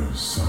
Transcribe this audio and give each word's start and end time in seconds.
Bonjour, 0.00 0.46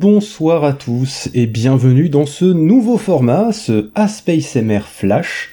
bonsoir 0.00 0.64
à 0.64 0.72
tous 0.72 1.28
et 1.34 1.44
bienvenue 1.44 2.08
dans 2.08 2.24
ce 2.24 2.46
nouveau 2.46 2.96
format, 2.96 3.52
ce 3.52 3.90
Aspace 3.94 4.56
MR 4.56 4.86
Flash. 4.88 5.50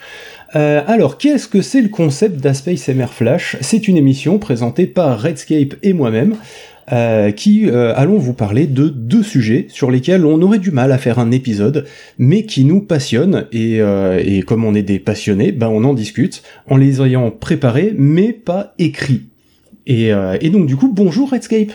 Euh, 0.56 0.82
alors, 0.88 1.18
qu'est-ce 1.18 1.50
que 1.50 1.62
c'est 1.62 1.82
le 1.82 1.90
concept 1.90 2.38
d'Aspace 2.38 2.88
MR 2.88 3.12
Flash? 3.12 3.58
C'est 3.59 3.90
une 3.90 3.98
émission 3.98 4.40
présentée 4.40 4.88
par 4.88 5.22
Redscape 5.22 5.75
et 5.84 5.92
moi-même, 5.92 6.38
euh, 6.94 7.31
qui 7.31 7.70
euh, 7.70 7.94
allons 7.98 8.20
vous 8.20 8.31
parler 8.31 8.68
de 8.68 8.88
deux 8.88 9.22
sujets 9.22 9.66
sur 9.68 9.92
lesquels 9.92 10.25
on 10.25 10.42
aurait 10.42 10.59
du 10.59 10.72
mal 10.72 10.94
à 10.94 10.98
faire 10.98 11.20
un 11.20 11.31
épisode, 11.31 11.86
mais 12.18 12.44
qui 12.44 12.64
nous 12.64 12.80
passionnent, 12.80 13.48
et, 13.52 13.80
et 13.80 14.44
comme 14.44 14.64
on 14.64 14.75
est 14.75 14.81
des 14.81 15.00
passionnés, 15.00 15.52
ben 15.52 15.68
on 15.68 15.84
en 15.84 15.94
discute, 15.94 16.42
en 16.70 16.78
les 16.78 17.02
ayant 17.02 17.31
préparés, 17.31 17.94
mais 17.98 18.31
pas 18.31 18.75
écrits. 18.80 19.23
Et 19.88 20.09
donc 20.53 20.68
du 20.68 20.78
coup, 20.78 20.90
bonjour 20.94 21.31
Redscape 21.31 21.73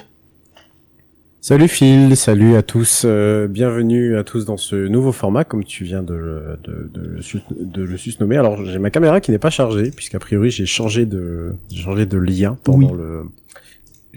Salut 1.45 1.67
Phil, 1.67 2.17
salut 2.17 2.55
à 2.55 2.63
tous, 2.63 3.03
euh, 3.05 3.49
bienvenue 3.49 4.17
à 4.17 4.23
tous 4.23 4.45
dans 4.45 4.57
ce 4.57 4.77
nouveau 4.77 5.11
format 5.11 5.43
comme 5.43 5.65
tu 5.65 5.83
viens 5.83 6.05
de, 6.05 6.57
de, 6.63 6.89
de, 6.95 7.21
de 7.59 7.83
le 7.83 7.97
susnommer. 7.97 8.37
Alors 8.37 8.65
j'ai 8.65 8.79
ma 8.79 8.91
caméra 8.91 9.21
qui 9.21 9.33
n'est 9.33 9.41
pas 9.41 9.51
chargée 9.51 9.91
puisqu'a 9.91 10.21
priori 10.21 10.53
j'ai 10.53 10.67
changé 10.67 11.05
de 11.05 11.55
changé 11.75 12.07
de 12.07 12.17
lien 12.17 12.57
pendant 12.63 12.95
le 12.95 13.23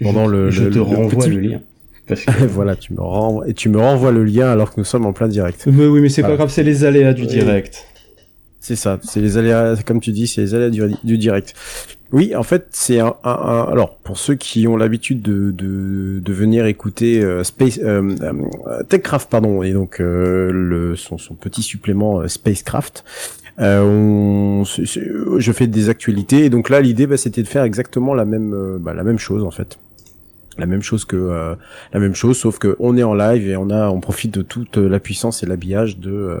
pendant 0.00 0.28
le 0.28 0.52
je 0.52 0.68
te 0.68 0.78
renvoie 0.78 1.26
le 1.26 1.40
lien. 1.40 1.60
voilà, 2.48 2.76
tu 2.76 2.92
me 2.92 3.00
renvoies 3.00 3.48
et 3.48 3.54
tu 3.54 3.70
me 3.70 3.80
renvoies 3.80 4.12
le 4.12 4.22
lien 4.22 4.48
alors 4.48 4.72
que 4.72 4.78
nous 4.78 4.84
sommes 4.84 5.04
en 5.04 5.12
plein 5.12 5.26
direct. 5.26 5.66
Mais 5.66 5.86
oui, 5.86 6.00
mais 6.00 6.08
c'est 6.08 6.22
pas 6.22 6.36
grave, 6.36 6.50
c'est 6.50 6.62
les 6.62 6.84
aléas 6.84 7.12
du 7.12 7.26
direct. 7.26 7.88
C'est 8.66 8.74
ça, 8.74 8.98
c'est 9.00 9.20
les 9.20 9.38
aléas, 9.38 9.76
comme 9.86 10.00
tu 10.00 10.10
dis, 10.10 10.26
c'est 10.26 10.40
les 10.40 10.54
aléas 10.56 10.70
du, 10.70 11.18
direct. 11.18 11.54
Oui, 12.10 12.34
en 12.34 12.42
fait, 12.42 12.66
c'est 12.72 12.98
un, 12.98 13.14
un, 13.22 13.68
Alors, 13.70 13.94
pour 13.98 14.18
ceux 14.18 14.34
qui 14.34 14.66
ont 14.66 14.76
l'habitude 14.76 15.22
de, 15.22 15.52
de, 15.52 16.18
de, 16.18 16.32
venir 16.32 16.66
écouter 16.66 17.22
euh, 17.22 17.44
Space 17.44 17.78
euh, 17.80 18.16
euh, 18.22 18.82
Techcraft, 18.82 19.30
pardon, 19.30 19.62
et 19.62 19.72
donc 19.72 20.00
le 20.00 20.94
son, 20.96 21.16
son, 21.16 21.36
petit 21.36 21.62
supplément 21.62 22.26
Spacecraft, 22.26 23.04
on, 23.56 24.64
je 24.66 25.52
fais 25.52 25.68
des 25.68 25.88
actualités, 25.88 26.46
et 26.46 26.50
donc 26.50 26.68
là, 26.68 26.80
l'idée, 26.80 27.06
bah, 27.06 27.16
c'était 27.16 27.44
de 27.44 27.48
faire 27.48 27.62
exactement 27.62 28.14
la 28.14 28.24
même, 28.24 28.78
bah, 28.80 28.94
la 28.94 29.04
même 29.04 29.20
chose 29.20 29.44
en 29.44 29.52
fait 29.52 29.78
la 30.58 30.64
même 30.64 30.80
chose 30.80 31.04
que 31.04 31.54
la 31.92 32.00
même 32.00 32.14
chose 32.14 32.38
sauf 32.38 32.58
que 32.58 32.76
on 32.78 32.96
est 32.96 33.02
en 33.02 33.12
live 33.12 33.46
et 33.46 33.58
on 33.58 33.68
a 33.68 33.90
on 33.90 34.00
profite 34.00 34.32
de 34.32 34.40
toute 34.40 34.78
la 34.78 34.98
puissance 34.98 35.42
et 35.42 35.46
l'habillage 35.46 35.98
de 35.98 36.38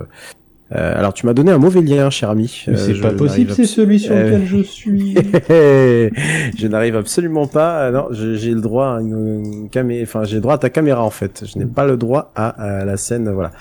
euh, 0.74 0.98
alors 0.98 1.14
tu 1.14 1.26
m'as 1.26 1.32
donné 1.32 1.52
un 1.52 1.58
mauvais 1.58 1.80
lien, 1.80 2.10
cher 2.10 2.30
ami. 2.30 2.64
Euh, 2.66 2.74
c'est 2.76 3.00
pas 3.00 3.12
possible, 3.12 3.52
c'est 3.52 3.66
celui 3.66 4.00
sur 4.00 4.14
lequel 4.14 4.44
je 4.44 4.62
suis. 4.62 5.14
je 5.48 6.66
n'arrive 6.66 6.96
absolument 6.96 7.46
pas. 7.46 7.90
Non, 7.92 8.08
j'ai 8.10 8.50
le 8.50 8.60
droit 8.60 8.96
à 8.96 9.00
une, 9.00 9.68
caméra. 9.70 10.02
Enfin, 10.02 10.24
j'ai 10.24 10.36
le 10.36 10.40
droit 10.40 10.54
à 10.54 10.58
ta 10.58 10.70
caméra 10.70 11.04
en 11.04 11.10
fait. 11.10 11.44
Je 11.46 11.58
n'ai 11.58 11.66
pas 11.66 11.86
le 11.86 11.96
droit 11.96 12.32
à, 12.34 12.84
la 12.84 12.96
scène. 12.96 13.30
Voilà. 13.30 13.52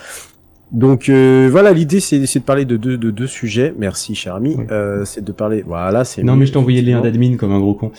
Donc 0.72 1.10
euh, 1.10 1.48
voilà, 1.52 1.74
l'idée 1.74 2.00
c'est 2.00 2.20
de 2.20 2.40
parler 2.40 2.66
de 2.66 2.76
deux 2.76 2.98
de 2.98 3.12
deux 3.12 3.28
sujets. 3.28 3.74
Merci, 3.78 4.16
cher 4.16 4.34
ami. 4.34 4.58
c'est 5.04 5.24
de 5.24 5.32
parler. 5.32 5.64
Voilà, 5.66 6.06
c'est. 6.06 6.24
Non, 6.24 6.36
mais 6.36 6.48
je 6.48 6.54
t'ai 6.54 6.58
envoyé 6.58 6.82
le 6.82 6.92
lien 6.92 7.02
d'admin 7.02 7.38
comme 7.38 7.52
un 7.52 7.60
gros 7.60 7.76
con 7.76 7.92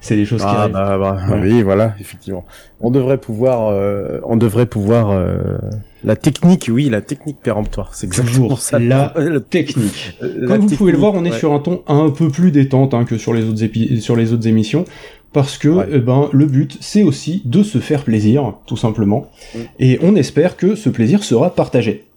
c'est 0.00 0.16
des 0.16 0.24
choses 0.24 0.40
qui 0.40 0.46
ah, 0.48 0.62
arrivent. 0.62 0.72
Bah, 0.72 0.98
bah, 0.98 1.36
Oui, 1.40 1.62
voilà, 1.62 1.94
effectivement. 2.00 2.44
On 2.80 2.90
devrait 2.90 3.18
pouvoir, 3.18 3.68
euh, 3.68 4.18
on 4.24 4.36
devrait 4.36 4.66
pouvoir 4.66 5.10
euh, 5.10 5.58
la 6.02 6.16
technique, 6.16 6.70
oui, 6.72 6.88
la 6.88 7.02
technique 7.02 7.38
péremptoire. 7.42 7.94
C'est 7.94 8.06
exactement 8.06 8.56
ça. 8.56 8.78
La, 8.78 9.12
technique. 9.50 10.16
Euh, 10.22 10.46
Comme 10.46 10.66
vous 10.66 10.76
pouvez 10.76 10.92
le 10.92 10.98
voir, 10.98 11.12
on 11.14 11.24
est 11.24 11.38
sur 11.38 11.52
un 11.52 11.60
ton 11.60 11.82
un 11.86 12.08
peu 12.10 12.28
plus 12.28 12.50
détente 12.50 12.94
hein, 12.94 13.04
que 13.04 13.18
sur 13.18 13.34
les 13.34 13.44
autres 13.44 13.62
épi 13.62 14.00
sur 14.00 14.16
les 14.16 14.32
autres 14.32 14.46
émissions. 14.46 14.84
Parce 15.32 15.58
que 15.58 15.86
eh 15.92 16.00
ben 16.00 16.28
le 16.32 16.46
but 16.46 16.76
c'est 16.80 17.04
aussi 17.04 17.42
de 17.44 17.62
se 17.62 17.78
faire 17.78 18.02
plaisir 18.02 18.54
tout 18.66 18.76
simplement 18.76 19.30
mm. 19.54 19.58
et 19.78 20.00
on 20.02 20.16
espère 20.16 20.56
que 20.56 20.74
ce 20.74 20.88
plaisir 20.88 21.22
sera 21.22 21.54
partagé. 21.54 22.09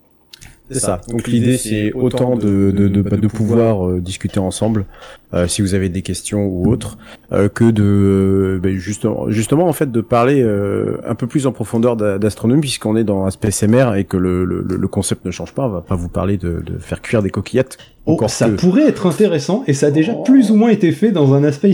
C'est 0.74 0.80
ça. 0.80 1.02
Donc 1.10 1.28
l'idée 1.28 1.58
c'est 1.58 1.94
autant 1.94 2.36
de, 2.36 2.72
de, 2.72 2.88
de, 2.88 3.02
de 3.02 3.28
pouvoir 3.28 3.88
euh, 3.88 4.00
discuter 4.00 4.40
ensemble 4.40 4.86
euh, 5.34 5.48
si 5.48 5.62
vous 5.62 5.74
avez 5.74 5.90
des 5.90 6.02
questions 6.02 6.46
ou 6.46 6.72
autres 6.72 6.98
euh, 7.32 7.50
que 7.50 7.72
de 7.72 8.60
ben, 8.62 8.76
justement 8.76 9.30
justement 9.30 9.68
en 9.68 9.74
fait 9.74 9.92
de 9.92 10.02
parler 10.02 10.44
un 10.44 11.16
peu 11.16 11.28
plus 11.28 11.48
en 11.48 11.52
profondeur 11.52 11.96
d'astronomie 11.96 12.62
puisqu'on 12.62 12.96
est 12.96 13.04
dans 13.04 13.26
un 13.26 13.30
SMR 13.30 13.96
et 13.96 14.04
que 14.04 14.18
le, 14.18 14.46
le, 14.46 14.62
le, 14.62 14.88
concept 14.88 15.26
ne 15.26 15.32
change 15.32 15.54
pas. 15.54 15.68
On 15.68 15.70
va 15.70 15.82
pas 15.82 15.96
vous 15.96 16.10
parler 16.10 16.38
de, 16.38 16.62
de 16.66 16.78
faire 16.78 17.02
cuire 17.02 17.22
des 17.22 17.30
coquillettes. 17.30 17.78
Oh, 18.06 18.20
ça 18.28 18.50
pourrait 18.50 18.88
être 18.88 19.06
intéressant 19.06 19.64
et 19.68 19.74
ça 19.74 19.88
a 19.88 19.92
déjà 19.92 20.14
plus 20.14 20.52
ou 20.52 20.56
moins 20.56 20.70
été 20.70 20.92
fait 20.92 21.12
dans 21.12 21.34
un 21.34 21.44
aspect 21.44 21.70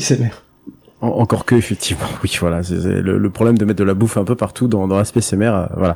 Encore 1.01 1.45
que 1.45 1.55
effectivement, 1.55 2.07
oui, 2.23 2.35
voilà, 2.41 2.61
c'est 2.61 2.75
le, 2.75 3.29
problème 3.29 3.57
de 3.57 3.63
mettre 3.63 3.79
de 3.79 3.85
la 3.85 3.93
bouffe 3.93 4.17
un 4.17 4.25
peu 4.25 4.35
partout 4.35 4.67
dans, 4.67 4.87
dans 4.87 4.97
l'aspect 4.97 5.21
CMR, 5.21 5.45
euh, 5.45 5.65
voilà. 5.77 5.95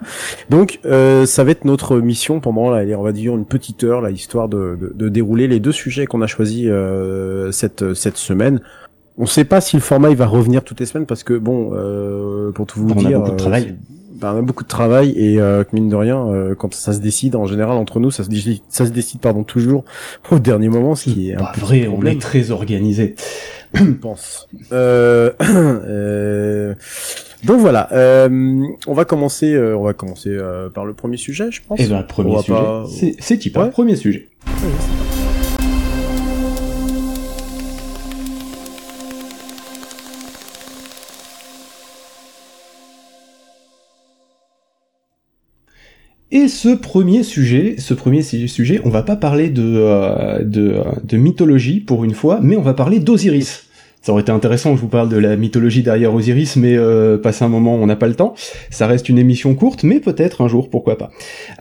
Donc, 0.49 0.79
euh, 0.85 1.25
ça 1.25 1.43
va 1.43 1.51
être 1.51 1.65
notre 1.65 1.97
mission 1.99 2.39
pendant, 2.39 2.69
là, 2.69 2.85
on 2.97 3.03
va 3.03 3.11
dire 3.11 3.35
une 3.35 3.45
petite 3.45 3.83
heure, 3.83 3.99
là, 3.99 4.11
histoire 4.11 4.47
de, 4.47 4.93
de, 4.95 5.09
dérouler 5.09 5.49
les 5.49 5.59
deux 5.59 5.73
sujets 5.73 6.05
qu'on 6.05 6.21
a 6.21 6.27
choisis 6.27 6.67
euh, 6.69 7.51
cette 7.51 7.93
cette 7.93 8.17
semaine. 8.17 8.61
On 9.17 9.25
sait 9.25 9.43
pas 9.43 9.59
si 9.59 9.75
le 9.75 9.81
format 9.81 10.09
il 10.09 10.15
va 10.15 10.25
revenir 10.25 10.63
toutes 10.63 10.79
les 10.79 10.85
semaines 10.85 11.05
parce 11.05 11.23
que 11.23 11.37
bon, 11.37 11.71
pour 12.55 12.65
tout 12.65 12.79
vous 12.79 12.89
on 12.91 12.95
dire, 12.95 13.17
a 13.17 13.19
beaucoup 13.19 13.31
de 13.31 13.37
travail. 13.37 13.75
Bah, 14.15 14.31
on 14.33 14.39
a 14.39 14.41
beaucoup 14.41 14.63
de 14.63 14.69
travail 14.69 15.09
et 15.17 15.37
mine 15.73 15.89
de 15.89 15.95
rien, 15.95 16.25
quand 16.57 16.73
ça 16.73 16.93
se 16.93 16.99
décide, 16.99 17.35
en 17.35 17.45
général 17.45 17.77
entre 17.77 17.99
nous, 17.99 18.09
ça 18.09 18.23
se 18.23 18.29
décide, 18.29 18.61
ça 18.69 18.85
se 18.85 18.91
décide 18.91 19.19
pardon 19.19 19.43
toujours 19.43 19.83
au 20.31 20.39
dernier 20.39 20.69
moment, 20.69 20.95
ce 20.95 21.11
qui 21.11 21.29
est 21.29 21.35
un 21.35 21.45
peu 21.53 21.61
vrai. 21.61 21.87
On 21.87 22.03
est 22.05 22.19
très 22.19 22.49
organisé 22.49 23.15
pense. 24.01 24.47
Euh, 24.71 25.31
euh, 25.41 26.75
donc 27.43 27.59
voilà, 27.59 27.89
euh, 27.91 28.63
on 28.87 28.93
va 28.93 29.05
commencer, 29.05 29.53
euh, 29.53 29.75
on 29.75 29.83
va 29.83 29.93
commencer 29.93 30.29
euh, 30.29 30.69
par 30.69 30.85
le 30.85 30.93
premier 30.93 31.17
sujet, 31.17 31.51
je 31.51 31.61
pense. 31.67 31.79
Et 31.79 31.83
eh 31.85 31.87
ben, 31.87 31.99
le 31.99 32.07
premier 32.07 32.41
sujet, 32.41 32.53
pas... 32.53 32.85
c'est 33.19 33.37
type, 33.37 33.57
ouais. 33.57 33.69
premier 33.69 33.95
sujet. 33.95 34.29
Et 46.35 46.47
ce 46.47 46.69
premier 46.69 47.21
sujet, 47.21 47.75
ce 47.77 47.93
premier 47.93 48.23
sujet, 48.23 48.81
on 48.85 48.89
va 48.89 49.03
pas 49.03 49.15
parler 49.15 49.49
de, 49.49 49.61
euh, 49.63 50.39
de, 50.43 50.77
de, 51.03 51.15
mythologie 51.17 51.79
pour 51.79 52.03
une 52.03 52.15
fois, 52.15 52.39
mais 52.41 52.57
on 52.57 52.63
va 52.63 52.73
parler 52.73 52.97
d'Osiris. 52.97 53.65
Ça 54.01 54.11
aurait 54.11 54.23
été 54.23 54.31
intéressant 54.31 54.71
que 54.71 54.77
je 54.77 54.81
vous 54.81 54.87
parle 54.87 55.09
de 55.09 55.17
la 55.17 55.35
mythologie 55.35 55.83
derrière 55.83 56.11
Osiris, 56.11 56.55
mais 56.55 56.75
euh, 56.75 57.19
passer 57.19 57.45
un 57.45 57.49
moment, 57.49 57.75
on 57.75 57.85
n'a 57.85 57.95
pas 57.95 58.07
le 58.07 58.15
temps. 58.15 58.33
Ça 58.71 58.87
reste 58.87 59.09
une 59.09 59.19
émission 59.19 59.53
courte, 59.53 59.83
mais 59.83 59.99
peut-être 59.99 60.41
un 60.41 60.47
jour, 60.47 60.71
pourquoi 60.71 60.97
pas. 60.97 61.11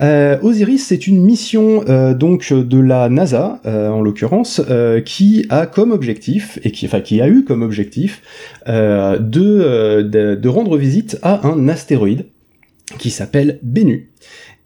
Euh, 0.00 0.38
Osiris, 0.40 0.86
c'est 0.86 1.06
une 1.06 1.22
mission 1.22 1.84
euh, 1.90 2.14
donc 2.14 2.50
de 2.50 2.80
la 2.80 3.10
NASA, 3.10 3.60
euh, 3.66 3.90
en 3.90 4.00
l'occurrence, 4.00 4.62
qui 5.04 5.44
a 5.50 5.66
comme 5.66 5.92
objectif 5.92 6.58
et 6.64 6.70
qui, 6.70 6.86
enfin, 6.86 7.02
qui 7.02 7.20
a 7.20 7.28
eu 7.28 7.44
comme 7.44 7.60
objectif 7.60 8.22
de, 8.66 9.20
de, 9.20 10.34
de 10.34 10.48
rendre 10.48 10.78
visite 10.78 11.18
à 11.22 11.46
un 11.46 11.68
astéroïde 11.68 12.24
qui 12.98 13.10
s'appelle 13.10 13.58
Bennu. 13.62 14.10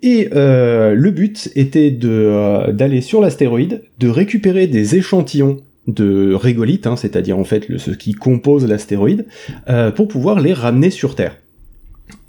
Et 0.03 0.29
euh, 0.35 0.95
le 0.95 1.11
but 1.11 1.51
était 1.55 1.97
euh, 2.05 2.73
d'aller 2.73 3.01
sur 3.01 3.21
l'astéroïde, 3.21 3.83
de 3.99 4.09
récupérer 4.09 4.67
des 4.67 4.97
échantillons 4.97 5.59
de 5.87 6.35
régolithes, 6.35 6.87
hein, 6.87 6.97
c'est-à-dire 6.97 7.39
en 7.39 7.45
fait 7.45 7.69
le, 7.69 7.79
ce 7.79 7.93
qui 7.93 8.13
compose 8.13 8.67
l'astéroïde, 8.67 9.27
euh, 9.69 9.91
pour 9.91 10.09
pouvoir 10.09 10.41
les 10.41 10.53
ramener 10.53 10.91
sur 10.91 11.15
Terre. 11.15 11.37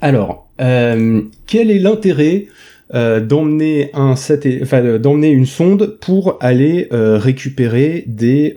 Alors, 0.02 0.50
quel 0.58 1.70
est 1.70 1.78
l'intérêt 1.78 2.48
d'emmener 2.92 3.92
un 3.94 4.16
une 4.16 5.46
sonde 5.46 5.98
pour 6.02 6.38
aller 6.40 6.88
récupérer 6.92 8.04
des 8.08 8.56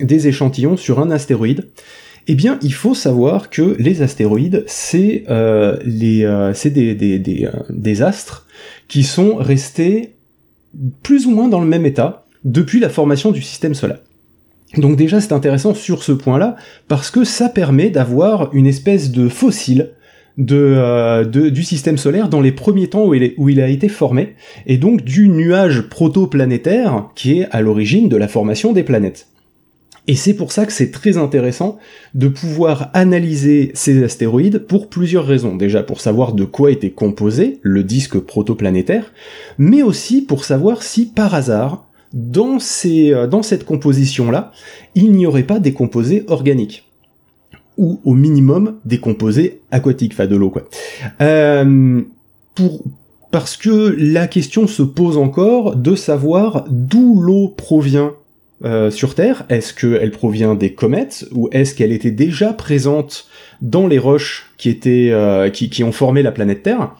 des 0.00 0.28
échantillons 0.28 0.76
sur 0.76 1.00
un 1.00 1.10
astéroïde? 1.10 1.64
Eh 2.28 2.34
bien, 2.34 2.58
il 2.62 2.74
faut 2.74 2.94
savoir 2.94 3.50
que 3.50 3.74
les 3.78 4.02
astéroïdes, 4.02 4.64
c'est 4.66 5.24
les 5.84 6.50
c'est 6.54 6.70
des 6.70 6.94
des, 6.94 7.18
des, 7.18 7.48
des 7.70 8.02
astres 8.02 8.46
qui 8.86 9.02
sont 9.02 9.36
restés 9.36 10.14
plus 11.02 11.26
ou 11.26 11.30
moins 11.30 11.48
dans 11.48 11.60
le 11.60 11.66
même 11.66 11.86
état 11.86 12.26
depuis 12.44 12.80
la 12.80 12.88
formation 12.88 13.32
du 13.32 13.42
système 13.42 13.74
solaire. 13.74 14.00
Donc 14.76 14.96
déjà 14.96 15.20
c'est 15.20 15.32
intéressant 15.32 15.74
sur 15.74 16.02
ce 16.02 16.12
point-là 16.12 16.56
parce 16.88 17.10
que 17.10 17.24
ça 17.24 17.48
permet 17.48 17.90
d'avoir 17.90 18.54
une 18.54 18.66
espèce 18.66 19.10
de 19.10 19.28
fossile 19.28 19.92
euh, 20.50 21.24
du 21.24 21.62
système 21.62 21.96
solaire 21.96 22.28
dans 22.28 22.40
les 22.40 22.52
premiers 22.52 22.88
temps 22.88 23.06
où 23.06 23.48
il 23.48 23.60
a 23.60 23.68
été 23.68 23.88
formé 23.88 24.34
et 24.66 24.76
donc 24.76 25.02
du 25.02 25.28
nuage 25.28 25.88
protoplanétaire 25.88 27.08
qui 27.14 27.40
est 27.40 27.48
à 27.50 27.60
l'origine 27.60 28.08
de 28.08 28.16
la 28.16 28.28
formation 28.28 28.72
des 28.72 28.82
planètes. 28.82 29.28
Et 30.08 30.16
c'est 30.16 30.32
pour 30.32 30.52
ça 30.52 30.64
que 30.64 30.72
c'est 30.72 30.90
très 30.90 31.18
intéressant 31.18 31.78
de 32.14 32.28
pouvoir 32.28 32.90
analyser 32.94 33.70
ces 33.74 34.02
astéroïdes 34.02 34.60
pour 34.60 34.88
plusieurs 34.88 35.26
raisons. 35.26 35.54
Déjà 35.54 35.82
pour 35.82 36.00
savoir 36.00 36.32
de 36.32 36.46
quoi 36.46 36.70
était 36.70 36.90
composé 36.90 37.58
le 37.62 37.84
disque 37.84 38.18
protoplanétaire, 38.18 39.12
mais 39.58 39.82
aussi 39.82 40.22
pour 40.22 40.46
savoir 40.46 40.82
si 40.82 41.06
par 41.06 41.34
hasard, 41.34 41.84
dans, 42.14 42.58
ces, 42.58 43.12
euh, 43.12 43.26
dans 43.26 43.42
cette 43.42 43.66
composition-là, 43.66 44.50
il 44.94 45.12
n'y 45.12 45.26
aurait 45.26 45.42
pas 45.42 45.60
des 45.60 45.74
composés 45.74 46.24
organiques. 46.28 46.88
Ou 47.76 48.00
au 48.04 48.14
minimum 48.14 48.76
des 48.86 48.98
composés 48.98 49.60
aquatiques, 49.70 50.14
enfin 50.14 50.26
de 50.26 50.36
l'eau 50.36 50.48
quoi. 50.48 50.64
Euh, 51.20 52.00
pour, 52.54 52.82
parce 53.30 53.58
que 53.58 53.94
la 53.98 54.26
question 54.26 54.66
se 54.66 54.82
pose 54.82 55.18
encore 55.18 55.76
de 55.76 55.94
savoir 55.94 56.64
d'où 56.70 57.20
l'eau 57.20 57.48
provient 57.48 58.14
euh, 58.64 58.90
sur 58.90 59.14
Terre 59.14 59.44
Est-ce 59.48 59.72
qu'elle 59.72 60.10
provient 60.10 60.56
des 60.56 60.74
comètes 60.74 61.26
ou 61.32 61.48
est-ce 61.52 61.74
qu'elle 61.74 61.92
était 61.92 62.10
déjà 62.10 62.52
présente 62.52 63.28
dans 63.60 63.86
les 63.86 63.98
roches 63.98 64.50
qui 64.56 64.68
étaient 64.68 65.10
euh, 65.12 65.48
qui, 65.48 65.84
ont 65.84 65.92
formé 65.92 66.22
la 66.22 66.32
planète 66.32 66.64
Terre? 66.64 66.90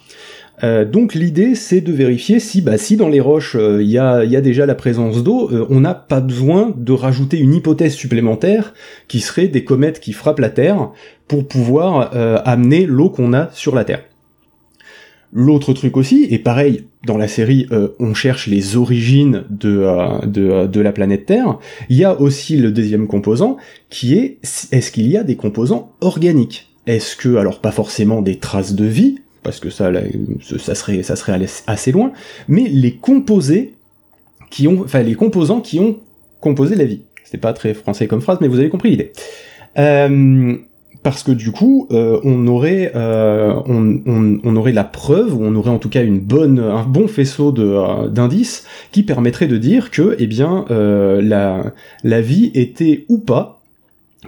Euh, 0.62 0.84
donc 0.84 1.14
l'idée 1.14 1.56
c'est 1.56 1.80
de 1.80 1.92
vérifier 1.92 2.38
si 2.38 2.62
bah 2.62 2.78
si 2.78 2.96
dans 2.96 3.08
les 3.08 3.20
roches 3.20 3.56
il 3.56 3.88
y, 3.88 3.98
a, 3.98 4.24
y, 4.24 4.36
a, 4.36 4.40
déjà 4.40 4.66
la 4.66 4.74
présence 4.74 5.22
d'eau, 5.24 5.50
on 5.68 5.80
n'a 5.80 5.94
pas 5.94 6.20
besoin 6.20 6.72
de 6.76 6.92
rajouter 6.92 7.38
une 7.38 7.54
hypothèse 7.54 7.94
supplémentaire 7.94 8.72
qui 9.08 9.20
serait 9.20 9.48
des 9.48 9.64
comètes 9.64 10.00
qui 10.00 10.12
frappent 10.12 10.40
la 10.40 10.50
Terre 10.50 10.90
pour 11.26 11.46
pouvoir 11.46 12.10
amener 12.44 12.86
l'eau 12.86 13.10
qu'on 13.10 13.34
a 13.34 13.50
sur 13.52 13.74
la 13.74 13.84
Terre. 13.84 14.07
L'autre 15.32 15.74
truc 15.74 15.96
aussi, 15.96 16.26
et 16.30 16.38
pareil, 16.38 16.84
dans 17.04 17.18
la 17.18 17.28
série, 17.28 17.66
euh, 17.70 17.88
on 17.98 18.14
cherche 18.14 18.46
les 18.46 18.76
origines 18.76 19.44
de, 19.50 19.78
euh, 19.78 20.26
de, 20.26 20.48
euh, 20.48 20.66
de, 20.66 20.80
la 20.80 20.90
planète 20.90 21.26
Terre, 21.26 21.58
il 21.90 21.96
y 21.96 22.04
a 22.04 22.18
aussi 22.18 22.56
le 22.56 22.72
deuxième 22.72 23.06
composant, 23.06 23.58
qui 23.90 24.14
est, 24.14 24.38
est-ce 24.72 24.90
qu'il 24.90 25.06
y 25.06 25.18
a 25.18 25.24
des 25.24 25.36
composants 25.36 25.92
organiques? 26.00 26.70
Est-ce 26.86 27.14
que, 27.14 27.36
alors 27.36 27.60
pas 27.60 27.72
forcément 27.72 28.22
des 28.22 28.38
traces 28.38 28.74
de 28.74 28.86
vie, 28.86 29.20
parce 29.42 29.60
que 29.60 29.68
ça, 29.68 29.92
ça 30.58 30.74
serait, 30.74 31.02
ça 31.02 31.14
serait 31.14 31.38
assez 31.66 31.92
loin, 31.92 32.12
mais 32.48 32.62
les 32.62 32.94
composés 32.94 33.74
qui 34.50 34.66
ont, 34.66 34.80
enfin 34.82 35.02
les 35.02 35.14
composants 35.14 35.60
qui 35.60 35.78
ont 35.78 35.98
composé 36.40 36.74
la 36.74 36.84
vie. 36.84 37.02
C'est 37.24 37.38
pas 37.38 37.52
très 37.52 37.74
français 37.74 38.06
comme 38.06 38.22
phrase, 38.22 38.38
mais 38.40 38.48
vous 38.48 38.58
avez 38.58 38.70
compris 38.70 38.90
l'idée. 38.90 39.12
Parce 41.10 41.22
que 41.22 41.32
du 41.32 41.52
coup, 41.52 41.88
euh, 41.90 42.20
on 42.22 42.46
aurait, 42.48 42.92
euh, 42.94 43.54
on, 43.64 44.56
aurait 44.56 44.72
la 44.72 44.84
preuve, 44.84 45.34
ou 45.34 45.42
on 45.42 45.54
aurait 45.54 45.70
en 45.70 45.78
tout 45.78 45.88
cas 45.88 46.02
un 46.02 46.84
bon 46.84 47.08
faisceau 47.08 47.54
euh, 47.58 48.08
d'indices 48.08 48.66
qui 48.92 49.02
permettrait 49.02 49.46
de 49.46 49.56
dire 49.56 49.90
que, 49.90 50.16
eh 50.18 50.26
bien, 50.26 50.66
la 50.68 51.72
la 52.04 52.20
vie 52.20 52.50
était 52.52 53.06
ou 53.08 53.16
pas 53.16 53.62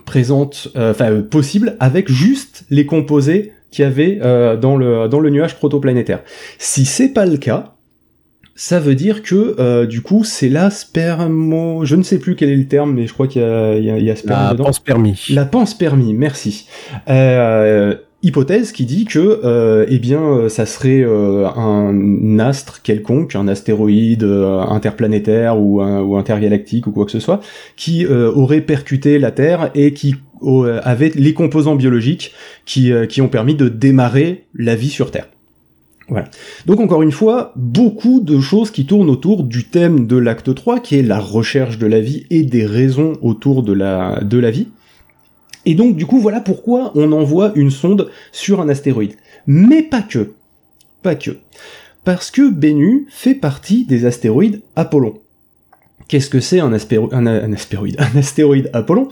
présente, 0.06 0.68
enfin 0.74 1.20
possible 1.20 1.76
avec 1.80 2.10
juste 2.10 2.64
les 2.70 2.86
composés 2.86 3.52
qu'il 3.70 3.82
y 3.82 3.86
avait 3.86 4.18
dans 4.56 4.76
le 4.76 5.06
dans 5.08 5.20
le 5.20 5.28
nuage 5.28 5.56
protoplanétaire. 5.56 6.20
Si 6.58 6.86
c'est 6.86 7.12
pas 7.12 7.26
le 7.26 7.36
cas, 7.36 7.74
ça 8.55 8.81
veut 8.81 8.94
dire 8.94 9.23
que 9.23 9.56
euh, 9.58 9.87
du 9.87 10.02
coup 10.02 10.25
c'est 10.25 10.49
la 10.49 10.70
spermo, 10.70 11.85
je 11.85 11.97
ne 11.97 12.02
sais 12.02 12.19
plus 12.19 12.37
quel 12.37 12.50
est 12.50 12.56
le 12.56 12.67
terme, 12.67 12.93
mais 12.94 13.06
je 13.06 13.12
crois 13.12 13.26
qu'il 13.26 13.43
y 13.43 13.44
a, 13.44 13.76
il 13.76 13.85
y 13.85 13.91
a, 13.91 13.99
il 13.99 14.05
y 14.05 14.11
a 14.11 14.14
la 14.26 14.52
dedans. 14.52 14.64
panspermie. 14.64 15.20
La 15.31 15.44
panspermie, 15.44 16.14
merci. 16.14 16.67
Euh, 17.08 17.94
hypothèse 18.23 18.73
qui 18.73 18.85
dit 18.85 19.05
que 19.05 19.41
euh, 19.44 19.87
eh 19.88 19.99
bien 19.99 20.20
euh, 20.23 20.49
ça 20.49 20.67
serait 20.67 21.02
euh, 21.02 21.49
un 21.49 22.38
astre 22.38 22.82
quelconque, 22.82 23.35
un 23.35 23.49
astéroïde 23.49 24.25
interplanétaire 24.25 25.58
ou, 25.58 25.82
ou 25.82 26.17
intergalactique 26.17 26.87
ou 26.87 26.93
quoi 26.93 27.06
que 27.06 27.12
ce 27.12 27.20
soit, 27.20 27.41
qui 27.76 28.06
aurait 28.06 28.61
percuté 28.61 29.19
la 29.19 29.31
Terre 29.31 29.70
et 29.75 29.93
qui 29.93 30.17
avait 30.82 31.12
les 31.14 31.35
composants 31.35 31.76
biologiques 31.76 32.32
qui, 32.64 32.93
qui 33.08 33.20
ont 33.20 33.29
permis 33.29 33.55
de 33.55 33.69
démarrer 33.69 34.44
la 34.55 34.75
vie 34.75 34.88
sur 34.91 35.11
Terre. 35.11 35.29
Donc 36.66 36.80
encore 36.80 37.02
une 37.02 37.12
fois, 37.12 37.52
beaucoup 37.56 38.20
de 38.20 38.40
choses 38.40 38.70
qui 38.70 38.86
tournent 38.86 39.10
autour 39.10 39.44
du 39.44 39.64
thème 39.64 40.06
de 40.06 40.16
l'acte 40.16 40.54
3, 40.54 40.80
qui 40.80 40.96
est 40.96 41.02
la 41.02 41.20
recherche 41.20 41.78
de 41.78 41.86
la 41.86 42.00
vie 42.00 42.26
et 42.30 42.42
des 42.42 42.66
raisons 42.66 43.14
autour 43.22 43.62
de 43.62 43.72
la, 43.72 44.20
de 44.20 44.38
la 44.38 44.50
vie. 44.50 44.68
Et 45.66 45.74
donc 45.74 45.96
du 45.96 46.06
coup, 46.06 46.18
voilà 46.18 46.40
pourquoi 46.40 46.92
on 46.94 47.12
envoie 47.12 47.52
une 47.54 47.70
sonde 47.70 48.10
sur 48.32 48.60
un 48.60 48.68
astéroïde. 48.68 49.14
Mais 49.46 49.82
pas 49.82 50.02
que. 50.02 50.32
Pas 51.02 51.14
que. 51.14 51.38
Parce 52.04 52.30
que 52.30 52.50
Bennu 52.50 53.06
fait 53.10 53.34
partie 53.34 53.84
des 53.84 54.06
astéroïdes 54.06 54.62
Apollon. 54.74 55.14
Qu'est-ce 56.10 56.28
que 56.28 56.40
c'est 56.40 56.58
un, 56.58 56.72
un, 56.72 57.26
un, 57.28 57.52
astéroïde 57.52 57.94
Un 58.00 58.18
astéroïde 58.18 58.68
Apollon? 58.72 59.06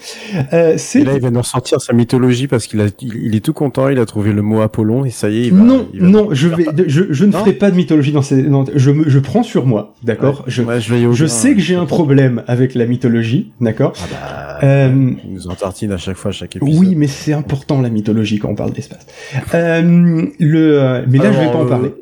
Euh, 0.53 0.75
c'est... 0.79 1.05
là, 1.05 1.13
il 1.15 1.21
va 1.21 1.31
nous 1.31 1.45
sortir 1.45 1.81
sa 1.81 1.93
mythologie 1.93 2.49
parce 2.49 2.67
qu'il 2.67 2.81
a, 2.81 2.87
il, 3.01 3.37
est 3.37 3.41
tout 3.41 3.53
content, 3.53 3.89
il 3.89 4.01
a 4.01 4.05
trouvé 4.05 4.33
le 4.33 4.43
mot 4.43 4.63
Apollon 4.63 5.05
et 5.05 5.11
ça 5.11 5.31
y 5.31 5.43
est. 5.43 5.47
Il 5.47 5.55
va, 5.55 5.63
non, 5.63 5.87
non, 5.95 6.29
je 6.33 6.49
vais, 6.49 6.67
je, 6.89 7.05
je 7.09 7.25
ne 7.25 7.31
ferai 7.31 7.53
pas 7.53 7.71
de 7.71 7.77
mythologie 7.77 8.11
dans 8.11 8.23
ces. 8.23 8.45
je, 8.75 8.91
me, 8.91 9.09
je 9.09 9.19
prends 9.21 9.45
sur 9.45 9.65
moi, 9.65 9.95
d'accord? 10.03 10.43
je, 10.49 10.65
je, 10.81 11.13
je 11.13 11.27
sais 11.27 11.55
que 11.55 11.61
j'ai 11.61 11.77
un 11.77 11.87
problème 11.87 12.43
avec 12.49 12.75
la 12.75 12.85
mythologie, 12.85 13.53
d'accord? 13.61 13.93
Ah 14.03 14.07
bah, 14.11 14.59
euh, 14.67 15.13
il 15.25 15.35
nous 15.35 15.47
en 15.47 15.55
tartine 15.55 15.93
à 15.93 15.99
chaque 15.99 16.17
fois, 16.17 16.31
à 16.31 16.33
chaque 16.33 16.57
épisode. 16.57 16.81
Oui, 16.81 16.97
mais 16.97 17.07
c'est 17.07 17.33
important 17.33 17.81
la 17.81 17.91
mythologie 17.91 18.41
quand 18.41 18.49
on 18.49 18.57
parle 18.57 18.73
d'espace. 18.73 19.07
euh, 19.55 20.27
le, 20.41 20.83
euh, 20.83 21.03
mais 21.09 21.19
là, 21.19 21.31
je 21.31 21.39
vais 21.39 21.47
pas 21.47 21.59
en 21.59 21.65
euh, 21.65 21.69
parler. 21.69 21.93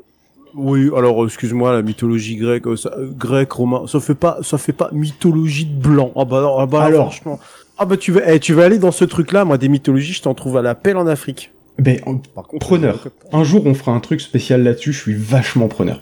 Oui, 0.57 0.91
alors 0.97 1.25
excuse-moi, 1.25 1.73
la 1.73 1.83
mythologie 1.83 2.37
grecque, 2.37 2.67
euh, 2.67 2.77
ça, 2.77 2.91
euh, 2.99 3.11
grec, 3.17 3.53
romain, 3.53 3.83
ça 3.87 4.01
fait 4.01 4.15
pas, 4.15 4.39
ça 4.43 4.57
fait 4.57 4.73
pas 4.73 4.89
mythologie 4.93 5.67
de 5.67 5.79
blanc. 5.79 6.13
Ah 6.17 6.25
bah, 6.25 6.57
ah 6.59 6.67
bah 6.67 6.83
alors, 6.83 7.13
franchement. 7.13 7.39
Ah 7.79 7.85
bah 7.85 7.99
tu 7.99 8.11
veux, 8.11 8.23
eh, 8.27 8.41
tu 8.41 8.55
veux 8.55 8.63
aller 8.63 8.79
dans 8.79 8.91
ce 8.91 9.05
truc-là, 9.05 9.45
moi 9.45 9.59
des 9.59 9.69
mythologies, 9.69 10.15
je 10.15 10.23
t'en 10.23 10.33
trouve 10.33 10.57
à 10.57 10.63
la 10.63 10.75
pelle 10.75 10.97
en 10.97 11.07
Afrique. 11.07 11.53
Ben, 11.79 12.01
Par 12.35 12.47
contre, 12.47 12.67
preneur. 12.67 13.07
Un 13.33 13.45
jour, 13.45 13.67
on 13.67 13.75
fera 13.75 13.93
un 13.93 14.01
truc 14.01 14.23
spécial 14.23 14.63
là-dessus. 14.63 14.95
Je 14.95 15.01
suis 15.01 15.15
vachement 15.15 15.69
preneur. 15.69 16.01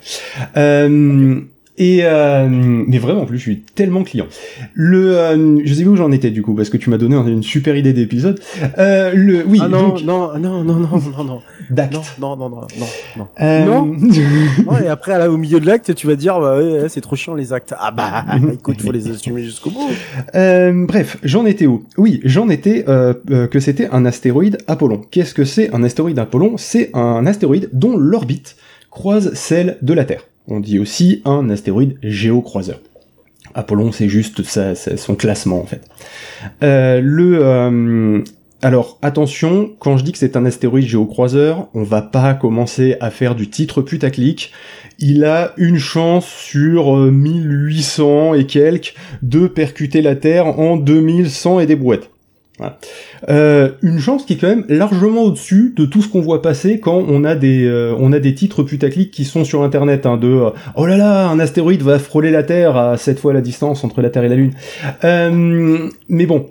Euh, 0.56 1.40
et 1.76 2.00
euh, 2.04 2.46
mais 2.48 2.98
vraiment, 2.98 3.22
en 3.22 3.26
plus, 3.26 3.38
je 3.38 3.42
suis 3.42 3.60
tellement 3.60 4.04
client. 4.04 4.26
Le, 4.74 5.18
euh, 5.18 5.60
je 5.64 5.74
sais 5.74 5.84
où 5.84 5.96
j'en 5.96 6.12
étais 6.12 6.30
du 6.30 6.42
coup, 6.42 6.54
parce 6.54 6.70
que 6.70 6.76
tu 6.76 6.88
m'as 6.90 6.98
donné 6.98 7.16
une 7.16 7.42
super 7.42 7.76
idée 7.76 7.92
d'épisode. 7.92 8.40
Euh, 8.78 9.12
le, 9.12 9.44
oui. 9.44 9.58
Ah 9.60 9.68
non, 9.68 9.88
donc... 9.88 10.02
non, 10.04 10.38
non, 10.38 10.62
non, 10.62 10.74
non, 10.74 11.00
non, 11.16 11.24
non. 11.24 11.42
D'acte. 11.70 11.94
Non, 12.18 12.36
non, 12.36 12.36
non, 12.36 12.48
non, 12.48 12.66
non, 12.78 12.86
non. 13.16 13.28
Euh... 13.40 13.64
non. 14.66 14.78
et 14.78 14.88
après, 14.88 15.18
là, 15.18 15.30
au 15.30 15.36
milieu 15.36 15.60
de 15.60 15.66
l'acte, 15.66 15.94
tu 15.94 16.06
vas 16.06 16.16
dire, 16.16 16.38
bah, 16.40 16.58
ouais, 16.58 16.88
c'est 16.88 17.00
trop 17.00 17.16
chiant 17.16 17.34
les 17.34 17.52
actes. 17.52 17.74
Ah 17.78 17.90
bah, 17.90 18.24
écoute, 18.52 18.80
faut 18.82 18.92
les 18.92 19.10
assumer 19.10 19.42
jusqu'au 19.42 19.70
bout. 19.70 19.90
Euh, 20.34 20.86
bref, 20.86 21.18
j'en 21.22 21.46
étais 21.46 21.66
où? 21.66 21.84
Oui, 21.96 22.20
j'en 22.24 22.48
étais 22.48 22.84
euh, 22.88 23.14
euh, 23.30 23.46
que 23.46 23.60
c'était 23.60 23.88
un 23.90 24.04
astéroïde 24.04 24.58
Apollon. 24.66 25.02
Qu'est-ce 25.10 25.34
que 25.34 25.44
c'est 25.44 25.74
un 25.74 25.82
astéroïde 25.82 26.18
Apollon? 26.18 26.56
C'est 26.56 26.90
un 26.94 27.26
astéroïde 27.26 27.70
dont 27.72 27.96
l'orbite 27.96 28.56
croise 28.90 29.34
celle 29.34 29.78
de 29.82 29.92
la 29.92 30.04
Terre. 30.04 30.22
On 30.46 30.60
dit 30.60 30.78
aussi 30.78 31.22
un 31.24 31.50
astéroïde 31.50 31.96
géocroiseur. 32.02 32.80
Apollon, 33.54 33.92
c'est 33.92 34.08
juste 34.08 34.42
son 34.42 35.14
classement 35.14 35.60
en 35.60 35.66
fait. 35.66 35.82
Euh, 36.62 37.00
le 37.00 37.38
euh, 37.40 38.22
alors 38.62 38.98
attention, 39.02 39.72
quand 39.78 39.98
je 39.98 40.04
dis 40.04 40.12
que 40.12 40.18
c'est 40.18 40.36
un 40.36 40.46
astéroïde 40.46 40.86
géocroiseur, 40.86 41.68
on 41.74 41.82
va 41.82 42.00
pas 42.00 42.32
commencer 42.32 42.96
à 43.00 43.10
faire 43.10 43.34
du 43.34 43.50
titre 43.50 43.82
putaclic. 43.82 44.52
Il 44.98 45.24
a 45.24 45.52
une 45.58 45.78
chance 45.78 46.26
sur 46.26 46.96
1800 46.96 48.32
euh, 48.32 48.38
et 48.38 48.46
quelques 48.46 48.94
de 49.22 49.48
percuter 49.48 50.00
la 50.00 50.16
Terre 50.16 50.58
en 50.58 50.78
2100 50.78 51.60
et 51.60 51.66
des 51.66 51.76
brouettes. 51.76 52.08
Euh, 53.28 53.70
une 53.82 53.98
chance 53.98 54.24
qui 54.24 54.34
est 54.34 54.36
quand 54.36 54.48
même 54.48 54.64
largement 54.68 55.22
au-dessus 55.22 55.74
de 55.76 55.84
tout 55.84 56.00
ce 56.00 56.08
qu'on 56.08 56.20
voit 56.20 56.40
passer 56.40 56.78
quand 56.78 57.04
on 57.08 57.24
a 57.24 57.34
des 57.34 57.66
euh, 57.66 57.96
on 57.98 58.12
a 58.12 58.20
des 58.20 58.32
titres 58.32 58.62
putaclic 58.62 59.10
qui 59.10 59.24
sont 59.24 59.44
sur 59.44 59.64
internet 59.64 60.06
hein, 60.06 60.16
de 60.16 60.52
oh 60.76 60.86
là 60.86 60.96
là 60.96 61.26
un 61.26 61.40
astéroïde 61.40 61.82
va 61.82 61.98
frôler 61.98 62.30
la 62.30 62.44
Terre 62.44 62.76
à 62.76 62.96
cette 62.96 63.18
fois 63.18 63.32
la 63.32 63.40
distance 63.40 63.82
entre 63.82 64.02
la 64.02 64.10
Terre 64.10 64.22
et 64.22 64.28
la 64.28 64.36
Lune. 64.36 64.52
mais 65.02 66.26
bon, 66.26 66.46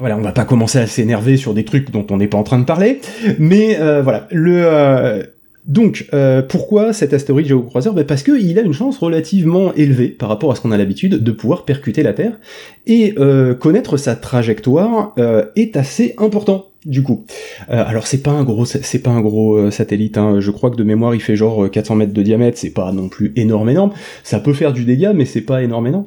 voilà, 0.00 0.16
on 0.16 0.22
va 0.22 0.32
pas 0.32 0.44
commencer 0.44 0.78
à 0.78 0.86
s'énerver 0.86 1.36
sur 1.36 1.54
des 1.54 1.64
trucs 1.64 1.90
dont 1.90 2.06
on 2.10 2.16
n'est 2.18 2.28
pas 2.28 2.38
en 2.38 2.44
train 2.44 2.58
de 2.58 2.64
parler, 2.64 3.00
mais 3.38 3.76
voilà, 4.02 4.26
le 4.30 5.24
Donc, 5.68 6.06
euh, 6.14 6.40
pourquoi 6.40 6.94
cet 6.94 7.12
astéroïde 7.12 7.46
géocroiseur? 7.46 7.92
Ben 7.92 8.04
Parce 8.04 8.22
qu'il 8.22 8.58
a 8.58 8.62
une 8.62 8.72
chance 8.72 8.96
relativement 8.96 9.74
élevée 9.74 10.08
par 10.08 10.30
rapport 10.30 10.50
à 10.50 10.54
ce 10.54 10.62
qu'on 10.62 10.70
a 10.70 10.78
l'habitude 10.78 11.22
de 11.22 11.30
pouvoir 11.30 11.66
percuter 11.66 12.02
la 12.02 12.14
Terre, 12.14 12.38
et 12.86 13.14
euh, 13.18 13.54
connaître 13.54 13.98
sa 13.98 14.16
trajectoire 14.16 15.12
euh, 15.18 15.44
est 15.56 15.76
assez 15.76 16.14
important. 16.16 16.64
Du 16.86 17.02
coup, 17.02 17.26
euh, 17.70 17.84
alors 17.86 18.06
c'est 18.06 18.22
pas 18.22 18.30
un 18.30 18.44
gros, 18.44 18.64
c'est 18.64 19.02
pas 19.02 19.10
un 19.10 19.20
gros 19.20 19.56
euh, 19.56 19.70
satellite. 19.70 20.16
Hein. 20.16 20.40
Je 20.40 20.50
crois 20.50 20.70
que 20.70 20.76
de 20.76 20.84
mémoire 20.84 21.14
il 21.14 21.20
fait 21.20 21.36
genre 21.36 21.70
400 21.70 21.96
mètres 21.96 22.14
de 22.14 22.22
diamètre. 22.22 22.56
C'est 22.56 22.70
pas 22.70 22.90
non 22.92 23.10
plus 23.10 23.32
énorme, 23.36 23.68
énorme. 23.68 23.92
Ça 24.22 24.40
peut 24.40 24.54
faire 24.54 24.72
du 24.72 24.84
dégât, 24.84 25.12
mais 25.12 25.26
c'est 25.26 25.42
pas 25.42 25.62
énorme, 25.62 25.88
énorme. 25.88 26.06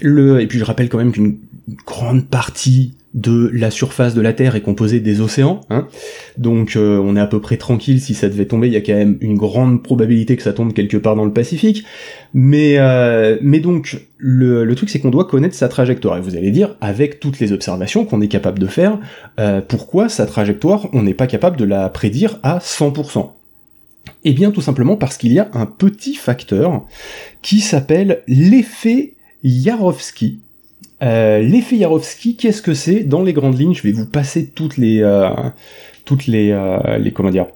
Le, 0.00 0.40
et 0.40 0.46
puis 0.46 0.60
je 0.60 0.64
rappelle 0.64 0.88
quand 0.88 0.98
même 0.98 1.10
qu'une 1.10 1.38
grande 1.86 2.26
partie 2.26 2.94
de 3.14 3.50
la 3.52 3.70
surface 3.70 4.14
de 4.14 4.20
la 4.20 4.32
Terre 4.32 4.54
est 4.54 4.60
composée 4.60 5.00
des 5.00 5.20
océans, 5.20 5.62
hein. 5.68 5.88
donc 6.38 6.76
euh, 6.76 6.98
on 6.98 7.16
est 7.16 7.20
à 7.20 7.26
peu 7.26 7.40
près 7.40 7.56
tranquille 7.56 8.00
si 8.00 8.14
ça 8.14 8.28
devait 8.28 8.44
tomber, 8.44 8.68
il 8.68 8.72
y 8.72 8.76
a 8.76 8.80
quand 8.80 8.94
même 8.94 9.18
une 9.20 9.36
grande 9.36 9.82
probabilité 9.82 10.36
que 10.36 10.44
ça 10.44 10.52
tombe 10.52 10.72
quelque 10.72 10.96
part 10.96 11.16
dans 11.16 11.24
le 11.24 11.32
Pacifique, 11.32 11.84
mais 12.34 12.76
euh, 12.78 13.36
donc 13.60 14.00
le, 14.16 14.64
le 14.64 14.74
truc 14.76 14.90
c'est 14.90 15.00
qu'on 15.00 15.10
doit 15.10 15.24
connaître 15.24 15.56
sa 15.56 15.68
trajectoire, 15.68 16.18
et 16.18 16.20
vous 16.20 16.36
allez 16.36 16.52
dire, 16.52 16.76
avec 16.80 17.18
toutes 17.18 17.40
les 17.40 17.52
observations 17.52 18.04
qu'on 18.04 18.20
est 18.20 18.28
capable 18.28 18.60
de 18.60 18.68
faire, 18.68 18.98
euh, 19.40 19.60
pourquoi 19.60 20.08
sa 20.08 20.26
trajectoire, 20.26 20.88
on 20.92 21.02
n'est 21.02 21.14
pas 21.14 21.26
capable 21.26 21.56
de 21.56 21.64
la 21.64 21.88
prédire 21.88 22.38
à 22.44 22.58
100% 22.58 23.28
Eh 24.22 24.32
bien 24.32 24.52
tout 24.52 24.62
simplement 24.62 24.96
parce 24.96 25.16
qu'il 25.16 25.32
y 25.32 25.40
a 25.40 25.50
un 25.52 25.66
petit 25.66 26.14
facteur 26.14 26.84
qui 27.42 27.58
s'appelle 27.58 28.22
l'effet 28.28 29.14
Yarovsky, 29.42 30.38
euh, 31.02 31.40
L'effet 31.40 31.76
Yarovsky, 31.76 32.36
qu'est-ce 32.36 32.62
que 32.62 32.74
c'est 32.74 33.00
Dans 33.00 33.22
les 33.22 33.32
grandes 33.32 33.58
lignes, 33.58 33.74
je 33.74 33.82
vais 33.82 33.92
vous 33.92 34.06
passer 34.06 34.46
toutes 34.48 34.76
les, 34.76 35.02
euh, 35.02 35.28
toutes 36.04 36.26
les, 36.26 36.50
euh, 36.50 36.98
les, 36.98 37.12
comment 37.12 37.30
dire, 37.30 37.46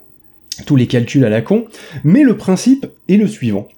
tous 0.66 0.76
les 0.76 0.86
calculs 0.86 1.24
à 1.24 1.28
la 1.28 1.42
con, 1.42 1.66
mais 2.04 2.22
le 2.22 2.36
principe 2.36 2.86
est 3.08 3.16
le 3.16 3.26
suivant. 3.26 3.68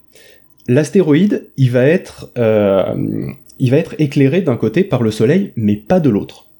L'astéroïde, 0.68 1.48
il 1.56 1.70
va 1.70 1.84
être, 1.84 2.30
euh, 2.38 2.94
il 3.58 3.70
va 3.70 3.76
être 3.78 3.94
éclairé 3.98 4.42
d'un 4.42 4.56
côté 4.56 4.84
par 4.84 5.02
le 5.02 5.10
Soleil, 5.10 5.52
mais 5.56 5.76
pas 5.76 6.00
de 6.00 6.10
l'autre. 6.10 6.50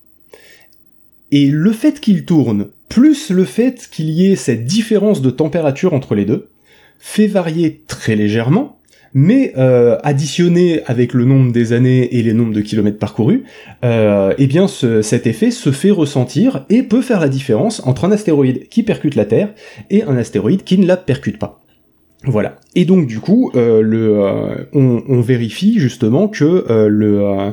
Et 1.32 1.46
le 1.46 1.72
fait 1.72 2.00
qu'il 2.00 2.24
tourne, 2.24 2.68
plus 2.88 3.30
le 3.30 3.44
fait 3.44 3.88
qu'il 3.90 4.10
y 4.10 4.30
ait 4.30 4.36
cette 4.36 4.64
différence 4.64 5.22
de 5.22 5.30
température 5.30 5.92
entre 5.92 6.14
les 6.14 6.24
deux, 6.24 6.48
fait 6.98 7.26
varier 7.26 7.82
très 7.86 8.16
légèrement 8.16 8.75
mais 9.14 9.52
euh, 9.56 9.96
additionné 10.02 10.82
avec 10.86 11.14
le 11.14 11.24
nombre 11.24 11.52
des 11.52 11.72
années 11.72 12.16
et 12.16 12.22
les 12.22 12.32
nombres 12.32 12.52
de 12.52 12.60
kilomètres 12.60 12.98
parcourus, 12.98 13.44
euh, 13.84 14.34
eh 14.38 14.46
bien 14.46 14.68
ce, 14.68 15.02
cet 15.02 15.26
effet 15.26 15.50
se 15.50 15.70
fait 15.72 15.90
ressentir 15.90 16.64
et 16.68 16.82
peut 16.82 17.02
faire 17.02 17.20
la 17.20 17.28
différence 17.28 17.82
entre 17.86 18.04
un 18.04 18.12
astéroïde 18.12 18.68
qui 18.68 18.82
percute 18.82 19.14
la 19.14 19.24
Terre 19.24 19.54
et 19.90 20.02
un 20.02 20.16
astéroïde 20.16 20.64
qui 20.64 20.78
ne 20.78 20.86
la 20.86 20.96
percute 20.96 21.38
pas. 21.38 21.60
Voilà. 22.24 22.56
Et 22.74 22.84
donc 22.84 23.06
du 23.06 23.20
coup, 23.20 23.52
euh, 23.54 23.82
le, 23.82 24.18
euh, 24.24 24.64
on, 24.72 25.20
vérifie 25.20 25.78
justement 25.78 26.28
que 26.28 26.64
le 26.88 27.52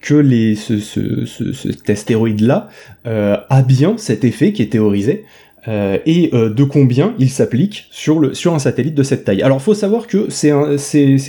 que 0.00 0.14
les, 0.14 0.56
ce, 0.56 0.78
ce, 0.78 1.24
ce, 1.24 1.52
cet 1.52 1.88
astéroïde-là 1.88 2.68
a 3.04 3.62
bien 3.62 3.96
cet 3.98 4.24
effet 4.24 4.52
qui 4.52 4.62
est 4.62 4.72
théorisé, 4.72 5.24
euh, 5.68 5.98
et 6.06 6.30
euh, 6.34 6.50
de 6.50 6.64
combien 6.64 7.14
il 7.18 7.30
s'applique 7.30 7.86
sur, 7.90 8.18
le, 8.18 8.34
sur 8.34 8.52
un 8.52 8.58
satellite 8.58 8.94
de 8.94 9.04
cette 9.04 9.24
taille. 9.24 9.42
Alors 9.42 9.62
faut 9.62 9.74
savoir 9.74 10.08
que 10.08 10.28
c'est 10.28 10.50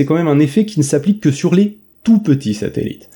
quand 0.05 0.15
même 0.15 0.27
un 0.27 0.39
effet 0.39 0.65
qui 0.65 0.79
ne 0.79 0.83
s'applique 0.83 1.21
que 1.21 1.31
sur 1.31 1.53
les 1.53 1.77
tout 2.03 2.19
petits 2.19 2.53
satellites. 2.53 3.09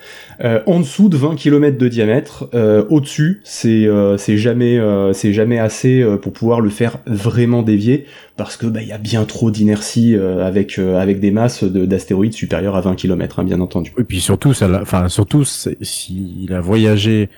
Euh, 0.45 0.61
en 0.65 0.79
dessous 0.79 1.09
de 1.09 1.17
20 1.17 1.35
km 1.35 1.77
de 1.77 1.87
diamètre, 1.89 2.47
euh, 2.53 2.85
au-dessus, 2.89 3.41
c'est 3.43 3.85
c'est 4.17 4.37
jamais 4.37 4.79
c'est 5.11 5.33
jamais 5.33 5.59
assez 5.59 6.05
pour 6.21 6.31
pouvoir 6.31 6.61
le 6.61 6.69
faire 6.69 6.99
vraiment 7.05 7.63
dévier 7.63 8.05
parce 8.37 8.55
que 8.55 8.67
bah 8.67 8.81
il 8.81 8.87
y 8.87 8.93
a 8.93 8.97
bien 8.97 9.25
trop 9.25 9.51
d'inertie 9.51 10.15
avec 10.15 10.79
avec 10.79 11.19
des 11.19 11.31
masses 11.31 11.63
d'astéroïdes 11.63 12.33
supérieures 12.33 12.77
à 12.77 12.81
20 12.81 12.95
km, 12.95 13.39
hein, 13.39 13.43
bien 13.43 13.59
entendu. 13.59 13.91
Et 13.97 14.03
puis 14.03 14.21
surtout 14.21 14.53
enfin 14.61 15.09
surtout 15.09 15.43
s'il 15.43 16.53
a 16.53 16.61
voyagé 16.61 17.29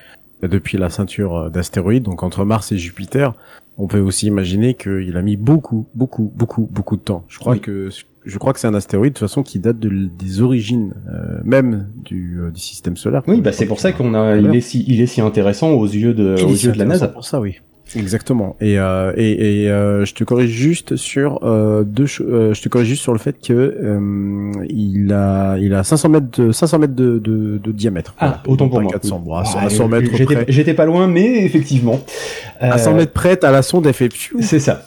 depuis 0.42 0.78
la 0.78 0.88
ceinture 0.88 1.50
d'astéroïdes, 1.50 2.04
donc 2.04 2.22
entre 2.22 2.44
Mars 2.44 2.72
et 2.72 2.78
Jupiter, 2.78 3.34
on 3.78 3.86
peut 3.86 4.00
aussi 4.00 4.26
imaginer 4.26 4.74
qu'il 4.74 5.16
a 5.16 5.22
mis 5.22 5.36
beaucoup, 5.36 5.86
beaucoup, 5.94 6.32
beaucoup, 6.34 6.68
beaucoup 6.70 6.96
de 6.96 7.02
temps. 7.02 7.24
Je 7.28 7.38
crois 7.38 7.58
que 7.58 7.88
je 8.24 8.38
crois 8.38 8.52
que 8.52 8.60
c'est 8.60 8.66
un 8.66 8.74
astéroïde 8.74 9.14
de 9.14 9.18
toute 9.18 9.28
façon 9.28 9.42
qui 9.42 9.58
date 9.58 9.78
de, 9.78 9.88
des 9.88 10.42
origines 10.42 10.94
euh, 11.10 11.40
même 11.42 11.88
du, 12.04 12.38
euh, 12.38 12.50
du, 12.50 12.60
système 12.60 12.96
solaire. 12.96 13.22
Oui, 13.26 13.40
bah 13.40 13.52
c'est 13.52 13.66
pour 13.66 13.80
ça 13.80 13.92
qu'on 13.92 14.14
a, 14.14 14.36
il 14.36 14.54
est 14.54 14.60
si, 14.60 14.84
il 14.86 15.00
est 15.00 15.06
si 15.06 15.22
intéressant 15.22 15.70
aux 15.70 15.86
yeux 15.86 16.12
de, 16.12 16.34
aux 16.44 16.50
yeux 16.50 16.72
de 16.72 16.78
la 16.78 16.84
NASA. 16.84 17.08
Pour 17.08 17.24
ça, 17.24 17.40
oui. 17.40 17.60
Exactement. 17.96 18.56
Et 18.60 18.78
euh, 18.78 19.12
et, 19.16 19.64
et 19.64 19.70
euh, 19.70 20.04
je 20.04 20.14
te 20.14 20.24
corrige 20.24 20.50
juste 20.50 20.96
sur 20.96 21.40
euh, 21.42 21.82
deux 21.84 22.06
euh, 22.20 22.54
je 22.54 22.62
te 22.62 22.68
corrige 22.68 22.88
juste 22.88 23.02
sur 23.02 23.12
le 23.12 23.18
fait 23.18 23.36
que 23.40 23.52
euh, 23.52 24.52
il 24.68 25.12
a 25.12 25.56
il 25.58 25.74
a 25.74 25.82
500 25.82 26.08
mètres 26.08 26.40
de 26.40 26.52
500 26.52 26.78
mètres 26.78 26.94
de, 26.94 27.18
de, 27.18 27.58
de 27.58 27.72
diamètre. 27.72 28.14
Ah, 28.18 28.42
autant 28.46 28.68
pour 28.68 28.80
moi. 28.80 28.92
400 28.92 29.22
oui. 29.26 29.32
à 29.36 29.70
100 29.70 29.88
mètres 29.88 30.10
J'étais 30.48 30.74
pas 30.74 30.86
loin, 30.86 31.06
mais 31.06 31.44
effectivement. 31.44 32.00
À 32.60 32.78
100 32.78 32.94
mètres 32.94 33.12
près, 33.12 33.42
à 33.44 33.50
la 33.50 33.62
sonde, 33.62 33.86
elle 33.86 33.94
fait. 33.94 34.10
C'est 34.40 34.60
ça. 34.60 34.86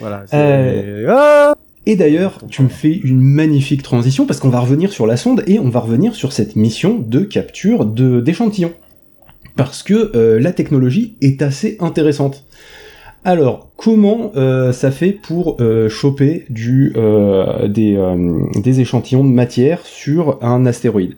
Voilà. 0.00 0.24
Ah 0.32 1.54
et 1.86 1.96
d'ailleurs, 1.96 2.38
tu 2.48 2.62
me 2.62 2.68
fais 2.68 2.92
une 2.92 3.20
magnifique 3.20 3.82
transition 3.82 4.24
parce 4.24 4.40
qu'on 4.40 4.48
va 4.48 4.60
revenir 4.60 4.90
sur 4.90 5.06
la 5.06 5.18
sonde 5.18 5.44
et 5.46 5.58
on 5.58 5.68
va 5.68 5.80
revenir 5.80 6.14
sur 6.14 6.32
cette 6.32 6.56
mission 6.56 6.98
de 6.98 7.20
capture 7.20 7.84
de 7.84 8.20
d'échantillons 8.20 8.72
parce 9.56 9.82
que 9.82 10.12
euh, 10.16 10.40
la 10.40 10.52
technologie 10.52 11.16
est 11.20 11.42
assez 11.42 11.76
intéressante. 11.80 12.44
Alors, 13.26 13.70
comment 13.76 14.32
euh, 14.36 14.72
ça 14.72 14.90
fait 14.90 15.12
pour 15.12 15.56
euh, 15.60 15.88
choper 15.88 16.44
du, 16.50 16.92
euh, 16.96 17.68
des, 17.68 17.96
euh, 17.96 18.44
des, 18.56 18.80
échantillons 18.80 19.24
de 19.24 19.30
matière 19.30 19.80
sur 19.86 20.38
un 20.42 20.66
astéroïde? 20.66 21.16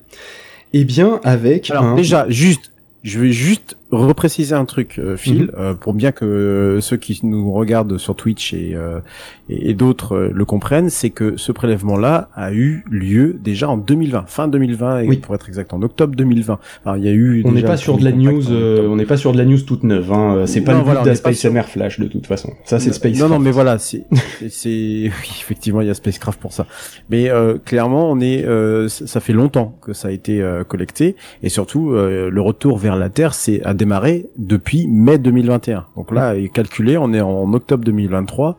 Eh 0.72 0.84
bien, 0.84 1.20
avec 1.24 1.68
Alors, 1.70 1.82
un... 1.82 1.94
déjà, 1.96 2.26
juste, 2.28 2.70
je 3.02 3.18
vais 3.18 3.32
juste 3.32 3.76
repréciser 3.90 4.54
un 4.54 4.64
truc, 4.64 4.98
euh, 4.98 5.16
Phil, 5.16 5.44
mm 5.44 5.50
-hmm. 5.58 5.76
pour 5.76 5.94
bien 5.94 6.12
que 6.12 6.78
ceux 6.80 6.96
qui 6.96 7.20
nous 7.22 7.52
regardent 7.52 7.98
sur 7.98 8.14
Twitch 8.14 8.52
et, 8.52 8.76
et, 9.48 9.70
et 9.70 9.74
d'autres 9.74 10.30
le 10.32 10.44
comprennent, 10.44 10.90
c'est 10.90 11.10
que 11.10 11.36
ce 11.36 11.52
prélèvement-là 11.52 12.28
a 12.34 12.52
eu 12.52 12.84
lieu 12.90 13.36
déjà 13.42 13.68
en 13.68 13.76
2020, 13.76 14.24
fin 14.26 14.48
2020, 14.48 15.00
et 15.00 15.08
oui. 15.08 15.16
pour 15.16 15.34
être 15.34 15.48
exact, 15.48 15.72
en 15.72 15.82
octobre 15.82 16.14
2020. 16.16 16.58
Alors, 16.84 16.96
il 16.96 17.04
y 17.04 17.08
a 17.08 17.12
eu. 17.12 17.42
On 17.44 17.52
n'est 17.52 17.62
pas 17.62 17.76
sur 17.76 17.98
de 17.98 18.04
la 18.04 18.12
news, 18.12 18.50
euh, 18.50 18.88
on 18.88 18.96
n'est 18.96 19.06
pas 19.06 19.16
sur 19.16 19.32
de 19.32 19.38
la 19.38 19.44
news 19.44 19.60
toute 19.60 19.84
neuve. 19.84 20.12
Hein. 20.12 20.44
C'est 20.46 20.62
pas 20.62 20.72
non, 20.72 20.78
le 20.78 20.84
but 20.84 20.92
voilà, 20.92 21.14
Space 21.14 21.38
sur... 21.38 21.52
Flash 21.66 22.00
de 22.00 22.06
toute 22.06 22.26
façon. 22.26 22.52
Ça, 22.64 22.78
c'est 22.78 22.92
Space. 22.92 23.18
Non, 23.18 23.28
non, 23.28 23.38
mais 23.38 23.50
voilà, 23.50 23.78
c'est, 23.78 24.04
c'est, 24.48 24.68
oui, 24.70 25.30
effectivement, 25.40 25.80
il 25.80 25.86
y 25.86 25.90
a 25.90 25.94
Spacecraft 25.94 26.40
pour 26.40 26.52
ça. 26.52 26.66
Mais 27.10 27.30
euh, 27.30 27.56
clairement, 27.64 28.10
on 28.10 28.20
est, 28.20 28.44
euh, 28.44 28.88
ça 28.88 29.20
fait 29.20 29.32
longtemps 29.32 29.78
que 29.82 29.92
ça 29.92 30.08
a 30.08 30.10
été 30.10 30.44
collecté, 30.68 31.16
et 31.42 31.48
surtout, 31.48 31.92
le 31.92 32.40
retour 32.40 32.78
vers 32.78 32.96
la 32.96 33.08
Terre, 33.08 33.34
c'est 33.34 33.62
à 33.62 33.74
démarré 33.76 34.26
depuis 34.36 34.88
mai 34.88 35.18
2021. 35.18 35.86
Donc 35.96 36.12
là, 36.12 36.36
est 36.36 36.48
calculé, 36.48 36.96
on 36.96 37.12
est 37.12 37.20
en 37.20 37.52
octobre 37.52 37.84
2023 37.84 38.56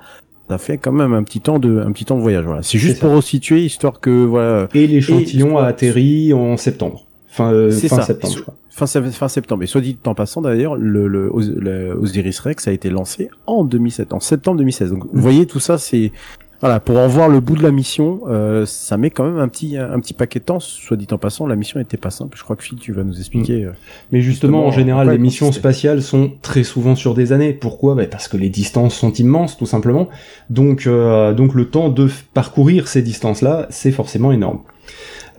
ça 0.50 0.57
fait 0.57 0.77
quand 0.77 0.91
même 0.91 1.13
un 1.13 1.24
petit 1.24 1.41
temps 1.41 1.59
de 1.59 1.79
un 1.79 1.91
petit 1.91 2.05
temps 2.05 2.15
de 2.15 2.21
voyage 2.21 2.45
voilà. 2.45 2.63
C'est 2.63 2.77
juste 2.77 3.00
pour 3.00 3.12
resituer 3.12 3.65
histoire 3.65 4.00
que 4.00 4.24
voilà 4.24 4.67
et 4.74 4.88
l'échantillon 4.88 5.57
a 5.57 5.65
atterri 5.65 6.33
en 6.33 6.57
septembre. 6.57 7.05
Fin, 7.27 7.51
euh, 7.51 7.71
fin 7.71 7.97
ça. 7.97 8.03
septembre 8.03 8.33
je 8.36 8.41
crois. 8.41 8.55
Fin, 8.69 8.86
fin 8.86 9.27
septembre. 9.27 9.63
Et 9.63 9.65
soit 9.65 9.81
dit 9.81 9.97
en 10.05 10.13
passant 10.13 10.41
d'ailleurs 10.41 10.75
le, 10.75 11.07
le, 11.07 11.31
le, 11.36 11.97
Osiris 12.00 12.39
Rex 12.39 12.67
a 12.67 12.71
été 12.71 12.89
lancé 12.89 13.29
en 13.45 13.63
2007 13.63 14.13
en 14.13 14.19
septembre 14.19 14.59
2016 14.59 14.91
donc 14.91 15.05
vous 15.12 15.21
voyez 15.21 15.47
tout 15.47 15.59
ça 15.59 15.77
c'est 15.77 16.12
voilà, 16.60 16.80
pour 16.80 16.98
en 16.98 17.08
voir 17.08 17.30
le 17.30 17.40
bout 17.40 17.56
de 17.56 17.64
la 17.64 17.72
mission, 17.72 18.22
euh, 18.28 18.66
ça 18.66 18.98
met 18.98 19.12
quand 19.12 19.26
même 19.26 19.38
un 19.38 19.48
petit 19.48 19.78
un 19.78 20.00
petit 20.00 20.14
paquet 20.14 20.40
de 20.40 20.46
temps. 20.46 20.60
Soit 20.60 20.98
dit 20.98 21.08
en 21.12 21.18
passant, 21.18 21.46
la 21.46 21.56
mission 21.56 21.80
était 21.80 21.98
pas 21.98 22.10
simple. 22.10 22.38
Je 22.38 22.44
crois 22.44 22.56
que 22.56 22.64
Phil, 22.64 22.80
tu 22.80 22.94
vas 22.94 23.04
nous 23.04 23.20
expliquer. 23.20 23.66
Mmh. 23.66 23.74
Mais 24.12 24.22
justement, 24.22 24.66
en 24.66 24.72
général, 24.72 25.10
les 25.10 25.18
missions 25.18 25.52
spatiales 25.52 26.02
sont 26.02 26.32
très 26.42 26.64
souvent 26.64 26.96
sur 26.96 27.14
des 27.14 27.32
années. 27.32 27.54
Pourquoi? 27.54 27.94
Bah 27.94 28.06
Parce 28.10 28.28
que 28.28 28.38
les 28.38 28.50
distances 28.50 28.96
sont 28.96 29.14
immenses, 29.14 29.58
tout 29.58 29.66
simplement. 29.68 30.10
Donc, 30.50 30.88
euh, 30.88 31.34
donc 31.34 31.54
le 31.54 31.66
temps 31.66 31.90
de 31.90 32.10
parcourir 32.34 32.88
ces 32.88 33.02
distances-là, 33.02 33.68
c'est 33.70 33.92
forcément 33.92 34.32
énorme. 34.32 34.62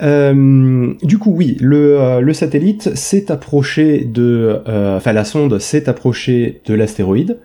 Euh, 0.01 0.95
du 1.03 1.19
coup, 1.19 1.33
oui, 1.35 1.57
le, 1.61 2.01
euh, 2.01 2.21
le 2.21 2.33
satellite 2.33 2.95
s'est 2.95 3.33
approché 3.33 4.05
de, 4.05 4.63
enfin 4.67 5.13
la 5.13 5.25
sonde 5.25 5.59
s'est 5.59 5.89
approchée 5.89 6.61
de 6.67 6.75
l'astéroïde 6.75 7.39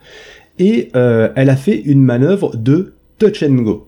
et 0.59 0.91
elle 0.93 1.49
a 1.49 1.55
fait 1.55 1.79
une 1.79 2.03
manœuvre 2.03 2.55
de 2.55 2.93
touch 3.17 3.43
and 3.43 3.55
go. 3.63 3.87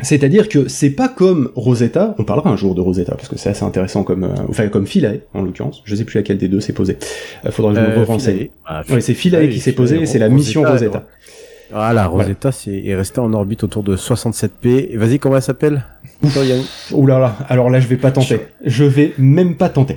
C'est-à-dire 0.00 0.48
que 0.48 0.68
c'est 0.68 0.90
pas 0.90 1.08
comme 1.08 1.50
Rosetta, 1.56 2.14
on 2.18 2.24
parlera 2.24 2.50
un 2.50 2.56
jour 2.56 2.74
de 2.74 2.80
Rosetta, 2.80 3.16
parce 3.16 3.28
que 3.28 3.36
c'est 3.36 3.50
assez 3.50 3.64
intéressant 3.64 4.04
comme, 4.04 4.24
euh, 4.24 4.34
enfin 4.48 4.68
comme 4.68 4.86
Philae, 4.86 5.20
en 5.34 5.42
l'occurrence, 5.42 5.82
je 5.84 5.94
sais 5.94 6.04
plus 6.04 6.18
laquelle 6.18 6.38
des 6.38 6.48
deux 6.48 6.60
s'est 6.60 6.72
posée, 6.72 6.98
euh, 7.44 7.50
faudra 7.50 7.72
que 7.72 7.80
je 7.80 7.84
me 7.84 7.98
euh, 7.98 8.04
renseigne. 8.04 8.48
Ah, 8.64 8.82
ouais, 8.90 9.00
c'est 9.00 9.14
Philae 9.14 9.48
qui 9.48 9.58
s'est 9.58 9.72
posée, 9.72 10.06
c'est 10.06 10.20
la 10.20 10.28
mission 10.28 10.62
Rosetta. 10.62 11.04
Voilà, 11.70 12.06
Rosetta 12.06 12.50
voilà. 12.50 12.52
c'est 12.52 12.86
est 12.86 12.94
resté 12.94 13.20
en 13.20 13.32
orbite 13.34 13.64
autour 13.64 13.82
de 13.82 13.94
67P. 13.96 14.96
Vas-y, 14.96 15.18
comment 15.18 15.36
elle 15.36 15.42
s'appelle? 15.42 15.84
Ouh 16.92 17.06
là 17.06 17.18
là, 17.18 17.36
alors 17.48 17.68
là 17.68 17.80
je 17.80 17.88
vais 17.88 17.96
pas 17.96 18.10
tenter. 18.10 18.40
Je 18.64 18.84
vais 18.84 19.12
même 19.18 19.56
pas 19.56 19.68
tenter. 19.68 19.96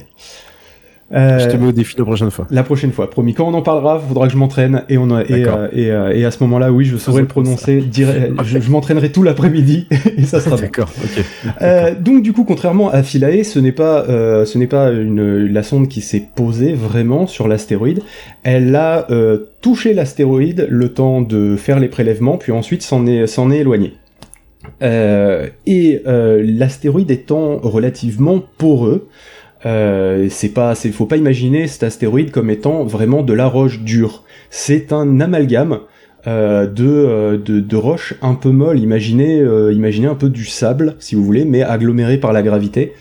Euh, 1.14 1.40
je 1.40 1.50
te 1.50 1.58
mets 1.58 1.68
au 1.68 1.72
défi 1.72 1.96
la 1.98 2.06
prochaine 2.06 2.32
fois. 2.32 2.48
La 2.52 2.64
prochaine 2.64 2.92
fois, 2.92 3.10
promis. 3.10 3.34
Quand 3.34 3.48
on 3.48 3.54
en 3.54 3.62
parlera, 3.62 4.00
faudra 4.00 4.28
que 4.28 4.34
je 4.34 4.38
m'entraîne 4.38 4.84
et 4.88 4.98
on 4.98 5.10
et, 5.20 5.46
euh, 5.46 5.68
et, 5.74 5.92
euh, 5.92 6.16
et, 6.16 6.24
à 6.24 6.32
ce 6.32 6.42
moment-là, 6.44 6.72
oui, 6.72 6.86
je 6.86 6.96
saurai 6.96 7.22
le 7.22 7.28
prononcer. 7.28 7.84
je, 7.94 8.60
je 8.60 8.72
m'entraînerai 8.72 9.12
tout 9.12 9.24
l'après-midi 9.24 9.88
et 10.18 10.24
ça 10.24 10.40
sera 10.40 10.56
D'accord. 10.56 10.90
Ok. 11.04 11.24
Euh, 11.62 11.94
donc 12.00 12.24
du 12.24 12.34
coup, 12.34 12.46
contrairement 12.46 12.90
à 12.90 13.04
Philae, 13.04 13.44
ce 13.44 13.60
n'est 13.60 13.72
pas 13.72 14.06
ce 14.46 14.58
n'est 14.58 14.68
pas 14.68 14.92
une 14.92 15.48
la 15.48 15.64
sonde 15.64 15.88
qui 15.88 16.02
s'est 16.02 16.24
posée 16.36 16.74
vraiment 16.74 17.28
sur 17.28 17.48
l'astéroïde. 17.48 18.02
Elle 18.44 18.76
a 18.76 19.08
touché 19.62 19.94
l'astéroïde 19.94 20.68
le 20.70 20.90
temps 20.90 21.22
de 21.22 21.56
faire 21.58 21.80
les 21.80 21.90
prélèvements, 21.90 22.38
puis 22.38 22.52
ensuite 22.52 22.84
s'en 22.84 23.06
est 23.06 23.28
s'en 23.28 23.52
est 23.52 23.60
éloignée. 23.60 23.94
Et 24.82 26.02
l'astéroïde 26.06 27.12
étant 27.12 27.58
relativement 27.58 28.42
poreux, 28.58 29.10
euh, 29.66 30.28
c'est 30.30 30.50
pas, 30.50 30.76
c'est, 30.76 30.92
faut 30.92 31.06
pas 31.06 31.18
imaginer 31.18 31.68
cet 31.68 31.84
astéroïde 31.84 32.32
comme 32.32 32.50
étant 32.50 32.84
vraiment 32.84 33.22
de 33.22 33.34
la 33.34 33.48
roche 33.48 33.82
dure. 33.82 34.24
C'est 34.50 34.92
un 34.92 35.20
amalgame 35.20 35.80
euh, 36.28 36.68
de, 36.68 36.86
euh, 36.88 37.38
de, 37.40 37.60
de 37.60 37.76
roches 37.76 38.14
un 38.22 38.36
peu 38.36 38.50
molles. 38.50 38.80
Imaginez, 38.80 39.40
euh, 39.40 39.74
imaginez 39.74 40.06
un 40.06 40.14
peu 40.14 40.30
du 40.30 40.46
sable, 40.46 40.96
si 41.00 41.16
vous 41.16 41.24
voulez, 41.24 41.46
mais 41.46 41.64
aggloméré 41.64 42.20
par 42.20 42.32
la 42.32 42.44
gravité. 42.44 42.94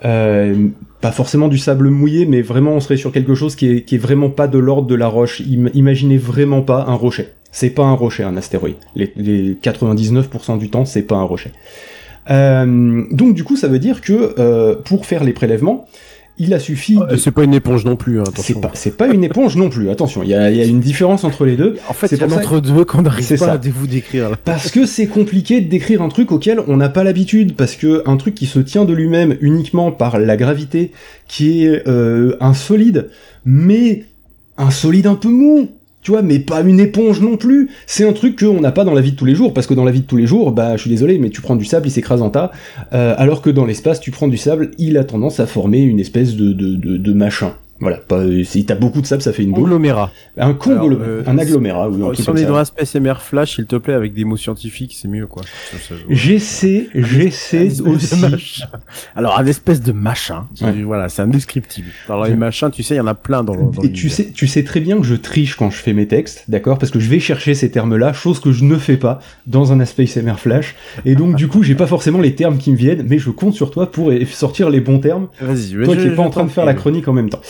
pas 0.00 1.12
forcément 1.12 1.48
du 1.48 1.58
sable 1.58 1.90
mouillé, 1.90 2.24
mais 2.26 2.40
vraiment 2.40 2.72
on 2.72 2.80
serait 2.80 2.96
sur 2.96 3.10
quelque 3.10 3.34
chose 3.34 3.56
qui 3.56 3.66
est, 3.68 3.98
vraiment 3.98 4.30
pas 4.30 4.46
de 4.46 4.58
l'ordre 4.58 4.86
de 4.86 4.94
la 4.94 5.08
roche. 5.08 5.40
imaginez 5.74 6.18
vraiment 6.18 6.62
pas 6.62 6.84
un 6.86 6.94
rocher. 6.94 7.28
C'est 7.50 7.70
pas 7.70 7.84
un 7.84 7.94
rocher, 7.94 8.22
un 8.22 8.36
astéroïde. 8.36 8.76
Les, 8.94 9.12
les 9.16 9.54
99% 9.54 10.58
du 10.58 10.70
temps, 10.70 10.84
c'est 10.84 11.02
pas 11.02 11.16
un 11.16 11.22
rocher. 11.22 11.50
Euh, 12.30 13.04
donc 13.10 13.34
du 13.34 13.44
coup, 13.44 13.56
ça 13.56 13.68
veut 13.68 13.78
dire 13.78 14.00
que 14.00 14.34
euh, 14.38 14.76
pour 14.76 15.06
faire 15.06 15.24
les 15.24 15.32
prélèvements, 15.32 15.86
il 16.38 16.54
a 16.54 16.60
suffi. 16.60 16.98
Ah, 17.00 17.16
c'est 17.16 17.32
pas 17.32 17.42
une 17.42 17.54
éponge 17.54 17.84
non 17.84 17.96
plus. 17.96 18.20
Hein, 18.20 18.24
attention. 18.26 18.60
C'est 18.74 18.96
pas, 18.96 19.06
pas 19.06 19.12
une 19.12 19.24
éponge 19.24 19.56
non 19.56 19.70
plus. 19.70 19.90
Attention, 19.90 20.22
il 20.22 20.28
y 20.28 20.34
a, 20.34 20.50
y 20.50 20.60
a, 20.60 20.64
une 20.64 20.80
différence 20.80 21.24
entre 21.24 21.44
les 21.44 21.56
deux. 21.56 21.76
En 21.88 21.92
fait, 21.92 22.06
c'est 22.06 22.22
entre 22.22 22.60
deux 22.60 22.84
qu'on 22.84 23.02
n'arrive 23.02 23.38
pas 23.38 23.52
à 23.52 23.56
vous 23.56 23.86
décrire. 23.86 24.36
Parce 24.44 24.70
que 24.70 24.86
c'est 24.86 25.06
compliqué 25.06 25.60
de 25.60 25.68
décrire 25.68 26.00
un 26.00 26.08
truc 26.08 26.30
auquel 26.30 26.60
on 26.68 26.76
n'a 26.76 26.88
pas 26.88 27.02
l'habitude. 27.02 27.56
Parce 27.56 27.74
que 27.74 28.02
un 28.06 28.16
truc 28.16 28.34
qui 28.34 28.46
se 28.46 28.60
tient 28.60 28.84
de 28.84 28.92
lui-même 28.92 29.36
uniquement 29.40 29.90
par 29.90 30.18
la 30.18 30.36
gravité, 30.36 30.92
qui 31.26 31.64
est 31.64 31.88
euh, 31.88 32.36
un 32.40 32.54
solide, 32.54 33.10
mais 33.44 34.04
un 34.56 34.70
solide 34.70 35.06
un 35.06 35.16
peu 35.16 35.28
mou 35.28 35.68
tu 36.02 36.12
vois, 36.12 36.22
mais 36.22 36.38
pas 36.38 36.60
une 36.60 36.80
éponge 36.80 37.20
non 37.20 37.36
plus. 37.36 37.70
C'est 37.86 38.06
un 38.06 38.12
truc 38.12 38.38
qu'on 38.38 38.60
n'a 38.60 38.72
pas 38.72 38.84
dans 38.84 38.94
la 38.94 39.00
vie 39.00 39.12
de 39.12 39.16
tous 39.16 39.24
les 39.24 39.34
jours, 39.34 39.52
parce 39.52 39.66
que 39.66 39.74
dans 39.74 39.84
la 39.84 39.90
vie 39.90 40.00
de 40.00 40.06
tous 40.06 40.16
les 40.16 40.26
jours, 40.26 40.52
bah, 40.52 40.76
je 40.76 40.82
suis 40.82 40.90
désolé, 40.90 41.18
mais 41.18 41.30
tu 41.30 41.40
prends 41.40 41.56
du 41.56 41.64
sable, 41.64 41.86
il 41.86 41.90
s'écrase 41.90 42.22
en 42.22 42.30
tas, 42.30 42.52
euh, 42.92 43.14
alors 43.18 43.42
que 43.42 43.50
dans 43.50 43.64
l'espace, 43.64 44.00
tu 44.00 44.10
prends 44.10 44.28
du 44.28 44.36
sable, 44.36 44.70
il 44.78 44.96
a 44.96 45.04
tendance 45.04 45.40
à 45.40 45.46
former 45.46 45.80
une 45.80 46.00
espèce 46.00 46.36
de, 46.36 46.52
de, 46.52 46.74
de, 46.76 46.96
de 46.96 47.12
machin. 47.12 47.52
Voilà, 47.80 47.98
pas, 47.98 48.24
si 48.42 48.64
t'as 48.66 48.74
beaucoup 48.74 49.00
de 49.00 49.06
sable, 49.06 49.22
ça 49.22 49.32
fait 49.32 49.44
une 49.44 49.52
boule. 49.52 49.66
Agglomérat. 49.66 50.10
Un 50.36 50.52
conglomérat, 50.52 51.04
euh, 51.04 51.22
un 51.26 51.38
agglomérat. 51.38 51.88
Oui, 51.88 52.16
si 52.16 52.28
on 52.28 52.34
est 52.34 52.44
dans 52.44 52.56
un 52.56 52.64
space 52.64 52.96
MR 52.96 53.20
Flash, 53.22 53.54
s'il 53.54 53.66
te 53.66 53.76
plaît, 53.76 53.94
avec 53.94 54.14
des 54.14 54.24
mots 54.24 54.36
scientifiques, 54.36 54.96
c'est 55.00 55.06
mieux, 55.06 55.28
quoi. 55.28 55.42
J'essaie, 56.08 56.88
j'essaie 56.92 57.80
aussi. 57.82 58.64
Alors, 59.14 59.38
un 59.38 59.46
espèce 59.46 59.80
de 59.80 59.92
machin. 59.92 60.46
Voilà, 60.84 61.08
c'est 61.08 61.22
indescriptible. 61.22 61.88
Alors, 62.08 62.24
les 62.26 62.34
machins, 62.34 62.70
tu 62.70 62.82
sais, 62.82 62.94
il 62.94 62.98
y 62.98 63.00
en 63.00 63.06
a 63.06 63.14
plein 63.14 63.44
dans 63.44 63.54
le, 63.54 63.70
dans 63.70 63.82
Et 63.82 63.92
tu 63.92 64.08
sais, 64.08 64.32
tu 64.32 64.48
sais 64.48 64.64
très 64.64 64.80
bien 64.80 64.96
que 64.98 65.04
je 65.04 65.14
triche 65.14 65.54
quand 65.54 65.70
je 65.70 65.76
fais 65.76 65.92
mes 65.92 66.08
textes, 66.08 66.44
d'accord? 66.48 66.78
Parce 66.78 66.90
que 66.90 66.98
je 66.98 67.08
vais 67.08 67.20
chercher 67.20 67.54
ces 67.54 67.70
termes-là, 67.70 68.12
chose 68.12 68.40
que 68.40 68.50
je 68.50 68.64
ne 68.64 68.76
fais 68.76 68.96
pas 68.96 69.20
dans 69.46 69.72
un 69.72 69.84
space 69.84 70.16
MR 70.16 70.40
Flash. 70.40 70.74
Et 71.04 71.14
donc, 71.14 71.36
du 71.36 71.46
coup, 71.46 71.62
j'ai 71.62 71.76
pas 71.76 71.86
forcément 71.86 72.20
les 72.20 72.34
termes 72.34 72.58
qui 72.58 72.72
me 72.72 72.76
viennent, 72.76 73.06
mais 73.08 73.18
je 73.18 73.30
compte 73.30 73.54
sur 73.54 73.70
toi 73.70 73.90
pour 73.90 74.12
sortir 74.32 74.68
les 74.68 74.80
bons 74.80 74.98
termes. 74.98 75.28
Vas-y, 75.40 75.84
Toi 75.84 75.96
qui 75.96 76.06
es 76.06 76.10
pas 76.10 76.22
en 76.22 76.30
train 76.30 76.44
de 76.44 76.50
faire 76.50 76.64
la 76.64 76.74
chronique 76.74 77.06
en 77.06 77.12
même 77.12 77.30
temps. 77.30 77.40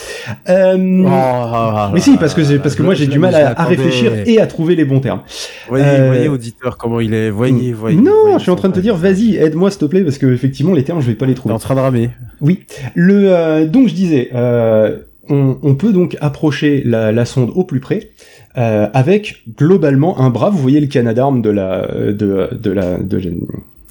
Euh, 0.48 1.04
oh, 1.06 1.90
mais 1.92 2.00
si, 2.00 2.16
parce 2.16 2.34
que 2.34 2.58
parce 2.58 2.74
que 2.74 2.82
moi 2.82 2.94
j'ai 2.94 3.06
du 3.06 3.18
mal 3.18 3.34
à, 3.34 3.64
réfléchir 3.64 4.12
et 4.26 4.40
à 4.40 4.46
trouver 4.46 4.74
les 4.76 4.84
bons 4.84 5.00
termes. 5.00 5.22
Voyez, 5.68 5.84
euh, 5.86 6.06
voyez 6.06 6.28
auditeur 6.28 6.76
comment 6.76 7.00
il 7.00 7.14
est. 7.14 7.30
Voyez, 7.30 7.72
voyez. 7.72 8.00
Non, 8.00 8.36
je 8.38 8.42
suis 8.42 8.50
en 8.50 8.56
train 8.56 8.68
de 8.68 8.74
te 8.74 8.80
dire, 8.80 8.96
vas-y, 8.96 9.36
aide-moi 9.36 9.70
s'il 9.70 9.80
te 9.80 9.84
plaît, 9.86 10.02
parce 10.02 10.18
que 10.18 10.26
effectivement 10.26 10.74
les 10.74 10.84
termes 10.84 11.00
je 11.00 11.06
vais 11.06 11.14
pas 11.14 11.26
les 11.26 11.34
trouver. 11.34 11.54
en 11.54 11.58
train 11.58 11.74
de 11.74 11.80
ramer. 11.80 12.10
Oui. 12.40 12.60
Le 12.94 13.28
euh, 13.28 13.66
donc 13.66 13.88
je 13.88 13.94
disais, 13.94 14.30
euh, 14.34 14.98
on, 15.28 15.58
on, 15.62 15.74
peut 15.74 15.92
donc 15.92 16.16
approcher 16.20 16.82
la, 16.84 17.12
la 17.12 17.24
sonde 17.24 17.50
au 17.54 17.64
plus 17.64 17.80
près. 17.80 18.10
Euh, 18.56 18.88
avec 18.92 19.44
globalement 19.56 20.18
un 20.20 20.30
bras, 20.30 20.50
vous 20.50 20.58
voyez 20.58 20.80
le 20.80 20.88
canadarme 20.88 21.42
de 21.42 21.50
la 21.50 21.86
de, 21.86 22.48
de 22.52 22.70
la 22.72 22.98
de, 22.98 23.20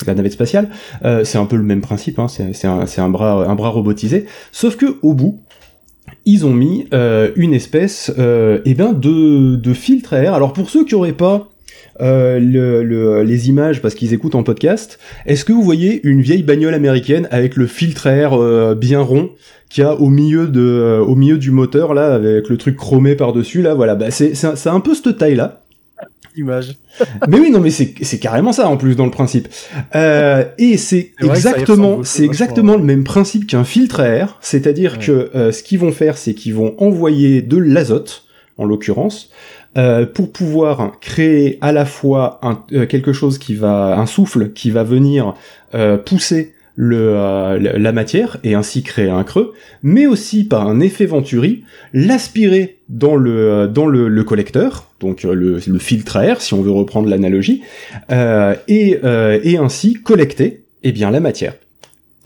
la 0.05 0.13
navette 0.13 0.33
spatiale, 0.33 0.69
euh, 1.05 1.23
c'est 1.23 1.37
un 1.37 1.45
peu 1.45 1.55
le 1.55 1.63
même 1.63 1.79
principe, 1.79 2.19
hein, 2.19 2.27
c'est 2.27 2.65
un, 2.65 2.85
un, 2.97 3.09
bras 3.09 3.47
un 3.47 3.55
bras 3.55 3.69
robotisé, 3.69 4.25
sauf 4.51 4.75
que 4.75 4.97
au 5.03 5.13
bout, 5.13 5.39
ils 6.27 6.45
ont 6.45 6.53
mis 6.53 6.85
euh, 6.93 7.31
une 7.37 7.53
espèce 7.53 8.11
euh, 8.19 8.59
eh 8.65 8.73
ben 8.73 8.91
de, 8.91 9.55
de 9.55 9.73
filtre 9.73 10.13
air. 10.13 10.33
Alors 10.33 10.51
pour 10.51 10.69
ceux 10.69 10.83
qui 10.83 10.93
auraient 10.93 11.13
pas 11.13 11.47
euh, 12.01 12.37
le, 12.37 13.23
les 13.23 13.47
images 13.49 13.81
parce 13.81 13.95
qu'ils 13.95 14.13
écoutent 14.13 14.35
en 14.35 14.43
podcast, 14.43 14.99
est-ce 15.25 15.45
que 15.45 15.53
vous 15.53 15.63
voyez 15.63 16.05
une 16.05 16.21
vieille 16.21 16.43
bagnole 16.43 16.73
américaine 16.73 17.29
avec 17.31 17.55
le 17.55 17.65
filtre 17.65 18.07
à 18.07 18.11
air 18.11 18.33
euh, 18.33 18.75
bien 18.75 18.99
rond 18.99 19.29
qui 19.69 19.81
a 19.81 19.95
au 19.95 20.09
milieu 20.09 20.47
de 20.47 20.59
euh, 20.59 20.99
au 20.99 21.15
milieu 21.15 21.37
du 21.37 21.49
moteur 21.49 21.93
là 21.93 22.13
avec 22.13 22.49
le 22.49 22.57
truc 22.57 22.75
chromé 22.75 23.15
par 23.15 23.31
dessus 23.33 23.61
là 23.61 23.73
voilà 23.73 23.95
bah 23.95 24.11
c'est 24.11 24.33
c'est 24.35 24.69
un 24.69 24.79
peu 24.79 24.95
cette 24.95 25.17
taille 25.17 25.35
là 25.35 25.61
image. 26.37 26.75
mais 27.27 27.39
oui, 27.39 27.51
non, 27.51 27.59
mais 27.59 27.69
c'est 27.69 27.93
c'est 28.01 28.19
carrément 28.19 28.53
ça 28.53 28.67
en 28.67 28.77
plus 28.77 28.95
dans 28.95 29.05
le 29.05 29.11
principe. 29.11 29.47
Euh, 29.95 30.45
et 30.57 30.77
c'est 30.77 31.11
exactement 31.21 32.03
c'est 32.03 32.23
exactement 32.23 32.75
le 32.75 32.83
même 32.83 33.03
principe 33.03 33.47
qu'un 33.47 33.63
filtre 33.63 33.99
à 33.99 34.07
air, 34.07 34.37
c'est-à-dire 34.41 34.99
que 34.99 35.31
euh, 35.35 35.51
ce 35.51 35.63
qu'ils 35.63 35.79
vont 35.79 35.91
faire, 35.91 36.17
c'est 36.17 36.33
qu'ils 36.33 36.55
vont 36.55 36.75
envoyer 36.77 37.41
de 37.41 37.57
l'azote, 37.57 38.25
en 38.57 38.65
l'occurrence, 38.65 39.29
euh, 39.77 40.05
pour 40.05 40.31
pouvoir 40.31 40.99
créer 40.99 41.57
à 41.61 41.71
la 41.71 41.85
fois 41.85 42.39
un, 42.41 42.63
euh, 42.73 42.85
quelque 42.87 43.13
chose 43.13 43.37
qui 43.37 43.53
va 43.53 43.99
un 43.99 44.05
souffle 44.07 44.51
qui 44.53 44.71
va 44.71 44.83
venir 44.83 45.35
euh, 45.75 45.97
pousser 45.97 46.53
le, 46.75 47.13
euh, 47.15 47.59
la 47.59 47.91
matière 47.91 48.37
et 48.43 48.55
ainsi 48.55 48.81
créer 48.81 49.09
un 49.09 49.23
creux, 49.23 49.53
mais 49.83 50.07
aussi 50.07 50.45
par 50.45 50.67
un 50.67 50.79
effet 50.79 51.05
Venturi, 51.05 51.63
l'aspirer 51.93 52.76
dans 52.89 53.15
le 53.15 53.51
euh, 53.51 53.67
dans 53.67 53.87
le, 53.87 54.07
le 54.07 54.23
collecteur, 54.23 54.87
donc 54.99 55.25
euh, 55.25 55.33
le, 55.33 55.59
le, 55.65 55.79
filtre 55.79 56.17
à 56.17 56.25
air 56.25 56.41
si 56.41 56.53
on 56.53 56.61
veut 56.61 56.71
reprendre 56.71 57.09
l'analogie, 57.09 57.61
euh, 58.11 58.55
et, 58.67 58.99
et 59.43 59.57
ainsi 59.57 59.95
collecter 59.95 60.63
eh 60.83 60.91
bien 60.91 61.11
la 61.11 61.19
matière. 61.19 61.53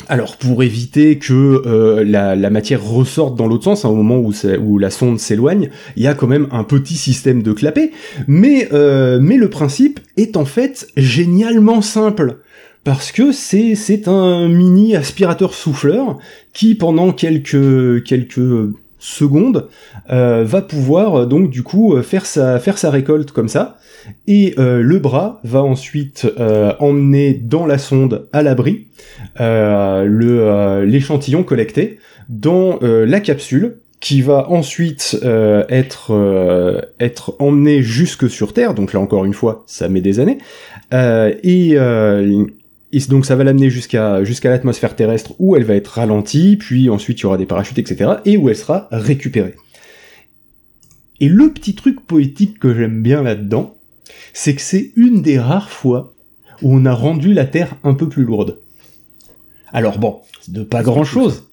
Alors 0.07 0.37
pour 0.37 0.63
éviter 0.63 1.17
que 1.19 1.33
euh, 1.65 2.03
la, 2.03 2.35
la, 2.35 2.49
matière 2.49 2.83
ressorte 2.83 3.35
dans 3.35 3.47
l'autre 3.47 3.65
sens, 3.65 3.85
à 3.85 3.87
un 3.87 3.93
moment 3.93 4.17
où, 4.17 4.33
où 4.59 4.77
la 4.77 4.89
sonde 4.89 5.19
s'éloigne, 5.19 5.69
il 5.95 6.03
y 6.03 6.07
a 6.07 6.13
quand 6.13 6.27
même 6.27 6.47
un 6.51 6.63
petit 6.63 6.95
système 6.95 7.43
de 7.43 7.53
clapet, 7.53 7.91
mais, 8.27 8.69
euh, 8.73 9.19
mais 9.21 9.37
le 9.37 9.49
principe 9.49 9.99
est 10.17 10.37
en 10.37 10.45
fait 10.45 10.87
génialement 10.97 11.81
simple 11.81 12.39
parce 12.83 13.11
que 13.11 13.31
c'est 13.31 13.75
c'est 13.75 14.07
un 14.07 14.49
mini 14.49 14.95
aspirateur 14.95 15.53
souffleur 15.53 16.17
qui 16.51 16.73
pendant 16.73 17.11
quelques 17.13 18.03
quelques 18.03 18.71
secondes 19.01 19.67
euh, 20.11 20.43
va 20.45 20.61
pouvoir 20.61 21.21
euh, 21.21 21.25
donc 21.25 21.49
du 21.49 21.63
coup 21.63 21.95
euh, 21.95 22.03
faire 22.03 22.25
sa 22.25 22.59
faire 22.59 22.77
sa 22.77 22.91
récolte 22.91 23.31
comme 23.31 23.49
ça. 23.49 23.77
Et 24.27 24.53
euh, 24.57 24.81
le 24.81 24.99
bras 24.99 25.41
va 25.43 25.61
ensuite 25.63 26.31
euh, 26.39 26.73
emmener 26.79 27.33
dans 27.33 27.65
la 27.65 27.77
sonde 27.77 28.27
à 28.31 28.41
l'abri 28.43 28.87
l'échantillon 30.85 31.43
collecté 31.43 31.99
dans 32.29 32.79
la 32.81 33.19
capsule 33.19 33.77
qui 33.99 34.21
va 34.21 34.49
ensuite 34.49 35.19
être 35.69 36.81
être 36.99 37.35
emmené 37.39 37.83
jusque 37.83 38.29
sur 38.29 38.53
Terre. 38.53 38.73
Donc 38.73 38.93
là 38.93 38.99
encore 38.99 39.25
une 39.25 39.33
fois 39.33 39.63
ça 39.67 39.89
met 39.89 40.01
des 40.01 40.19
années. 40.19 40.39
Et 40.91 41.77
donc 43.09 43.25
ça 43.25 43.35
va 43.35 43.43
l'amener 43.43 43.69
jusqu'à 43.69 44.23
jusqu'à 44.23 44.49
l'atmosphère 44.49 44.95
terrestre 44.95 45.33
où 45.39 45.55
elle 45.55 45.63
va 45.63 45.75
être 45.75 45.87
ralentie, 45.87 46.57
puis 46.57 46.89
ensuite 46.89 47.19
il 47.19 47.23
y 47.23 47.25
aura 47.25 47.37
des 47.37 47.45
parachutes, 47.45 47.79
etc. 47.79 48.11
et 48.25 48.37
où 48.37 48.49
elle 48.49 48.55
sera 48.55 48.87
récupérée. 48.91 49.55
Et 51.19 51.29
le 51.29 51.51
petit 51.51 51.75
truc 51.75 52.01
poétique 52.01 52.59
que 52.59 52.73
j'aime 52.73 53.01
bien 53.01 53.21
là-dedans, 53.21 53.75
c'est 54.33 54.55
que 54.55 54.61
c'est 54.61 54.91
une 54.95 55.21
des 55.21 55.39
rares 55.39 55.69
fois 55.69 56.13
où 56.61 56.75
on 56.75 56.85
a 56.85 56.93
rendu 56.93 57.33
la 57.33 57.45
Terre 57.45 57.75
un 57.83 57.93
peu 57.93 58.09
plus 58.09 58.23
lourde. 58.23 58.59
Alors 59.71 59.99
bon, 59.99 60.19
de 60.47 60.63
pas 60.63 60.83
grand-chose, 60.83 61.47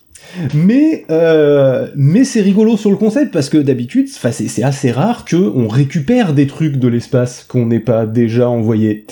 mais 0.55 1.05
euh, 1.11 1.89
mais 1.95 2.25
c'est 2.25 2.41
rigolo 2.41 2.77
sur 2.77 2.91
le 2.91 2.97
concept 2.97 3.33
parce 3.33 3.49
que 3.49 3.59
d'habitude, 3.59 4.09
c'est 4.09 4.63
assez 4.63 4.91
rare 4.91 5.25
que 5.25 5.37
on 5.37 5.69
récupère 5.69 6.35
des 6.35 6.47
trucs 6.47 6.77
de 6.77 6.89
l'espace 6.89 7.45
qu'on 7.45 7.67
n'ait 7.67 7.81
pas 7.81 8.07
déjà 8.07 8.49
envoyé. 8.49 9.07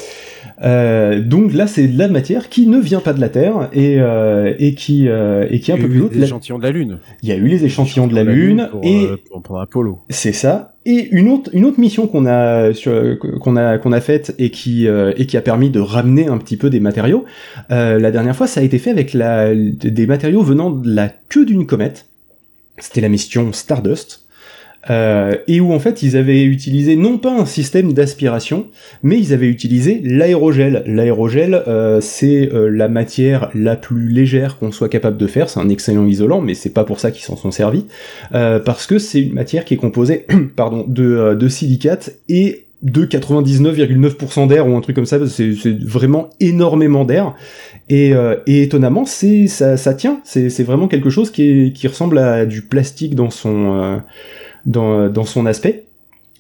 Euh, 0.63 1.21
donc 1.21 1.53
là, 1.53 1.67
c'est 1.67 1.87
de 1.87 1.99
la 1.99 2.09
matière 2.09 2.49
qui 2.49 2.67
ne 2.67 2.79
vient 2.79 3.01
pas 3.01 3.13
de 3.13 3.21
la 3.21 3.29
Terre 3.29 3.69
et, 3.73 4.01
euh, 4.01 4.55
et 4.59 4.75
qui 4.75 5.09
euh, 5.09 5.47
et 5.51 5.61
qui 5.61 5.71
est 5.71 5.75
un 5.75 5.79
peu 5.79 5.89
plus 5.89 6.01
haute. 6.01 6.15
Les 6.15 6.25
échantillons 6.25 6.59
de 6.59 6.63
la 6.63 6.71
Lune. 6.71 6.99
Il 7.23 7.29
y 7.29 7.33
a 7.33 7.37
eu 7.37 7.47
les 7.47 7.65
échantillons 7.65 8.07
de 8.07 8.15
la, 8.15 8.25
Lune, 8.25 8.69
et 8.83 9.05
euh, 9.05 9.17
pour, 9.43 9.61
Apollo. 9.61 10.01
C'est 10.09 10.33
ça. 10.33 10.77
Et 10.87 11.09
une 11.11 11.29
autre 11.29 11.51
une 11.53 11.65
autre 11.65 11.81
mission 11.81 12.07
qu'on 12.07 12.27
a 12.27 12.73
qu'on 13.41 13.57
a 13.57 13.79
qu'on 13.79 13.93
a 13.93 14.01
faite 14.01 14.35
et 14.39 14.51
qui 14.51 14.87
euh, 14.87 15.13
et 15.17 15.27
qui 15.27 15.37
a 15.37 15.43
permis 15.43 15.71
de 15.71 15.81
ramener 15.81 16.27
un 16.29 16.39
petit 16.39 16.57
peu 16.57 16.71
des 16.71 16.81
matériaux. 16.81 17.25
la 17.69 18.11
dernière 18.11 18.37
fois, 18.37 18.47
ça 18.47 18.61
a 18.61 18.63
été 18.63 18.79
fait 18.79 18.91
avec 18.91 19.13
la 19.13 19.55
des 19.55 20.07
matériaux 20.07 20.43
venant 20.43 20.71
de 20.71 20.89
la 20.89 21.09
queue 21.09 21.45
d'une 21.45 21.67
comète. 21.67 22.07
c'était 22.79 23.01
la 23.01 23.09
mission 23.09 23.53
Stardust. 23.53 24.26
Euh, 24.91 25.37
et 25.49 25.61
où 25.61 25.73
en 25.73 25.79
fait 25.79 26.03
ils 26.03 26.17
avaient 26.17 26.45
utilisé 26.45 26.97
non 26.97 27.19
pas 27.19 27.33
un 27.33 27.47
système 27.47 27.93
d'aspiration, 27.93 28.67
mais 29.03 29.19
ils 29.19 29.33
avaient 29.33 29.49
utilisé 29.49 30.01
l'aérogel. 30.05 30.85
L'aérogel, 30.87 31.63
euh, 31.67 32.01
c'est 32.01 32.53
euh, 32.53 32.69
la 32.69 32.89
matière 32.89 33.51
la 33.55 33.77
plus 33.77 34.09
légère 34.09 34.59
qu'on 34.59 34.73
soit 34.73 34.89
capable 34.89 35.17
de 35.17 35.27
faire. 35.27 35.49
C'est 35.49 35.61
un 35.61 35.69
excellent 35.69 36.07
isolant, 36.07 36.41
mais 36.41 36.55
c'est 36.55 36.71
pas 36.71 36.85
pour 36.85 37.01
ça 37.01 37.11
qu'ils 37.11 37.25
s'en 37.25 37.37
sont 37.37 37.51
servis, 37.51 37.87
parce 38.31 38.87
que 38.87 38.99
c'est 38.99 39.21
une 39.21 39.35
matière 39.35 39.65
qui 39.65 39.75
est 39.75 39.79
composée, 39.79 40.27
pardon, 40.57 40.85
de, 40.87 41.35
de 41.35 41.49
silicate 41.49 42.13
et 42.29 42.63
de 42.83 43.07
99,9% 43.07 44.49
d'air 44.49 44.69
ou 44.69 44.77
un 44.77 44.81
truc 44.81 44.95
comme 44.95 45.07
ça. 45.07 45.19
C'est 45.27 45.53
vraiment 45.83 46.31
énormément 46.41 47.05
d'air. 47.05 47.35
Et, 47.89 48.13
et, 48.47 48.63
étonnamment, 48.63 49.05
c'est 49.05 49.47
ça, 49.47 49.77
ça 49.77 49.95
tient. 49.95 50.21
C'est 50.25 50.63
vraiment 50.63 50.89
quelque 50.89 51.11
chose 51.11 51.31
qui, 51.31 51.43
est, 51.43 51.73
qui 51.73 51.89
ressemble 51.89 52.19
à 52.19 52.47
du 52.47 52.63
plastique 52.63 53.15
dans 53.15 53.31
son 53.31 54.01
dans, 54.67 55.09
dans 55.09 55.25
son 55.25 55.47
aspect, 55.47 55.85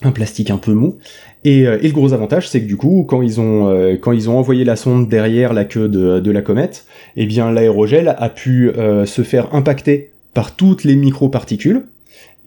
un 0.02 0.12
plastique 0.12 0.50
un 0.50 0.58
peu 0.58 0.72
mou. 0.72 0.98
Et, 1.44 1.66
euh, 1.66 1.78
et 1.80 1.88
le 1.88 1.94
gros 1.94 2.12
avantage, 2.12 2.48
c'est 2.48 2.60
que 2.60 2.66
du 2.66 2.76
coup, 2.76 3.04
quand 3.08 3.22
ils 3.22 3.40
ont 3.40 3.68
euh, 3.68 3.96
quand 3.96 4.12
ils 4.12 4.28
ont 4.28 4.38
envoyé 4.38 4.64
la 4.64 4.76
sonde 4.76 5.08
derrière 5.08 5.52
la 5.52 5.64
queue 5.64 5.88
de, 5.88 6.20
de 6.20 6.30
la 6.30 6.42
comète, 6.42 6.86
eh 7.16 7.26
bien 7.26 7.50
l'aérogel 7.50 8.14
a 8.18 8.28
pu 8.28 8.70
euh, 8.70 9.06
se 9.06 9.22
faire 9.22 9.54
impacter 9.54 10.10
par 10.34 10.54
toutes 10.54 10.84
les 10.84 10.96
microparticules. 10.96 11.84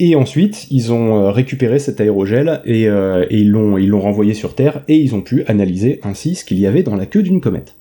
Et 0.02 0.16
ensuite, 0.16 0.68
ils 0.72 0.94
ont 0.94 1.30
récupéré 1.30 1.78
cet 1.78 2.00
aérogel 2.00 2.62
et, 2.64 2.84
et 2.84 3.38
ils 3.38 3.50
l'ont 3.50 3.78
ils 3.78 3.90
l'ont 3.90 4.00
renvoyé 4.00 4.34
sur 4.34 4.56
Terre 4.56 4.82
et 4.88 4.96
ils 4.96 5.14
ont 5.14 5.20
pu 5.20 5.44
analyser 5.48 6.00
ainsi 6.04 6.36
ce 6.36 6.46
qu'il 6.46 6.58
y 6.58 6.66
avait 6.66 6.84
dans 6.84 6.96
la 6.96 7.06
queue 7.06 7.22
d'une 7.22 7.42
comète. 7.42 7.76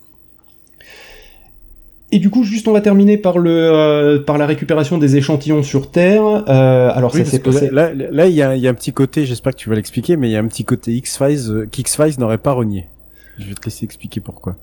Et 2.10 2.18
du 2.20 2.30
coup, 2.30 2.42
juste 2.42 2.66
on 2.68 2.72
va 2.72 2.80
terminer 2.80 3.18
par 3.18 3.38
le 3.38 3.50
euh, 3.50 4.18
par 4.18 4.38
la 4.38 4.46
récupération 4.46 4.96
des 4.96 5.16
échantillons 5.16 5.62
sur 5.62 5.90
Terre. 5.90 6.22
Euh, 6.48 6.90
alors 6.94 7.14
ça 7.14 7.24
c'est 7.24 7.42
passé. 7.42 7.68
Là, 7.70 7.92
là, 7.92 8.26
il 8.26 8.34
y 8.34 8.42
a, 8.42 8.56
y 8.56 8.66
a 8.66 8.70
un 8.70 8.74
petit 8.74 8.92
côté. 8.92 9.26
J'espère 9.26 9.52
que 9.52 9.58
tu 9.58 9.68
vas 9.68 9.74
l'expliquer, 9.74 10.16
mais 10.16 10.28
il 10.28 10.32
y 10.32 10.36
a 10.36 10.40
un 10.40 10.46
petit 10.46 10.64
côté 10.64 10.92
X 10.92 11.18
Files 11.18 11.50
euh, 11.50 11.66
qu'X 11.70 11.96
Files 11.96 12.18
n'aurait 12.18 12.38
pas 12.38 12.52
renié. 12.52 12.86
Je 13.38 13.46
vais 13.46 13.54
te 13.54 13.64
laisser 13.66 13.84
expliquer 13.84 14.20
pourquoi. 14.20 14.56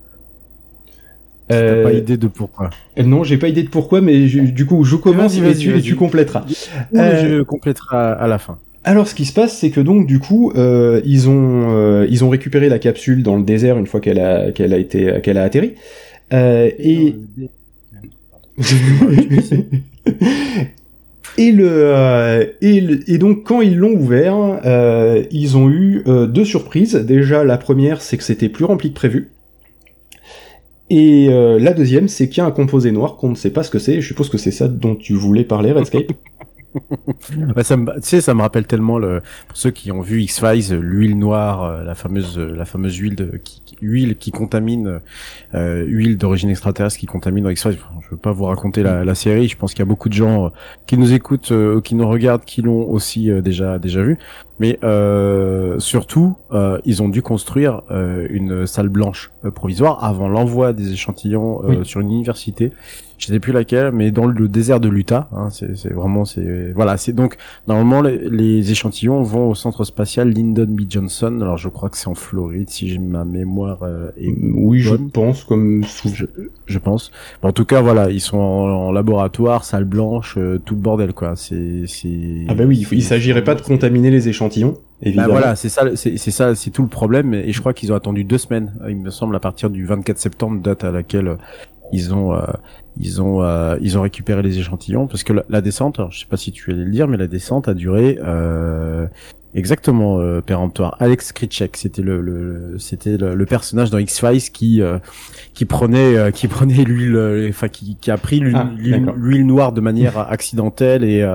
Euh... 1.52 1.84
pas 1.84 1.94
idée 1.94 2.18
de 2.18 2.28
pourquoi. 2.28 2.72
Euh, 2.98 3.04
non, 3.04 3.24
j'ai 3.24 3.38
pas 3.38 3.48
idée 3.48 3.62
de 3.62 3.70
pourquoi, 3.70 4.02
mais 4.02 4.26
du 4.26 4.66
coup, 4.66 4.84
je 4.84 4.96
commence 4.96 5.38
et, 5.38 5.54
tu, 5.54 5.78
et 5.78 5.82
tu 5.82 5.96
compléteras. 5.96 6.46
je 6.92 7.44
compléterai 7.44 7.96
à 7.96 8.26
la 8.26 8.40
fin. 8.40 8.58
Alors, 8.84 9.08
ce 9.08 9.14
qui 9.14 9.26
se 9.26 9.34
passe, 9.34 9.56
c'est 9.56 9.70
que 9.70 9.82
donc 9.82 10.08
du 10.08 10.18
coup, 10.18 10.52
euh, 10.56 11.02
ils 11.06 11.30
ont 11.30 12.04
ils 12.10 12.24
ont 12.24 12.30
récupéré 12.30 12.70
la 12.70 12.80
capsule 12.80 13.22
dans 13.22 13.36
le 13.36 13.44
désert 13.44 13.78
une 13.78 13.86
fois 13.86 14.00
qu'elle 14.00 14.20
a 14.20 14.52
qu'elle 14.52 14.74
a 14.74 14.78
été 14.78 15.22
qu'elle 15.22 15.38
a 15.38 15.44
atterri. 15.44 15.76
Euh, 16.34 16.72
et 16.80 17.16
et 21.38 21.52
le, 21.52 21.68
euh, 21.68 22.46
et 22.62 22.78
et 23.08 23.18
donc 23.18 23.44
quand 23.44 23.62
ils 23.62 23.76
l'ont 23.76 23.94
ouvert, 23.94 24.62
euh, 24.66 25.24
ils 25.32 25.58
ont 25.58 25.70
eu 25.70 26.04
euh, 26.08 26.28
deux 26.28 26.46
surprises. 26.46 26.96
Déjà 26.96 27.44
la 27.44 27.58
première 27.58 28.02
c'est 28.02 28.18
que 28.18 28.24
c'était 28.24 28.50
plus 28.50 28.66
rempli 28.66 28.90
que 28.90 28.96
prévu. 28.96 29.30
Et 30.90 31.28
euh, 31.30 31.60
la 31.60 31.74
deuxième 31.74 32.08
c'est 32.08 32.30
qu'il 32.30 32.38
y 32.38 32.42
a 32.42 32.46
un 32.46 32.52
composé 32.52 32.92
noir 32.92 33.18
qu'on 33.18 33.30
ne 33.30 33.36
sait 33.36 33.52
pas 33.52 33.64
ce 33.64 33.72
que 33.72 33.80
c'est. 33.80 34.02
Je 34.02 34.08
suppose 34.08 34.30
que 34.30 34.38
c'est 34.38 34.52
ça 34.52 34.68
dont 34.68 34.96
tu 34.96 35.14
voulais 35.14 35.44
parler 35.44 35.72
Redscape. 35.72 36.12
bah, 37.56 37.64
ça 37.64 37.78
me, 37.78 37.94
tu 37.96 38.02
sais, 38.02 38.22
ça 38.22 38.34
me 38.34 38.42
rappelle 38.42 38.68
tellement 38.68 38.98
le, 38.98 39.22
pour 39.48 39.58
ceux 39.58 39.72
qui 39.72 39.92
ont 39.92 40.02
vu 40.02 40.22
X 40.22 40.40
Files, 40.40 40.76
l'huile 40.80 41.18
noire, 41.18 41.64
euh, 41.64 41.84
la 41.84 41.96
fameuse, 41.96 42.38
la 42.38 42.66
fameuse 42.66 42.96
huile 42.96 43.16
de, 43.16 43.40
qui, 43.44 43.62
huile 43.82 44.18
qui 44.18 44.32
contamine, 44.32 45.00
euh, 45.54 45.84
huile 45.86 46.18
d'origine 46.18 46.50
extraterrestre 46.50 47.00
qui 47.00 47.06
contamine 47.06 47.44
dans 47.44 47.50
X 47.50 47.64
Files. 47.64 47.78
Je 48.02 48.10
veux 48.12 48.18
pas 48.18 48.32
vous 48.32 48.46
raconter 48.46 48.84
la, 48.84 49.04
la 49.06 49.16
série. 49.16 49.48
Je 49.48 49.58
pense 49.58 49.74
qu'il 49.74 49.80
y 49.80 49.84
a 49.84 49.88
beaucoup 49.88 50.10
de 50.10 50.14
gens 50.14 50.46
euh, 50.46 50.50
qui 50.88 50.98
nous 50.98 51.14
écoutent, 51.14 51.52
euh, 51.52 51.82
qui 51.82 51.96
nous 51.96 52.08
regardent, 52.08 52.46
qui 52.46 52.62
l'ont 52.62 52.90
aussi 52.90 53.30
déjà 53.42 53.80
déjà 53.80 54.02
vu. 54.02 54.18
Mais 54.60 54.80
surtout, 55.80 56.38
ils 56.86 57.04
ont 57.04 57.10
dû 57.10 57.22
construire 57.22 57.82
une 57.90 58.66
salle 58.66 58.88
blanche 58.88 59.32
provisoire 59.54 60.02
avant 60.04 60.30
l'envoi 60.30 60.72
des 60.72 60.94
échantillons 60.94 61.84
sur 61.84 62.00
une 62.00 62.12
université 62.12 62.72
je 63.18 63.28
sais 63.28 63.40
plus 63.40 63.54
laquelle, 63.54 63.92
mais 63.92 64.12
dans 64.12 64.26
le 64.26 64.48
désert 64.48 64.80
de 64.80 64.90
l'Utah. 64.90 65.30
Hein, 65.32 65.50
c'est 65.50 65.94
vraiment, 65.94 66.26
c'est 66.26 66.72
voilà, 66.74 66.98
c'est 66.98 67.14
donc 67.14 67.38
normalement 67.68 68.02
les, 68.02 68.72
échantillons 68.72 69.22
vont 69.24 69.50
au 69.50 69.56
centre 69.56 69.84
spatial 69.84 70.30
Lyndon 70.30 70.68
B 70.68 70.82
Johnson. 70.90 71.40
Alors 71.42 71.58
je 71.58 71.70
crois 71.70 71.90
que 71.90 71.98
c'est 71.98 72.08
en 72.08 72.16
Floride, 72.16 72.70
si 72.70 72.98
ma 73.00 73.26
mémoire 73.26 73.84
euh, 73.84 74.12
est 74.18 74.34
oui, 74.54 74.80
je 74.80 74.96
pense 74.96 75.44
comme 75.44 75.84
je, 75.84 76.26
je 76.66 76.80
pense. 76.80 77.12
en 77.42 77.52
tout 77.52 77.66
cas, 77.66 77.82
voilà, 77.82 78.10
ils 78.10 78.22
sont 78.22 78.38
en, 78.38 78.92
laboratoire, 78.92 79.66
salle 79.66 79.86
blanche, 79.86 80.36
euh, 80.38 80.60
tout 80.64 80.76
le 80.76 80.82
bordel 80.82 81.14
quoi. 81.14 81.36
C'est 81.36 81.84
c'est 81.88 82.46
ah 82.48 82.54
bah 82.54 82.64
oui, 82.66 82.86
il, 82.92 83.04
s'agirait 83.04 83.44
pas 83.44 83.56
de 83.56 83.62
contaminer 83.62 84.12
les 84.12 84.30
échantillons. 84.30 84.72
Bah 84.72 85.08
évidemment. 85.08 85.28
Bah 85.28 85.40
voilà, 85.40 85.56
c'est 85.56 85.70
ça, 85.70 85.96
c'est 85.96 86.18
ça, 86.18 86.56
c'est 86.56 86.70
tout 86.70 86.82
le 86.82 86.88
problème. 86.88 87.34
Et 87.34 87.52
je 87.52 87.60
crois 87.60 87.74
qu'ils 87.74 87.92
ont 87.92 87.96
attendu 87.96 88.24
deux 88.24 88.38
semaines, 88.38 88.74
il 88.88 88.98
me 88.98 89.10
semble, 89.10 89.36
à 89.36 89.40
partir 89.40 89.70
du 89.70 89.86
24 89.86 90.18
septembre, 90.18 90.62
date 90.62 90.84
à 90.84 90.92
laquelle 90.92 91.38
ils 91.92 92.14
ont 92.14 92.34
euh, 92.34 92.42
ils 92.98 93.22
ont 93.22 93.42
euh, 93.42 93.78
ils 93.82 93.98
ont 93.98 94.02
récupéré 94.02 94.42
les 94.42 94.60
échantillons 94.60 95.08
parce 95.08 95.24
que 95.24 95.34
la, 95.50 95.62
descente, 95.62 96.00
alors 96.00 96.12
je 96.12 96.20
sais 96.20 96.26
pas 96.26 96.38
si 96.38 96.52
tu 96.52 96.72
allais 96.72 96.86
le 96.86 96.92
dire, 96.92 97.08
mais 97.08 97.18
la 97.18 97.28
descente 97.28 97.68
a 97.68 97.74
duré 97.74 98.18
euh, 98.24 99.06
exactement 99.54 100.20
euh, 100.20 100.42
péremptoire. 100.42 100.96
Alex 101.00 101.32
Kritchek, 101.32 101.76
c'était 101.78 102.02
le, 102.02 102.22
le 102.22 102.76
c'était 102.80 103.18
le, 103.18 103.46
personnage 103.46 103.90
dans 103.90 103.98
X 103.98 104.20
Files 104.20 104.52
qui 104.52 104.82
qui 105.54 105.66
prenait 105.66 106.32
qui 106.32 106.48
prenait 106.48 106.84
l'huile, 106.84 107.48
enfin 107.50 107.68
qui, 107.68 107.98
qui 107.98 108.12
a 108.12 108.18
pris 108.18 108.42
ah, 108.54 108.70
l'huile 108.78 109.46
noire 109.46 109.72
de 109.72 109.82
manière 109.82 110.18
accidentelle 110.32 111.04
et 111.04 111.26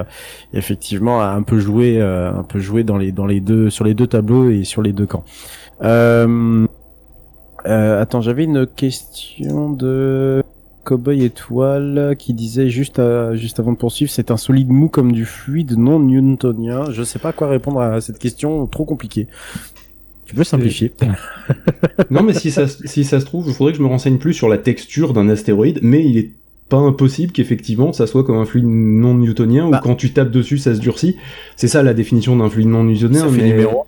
effectivement 0.54 1.20
a 1.20 1.28
un 1.28 1.42
peu 1.42 1.58
joué 1.58 2.00
un 2.00 2.44
peu 2.44 2.58
joué 2.58 2.84
dans 2.84 2.96
les 2.96 3.12
dans 3.12 3.26
les 3.26 3.40
deux 3.40 3.70
sur 3.70 3.84
les 3.84 3.94
deux 3.94 4.06
tableaux 4.06 4.50
et 4.50 4.64
sur 4.64 4.82
les 4.82 4.92
deux 4.92 5.06
camps. 5.06 5.24
Euh, 5.82 6.66
euh, 7.66 8.00
attends, 8.00 8.20
j'avais 8.20 8.44
une 8.44 8.66
question 8.66 9.70
de 9.70 10.42
Cowboy 10.84 11.24
Étoile 11.24 12.16
qui 12.18 12.34
disait 12.34 12.70
juste 12.70 12.98
à, 12.98 13.34
juste 13.34 13.60
avant 13.60 13.72
de 13.72 13.76
poursuivre, 13.76 14.10
c'est 14.10 14.30
un 14.30 14.36
solide 14.36 14.70
mou 14.70 14.88
comme 14.88 15.12
du 15.12 15.24
fluide 15.24 15.76
non 15.76 16.00
newtonien. 16.00 16.90
Je 16.90 17.02
sais 17.02 17.18
pas 17.18 17.32
quoi 17.32 17.48
répondre 17.48 17.80
à 17.80 18.00
cette 18.00 18.18
question, 18.18 18.66
trop 18.66 18.84
compliquée. 18.84 19.28
Tu 20.26 20.34
peux 20.34 20.44
simplifier. 20.44 20.92
non, 22.10 22.22
mais 22.22 22.34
si 22.34 22.50
ça, 22.50 22.68
si 22.68 23.04
ça 23.04 23.20
se 23.20 23.24
trouve, 23.26 23.48
il 23.48 23.54
faudrait 23.54 23.72
que 23.72 23.78
je 23.78 23.82
me 23.82 23.88
renseigne 23.88 24.18
plus 24.18 24.32
sur 24.32 24.48
la 24.48 24.58
texture 24.58 25.12
d'un 25.12 25.28
astéroïde, 25.28 25.80
mais 25.82 26.04
il 26.04 26.18
est 26.18 26.30
pas 26.68 26.76
impossible 26.76 27.32
qu'effectivement 27.32 27.92
ça 27.92 28.06
soit 28.06 28.22
comme 28.22 28.36
un 28.36 28.44
fluide 28.44 28.64
non 28.64 29.14
newtonien 29.14 29.66
ou 29.66 29.70
bah. 29.72 29.80
quand 29.82 29.96
tu 29.96 30.12
tapes 30.12 30.30
dessus 30.30 30.56
ça 30.58 30.72
se 30.74 30.80
durcit. 30.80 31.16
C'est 31.56 31.66
ça 31.66 31.82
la 31.82 31.94
définition 31.94 32.36
d'un 32.36 32.48
fluide 32.48 32.68
non 32.68 32.84
newtonien. 32.84 33.20
Ça 33.20 33.26
mais... 33.28 33.42
numéro 33.42 33.86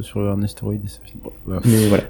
sur 0.00 0.20
un 0.20 0.42
astéroïde. 0.42 0.82
Mais 1.46 1.86
voilà 1.88 2.04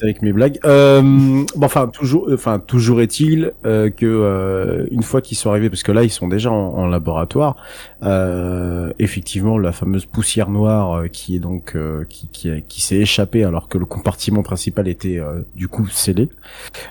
avec 0.00 0.22
mes 0.22 0.32
blagues. 0.32 0.58
Euh, 0.64 1.02
bon, 1.02 1.46
enfin 1.66 1.88
toujours, 1.88 2.28
enfin 2.32 2.58
toujours 2.58 3.00
est-il 3.00 3.52
euh, 3.64 3.90
que 3.90 4.06
euh, 4.06 4.86
une 4.90 5.02
fois 5.02 5.20
qu'ils 5.20 5.36
sont 5.36 5.50
arrivés, 5.50 5.70
parce 5.70 5.82
que 5.82 5.92
là 5.92 6.04
ils 6.04 6.10
sont 6.10 6.28
déjà 6.28 6.50
en, 6.50 6.86
laboratoire, 6.86 7.56
euh, 8.02 8.92
effectivement 8.98 9.58
la 9.58 9.72
fameuse 9.72 10.06
poussière 10.06 10.50
noire 10.50 10.92
euh, 10.92 11.06
qui 11.08 11.36
est 11.36 11.38
donc 11.38 11.74
euh, 11.74 12.04
qui 12.08 12.28
qui, 12.28 12.62
qui 12.68 12.82
s'est 12.82 12.96
échappée 12.96 13.44
alors 13.44 13.68
que 13.68 13.78
le 13.78 13.86
compartiment 13.86 14.42
principal 14.42 14.88
était 14.88 15.20
du 15.54 15.68
coup 15.68 15.86
scellé. 15.88 16.28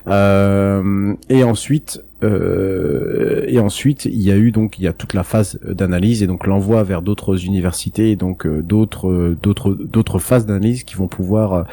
et 0.07 1.43
ensuite 1.43 2.03
euh, 2.23 3.45
et 3.47 3.59
ensuite, 3.59 4.05
il 4.05 4.21
y 4.21 4.31
a 4.31 4.37
eu 4.37 4.51
donc 4.51 4.77
il 4.77 4.83
y 4.83 4.87
a 4.87 4.93
toute 4.93 5.13
la 5.13 5.23
phase 5.23 5.59
d'analyse 5.63 6.21
et 6.21 6.27
donc 6.27 6.45
l'envoi 6.45 6.83
vers 6.83 7.01
d'autres 7.01 7.45
universités 7.45 8.11
et 8.11 8.15
donc 8.15 8.45
euh, 8.45 8.61
d'autres 8.61 9.35
d'autres 9.41 9.73
d'autres 9.73 10.19
phases 10.19 10.45
d'analyse 10.45 10.83
qui 10.83 10.95
vont 10.95 11.07
pouvoir 11.07 11.53
euh, 11.53 11.63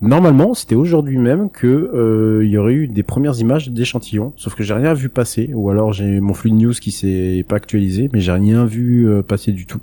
normalement 0.00 0.54
c'était 0.54 0.74
aujourd'hui 0.74 1.18
même 1.18 1.50
que 1.50 2.40
il 2.42 2.50
y 2.50 2.58
aurait 2.58 2.74
eu 2.74 2.88
des 2.88 3.02
premières 3.02 3.38
images 3.38 3.68
d'échantillons 3.70 4.32
sauf 4.36 4.54
que 4.54 4.64
j'ai 4.64 4.74
rien 4.74 4.94
vu 4.94 5.08
passer 5.08 5.50
ou 5.54 5.70
alors 5.70 5.92
j'ai 5.92 6.20
mon 6.20 6.34
flux 6.34 6.50
de 6.50 6.56
news 6.56 6.72
qui 6.72 6.90
s'est 6.90 7.44
pas 7.46 7.56
actualisé 7.56 8.10
mais 8.12 8.20
j'ai 8.20 8.32
rien 8.32 8.64
vu 8.64 9.08
passer 9.26 9.52
du 9.52 9.66
tout. 9.66 9.80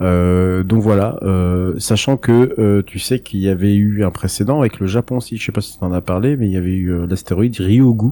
donc 0.00 0.82
voilà, 0.82 1.20
sachant 1.78 2.16
que 2.16 2.82
tu 2.82 2.98
sais 2.98 3.20
qu'il 3.20 3.40
y 3.40 3.48
avait 3.48 3.76
eu 3.76 4.04
un 4.04 4.10
précédent 4.10 4.58
avec 4.58 4.80
le 4.80 4.88
Japon 4.88 5.18
aussi, 5.18 5.36
je 5.36 5.44
sais 5.44 5.52
pas 5.52 5.60
si 5.60 5.78
tu 5.78 5.84
en 5.84 5.92
as 5.92 6.00
parlé, 6.00 6.36
mais 6.36 6.46
il 6.46 6.52
y 6.52 6.56
avait 6.56 6.76
eu 6.76 7.06
l'astéroïde 7.06 7.56
Ryugu 7.58 8.10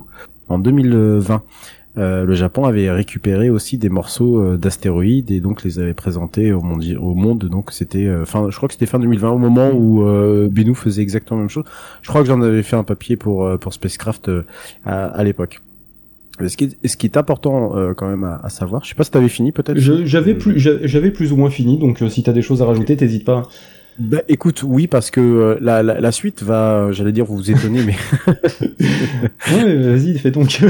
en 0.48 0.58
2020. 0.58 1.42
Euh, 1.96 2.24
le 2.24 2.34
Japon 2.34 2.64
avait 2.64 2.90
récupéré 2.90 3.50
aussi 3.50 3.78
des 3.78 3.88
morceaux 3.88 4.40
euh, 4.40 4.56
d'astéroïdes 4.56 5.30
et 5.30 5.38
donc 5.40 5.62
les 5.62 5.78
avait 5.78 5.94
présentés 5.94 6.52
au 6.52 6.60
monde. 6.60 6.84
Au 7.00 7.14
monde 7.14 7.44
donc 7.44 7.70
c'était 7.70 8.06
euh, 8.06 8.24
fin, 8.24 8.50
je 8.50 8.56
crois 8.56 8.68
que 8.68 8.74
c'était 8.74 8.86
fin 8.86 8.98
2020 8.98 9.30
au 9.30 9.38
moment 9.38 9.70
où 9.70 10.02
euh, 10.02 10.48
Benou 10.50 10.74
faisait 10.74 11.02
exactement 11.02 11.38
la 11.38 11.42
même 11.42 11.50
chose. 11.50 11.64
Je 12.02 12.08
crois 12.08 12.22
que 12.22 12.26
j'en 12.26 12.40
avais 12.42 12.64
fait 12.64 12.76
un 12.76 12.82
papier 12.82 13.16
pour 13.16 13.48
pour 13.60 13.72
Spacecraft 13.72 14.30
à, 14.84 15.06
à 15.06 15.24
l'époque. 15.24 15.60
Ce 16.44 16.56
qui, 16.56 16.64
est, 16.64 16.88
ce 16.88 16.96
qui 16.96 17.06
est 17.06 17.16
important 17.16 17.70
quand 17.96 18.08
même 18.08 18.24
à, 18.24 18.48
savoir, 18.48 18.82
je 18.82 18.88
sais 18.88 18.96
pas 18.96 19.04
si 19.04 19.12
t'avais 19.12 19.28
fini 19.28 19.52
peut-être. 19.52 19.78
J'avais 19.78 20.34
plus, 20.34 20.58
j'avais 20.58 21.12
plus 21.12 21.30
ou 21.30 21.36
moins 21.36 21.48
fini, 21.48 21.78
donc 21.78 22.02
si 22.08 22.24
t'as 22.24 22.32
des 22.32 22.42
choses 22.42 22.60
à 22.60 22.64
rajouter, 22.64 22.96
t'hésites 22.96 23.24
pas. 23.24 23.42
Bah, 23.98 24.22
écoute, 24.28 24.62
oui, 24.64 24.86
parce 24.86 25.10
que 25.10 25.20
euh, 25.20 25.58
la, 25.60 25.82
la, 25.82 26.00
la, 26.00 26.12
suite 26.12 26.42
va, 26.42 26.90
j'allais 26.92 27.12
dire, 27.12 27.24
vous 27.24 27.50
étonner, 27.50 27.82
mais. 27.84 27.96
ouais, 29.52 29.76
vas-y, 29.76 30.18
fais 30.18 30.30
donc. 30.30 30.60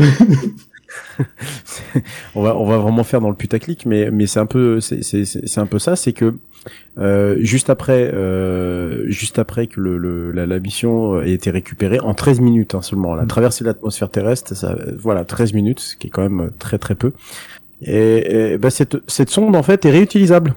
on 2.35 2.43
va 2.43 2.57
on 2.57 2.67
va 2.67 2.79
vraiment 2.79 3.05
faire 3.05 3.21
dans 3.21 3.31
le 3.31 3.37
putaclic, 3.37 3.87
mais 3.87 4.11
mais 4.11 4.27
c'est 4.27 4.41
un 4.41 4.47
peu 4.47 4.81
c'est 4.81 5.03
c'est 5.03 5.59
un 5.59 5.67
peu 5.67 5.79
ça, 5.79 5.97
c'est 5.97 6.13
que 6.13 6.35
euh, 6.99 7.37
juste 7.41 7.71
après 7.71 8.11
euh, 8.13 9.05
juste 9.11 9.39
après 9.39 9.67
que 9.67 9.81
le, 9.81 9.99
le 9.99 10.31
la, 10.33 10.47
la, 10.47 10.59
mission 10.61 11.21
ait 11.21 11.33
été 11.33 11.51
récupérée 11.51 12.01
en 12.01 12.15
13 12.15 12.41
minutes 12.41 12.75
hein, 12.75 12.83
seulement, 12.83 13.15
la 13.15 13.25
mm. 13.25 13.29
traversée 13.29 13.65
de 13.65 13.69
l'atmosphère 13.71 14.11
terrestre, 14.11 14.55
ça 14.55 14.77
voilà 14.99 15.25
13 15.25 15.53
minutes, 15.55 15.81
ce 15.81 15.97
qui 15.97 16.09
est 16.09 16.11
quand 16.11 16.29
même 16.29 16.51
très 16.59 16.79
très 16.79 16.95
peu. 16.95 17.13
Et, 17.83 18.53
et 18.53 18.59
bah 18.59 18.71
cette 18.71 18.99
cette 19.09 19.31
sonde 19.31 19.57
en 19.57 19.63
fait 19.63 19.85
est 19.85 19.91
réutilisable. 19.91 20.55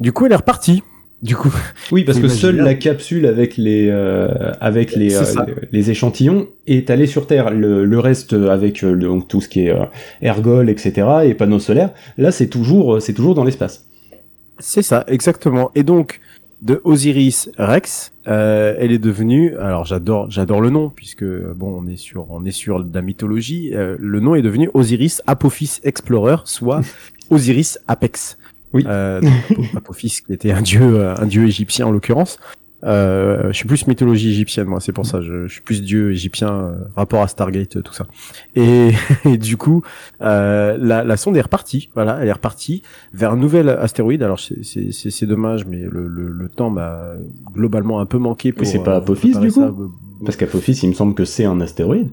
Du 0.00 0.12
coup, 0.12 0.24
elle 0.24 0.32
est 0.32 0.36
repartie. 0.36 0.82
Du 1.22 1.36
coup, 1.36 1.52
oui, 1.92 2.04
parce 2.04 2.18
que 2.18 2.28
seule 2.28 2.56
la 2.56 2.74
capsule 2.74 3.26
avec 3.26 3.58
les 3.58 3.88
euh, 3.90 4.52
avec 4.60 4.94
les, 4.96 5.14
euh, 5.14 5.44
les, 5.70 5.90
échantillons 5.90 6.48
est 6.66 6.88
allée 6.88 7.06
sur 7.06 7.26
Terre. 7.26 7.50
Le, 7.50 7.84
le 7.84 7.98
reste 7.98 8.32
avec 8.32 8.82
euh, 8.82 8.96
donc 8.96 9.28
tout 9.28 9.42
ce 9.42 9.48
qui 9.48 9.66
est 9.66 9.74
ergol, 10.22 10.70
etc. 10.70 11.06
et 11.24 11.34
panneaux 11.34 11.58
solaires, 11.58 11.90
là 12.16 12.32
c'est 12.32 12.46
toujours 12.46 13.02
c'est 13.02 13.12
toujours 13.12 13.34
dans 13.34 13.44
l'espace. 13.44 13.86
C'est 14.60 14.82
ça, 14.82 15.04
exactement. 15.08 15.70
Et 15.74 15.82
donc 15.82 16.20
de 16.62 16.80
Osiris 16.84 17.50
Rex, 17.58 18.12
elle 18.24 18.92
est 18.92 18.98
devenue. 18.98 19.56
Alors 19.58 19.84
j'adore 19.84 20.30
j'adore 20.30 20.62
le 20.62 20.70
nom 20.70 20.88
puisque 20.88 21.24
bon 21.24 21.82
on 21.82 21.86
est 21.86 21.96
sur 21.96 22.30
on 22.30 22.46
est 22.46 22.50
sur 22.50 22.82
de 22.82 22.94
la 22.94 23.02
mythologie. 23.02 23.72
le 23.74 24.20
nom 24.20 24.34
est 24.34 24.42
devenu 24.42 24.70
Osiris 24.72 25.20
Apophis 25.26 25.80
Explorer, 25.84 26.36
soit 26.44 26.80
Osiris 27.30 27.78
Apex. 27.88 28.38
Oui. 28.72 28.84
Euh, 28.86 29.20
Apophis 29.76 30.22
qui 30.26 30.32
était 30.32 30.52
un 30.52 30.62
dieu, 30.62 31.08
un 31.08 31.26
dieu 31.26 31.46
égyptien 31.46 31.86
en 31.86 31.90
l'occurrence. 31.90 32.38
Euh, 32.82 33.48
je 33.48 33.52
suis 33.52 33.68
plus 33.68 33.86
mythologie 33.86 34.30
égyptienne 34.30 34.66
moi, 34.66 34.80
c'est 34.80 34.92
pour 34.92 35.04
ça. 35.04 35.20
Je, 35.20 35.46
je, 35.46 35.52
suis 35.52 35.60
plus 35.60 35.82
dieu 35.82 36.12
égyptien, 36.12 36.48
euh, 36.48 36.76
rapport 36.96 37.22
à 37.22 37.28
Stargate, 37.28 37.82
tout 37.82 37.92
ça. 37.92 38.06
Et, 38.56 38.92
du 39.38 39.56
coup, 39.56 39.82
euh, 40.22 40.78
la, 40.80 41.04
la, 41.04 41.16
sonde 41.16 41.36
est 41.36 41.42
repartie. 41.42 41.90
Voilà, 41.94 42.18
elle 42.20 42.28
est 42.28 42.32
repartie 42.32 42.82
vers 43.12 43.32
un 43.32 43.36
nouvel 43.36 43.68
astéroïde. 43.68 44.22
Alors 44.22 44.40
c'est 44.40 45.26
dommage, 45.26 45.66
mais 45.66 45.80
le, 45.80 46.06
le, 46.06 46.28
le 46.28 46.48
temps 46.48 46.70
m'a 46.70 47.14
globalement 47.52 48.00
un 48.00 48.06
peu 48.06 48.18
manqué. 48.18 48.52
Pour, 48.52 48.62
mais 48.62 48.66
c'est 48.66 48.82
pas 48.82 48.94
euh, 48.94 48.98
Apophis 48.98 49.38
du 49.38 49.52
coup 49.52 49.92
Parce 50.24 50.36
qu'Apophis, 50.36 50.78
il 50.82 50.88
me 50.88 50.94
semble 50.94 51.14
que 51.14 51.24
c'est 51.24 51.44
un 51.44 51.60
astéroïde. 51.60 52.10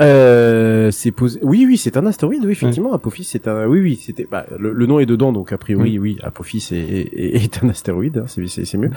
Euh, 0.00 0.90
c'est 0.90 1.12
posé. 1.12 1.38
Oui, 1.42 1.64
oui, 1.66 1.76
c'est 1.76 1.96
un 1.96 2.06
astéroïde. 2.06 2.44
Oui, 2.44 2.52
effectivement, 2.52 2.92
Apophis, 2.92 3.24
c'est 3.24 3.46
un. 3.46 3.66
Oui, 3.66 3.80
oui, 3.80 4.00
c'était. 4.02 4.26
Bah, 4.28 4.44
le, 4.58 4.86
nom 4.86 4.98
est 4.98 5.06
dedans, 5.06 5.32
donc 5.32 5.52
a 5.52 5.58
priori, 5.58 5.98
oui, 5.98 6.18
Apophis 6.22 6.68
est, 6.72 6.74
est, 6.74 7.44
est, 7.44 7.62
un 7.62 7.68
astéroïde. 7.68 8.18
Hein, 8.18 8.24
c'est 8.26 8.74
mieux. 8.76 8.90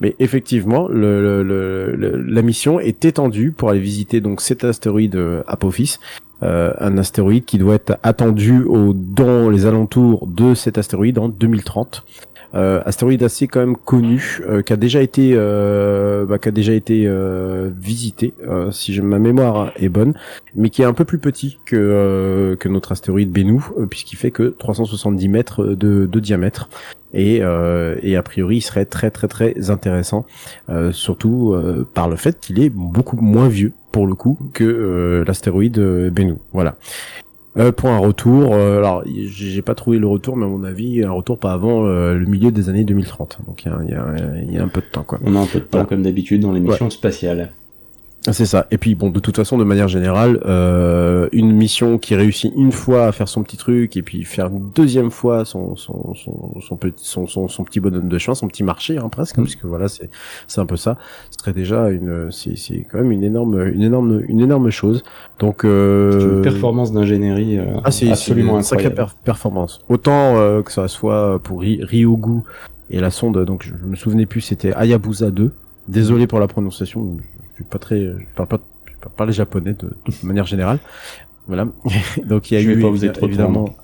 Mais 0.00 0.14
effectivement, 0.20 0.86
le, 0.88 1.42
le, 1.42 2.16
la 2.16 2.42
mission 2.42 2.78
est 2.78 3.04
étendue 3.04 3.50
pour 3.50 3.70
aller 3.70 3.80
visiter 3.80 4.20
donc 4.20 4.40
cet 4.40 4.64
astéroïde 4.64 5.16
euh, 5.16 5.42
Apophis. 5.46 5.98
Euh, 6.42 6.72
un 6.78 6.98
astéroïde 6.98 7.44
qui 7.44 7.58
doit 7.58 7.76
être 7.76 7.96
attendu 8.02 8.64
au, 8.64 8.92
dans 8.92 9.48
les 9.48 9.66
alentours 9.66 10.26
de 10.26 10.54
cet 10.54 10.76
astéroïde 10.78 11.18
en 11.18 11.28
2030. 11.28 12.04
Euh, 12.54 12.80
astéroïde 12.84 13.22
assez 13.24 13.48
quand 13.48 13.60
même 13.60 13.76
connu, 13.76 14.40
euh, 14.46 14.62
qui 14.62 14.72
a 14.72 14.76
déjà 14.76 15.02
été, 15.02 15.32
euh, 15.34 16.24
bah, 16.24 16.38
qui 16.38 16.48
a 16.48 16.52
déjà 16.52 16.72
été 16.72 17.04
euh, 17.06 17.70
visité, 17.76 18.32
si 18.70 18.94
je, 18.94 19.02
ma 19.02 19.18
mémoire 19.18 19.72
est 19.76 19.88
bonne, 19.88 20.14
mais 20.54 20.70
qui 20.70 20.82
est 20.82 20.84
un 20.84 20.92
peu 20.92 21.04
plus 21.04 21.18
petit 21.18 21.58
que 21.66 22.56
que 22.60 22.68
notre 22.68 22.92
astéroïde 22.92 23.32
Bennu, 23.32 23.60
puisqu'il 23.90 24.16
fait 24.16 24.30
que 24.30 24.54
370 24.58 25.28
mètres 25.28 25.64
de, 25.64 26.06
de 26.06 26.20
diamètre. 26.20 26.68
Et, 27.12 27.42
et 28.02 28.16
a 28.16 28.22
priori, 28.22 28.56
il 28.56 28.60
serait 28.60 28.86
très 28.86 29.10
très 29.10 29.28
très 29.28 29.70
intéressant, 29.70 30.26
surtout 30.92 31.54
par 31.94 32.08
le 32.08 32.16
fait 32.16 32.40
qu'il 32.40 32.60
est 32.60 32.70
beaucoup 32.70 33.16
moins 33.16 33.48
vieux 33.48 33.72
pour 33.92 34.06
le 34.06 34.14
coup 34.14 34.38
que 34.52 35.22
l'astéroïde 35.26 35.78
Bennu. 36.12 36.36
Voilà. 36.52 36.76
Euh, 37.56 37.70
pour 37.70 37.90
un 37.90 37.98
retour, 37.98 38.52
euh, 38.52 38.78
alors 38.78 39.04
j'ai 39.06 39.62
pas 39.62 39.76
trouvé 39.76 39.98
le 39.98 40.08
retour, 40.08 40.36
mais 40.36 40.44
à 40.44 40.48
mon 40.48 40.64
avis, 40.64 41.04
un 41.04 41.12
retour 41.12 41.38
pas 41.38 41.52
avant 41.52 41.86
euh, 41.86 42.14
le 42.14 42.26
milieu 42.26 42.50
des 42.50 42.68
années 42.68 42.84
2030. 42.84 43.38
Donc 43.46 43.64
il 43.64 43.68
y 43.68 43.72
a, 43.72 43.82
y, 43.84 43.94
a, 43.94 44.42
y 44.52 44.58
a, 44.58 44.62
un 44.62 44.68
peu 44.68 44.80
de 44.80 44.86
temps, 44.86 45.04
quoi. 45.04 45.20
On 45.24 45.36
a 45.36 45.40
un 45.40 45.46
peu 45.46 45.60
de 45.60 45.64
temps, 45.64 45.84
comme 45.84 46.02
d'habitude, 46.02 46.40
dans 46.40 46.52
l'émission 46.52 46.90
spatiale. 46.90 47.52
C'est 48.32 48.46
ça. 48.46 48.66
Et 48.70 48.78
puis 48.78 48.94
bon, 48.94 49.10
de 49.10 49.20
toute 49.20 49.36
façon, 49.36 49.58
de 49.58 49.64
manière 49.64 49.88
générale, 49.88 50.40
euh, 50.46 51.28
une 51.32 51.52
mission 51.52 51.98
qui 51.98 52.14
réussit 52.14 52.52
une 52.56 52.72
fois 52.72 53.06
à 53.06 53.12
faire 53.12 53.28
son 53.28 53.42
petit 53.42 53.58
truc 53.58 53.96
et 53.98 54.02
puis 54.02 54.24
faire 54.24 54.46
une 54.46 54.70
deuxième 54.74 55.10
fois 55.10 55.44
son 55.44 55.76
son 55.76 56.14
son 56.14 56.60
son 56.60 56.76
petit 56.76 57.04
son, 57.04 57.26
son, 57.26 57.48
son 57.48 57.64
petit 57.64 57.80
bonhomme 57.80 58.08
de 58.08 58.18
chemin, 58.18 58.34
son 58.34 58.48
petit 58.48 58.62
marché 58.62 58.96
hein, 58.96 59.08
presque, 59.10 59.36
mm. 59.36 59.42
parce 59.42 59.56
que 59.56 59.66
voilà, 59.66 59.88
c'est 59.88 60.08
c'est 60.46 60.60
un 60.60 60.66
peu 60.66 60.76
ça. 60.76 60.96
Ce 61.30 61.38
serait 61.38 61.52
déjà 61.52 61.90
une 61.90 62.30
c'est 62.30 62.56
c'est 62.56 62.86
quand 62.90 62.98
même 62.98 63.12
une 63.12 63.24
énorme 63.24 63.66
une 63.68 63.82
énorme 63.82 64.22
une 64.26 64.40
énorme 64.40 64.70
chose. 64.70 65.02
Donc 65.38 65.64
euh, 65.64 66.36
une 66.36 66.42
performance 66.42 66.92
d'ingénierie 66.92 67.58
euh, 67.58 67.64
ah, 67.84 67.90
c'est 67.90 68.10
absolument 68.10 68.56
une 68.56 68.62
sacrée 68.62 68.94
performance. 69.24 69.80
Autant 69.88 70.36
euh, 70.36 70.62
que 70.62 70.72
ça 70.72 70.88
soit 70.88 71.38
pour 71.40 71.60
Ryogu 71.60 72.40
et 72.90 73.00
la 73.00 73.10
sonde, 73.10 73.44
donc 73.44 73.64
je, 73.66 73.74
me 73.86 73.96
souvenais 73.96 74.26
plus, 74.26 74.40
c'était 74.40 74.72
Hayabusa 74.74 75.30
2. 75.30 75.52
Désolé 75.88 76.26
pour 76.26 76.38
la 76.38 76.46
prononciation, 76.46 77.18
je 77.18 77.43
suis 77.54 77.64
pas 77.64 77.78
très, 77.78 78.00
je 78.00 78.34
parle 78.34 78.48
pas, 78.48 78.60
je 78.86 78.92
parle 79.00 79.14
pas 79.14 79.26
les 79.26 79.32
japonais 79.32 79.74
de, 79.74 79.88
de 79.88 80.26
manière 80.26 80.46
générale. 80.46 80.78
Voilà. 81.46 81.66
Donc 82.24 82.50
il 82.50 82.54
y 82.54 82.56
a 82.56 82.60
eu 82.60 82.80
pas 82.80 82.88
vous 82.88 83.04
êtes 83.04 83.22
évidemment. 83.22 83.76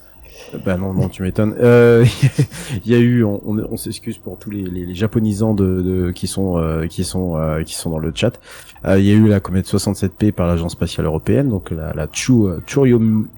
Bah 0.65 0.77
non, 0.77 0.93
non, 0.93 1.09
tu 1.09 1.23
m'étonnes. 1.23 1.55
Euh, 1.61 2.05
il 2.85 2.91
y 2.91 2.95
a 2.95 2.99
eu, 2.99 3.25
on, 3.25 3.41
on, 3.47 3.77
s'excuse 3.77 4.19
pour 4.19 4.39
tous 4.39 4.51
les, 4.51 4.63
les, 4.63 4.85
les 4.87 4.95
japonisants 4.95 5.55
de, 5.55 5.83
de, 5.83 6.11
qui 6.11 6.27
sont 6.27 6.59
euh, 6.59 6.87
qui 6.87 7.05
sont 7.05 7.37
euh, 7.37 7.63
qui 7.63 7.75
sont 7.75 7.91
dans 7.91 7.99
le 7.99 8.13
chat. 8.15 8.41
Euh, 8.87 8.99
il 8.99 9.07
y 9.07 9.11
a 9.11 9.15
eu 9.15 9.29
la 9.29 9.41
comète 9.41 9.67
67P 9.67 10.33
par 10.33 10.47
l'agence 10.47 10.73
spatiale 10.73 11.07
européenne, 11.07 11.51
donc 11.51 11.71
la, 11.71 11.93
la 11.93 12.09
Churyumov 12.11 13.33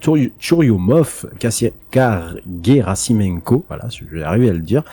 Gerasimenko, 2.63 3.65
voilà, 3.67 3.89
je 3.89 4.05
vais 4.05 4.23
arriver 4.23 4.49
à 4.49 4.53
le 4.53 4.59
dire, 4.59 4.83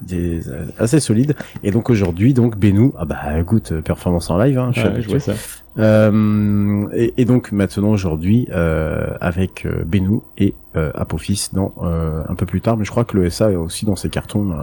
des, 0.00 0.40
assez 0.78 0.98
solide. 0.98 1.36
Et 1.62 1.70
donc 1.70 1.90
aujourd'hui, 1.90 2.32
donc 2.32 2.56
Benou, 2.56 2.94
ah 2.98 3.04
bah 3.04 3.38
écoute, 3.38 3.80
performance 3.82 4.30
en 4.30 4.38
live, 4.38 4.58
hein, 4.58 4.72
je 4.74 5.10
ouais, 5.10 5.20
ça. 5.20 5.34
Euh, 5.78 6.86
et, 6.92 7.14
et, 7.16 7.24
donc 7.24 7.50
maintenant 7.50 7.90
aujourd'hui 7.90 8.46
euh, 8.50 9.16
avec 9.22 9.64
euh, 9.64 9.84
Benou 9.86 10.22
et 10.36 10.54
euh, 10.76 10.90
Apophis 10.94 11.48
dans 11.54 11.72
euh, 11.82 12.22
un 12.28 12.34
peu 12.34 12.44
plus 12.44 12.60
tard, 12.60 12.76
mais 12.76 12.84
je 12.84 12.90
crois 12.90 13.04
que 13.04 13.16
le 13.16 13.30
SA 13.30 13.46
a 13.46 13.52
aussi 13.52 13.86
dans 13.86 13.96
ses 13.96 14.10
cartons 14.10 14.54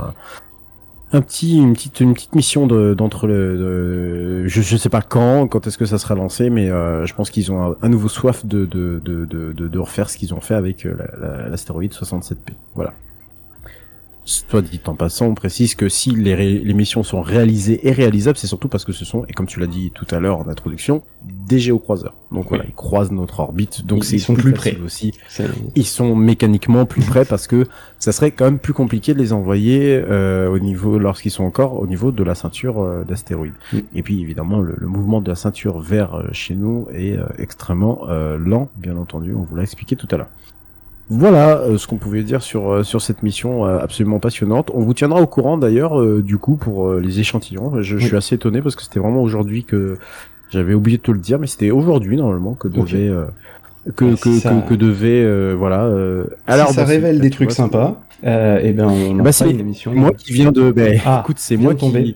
un 1.11 1.21
petit 1.21 1.57
une 1.57 1.73
petite 1.73 1.99
une 2.01 2.13
petite 2.13 2.35
mission 2.35 2.67
d'entre 2.67 3.25
le 3.25 4.47
je 4.47 4.61
je 4.61 4.77
sais 4.77 4.89
pas 4.89 5.01
quand 5.01 5.47
quand 5.47 5.65
est-ce 5.65 5.79
que 5.79 5.85
ça 5.85 5.97
sera 5.97 6.13
lancé 6.13 6.51
mais 6.51 6.69
euh, 6.69 7.07
je 7.07 7.15
pense 7.15 7.31
qu'ils 7.31 7.51
ont 7.51 7.75
un, 7.81 7.89
nouveau 7.89 8.09
soif 8.09 8.45
de 8.45 8.65
de, 8.65 9.01
de 9.03 9.25
de 9.25 9.51
de 9.51 9.79
refaire 9.79 10.11
ce 10.11 10.17
qu'ils 10.17 10.35
ont 10.35 10.41
fait 10.41 10.53
avec 10.53 10.87
l'astéroïde 11.49 11.91
67P 11.93 12.53
voilà 12.75 12.93
Soit 14.29 14.61
dit 14.61 14.79
en 14.85 14.93
passant, 14.93 15.25
on 15.25 15.33
précise 15.33 15.73
que 15.73 15.89
si 15.89 16.11
les, 16.11 16.59
les 16.59 16.73
missions 16.75 17.01
sont 17.01 17.21
réalisées 17.21 17.87
et 17.87 17.91
réalisables, 17.91 18.37
c'est 18.37 18.45
surtout 18.45 18.67
parce 18.67 18.85
que 18.85 18.93
ce 18.93 19.03
sont, 19.03 19.25
et 19.27 19.33
comme 19.33 19.47
tu 19.47 19.59
l'as 19.59 19.65
dit 19.65 19.89
tout 19.89 20.05
à 20.11 20.19
l'heure 20.19 20.37
en 20.37 20.47
introduction, 20.47 21.01
des 21.25 21.57
géocroiseurs. 21.57 22.13
Donc 22.31 22.49
voilà, 22.49 22.63
ils 22.67 22.75
croisent 22.75 23.11
notre 23.11 23.39
orbite, 23.39 23.87
donc 23.87 24.07
ils, 24.11 24.19
sont 24.19 24.35
plus, 24.35 24.53
près 24.53 24.77
aussi. 24.85 25.13
Ils 25.75 25.85
sont 25.85 26.15
mécaniquement 26.15 26.85
plus 26.85 27.01
près 27.01 27.25
parce 27.25 27.47
que 27.47 27.65
ça 27.97 28.11
serait 28.11 28.29
quand 28.29 28.45
même 28.45 28.59
plus 28.59 28.73
compliqué 28.73 29.15
de 29.15 29.19
les 29.19 29.33
envoyer 29.33 29.95
euh, 29.95 30.47
au 30.47 30.59
niveau, 30.59 30.99
lorsqu'ils 30.99 31.31
sont 31.31 31.43
encore 31.43 31.79
au 31.79 31.87
niveau 31.87 32.11
de 32.11 32.23
la 32.23 32.35
ceinture 32.35 32.81
euh, 32.81 33.03
d'astéroïdes. 33.03 33.55
Mm. 33.73 33.77
Et 33.95 34.03
puis 34.03 34.21
évidemment, 34.21 34.59
le, 34.59 34.75
mouvement 34.85 35.21
de 35.21 35.29
la 35.29 35.35
ceinture 35.35 35.79
vers 35.79 36.13
euh, 36.13 36.27
chez 36.31 36.53
nous 36.53 36.87
est 36.93 37.17
extrêmement 37.39 38.05
lent, 38.37 38.69
bien 38.77 38.95
entendu. 38.95 39.33
On 39.33 39.41
vous 39.41 39.55
l'a 39.55 39.63
expliqué 39.63 39.95
tout 39.95 40.07
à 40.11 40.17
l'heure. 40.17 40.29
Voilà 41.09 41.57
euh, 41.57 41.77
ce 41.79 41.87
qu'on 41.87 41.97
pouvait 41.97 42.21
dire 42.21 42.43
sur 42.43 42.69
euh, 42.69 42.83
sur 42.83 43.01
cette 43.01 43.23
mission 43.23 43.65
euh, 43.65 43.79
absolument 43.79 44.19
passionnante. 44.19 44.69
On 44.73 44.81
vous 44.81 44.93
tiendra 44.93 45.19
au 45.21 45.27
courant 45.27 45.57
d'ailleurs 45.57 46.01
du 46.21 46.37
coup 46.37 46.55
pour 46.55 46.93
les 46.93 47.19
échantillons. 47.19 47.81
Je, 47.81 47.97
suis 47.97 48.15
assez 48.15 48.35
étonné 48.35 48.61
parce 48.61 48.75
que 48.75 48.83
c'était 48.83 48.99
vraiment 48.99 49.21
aujourd'hui 49.21 49.63
que 49.63 49.97
j'avais 50.51 50.73
oublié 50.73 50.97
de 50.97 51.03
te 51.03 51.11
le 51.11 51.19
dire, 51.19 51.39
mais 51.39 51.47
c'était 51.47 51.71
aujourd'hui 51.71 52.15
normalement 52.15 52.53
que 52.53 52.67
devait 52.67 53.11
que, 53.95 54.15
que, 54.15 54.67
que, 54.67 54.73
devait 54.75 55.53
voilà. 55.55 55.89
alors 56.45 56.69
si 56.69 56.75
ça 56.75 56.83
bah, 56.83 56.87
révèle 56.87 57.19
des 57.19 57.29
trucs 57.31 57.51
sympas. 57.51 58.01
et 58.23 58.59
eh 58.63 58.73
ben 58.73 58.87
on 58.87 59.15
bah, 59.15 59.31
c'est 59.31 59.49
une 59.49 59.59
émission. 59.59 59.93
Moi 59.93 60.11
qui 60.11 60.31
viens 60.31 60.51
de. 60.51 60.71
Bah, 60.71 60.83
ah, 61.05 61.21
écoute, 61.23 61.37
c'est 61.39 61.57
moi 61.57 61.73
qui. 61.73 62.15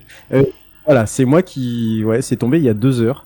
voilà, 0.86 1.08
c'est 1.08 1.26
moi 1.26 1.42
qui. 1.42 2.04
Ouais, 2.06 2.22
c'est 2.22 2.36
tombé 2.36 2.60
il 2.60 2.64
y 2.64 2.70
a 2.70 2.76
deux 2.76 3.02
heures. 3.02 3.26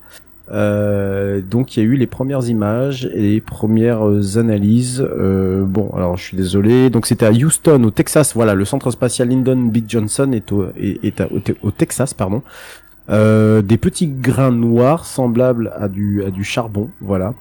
Euh, 0.50 1.40
donc 1.42 1.76
il 1.76 1.80
y 1.80 1.86
a 1.86 1.86
eu 1.86 1.96
les 1.96 2.06
premières 2.06 2.48
images 2.48 3.08
et 3.12 3.22
les 3.22 3.40
premières 3.40 4.02
analyses. 4.36 5.00
Euh, 5.00 5.64
bon, 5.64 5.90
alors 5.96 6.16
je 6.16 6.24
suis 6.24 6.36
désolé. 6.36 6.90
Donc 6.90 7.06
c'était 7.06 7.26
à 7.26 7.32
Houston, 7.32 7.82
au 7.84 7.90
Texas. 7.90 8.34
Voilà, 8.34 8.54
le 8.54 8.64
centre 8.64 8.90
spatial 8.90 9.28
Lyndon 9.28 9.56
B. 9.56 9.78
Johnson 9.86 10.30
est 10.32 10.52
au, 10.52 11.70
Texas, 11.70 12.14
pardon. 12.14 12.42
Euh, 13.10 13.62
des 13.62 13.78
petits 13.78 14.08
grains 14.08 14.52
noirs 14.52 15.06
semblables 15.06 15.72
à 15.76 15.88
du 15.88 16.44
charbon. 16.44 16.90
Voilà. 17.00 17.34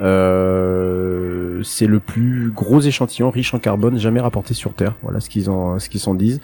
Euh, 0.00 1.62
c'est 1.62 1.86
le 1.86 2.00
plus 2.00 2.50
gros 2.50 2.80
échantillon 2.80 3.30
riche 3.30 3.52
en 3.52 3.58
carbone 3.58 3.98
jamais 3.98 4.20
rapporté 4.20 4.54
sur 4.54 4.74
Terre. 4.74 4.94
Voilà 5.02 5.20
ce 5.20 5.28
qu'ils 5.28 5.50
en 5.50 5.78
ce 5.78 5.98
s'en 5.98 6.14
disent. 6.14 6.40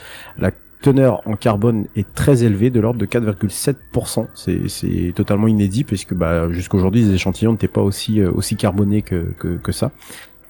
Teneur 0.80 1.22
en 1.26 1.36
carbone 1.36 1.86
est 1.96 2.12
très 2.14 2.44
élevée, 2.44 2.70
de 2.70 2.80
l'ordre 2.80 2.98
de 2.98 3.06
4,7%. 3.06 4.26
C'est, 4.34 5.12
totalement 5.14 5.48
inédit 5.48 5.84
puisque 5.84 6.14
bah, 6.14 6.50
jusqu'aujourd'hui 6.50 7.02
les 7.02 7.14
échantillons 7.14 7.52
n'étaient 7.52 7.68
pas 7.68 7.80
aussi 7.80 8.20
euh, 8.20 8.30
aussi 8.32 8.56
carbonés 8.56 9.02
que, 9.02 9.32
que, 9.38 9.56
que 9.56 9.72
ça. 9.72 9.90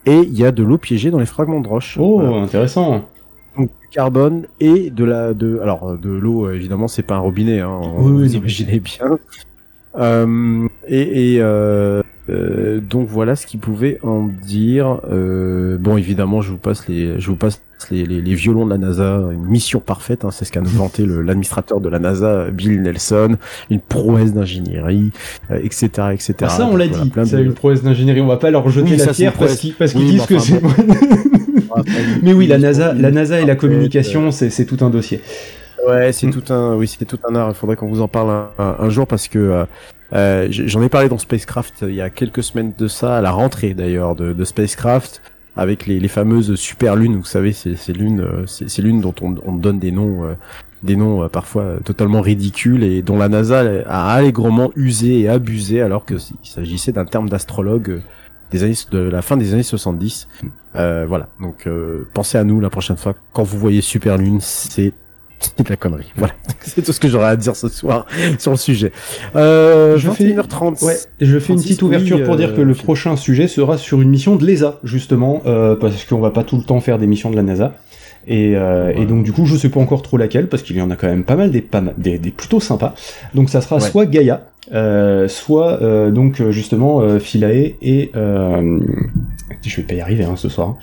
Et 0.06 0.18
il 0.18 0.38
y 0.38 0.44
a 0.44 0.52
de 0.52 0.62
l'eau 0.62 0.78
piégée 0.78 1.10
dans 1.10 1.18
les 1.18 1.26
fragments 1.26 1.60
de 1.60 1.68
roche. 1.68 1.96
Oh, 2.00 2.20
intéressant. 2.20 3.08
Donc 3.56 3.70
du 3.80 3.88
carbone 3.90 4.46
et 4.60 4.90
de 4.90 5.04
la 5.04 5.34
de 5.34 5.58
alors 5.60 5.98
de 5.98 6.10
l'eau 6.10 6.50
évidemment 6.50 6.86
c'est 6.86 7.02
pas 7.02 7.16
un 7.16 7.20
robinet 7.20 7.60
hein, 7.60 7.80
oui, 7.96 8.12
vous 8.12 8.36
imaginez 8.36 8.80
bien. 8.80 9.18
Euh, 9.96 10.68
et, 10.86 11.34
et 11.34 11.40
euh, 11.40 12.02
euh, 12.30 12.80
donc 12.80 13.08
voilà 13.08 13.36
ce 13.36 13.46
qu'il 13.46 13.60
pouvait 13.60 13.98
en 14.02 14.24
dire. 14.24 15.00
Euh, 15.10 15.78
bon, 15.78 15.96
évidemment, 15.96 16.40
je 16.42 16.50
vous 16.50 16.58
passe 16.58 16.86
les, 16.88 17.18
je 17.20 17.26
vous 17.30 17.36
passe 17.36 17.62
les, 17.90 18.04
les, 18.04 18.20
les 18.20 18.34
violons 18.34 18.64
de 18.66 18.70
la 18.70 18.78
NASA, 18.78 19.20
une 19.32 19.44
mission 19.46 19.80
parfaite. 19.80 20.24
Hein, 20.24 20.30
c'est 20.30 20.44
ce 20.44 20.52
qu'a 20.52 20.60
le- 20.60 21.22
l'administrateur 21.22 21.80
de 21.80 21.88
la 21.88 21.98
NASA, 21.98 22.50
Bill 22.50 22.82
Nelson, 22.82 23.36
une 23.70 23.80
prouesse 23.80 24.32
d'ingénierie, 24.34 25.10
euh, 25.50 25.58
etc., 25.62 25.88
etc. 26.12 26.34
Ah, 26.42 26.48
ça, 26.48 26.66
on 26.70 26.76
l'a 26.76 26.86
voilà, 26.88 27.04
dit. 27.04 27.12
C'est 27.24 27.36
de- 27.36 27.44
une 27.44 27.54
prouesse 27.54 27.82
d'ingénierie. 27.82 28.20
On 28.20 28.26
va 28.26 28.36
pas 28.36 28.50
leur 28.50 28.68
jeter 28.68 28.90
Oui, 28.90 28.96
la 28.96 29.04
ça, 29.06 29.12
pierre 29.12 29.32
parce 29.34 29.56
qu'ils 29.56 29.74
Oui, 29.96 30.10
disent 30.10 30.26
que 30.26 30.38
c'est. 30.38 30.60
mais 32.22 32.32
oui, 32.32 32.46
la 32.46 32.58
NASA, 32.58 32.92
la 32.94 33.10
NASA 33.10 33.40
et 33.40 33.46
la 33.46 33.56
communication, 33.56 34.30
c'est 34.30 34.50
c'est 34.50 34.64
tout 34.64 34.84
un 34.84 34.90
dossier. 34.90 35.20
Ouais, 35.86 36.12
c'est 36.12 36.28
tout 36.30 36.52
un, 36.52 36.74
oui, 36.74 36.88
c'est 36.88 37.04
tout 37.04 37.18
un 37.28 37.34
art. 37.36 37.48
Il 37.50 37.54
faudrait 37.54 37.76
qu'on 37.76 37.86
vous 37.88 38.00
en 38.00 38.08
parle 38.08 38.30
un, 38.30 38.48
un- 38.58 38.76
un 38.80 38.88
jour 38.90 39.06
parce 39.06 39.28
que 39.28 39.38
euh, 40.14 40.48
j'en 40.50 40.82
ai 40.82 40.88
parlé 40.88 41.08
dans 41.08 41.18
Spacecraft 41.18 41.82
euh, 41.82 41.90
il 41.90 41.94
y 41.96 42.00
a 42.00 42.10
quelques 42.10 42.42
semaines 42.42 42.72
de 42.76 42.88
ça, 42.88 43.18
à 43.18 43.20
la 43.20 43.30
rentrée 43.30 43.74
d'ailleurs 43.74 44.14
de, 44.14 44.44
Spacecraft, 44.44 45.20
avec 45.56 45.86
les, 45.86 46.06
fameuses 46.08 46.54
super 46.54 46.96
lunes. 46.96 47.16
Vous 47.16 47.24
savez, 47.24 47.52
c'est 47.52 47.76
ces 47.76 47.92
lunes, 47.92 48.20
euh, 48.20 48.46
c'est 48.46 48.68
ces 48.68 48.80
lunes 48.82 49.00
dont 49.00 49.14
on, 49.20 49.34
on 49.44 49.52
donne 49.52 49.78
des 49.78 49.90
noms, 49.90 50.24
euh, 50.24 50.34
des 50.82 50.96
noms 50.96 51.24
euh, 51.24 51.28
parfois 51.28 51.78
totalement 51.84 52.20
ridicules 52.20 52.84
et 52.84 53.02
dont 53.02 53.18
la 53.18 53.28
NASA 53.28 53.60
a 53.86 54.12
allègrement 54.14 54.70
usé 54.76 55.20
et 55.20 55.28
abusé 55.28 55.82
alors 55.82 56.04
que 56.04 56.14
s- 56.14 56.32
il 56.44 56.48
s'agissait 56.48 56.92
d'un 56.92 57.04
terme 57.04 57.28
d'astrologue. 57.28 58.00
des 58.52 58.62
années 58.62 58.74
de 58.92 58.98
la 59.00 59.20
fin 59.20 59.36
des 59.36 59.52
années 59.52 59.62
70 59.64 60.26
euh, 60.76 61.04
voilà 61.06 61.28
donc 61.40 61.68
pensez 62.14 62.38
à 62.38 62.44
nous 62.44 62.60
la 62.60 62.70
prochaine 62.70 62.96
fois 62.96 63.14
quand 63.34 63.42
vous 63.42 63.58
voyez 63.58 63.80
super 63.82 64.16
lune 64.16 64.38
c'est 64.40 64.94
c'est 65.40 65.64
de 65.64 65.68
la 65.70 65.76
connerie. 65.76 66.12
Voilà. 66.16 66.34
C'est 66.60 66.82
tout 66.82 66.92
ce 66.92 67.00
que 67.00 67.08
j'aurais 67.08 67.28
à 67.28 67.36
dire 67.36 67.54
ce 67.56 67.68
soir 67.68 68.06
sur 68.38 68.50
le 68.50 68.56
sujet. 68.56 68.92
Euh, 69.36 69.96
Je 69.96 70.10
fais- 70.10 70.24
21h30. 70.34 70.84
Ouais, 70.84 70.96
je 71.20 71.38
fais 71.38 71.52
une 71.52 71.60
petite 71.60 71.82
ouverture 71.82 72.18
oui, 72.18 72.24
pour 72.24 72.36
dire 72.36 72.50
euh, 72.50 72.56
que 72.56 72.60
le 72.60 72.72
Philippe. 72.74 72.84
prochain 72.84 73.16
sujet 73.16 73.48
sera 73.48 73.78
sur 73.78 74.00
une 74.02 74.10
mission 74.10 74.36
de 74.36 74.44
l'ESA, 74.44 74.78
justement, 74.84 75.42
euh, 75.46 75.76
parce 75.76 76.04
qu'on 76.04 76.18
va 76.20 76.30
pas 76.30 76.42
tout 76.44 76.56
le 76.56 76.64
temps 76.64 76.80
faire 76.80 76.98
des 76.98 77.06
missions 77.06 77.30
de 77.30 77.36
la 77.36 77.42
NASA. 77.42 77.74
Et, 78.26 78.56
euh, 78.56 78.92
et 78.94 79.06
donc 79.06 79.24
du 79.24 79.32
coup, 79.32 79.46
je 79.46 79.56
sais 79.56 79.70
pas 79.70 79.80
encore 79.80 80.02
trop 80.02 80.18
laquelle, 80.18 80.48
parce 80.48 80.62
qu'il 80.62 80.76
y 80.76 80.82
en 80.82 80.90
a 80.90 80.96
quand 80.96 81.06
même 81.06 81.24
pas 81.24 81.36
mal 81.36 81.50
des, 81.50 81.62
pas 81.62 81.80
mal- 81.80 81.94
des, 81.96 82.18
des 82.18 82.30
plutôt 82.30 82.60
sympas. 82.60 82.94
Donc 83.34 83.48
ça 83.48 83.60
sera 83.62 83.76
Ouais. 83.76 83.88
soit 83.88 84.04
Gaia, 84.04 84.42
euh, 84.74 85.28
soit 85.28 85.80
euh, 85.82 86.10
donc 86.10 86.40
euh, 86.42 86.50
justement 86.50 87.00
euh, 87.00 87.20
Philae 87.20 87.76
et 87.80 88.10
euh, 88.16 88.80
je 89.64 89.76
vais 89.76 89.82
pas 89.84 89.94
y 89.94 90.00
arriver 90.02 90.24
hein, 90.24 90.34
ce 90.36 90.50
soir. 90.50 90.76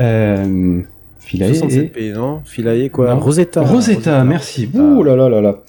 Euh, 0.00 0.80
Philae 1.24 1.50
et 1.50 1.52
67p, 1.52 2.12
non 2.14 2.40
Philae, 2.44 2.88
quoi 2.90 3.14
Non. 3.14 3.20
Rosetta. 3.20 3.62
Rosetta, 3.62 4.24
merci. 4.24 4.68
Ah. 4.74 4.78
Ouh 4.78 5.02
là 5.02 5.16
là 5.16 5.28
là 5.28 5.40
là. 5.40 5.62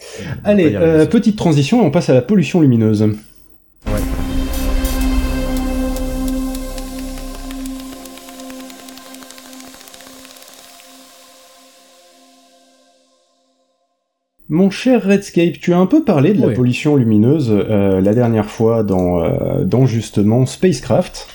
Allez, 0.44 0.76
euh, 0.76 1.06
petite 1.06 1.38
transition, 1.38 1.82
et 1.82 1.86
on 1.86 1.92
passe 1.92 2.10
à 2.10 2.14
la 2.14 2.22
pollution 2.22 2.60
lumineuse. 2.62 3.08
Mon 14.50 14.70
cher 14.70 15.04
Redscape, 15.04 15.54
tu 15.60 15.74
as 15.74 15.78
un 15.80 15.86
peu 15.86 16.04
parlé 16.04 16.34
de 16.34 16.42
la 16.42 16.48
Ouais. 16.48 16.54
pollution 16.54 16.96
lumineuse 16.96 17.50
euh, 17.52 18.02
la 18.02 18.14
dernière 18.14 18.50
fois 18.50 18.84
dans, 18.84 19.24
euh, 19.24 19.64
dans 19.64 19.86
justement 19.86 20.46
Spacecraft. 20.46 21.28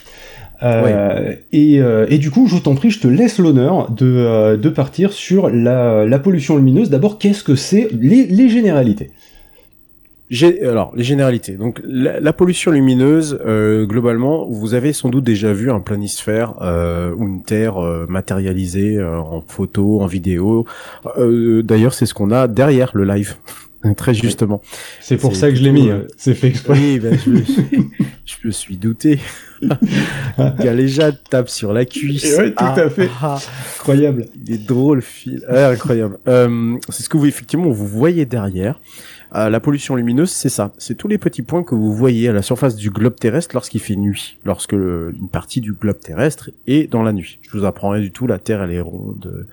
Euh, 0.61 1.35
et, 1.51 1.81
euh, 1.81 2.05
et 2.09 2.17
du 2.17 2.31
coup, 2.31 2.47
je 2.47 2.57
t'en 2.57 2.75
prie, 2.75 2.89
je 2.89 2.99
te 2.99 3.07
laisse 3.07 3.39
l'honneur 3.39 3.91
de, 3.91 4.05
euh, 4.05 4.57
de 4.57 4.69
partir 4.69 5.13
sur 5.13 5.49
la, 5.49 6.05
la 6.05 6.19
pollution 6.19 6.57
lumineuse. 6.57 6.89
D'abord, 6.89 7.17
qu'est-ce 7.17 7.43
que 7.43 7.55
c'est 7.55 7.87
les, 7.93 8.25
les 8.25 8.49
généralités? 8.49 9.11
Alors, 10.61 10.93
les 10.95 11.03
généralités. 11.03 11.53
Donc, 11.53 11.81
la, 11.83 12.19
la 12.19 12.33
pollution 12.33 12.71
lumineuse, 12.71 13.39
globalement, 13.87 14.45
vous 14.47 14.75
avez 14.75 14.93
sans 14.93 15.09
doute 15.09 15.23
déjà 15.23 15.53
vu 15.53 15.71
un 15.71 15.79
planisphère 15.79 16.53
ou 17.17 17.23
une 17.23 17.41
Terre 17.41 17.79
matérialisée 18.07 19.01
en 19.01 19.41
photo, 19.41 20.01
en 20.01 20.05
vidéo. 20.05 20.67
D'ailleurs, 21.17 21.95
c'est 21.95 22.05
ce 22.05 22.13
qu'on 22.13 22.29
a 22.29 22.47
derrière 22.47 22.91
le 22.93 23.05
live, 23.05 23.37
très 23.95 24.13
justement. 24.13 24.61
C'est 25.01 25.17
pour 25.17 25.35
ça 25.35 25.49
que 25.49 25.55
je 25.55 25.63
l'ai 25.63 25.71
mis. 25.71 25.89
euh, 25.89 26.03
hein. 26.03 26.07
C'est 26.17 26.33
fait 26.33 26.47
exprès. 26.47 26.73
Oui, 26.73 26.99
ben, 26.99 27.17
je, 27.17 27.29
me 27.29 27.41
suis- 27.43 27.89
je 28.25 28.47
me 28.47 28.51
suis 28.51 28.77
douté. 28.77 29.19
Galéjade 30.59 31.17
tape 31.29 31.49
sur 31.49 31.73
la 31.73 31.85
cuisse. 31.85 32.35
Ouais, 32.37 32.51
tout 32.53 32.63
à 32.63 32.89
fait. 32.89 33.09
ah. 33.21 33.37
Incroyable. 33.79 34.25
Il 34.45 34.53
est 34.53 34.65
drôle, 34.65 35.01
Phil. 35.01 35.43
Incroyable. 35.49 36.17
Euh, 36.27 36.77
c'est 36.89 37.03
ce 37.03 37.09
que 37.09 37.17
vous 37.17 37.25
effectivement 37.25 37.69
vous 37.69 37.87
voyez 37.87 38.25
derrière. 38.25 38.79
Euh, 39.35 39.49
la 39.49 39.59
pollution 39.59 39.95
lumineuse, 39.95 40.31
c'est 40.31 40.49
ça. 40.49 40.73
C'est 40.79 40.95
tous 40.95 41.07
les 41.07 41.19
petits 41.19 41.43
points 41.43 41.61
que 41.63 41.75
vous 41.75 41.93
voyez 41.93 42.29
à 42.29 42.33
la 42.33 42.41
surface 42.41 42.75
du 42.75 42.89
globe 42.89 43.15
terrestre 43.15 43.53
lorsqu'il 43.53 43.79
fait 43.79 43.95
nuit, 43.95 44.37
lorsque 44.43 44.71
le- 44.71 45.13
une 45.19 45.29
partie 45.29 45.61
du 45.61 45.73
globe 45.73 45.99
terrestre 45.99 46.49
est 46.65 46.89
dans 46.91 47.03
la 47.03 47.13
nuit. 47.13 47.37
Je 47.43 47.55
vous 47.57 47.63
apprends 47.65 47.89
rien 47.89 48.01
du 48.01 48.11
tout. 48.11 48.25
La 48.25 48.39
Terre, 48.39 48.63
elle 48.63 48.71
est 48.71 48.81
ronde, 48.81 49.31
euh, 49.31 49.47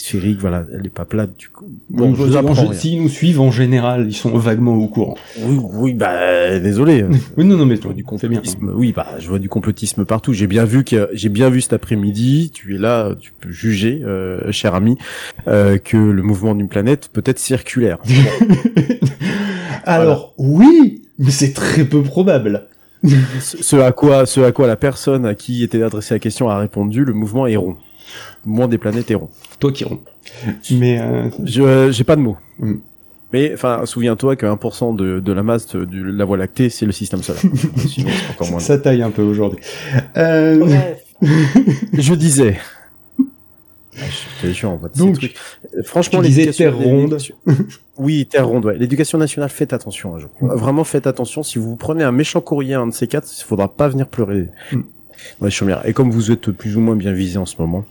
sphérique. 0.00 0.38
Voilà, 0.40 0.64
elle 0.72 0.86
est 0.86 0.90
pas 0.90 1.04
plate 1.04 1.36
du 1.36 1.48
coup. 1.48 1.66
Bon, 1.88 2.14
je 2.14 2.22
vous 2.22 2.36
apprends. 2.36 2.72
S'ils 2.72 3.02
nous 3.02 3.08
suivent 3.08 3.40
en 3.40 3.50
général, 3.50 4.06
ils 4.08 4.14
sont 4.14 4.36
vaguement 4.36 4.74
au 4.74 4.88
courant. 4.88 5.16
Oui, 5.38 5.58
oui, 5.60 5.94
bah 5.94 6.58
désolé. 6.58 7.04
Oui, 7.36 7.44
non, 7.44 7.56
non, 7.56 7.66
mais 7.66 7.76
Je 7.76 7.82
vois 7.82 7.92
du 7.92 8.04
complotisme. 8.04 8.72
Oui, 8.74 8.92
bah, 8.94 9.06
je 9.18 9.28
vois 9.28 9.38
du 9.38 9.48
complotisme 9.48 10.04
partout. 10.04 10.32
J'ai 10.32 10.46
bien 10.46 10.64
vu 10.64 10.84
que 10.84 11.08
j'ai 11.12 11.28
bien 11.28 11.48
vu 11.48 11.60
cet 11.60 11.72
après-midi. 11.72 12.50
Tu 12.52 12.74
es 12.74 12.78
là, 12.78 13.14
tu 13.20 13.32
peux 13.38 13.50
juger, 13.50 14.02
euh, 14.04 14.50
cher 14.52 14.74
ami, 14.74 14.96
euh, 15.48 15.78
que 15.78 15.96
le 15.96 16.22
mouvement 16.22 16.54
d'une 16.54 16.68
planète 16.68 17.08
peut 17.12 17.22
être 17.24 17.38
circulaire. 17.38 17.98
Alors, 19.84 20.34
oui, 20.38 21.02
mais 21.18 21.30
c'est 21.30 21.52
très 21.52 21.84
peu 21.84 22.02
probable. 22.02 22.66
ce 23.38 23.76
à 23.76 23.92
quoi, 23.92 24.26
ce 24.26 24.40
à 24.40 24.52
quoi 24.52 24.66
la 24.66 24.76
personne 24.76 25.24
à 25.24 25.34
qui 25.34 25.62
était 25.62 25.82
adressée 25.82 26.14
la 26.14 26.18
question 26.18 26.48
a 26.48 26.58
répondu, 26.58 27.04
le 27.04 27.12
mouvement 27.12 27.46
est 27.46 27.56
rond. 27.56 27.76
Mouvement 28.44 28.68
des 28.68 28.78
planètes 28.78 29.10
est 29.10 29.14
rond. 29.14 29.30
Toi 29.58 29.72
qui 29.72 29.84
rond. 29.84 30.00
Mais 30.70 31.00
euh, 31.00 31.28
Je, 31.44 31.62
euh, 31.62 31.92
j'ai 31.92 32.04
pas 32.04 32.16
de 32.16 32.20
mots. 32.20 32.36
Mm. 32.58 32.74
Mais, 33.32 33.52
enfin, 33.54 33.82
souviens-toi 33.86 34.34
que 34.34 34.44
1% 34.46 34.96
de, 34.96 35.20
de 35.20 35.32
la 35.32 35.42
masse 35.44 35.68
de, 35.68 35.84
de 35.84 36.02
la 36.02 36.24
Voie 36.24 36.36
lactée, 36.36 36.68
c'est 36.68 36.84
le 36.86 36.90
système 36.92 37.22
solaire. 37.22 37.42
Sinon, 37.76 38.10
encore 38.30 38.50
moins. 38.50 38.58
ça 38.58 38.76
taille 38.78 39.02
un 39.02 39.10
peu 39.10 39.22
aujourd'hui. 39.22 39.60
Euh, 40.16 40.94
Je 41.92 42.14
disais. 42.14 42.58
Ah, 44.02 44.04
je 44.44 44.66
on 44.66 44.76
voit 44.76 44.88
ces 44.92 45.00
Donc, 45.00 45.16
trucs. 45.16 45.34
Euh, 45.76 45.82
Franchement, 45.84 46.20
l'éducation- 46.20 46.64
terre 46.64 46.76
ronde. 46.76 47.18
Oui, 47.98 48.26
terre 48.26 48.48
ronde, 48.48 48.64
ouais. 48.64 48.78
L'éducation 48.78 49.18
nationale, 49.18 49.50
faites 49.50 49.74
attention 49.74 50.14
un 50.14 50.18
jour. 50.18 50.30
Vraiment, 50.40 50.84
faites 50.84 51.06
attention. 51.06 51.42
Si 51.42 51.58
vous 51.58 51.76
prenez 51.76 52.02
un 52.02 52.12
méchant 52.12 52.40
courrier, 52.40 52.72
un 52.72 52.86
de 52.86 52.94
ces 52.94 53.06
quatre, 53.06 53.28
il 53.38 53.42
faudra 53.44 53.68
pas 53.68 53.88
venir 53.88 54.08
pleurer. 54.08 54.48
Ouais, 55.40 55.50
chaumière. 55.50 55.82
Et 55.86 55.92
comme 55.92 56.10
vous 56.10 56.30
êtes 56.30 56.50
plus 56.50 56.76
ou 56.76 56.80
moins 56.80 56.96
bien 56.96 57.12
visé 57.12 57.38
en 57.38 57.46
ce 57.46 57.56
moment. 57.58 57.84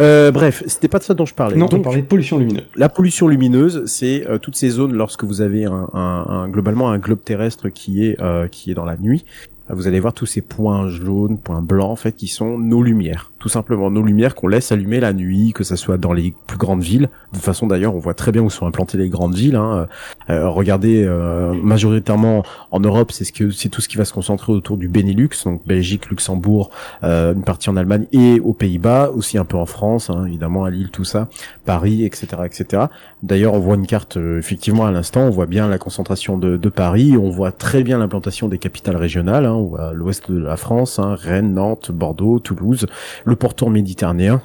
Euh, 0.00 0.30
bref, 0.30 0.62
c'était 0.68 0.86
pas 0.86 0.98
de 1.00 1.02
ça 1.04 1.14
dont 1.14 1.26
je 1.26 1.34
parlais. 1.34 1.56
non, 1.56 1.68
on 1.72 1.80
parlait 1.80 2.02
de 2.02 2.06
pollution 2.06 2.38
lumineuse. 2.38 2.62
la 2.76 2.88
pollution 2.88 3.26
lumineuse, 3.26 3.82
c'est 3.86 4.24
euh, 4.28 4.38
toutes 4.38 4.54
ces 4.54 4.68
zones 4.70 4.92
lorsque 4.92 5.24
vous 5.24 5.40
avez 5.40 5.64
un, 5.64 5.88
un- 5.92 6.24
un- 6.28 6.48
globalement 6.48 6.90
un 6.92 6.98
globe 6.98 7.18
terrestre 7.24 7.70
qui 7.70 8.04
est 8.06 8.20
euh, 8.20 8.46
qui 8.46 8.70
est 8.70 8.74
dans 8.74 8.84
la 8.84 8.96
nuit. 8.96 9.24
Euh, 9.70 9.74
Vous 9.74 9.86
allez 9.86 10.00
voir 10.00 10.12
tous 10.12 10.26
ces 10.26 10.40
points 10.40 10.88
jaunes, 10.88 11.38
points 11.38 11.62
blancs 11.62 11.90
en 11.90 11.96
fait, 11.96 12.12
qui 12.12 12.26
sont 12.26 12.58
nos 12.58 12.82
lumières, 12.82 13.32
tout 13.38 13.48
simplement 13.48 13.90
nos 13.90 14.02
lumières 14.02 14.34
qu'on 14.34 14.48
laisse 14.48 14.72
allumer 14.72 15.00
la 15.00 15.12
nuit, 15.12 15.52
que 15.52 15.64
ça 15.64 15.76
soit 15.76 15.96
dans 15.96 16.12
les 16.12 16.34
plus 16.46 16.58
grandes 16.58 16.82
villes. 16.82 17.08
De 17.32 17.36
toute 17.36 17.44
façon, 17.44 17.66
d'ailleurs, 17.66 17.94
on 17.94 17.98
voit 17.98 18.14
très 18.14 18.32
bien 18.32 18.42
où 18.42 18.50
sont 18.50 18.66
implantées 18.66 18.98
les 18.98 19.08
grandes 19.08 19.34
villes. 19.34 19.56
Hein. 19.56 19.86
Euh, 20.28 20.48
regardez, 20.48 21.04
euh, 21.04 21.54
majoritairement 21.54 22.42
en 22.70 22.80
Europe, 22.80 23.12
c'est 23.12 23.24
ce 23.24 23.68
tout 23.68 23.80
ce 23.80 23.88
qui 23.88 23.96
va 23.96 24.04
se 24.04 24.12
concentrer 24.12 24.52
autour 24.52 24.76
du 24.76 24.88
Benelux, 24.88 25.30
donc 25.44 25.66
Belgique, 25.66 26.10
Luxembourg, 26.10 26.70
euh, 27.04 27.34
une 27.34 27.42
partie 27.42 27.70
en 27.70 27.76
Allemagne 27.76 28.06
et 28.12 28.40
aux 28.40 28.52
Pays-Bas, 28.52 29.10
aussi 29.14 29.38
un 29.38 29.44
peu 29.44 29.56
en 29.56 29.66
France, 29.66 30.10
hein, 30.10 30.26
évidemment 30.26 30.64
à 30.64 30.70
Lille, 30.70 30.90
tout 30.90 31.04
ça. 31.04 31.28
Paris, 31.64 32.04
etc., 32.04 32.26
etc. 32.44 32.84
D'ailleurs, 33.22 33.54
on 33.54 33.60
voit 33.60 33.76
une 33.76 33.86
carte 33.86 34.16
euh, 34.16 34.38
effectivement 34.38 34.86
à 34.86 34.90
l'instant, 34.90 35.22
on 35.22 35.30
voit 35.30 35.46
bien 35.46 35.68
la 35.68 35.78
concentration 35.78 36.38
de, 36.38 36.56
de 36.56 36.68
Paris, 36.68 37.16
on 37.16 37.30
voit 37.30 37.52
très 37.52 37.82
bien 37.82 37.98
l'implantation 37.98 38.48
des 38.48 38.58
capitales 38.58 38.96
régionales, 38.96 39.46
hein, 39.46 39.54
on 39.60 39.66
voit 39.66 39.92
l'ouest 39.92 40.30
de 40.30 40.38
la 40.38 40.56
France, 40.56 40.98
hein, 40.98 41.14
Rennes, 41.14 41.54
Nantes, 41.54 41.90
Bordeaux, 41.90 42.38
Toulouse, 42.38 42.86
le 43.24 43.36
pourtour 43.36 43.70
méditerranéen 43.70 44.42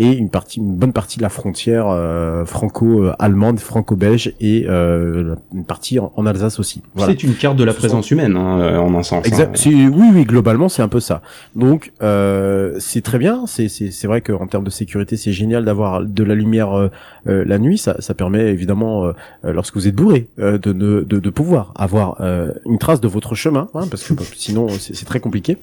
et 0.00 0.12
une 0.12 0.30
partie, 0.30 0.60
une 0.60 0.76
bonne 0.76 0.94
partie 0.94 1.18
de 1.18 1.22
la 1.22 1.28
frontière 1.28 1.88
euh, 1.88 2.46
franco-allemande, 2.46 3.60
franco-belge 3.60 4.32
et 4.40 4.64
euh, 4.66 5.34
une 5.52 5.66
partie 5.66 5.98
en, 5.98 6.24
Alsace 6.24 6.58
aussi. 6.58 6.80
Voilà. 6.94 7.12
C'est 7.12 7.22
une 7.22 7.34
carte 7.34 7.56
de 7.56 7.64
la 7.64 7.74
présence 7.74 8.10
humaine 8.10 8.34
hein, 8.34 8.78
en 8.78 8.94
un 8.94 9.02
sens. 9.02 9.26
Exact. 9.26 9.60
Hein. 9.66 9.90
Oui, 9.94 10.06
oui, 10.14 10.24
globalement 10.24 10.70
c'est 10.70 10.80
un 10.80 10.88
peu 10.88 11.00
ça. 11.00 11.20
Donc 11.54 11.92
c'est 12.00 13.02
très 13.02 13.18
bien. 13.18 13.44
C'est 13.46 13.68
c'est 13.68 14.06
vrai 14.06 14.22
qu'en 14.22 14.46
termes 14.46 14.64
de 14.64 14.70
sécurité 14.70 15.18
c'est 15.18 15.32
génial 15.32 15.66
d'avoir 15.66 16.02
de 16.02 16.24
la 16.24 16.34
lumière 16.34 16.88
la 17.26 17.58
nuit. 17.58 17.76
Ça, 17.76 17.96
ça 17.98 18.14
permet 18.14 18.46
évidemment 18.48 19.12
lorsque 19.42 19.74
vous 19.74 19.86
êtes 19.86 19.94
bourré 19.94 20.28
de, 20.38 20.56
de, 20.56 21.04
de 21.04 21.30
pouvoir 21.30 21.74
avoir 21.76 22.18
une 22.64 22.78
trace 22.78 23.02
de 23.02 23.08
votre 23.08 23.34
chemin, 23.34 23.68
hein, 23.74 23.86
parce 23.90 24.02
que 24.02 24.14
sinon 24.34 24.68
c'est 24.70 25.04
très 25.04 25.20
compliqué. 25.20 25.58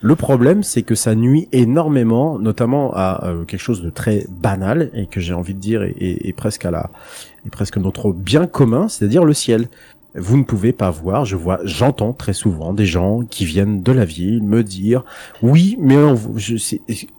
Le 0.00 0.14
problème, 0.14 0.62
c'est 0.62 0.82
que 0.82 0.94
ça 0.94 1.14
nuit 1.14 1.48
énormément, 1.52 2.38
notamment 2.38 2.92
à 2.94 3.24
euh, 3.26 3.44
quelque 3.44 3.60
chose 3.60 3.82
de 3.82 3.90
très 3.90 4.26
banal 4.30 4.90
et 4.94 5.06
que 5.06 5.20
j'ai 5.20 5.34
envie 5.34 5.54
de 5.54 5.58
dire 5.58 5.82
est, 5.82 6.32
presque 6.36 6.64
à 6.64 6.70
la, 6.70 6.90
est 7.44 7.50
presque 7.50 7.78
notre 7.78 8.12
bien 8.12 8.46
commun, 8.46 8.88
c'est-à-dire 8.88 9.24
le 9.24 9.32
ciel. 9.32 9.68
Vous 10.14 10.36
ne 10.36 10.44
pouvez 10.44 10.72
pas 10.72 10.90
voir, 10.90 11.24
je 11.24 11.36
vois, 11.36 11.60
j'entends 11.64 12.12
très 12.12 12.32
souvent 12.32 12.72
des 12.72 12.86
gens 12.86 13.22
qui 13.22 13.44
viennent 13.44 13.82
de 13.82 13.92
la 13.92 14.04
ville 14.04 14.42
me 14.42 14.62
dire, 14.62 15.04
oui, 15.42 15.76
mais 15.80 15.96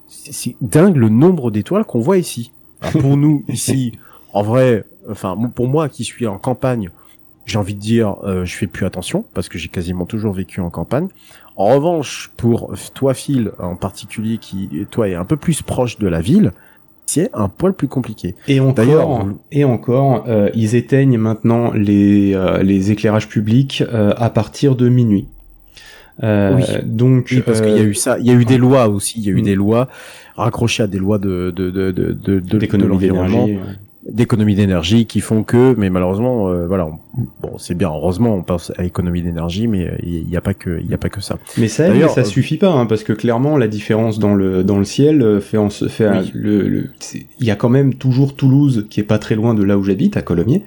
c'est 0.08 0.56
dingue 0.62 0.96
le 0.96 1.10
nombre 1.10 1.52
d'étoiles 1.52 1.86
qu'on 1.86 2.00
voit 2.00 2.18
ici. 2.18 2.52
pour 2.94 3.18
nous 3.18 3.44
ici, 3.50 3.94
en 4.34 4.42
vrai, 4.42 4.86
enfin 5.10 5.38
pour 5.54 5.68
moi 5.68 5.90
qui 5.90 6.04
suis 6.04 6.28
en 6.28 6.38
campagne, 6.38 6.90
j'ai 7.46 7.58
envie 7.58 7.74
de 7.74 7.80
dire, 7.80 8.16
euh, 8.24 8.46
je 8.46 8.56
fais 8.56 8.68
plus 8.68 8.86
attention 8.86 9.26
parce 9.34 9.50
que 9.50 9.58
j'ai 9.58 9.70
quasiment 9.70 10.06
toujours 10.06 10.34
vécu 10.34 10.62
en 10.62 10.70
campagne. 10.70 11.08
En 11.60 11.76
revanche, 11.76 12.32
pour 12.38 12.74
toi, 12.94 13.14
Phil, 13.14 13.52
en 13.60 13.76
particulier, 13.76 14.38
qui 14.38 14.88
toi 14.90 15.10
est 15.10 15.16
un 15.16 15.26
peu 15.26 15.36
plus 15.36 15.62
proche 15.62 16.00
de 16.00 16.08
la 16.08 16.22
ville, 16.22 16.54
c'est 17.06 17.30
un 17.34 17.50
poil 17.50 17.74
plus 17.74 17.90
compliqué. 17.90 18.36
Et 18.48 18.62
encore, 18.62 19.28
et 19.52 19.66
encore, 19.66 20.24
euh, 20.30 20.50
ils 20.56 20.76
éteignent 20.76 21.18
maintenant 21.18 21.74
les 21.74 22.34
euh, 22.34 22.64
les 22.64 22.92
éclairages 22.92 23.28
publics 23.28 23.84
à 23.92 24.30
partir 24.30 24.78
de 24.78 24.88
minuit. 24.88 25.28
oui. 26.24 26.64
Donc, 26.86 27.36
parce 27.46 27.60
qu'il 27.60 27.76
y 27.76 27.80
a 27.80 27.84
eu 27.84 27.94
ça, 27.94 28.18
il 28.20 28.26
y 28.26 28.32
a 28.32 28.36
eu 28.36 28.46
des 28.46 28.58
lois 28.58 28.88
aussi, 28.88 29.20
il 29.20 29.26
y 29.26 29.30
a 29.30 29.34
eu 29.34 29.42
des 29.42 29.56
lois 29.56 29.90
raccrochées 30.38 30.84
à 30.84 30.88
des 30.88 30.98
lois 30.98 31.18
de 31.18 31.52
de 31.52 31.70
de 31.70 31.92
de 31.92 32.14
de, 32.14 32.40
de, 32.40 32.58
de 32.58 32.86
l'environnement 32.86 33.50
d'économie 34.12 34.56
d'énergie 34.56 35.06
qui 35.06 35.22
font 35.22 35.44
que 35.44 35.76
mais 35.78 35.90
malheureusement 35.90 36.50
euh, 36.50 36.68
voilà 36.68 36.90
bon 37.42 37.58
c'est 37.58 37.76
bien 37.76 37.90
heureusement 37.90 38.36
on 38.36 38.44
pense 38.44 38.72
à 38.78 38.84
économie 38.84 39.22
d'énergie 39.22 39.68
mais 39.68 39.98
il 40.04 40.28
n'y 40.28 40.38
a 40.38 40.42
pas 40.42 40.54
que 40.54 40.80
il 40.82 40.90
y 40.90 40.94
a 40.94 40.98
pas 40.98 41.10
que 41.10 41.22
ça. 41.22 41.38
Mais 41.58 41.68
ça 41.68 41.88
ça 42.10 42.22
euh, 42.22 42.24
suffit 42.24 42.58
pas 42.58 42.72
hein, 42.72 42.86
parce 42.86 43.04
que 43.04 43.14
clairement 43.14 43.58
la 43.58 43.68
différence 43.68 44.20
dans 44.20 44.36
le 44.36 44.64
dans 44.64 44.78
le 44.78 44.86
ciel 44.86 45.22
euh, 45.22 45.40
fait 45.40 45.58
en 45.58 45.70
fait 45.70 46.34
le 46.34 46.90
il 47.40 47.46
y 47.46 47.52
a 47.52 47.56
quand 47.56 47.70
même 47.70 47.96
toujours 47.96 48.36
Toulouse 48.36 48.88
qui 48.90 49.00
est 49.00 49.04
pas 49.04 49.20
très 49.20 49.36
loin 49.36 49.54
de 49.54 49.64
là 49.64 49.78
où 49.78 49.84
j'habite 49.84 50.18
à 50.18 50.22
Colomiers 50.22 50.64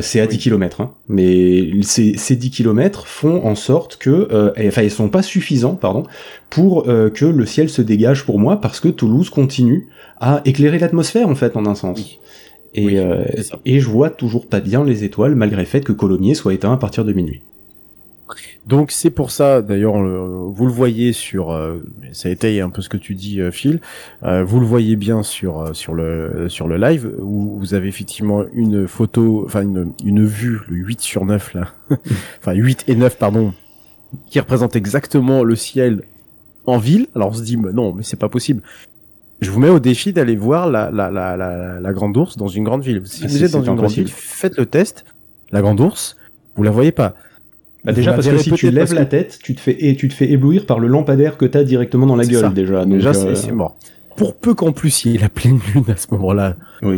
c'est 0.00 0.20
à 0.20 0.26
10 0.26 0.38
km 0.38 0.80
hein, 0.80 0.92
mais 1.08 1.70
ces 1.82 2.16
ces 2.16 2.36
10 2.36 2.50
km 2.50 3.06
font 3.06 3.44
en 3.44 3.54
sorte 3.54 3.96
que 3.96 4.52
enfin 4.66 4.82
ils 4.82 4.90
sont 4.90 5.08
pas 5.08 5.22
suffisants 5.22 5.74
pardon 5.74 6.04
pour 6.48 6.84
que 6.84 7.24
le 7.24 7.46
ciel 7.46 7.68
se 7.68 7.82
dégage 7.82 8.24
pour 8.24 8.38
moi 8.38 8.60
parce 8.60 8.80
que 8.80 8.88
Toulouse 8.88 9.30
continue 9.30 9.88
à 10.20 10.42
éclairer 10.44 10.78
l'atmosphère 10.78 11.28
en 11.28 11.34
fait 11.34 11.56
en 11.56 11.66
un 11.66 11.74
sens. 11.74 12.18
Et, 12.74 12.98
euh, 12.98 13.24
et 13.64 13.80
je 13.80 13.88
vois 13.88 14.10
toujours 14.10 14.46
pas 14.46 14.60
bien 14.60 14.84
les 14.84 15.02
étoiles 15.04 15.34
malgré 15.34 15.62
le 15.62 15.66
fait 15.66 15.80
que 15.80 15.92
Colomiers 15.92 16.34
soit 16.34 16.54
éteint 16.54 16.72
à 16.72 16.76
partir 16.76 17.04
de 17.04 17.12
minuit. 17.12 17.42
Donc 18.66 18.92
c'est 18.92 19.10
pour 19.10 19.32
ça, 19.32 19.60
d'ailleurs, 19.62 19.94
vous 19.94 20.66
le 20.66 20.72
voyez 20.72 21.12
sur, 21.12 21.50
euh, 21.50 21.78
ça 22.12 22.28
étaye 22.28 22.60
un 22.60 22.70
peu 22.70 22.80
ce 22.80 22.88
que 22.88 22.98
tu 22.98 23.16
dis, 23.16 23.40
euh, 23.40 23.50
Phil. 23.50 23.80
vous 24.22 24.60
le 24.60 24.66
voyez 24.66 24.94
bien 24.94 25.24
sur 25.24 25.74
sur 25.74 25.94
le 25.94 26.48
sur 26.48 26.68
le 26.68 26.76
live 26.76 27.10
où 27.18 27.58
vous 27.58 27.74
avez 27.74 27.88
effectivement 27.88 28.44
une 28.52 28.86
photo, 28.86 29.42
enfin 29.46 29.62
une 29.62 29.92
une 30.04 30.24
vue, 30.24 30.60
le 30.68 30.76
8 30.76 31.00
sur 31.00 31.24
9 31.24 31.54
là, 31.54 31.72
enfin 32.38 32.52
8 32.52 32.84
et 32.86 32.94
9 32.94 33.18
pardon, 33.18 33.52
qui 34.26 34.38
représente 34.38 34.76
exactement 34.76 35.42
le 35.42 35.56
ciel 35.56 36.02
en 36.66 36.78
ville. 36.78 37.08
Alors 37.16 37.30
on 37.30 37.34
se 37.34 37.42
dit 37.42 37.56
mais 37.56 37.72
non, 37.72 37.94
mais 37.94 38.04
c'est 38.04 38.20
pas 38.20 38.28
possible 38.28 38.62
je 39.40 39.50
vous 39.50 39.60
mets 39.60 39.68
au 39.68 39.80
défi 39.80 40.12
d'aller 40.12 40.36
voir 40.36 40.68
la, 40.70 40.90
la, 40.90 41.10
la, 41.10 41.36
la, 41.36 41.80
la 41.80 41.92
grande 41.92 42.16
ours 42.16 42.36
dans 42.36 42.48
une 42.48 42.64
grande 42.64 42.82
ville. 42.82 43.02
Si 43.04 43.24
ah, 43.24 43.28
vous 43.28 43.44
êtes 43.44 43.52
dans 43.52 43.62
une 43.62 43.76
grande 43.76 43.90
ville, 43.90 44.08
faites 44.08 44.56
le 44.56 44.66
test. 44.66 45.04
La 45.50 45.62
grande 45.62 45.80
ours, 45.80 46.16
vous 46.56 46.62
la 46.62 46.70
voyez 46.70 46.92
pas. 46.92 47.14
Bah 47.84 47.92
déjà 47.92 48.12
parce 48.12 48.28
que 48.28 48.38
si 48.38 48.52
tu 48.52 48.70
lèves 48.70 48.92
la 48.92 49.06
tête, 49.06 49.38
tu 49.42 49.54
te 49.54 49.60
fais 49.60 49.76
et 49.78 49.96
tu 49.96 50.08
te 50.08 50.14
fais 50.14 50.30
éblouir 50.30 50.66
par 50.66 50.78
le 50.78 50.86
lampadaire 50.86 51.38
que 51.38 51.46
t'as 51.46 51.64
directement 51.64 52.06
dans 52.06 52.16
la 52.16 52.26
gueule 52.26 52.52
déjà. 52.52 52.84
déjà 52.84 53.10
euh, 53.10 53.34
c'est 53.34 53.52
mort. 53.52 53.76
Pour 54.16 54.36
peu 54.36 54.52
qu'en 54.52 54.72
plus 54.72 55.04
il 55.04 55.12
y 55.12 55.14
ait 55.16 55.18
la 55.18 55.30
pleine 55.30 55.58
lune 55.74 55.84
à 55.88 55.96
ce 55.96 56.08
moment-là, 56.10 56.56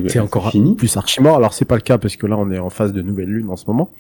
c'est 0.09 0.19
encore 0.19 0.51
fini. 0.51 0.75
plus 0.75 0.97
archi 0.97 1.23
mort. 1.23 1.37
Alors 1.37 1.53
c'est 1.55 1.65
pas 1.65 1.77
le 1.77 1.83
cas 1.83 1.99
parce 1.99 2.17
que 2.17 2.27
là 2.27 2.37
on 2.37 2.51
est 2.51 2.59
en 2.59 2.71
phase 2.71 2.93
de 2.93 3.01
nouvelle 3.01 3.29
lune 3.29 3.49
en 3.49 3.57
ce 3.57 3.67
moment. 3.69 3.91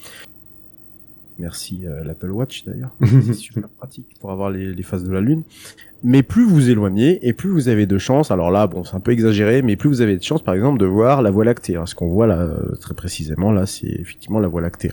Merci 1.38 1.86
euh, 1.86 2.04
l'Apple 2.04 2.30
Watch 2.30 2.64
d'ailleurs, 2.64 2.94
c'est 3.00 3.34
super 3.34 3.68
pratique 3.68 4.08
pour 4.20 4.30
avoir 4.30 4.50
les, 4.50 4.74
les 4.74 4.82
phases 4.82 5.04
de 5.04 5.12
la 5.12 5.20
lune 5.20 5.42
mais 6.02 6.22
plus 6.22 6.44
vous 6.44 6.68
éloignez 6.68 7.26
et 7.26 7.32
plus 7.32 7.50
vous 7.50 7.68
avez 7.68 7.86
de 7.86 7.98
chance. 7.98 8.30
Alors 8.30 8.50
là, 8.50 8.66
bon, 8.66 8.84
c'est 8.84 8.96
un 8.96 9.00
peu 9.00 9.12
exagéré, 9.12 9.62
mais 9.62 9.76
plus 9.76 9.88
vous 9.88 10.00
avez 10.00 10.16
de 10.16 10.22
chance, 10.22 10.42
par 10.42 10.54
exemple, 10.54 10.78
de 10.78 10.86
voir 10.86 11.22
la 11.22 11.30
Voie 11.30 11.44
lactée. 11.44 11.78
ce 11.86 11.94
qu'on 11.94 12.08
voit 12.08 12.26
là, 12.26 12.38
euh, 12.38 12.74
très 12.80 12.94
précisément, 12.94 13.52
là, 13.52 13.66
c'est 13.66 13.86
effectivement 13.86 14.40
la 14.40 14.48
Voie 14.48 14.60
lactée. 14.60 14.90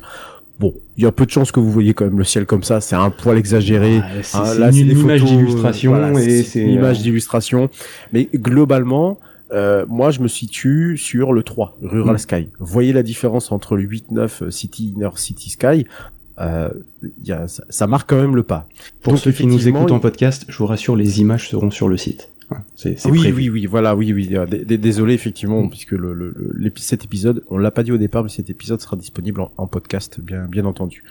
Bon, 0.60 0.74
il 0.98 1.04
y 1.04 1.08
a 1.08 1.12
peu 1.12 1.26
de 1.26 1.32
chances 1.32 1.52
que 1.52 1.60
vous 1.60 1.72
voyez 1.72 1.94
quand 1.94 2.06
même 2.06 2.18
le 2.18 2.26
ciel 2.26 2.46
comme 2.46 2.64
ça. 2.64 2.82
C'est 2.82 2.96
un 2.96 3.10
poil 3.10 3.38
exagéré. 3.38 4.02
c'est 4.24 4.38
hein, 4.38 4.72
une 4.72 4.90
image 4.92 5.24
d'illustration 5.24 6.18
et 6.18 6.44
c'est 6.44 6.62
une 6.62 6.72
image 6.72 7.02
d'illustration. 7.02 7.70
Mais 8.12 8.28
globalement, 8.36 9.20
euh, 9.54 9.86
moi, 9.88 10.12
je 10.12 10.20
me 10.20 10.28
situe 10.28 10.98
sur 10.98 11.32
le 11.32 11.44
3, 11.44 11.78
Rural 11.82 12.16
mm. 12.16 12.20
Sky. 12.20 12.50
Vous 12.60 12.66
voyez 12.66 12.92
la 12.92 13.04
différence 13.04 13.54
entre 13.54 13.78
le 13.78 13.84
8-9 13.88 14.52
City 14.52 14.94
Inner 14.96 15.10
City 15.16 15.50
Sky 15.50 15.86
euh, 16.40 16.70
y 17.24 17.32
a, 17.32 17.48
ça, 17.48 17.88
marque 17.88 18.10
quand 18.10 18.20
même 18.20 18.36
le 18.36 18.44
pas. 18.44 18.68
Pour 19.02 19.18
ceux 19.18 19.32
qui 19.32 19.46
nous 19.46 19.68
écoutent 19.68 19.92
en 19.92 20.00
podcast, 20.00 20.46
je 20.48 20.58
vous 20.58 20.68
rassure, 20.68 20.96
les 20.96 21.20
images 21.20 21.50
seront 21.50 21.72
sur 21.72 21.88
le 21.90 21.98
site. 21.98 22.30
oui, 23.06 23.32
oui, 23.32 23.50
oui, 23.50 23.66
voilà, 23.66 23.96
oui, 23.96 24.14
oui. 24.14 24.30
Désolé, 24.66 25.14
effectivement, 25.14 25.64
mm. 25.64 25.70
puisque 25.70 25.92
le, 25.92 26.14
le, 26.14 26.72
cet 26.78 27.04
épisode, 27.04 27.44
on 27.50 27.58
l'a 27.58 27.72
pas 27.72 27.84
dit 27.84 27.92
au 27.92 27.98
départ, 27.98 28.24
mais 28.24 28.30
cet 28.30 28.50
épisode 28.50 28.82
sera 28.82 28.96
disponible 28.96 29.42
en, 29.58 29.68
podcast, 29.68 30.20
bien, 30.20 30.46
bien 30.46 30.66
entendu. 30.66 31.04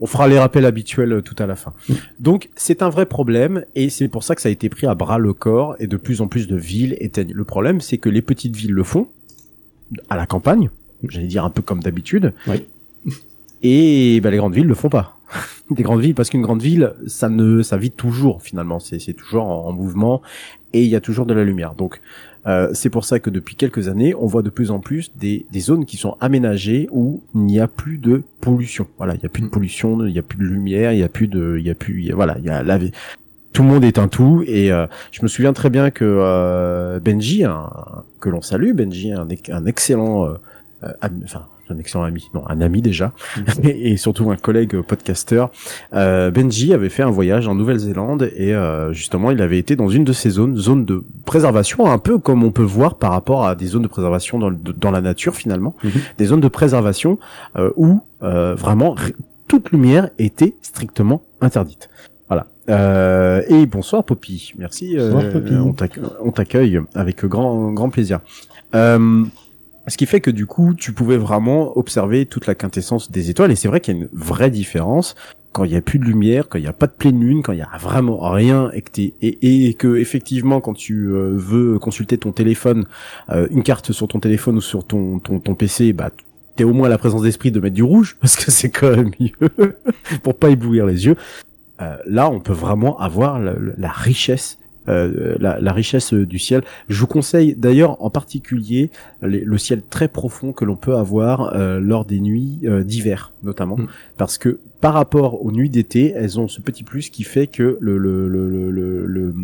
On 0.00 0.06
fera 0.06 0.28
les 0.28 0.38
rappels 0.38 0.64
habituels 0.64 1.12
euh, 1.12 1.22
tout 1.22 1.34
à 1.40 1.46
la 1.46 1.56
fin. 1.56 1.72
Mm. 1.88 1.94
Donc, 2.20 2.50
c'est 2.54 2.82
un 2.82 2.88
vrai 2.88 3.06
problème, 3.06 3.64
et 3.74 3.90
c'est 3.90 4.08
pour 4.08 4.22
ça 4.22 4.36
que 4.36 4.40
ça 4.40 4.48
a 4.48 4.52
été 4.52 4.68
pris 4.68 4.86
à 4.86 4.94
bras 4.94 5.18
le 5.18 5.32
corps, 5.32 5.74
et 5.80 5.88
de 5.88 5.96
plus 5.96 6.20
en 6.20 6.28
plus 6.28 6.46
de 6.46 6.56
villes 6.56 6.96
éteignent. 7.00 7.32
Le 7.34 7.44
problème, 7.44 7.80
c'est 7.80 7.98
que 7.98 8.08
les 8.08 8.22
petites 8.22 8.54
villes 8.54 8.72
le 8.72 8.84
font, 8.84 9.08
à 10.08 10.16
la 10.16 10.26
campagne, 10.26 10.70
j'allais 11.08 11.26
dire 11.26 11.44
un 11.44 11.50
peu 11.50 11.62
comme 11.62 11.80
d'habitude. 11.80 12.32
Oui. 12.46 12.64
Et 13.62 14.20
bah, 14.20 14.30
les 14.30 14.36
grandes 14.36 14.54
villes 14.54 14.66
le 14.66 14.74
font 14.74 14.88
pas. 14.88 15.18
des 15.70 15.82
grandes 15.82 16.00
villes, 16.00 16.14
parce 16.14 16.30
qu'une 16.30 16.42
grande 16.42 16.62
ville, 16.62 16.94
ça 17.06 17.28
ne, 17.28 17.62
ça 17.62 17.76
vit 17.76 17.90
toujours 17.90 18.42
finalement. 18.42 18.78
C'est, 18.78 18.98
c'est 18.98 19.12
toujours 19.12 19.44
en, 19.44 19.72
mouvement 19.72 20.22
et 20.72 20.82
il 20.82 20.88
y 20.88 20.96
a 20.96 21.00
toujours 21.00 21.26
de 21.26 21.34
la 21.34 21.44
lumière. 21.44 21.74
Donc 21.74 22.00
euh, 22.46 22.70
c'est 22.72 22.90
pour 22.90 23.04
ça 23.04 23.20
que 23.20 23.30
depuis 23.30 23.56
quelques 23.56 23.88
années, 23.88 24.14
on 24.14 24.26
voit 24.26 24.42
de 24.42 24.50
plus 24.50 24.70
en 24.70 24.80
plus 24.80 25.12
des, 25.16 25.46
des 25.50 25.60
zones 25.60 25.84
qui 25.84 25.96
sont 25.96 26.16
aménagées 26.20 26.88
où 26.90 27.22
il 27.34 27.42
n'y 27.42 27.60
a 27.60 27.68
plus 27.68 27.98
de 27.98 28.22
pollution. 28.40 28.86
Voilà, 28.96 29.14
il 29.14 29.20
n'y 29.20 29.26
a 29.26 29.30
plus 29.30 29.42
de 29.42 29.48
pollution, 29.48 30.06
il 30.06 30.12
n'y 30.12 30.18
a 30.18 30.22
plus 30.22 30.38
de 30.38 30.44
lumière, 30.44 30.92
il 30.92 30.96
n'y 30.96 31.02
a 31.02 31.08
plus 31.08 31.28
de, 31.28 31.56
il 31.58 31.66
y 31.66 31.70
a 31.70 31.74
plus, 31.74 32.10
voilà, 32.12 32.36
il 32.38 32.44
y 32.44 32.50
a 32.50 32.62
la 32.62 32.78
tout 33.52 33.62
le 33.62 33.70
monde 33.70 33.82
est 33.82 33.98
un 33.98 34.06
tout 34.08 34.44
et 34.46 34.70
euh, 34.70 34.86
je 35.10 35.20
me 35.22 35.26
souviens 35.26 35.52
très 35.52 35.68
bien 35.68 35.90
que 35.90 36.04
euh, 36.04 37.00
Benji, 37.00 37.42
que 38.20 38.28
l'on 38.28 38.40
salue, 38.40 38.72
Benji, 38.72 39.12
un, 39.12 39.26
un 39.48 39.66
excellent, 39.66 40.26
euh, 40.26 40.92
enfin 41.24 41.46
un 41.70 41.78
excellent 41.78 42.04
ami, 42.04 42.30
non, 42.34 42.42
un 42.48 42.60
ami 42.60 42.82
déjà, 42.82 43.12
et, 43.62 43.96
surtout 43.96 44.30
un 44.30 44.36
collègue 44.36 44.80
podcasteur. 44.80 45.50
Euh, 45.92 46.30
Benji 46.30 46.72
avait 46.72 46.88
fait 46.88 47.02
un 47.02 47.10
voyage 47.10 47.48
en 47.48 47.54
Nouvelle-Zélande 47.54 48.30
et 48.36 48.54
euh, 48.54 48.92
justement 48.92 49.30
il 49.30 49.40
avait 49.42 49.58
été 49.58 49.76
dans 49.76 49.88
une 49.88 50.04
de 50.04 50.12
ces 50.12 50.30
zones, 50.30 50.56
zone 50.56 50.84
de 50.84 51.02
préservation, 51.24 51.86
un 51.86 51.98
peu 51.98 52.18
comme 52.18 52.42
on 52.42 52.50
peut 52.50 52.62
voir 52.62 52.96
par 52.96 53.12
rapport 53.12 53.46
à 53.46 53.54
des 53.54 53.66
zones 53.66 53.82
de 53.82 53.88
préservation 53.88 54.38
dans, 54.38 54.50
dans 54.50 54.90
la 54.90 55.00
nature 55.00 55.34
finalement, 55.34 55.74
mhm. 55.82 55.90
des 56.16 56.24
zones 56.26 56.40
de 56.40 56.48
préservation 56.48 57.18
euh, 57.56 57.70
où 57.76 58.00
euh, 58.22 58.54
vraiment 58.54 58.96
toute 59.46 59.70
lumière 59.70 60.10
était 60.18 60.54
strictement 60.62 61.22
interdite. 61.40 61.88
Voilà. 62.28 62.46
Euh, 62.68 63.42
et 63.48 63.64
bonsoir 63.66 64.04
Poppy, 64.04 64.52
merci. 64.58 64.96
Bonsoir, 64.96 65.32
Poppy. 65.32 65.54
On 65.54 66.30
t'accueille 66.30 66.80
avec 66.94 67.24
grand 67.24 67.72
grand 67.72 67.90
plaisir. 67.90 68.20
Euh, 68.74 69.24
ce 69.88 69.96
qui 69.96 70.06
fait 70.06 70.20
que 70.20 70.30
du 70.30 70.46
coup, 70.46 70.74
tu 70.74 70.92
pouvais 70.92 71.16
vraiment 71.16 71.76
observer 71.76 72.26
toute 72.26 72.46
la 72.46 72.54
quintessence 72.54 73.10
des 73.10 73.30
étoiles. 73.30 73.50
Et 73.50 73.56
c'est 73.56 73.68
vrai 73.68 73.80
qu'il 73.80 73.96
y 73.96 73.98
a 73.98 74.02
une 74.02 74.08
vraie 74.12 74.50
différence 74.50 75.14
quand 75.52 75.64
il 75.64 75.72
y 75.72 75.76
a 75.76 75.80
plus 75.80 75.98
de 75.98 76.04
lumière, 76.04 76.48
quand 76.48 76.58
il 76.58 76.64
y 76.64 76.68
a 76.68 76.72
pas 76.72 76.86
de 76.86 76.92
pleine 76.92 77.20
lune, 77.20 77.42
quand 77.42 77.52
il 77.52 77.58
y 77.58 77.62
a 77.62 77.78
vraiment 77.80 78.18
rien 78.30 78.70
et 78.72 78.82
que 78.82 79.00
et, 79.00 79.68
et 79.68 79.74
que 79.74 79.96
effectivement 79.96 80.60
quand 80.60 80.74
tu 80.74 81.08
euh, 81.08 81.32
veux 81.34 81.78
consulter 81.78 82.18
ton 82.18 82.32
téléphone, 82.32 82.84
euh, 83.30 83.48
une 83.50 83.62
carte 83.62 83.92
sur 83.92 84.08
ton 84.08 84.20
téléphone 84.20 84.56
ou 84.58 84.60
sur 84.60 84.84
ton 84.84 85.20
PC, 85.56 85.92
bah 85.92 86.10
t'es 86.56 86.64
au 86.64 86.72
moins 86.72 86.88
la 86.88 86.98
présence 86.98 87.22
d'esprit 87.22 87.50
de 87.50 87.60
mettre 87.60 87.74
du 87.74 87.82
rouge 87.82 88.16
parce 88.20 88.36
que 88.36 88.50
c'est 88.50 88.70
quand 88.70 88.90
même 88.90 89.10
mieux 89.18 89.74
pour 90.22 90.34
pas 90.34 90.50
éblouir 90.50 90.86
les 90.86 91.06
yeux. 91.06 91.16
Euh, 91.80 91.96
là, 92.06 92.28
on 92.28 92.40
peut 92.40 92.52
vraiment 92.52 92.98
avoir 92.98 93.38
la 93.38 93.88
richesse 93.88 94.57
euh, 94.88 95.36
la, 95.38 95.60
la, 95.60 95.72
richesse 95.72 96.14
du 96.14 96.38
ciel. 96.38 96.62
Je 96.88 97.00
vous 97.00 97.06
conseille 97.06 97.54
d'ailleurs 97.54 98.02
en 98.02 98.10
particulier 98.10 98.90
le 99.20 99.58
ciel 99.58 99.82
très 99.88 100.08
profond 100.08 100.52
que 100.52 100.64
l'on 100.64 100.76
peut 100.76 100.96
avoir 100.96 101.54
euh, 101.54 101.80
lors 101.80 102.04
des 102.04 102.20
nuits 102.20 102.60
euh, 102.64 102.82
d'hiver 102.82 103.32
notamment, 103.42 103.76
mm. 103.76 103.88
parce 104.16 104.38
que 104.38 104.58
par 104.80 104.94
rapport 104.94 105.44
aux 105.44 105.50
nuits 105.50 105.70
d'été, 105.70 106.12
elles 106.14 106.38
ont 106.38 106.46
ce 106.46 106.60
petit 106.60 106.84
plus 106.84 107.10
qui 107.10 107.24
fait 107.24 107.48
que 107.48 107.78
le 107.80 107.98
l'air 107.98 108.28
le, 108.28 108.70
le, 108.70 109.06
le, 109.06 109.34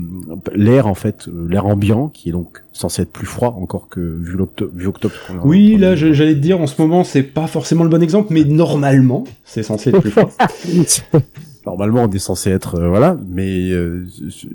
l'air 0.55 0.87
en 0.87 0.95
fait, 0.95 1.29
l'air 1.49 1.67
ambiant 1.67 2.09
qui 2.09 2.29
est 2.29 2.33
donc 2.33 2.63
censé 2.73 3.03
être 3.03 3.13
plus 3.13 3.27
froid 3.27 3.57
encore 3.61 3.89
que 3.89 4.01
vu 4.01 4.87
octobre. 4.87 5.15
Oui, 5.45 5.77
là 5.77 5.97
j'allais 5.97 6.35
te 6.35 6.41
dire 6.41 6.61
en 6.61 6.67
ce 6.67 6.81
moment 6.81 7.05
c'est 7.05 7.23
pas 7.23 7.47
forcément 7.47 7.85
le 7.85 7.91
bon 7.91 8.03
exemple, 8.03 8.29
mais 8.33 8.45
normalement 8.45 9.25
c'est 9.45 9.63
censé 9.63 9.91
être 9.91 10.01
plus 10.01 10.11
froid. 10.11 10.31
normalement 11.67 12.05
on 12.05 12.11
est 12.11 12.19
censé 12.19 12.51
être 12.51 12.77
euh, 12.77 12.89
voilà 12.89 13.17
mais 13.27 13.71
euh, 13.71 14.07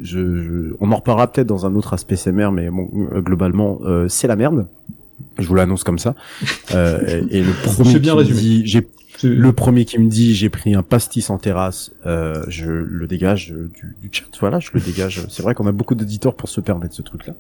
je, 0.02 0.74
on 0.80 0.92
en 0.92 0.96
reparlera 0.96 1.32
peut-être 1.32 1.48
dans 1.48 1.66
un 1.66 1.76
autre 1.76 1.94
aspect 1.94 2.16
CMR 2.16 2.52
mais 2.52 2.70
bon, 2.70 2.90
euh, 3.14 3.22
globalement 3.22 3.80
c'est 4.08 4.28
la 4.28 4.36
merde. 4.36 4.68
Je 5.38 5.48
vous 5.48 5.56
l'annonce 5.56 5.84
comme 5.84 6.00
ça. 6.00 6.16
Et, 6.72 7.42
le 7.42 7.64
premier 7.64 8.00
bien 8.00 8.16
qui 8.24 8.32
me 8.32 8.38
dit 8.38 8.62
j'ai 8.66 8.88
le 9.22 9.52
premier 9.52 9.84
qui 9.84 10.00
me 10.00 10.10
dit 10.10 10.34
j'ai 10.34 10.50
pris 10.50 10.76
un 10.76 10.84
pastis 10.84 11.30
en 11.30 11.38
terrasse 11.38 11.92
je 12.06 12.72
le 12.72 13.08
dégage 13.08 13.54
du, 13.74 13.96
du, 14.02 14.10
chat. 14.12 14.26
Voilà 14.40 14.60
je 14.60 14.70
le 14.74 14.80
dégage. 14.80 15.26
C'est 15.30 15.44
vrai 15.44 15.56
qu'on 15.56 15.68
a 15.68 15.72
beaucoup 15.72 15.96
d'éditeurs 15.96 16.36
pour 16.36 16.50
se 16.50 16.62
permettre 16.62 16.94
ce 16.94 17.02
truc 17.02 17.28
là 17.28 17.34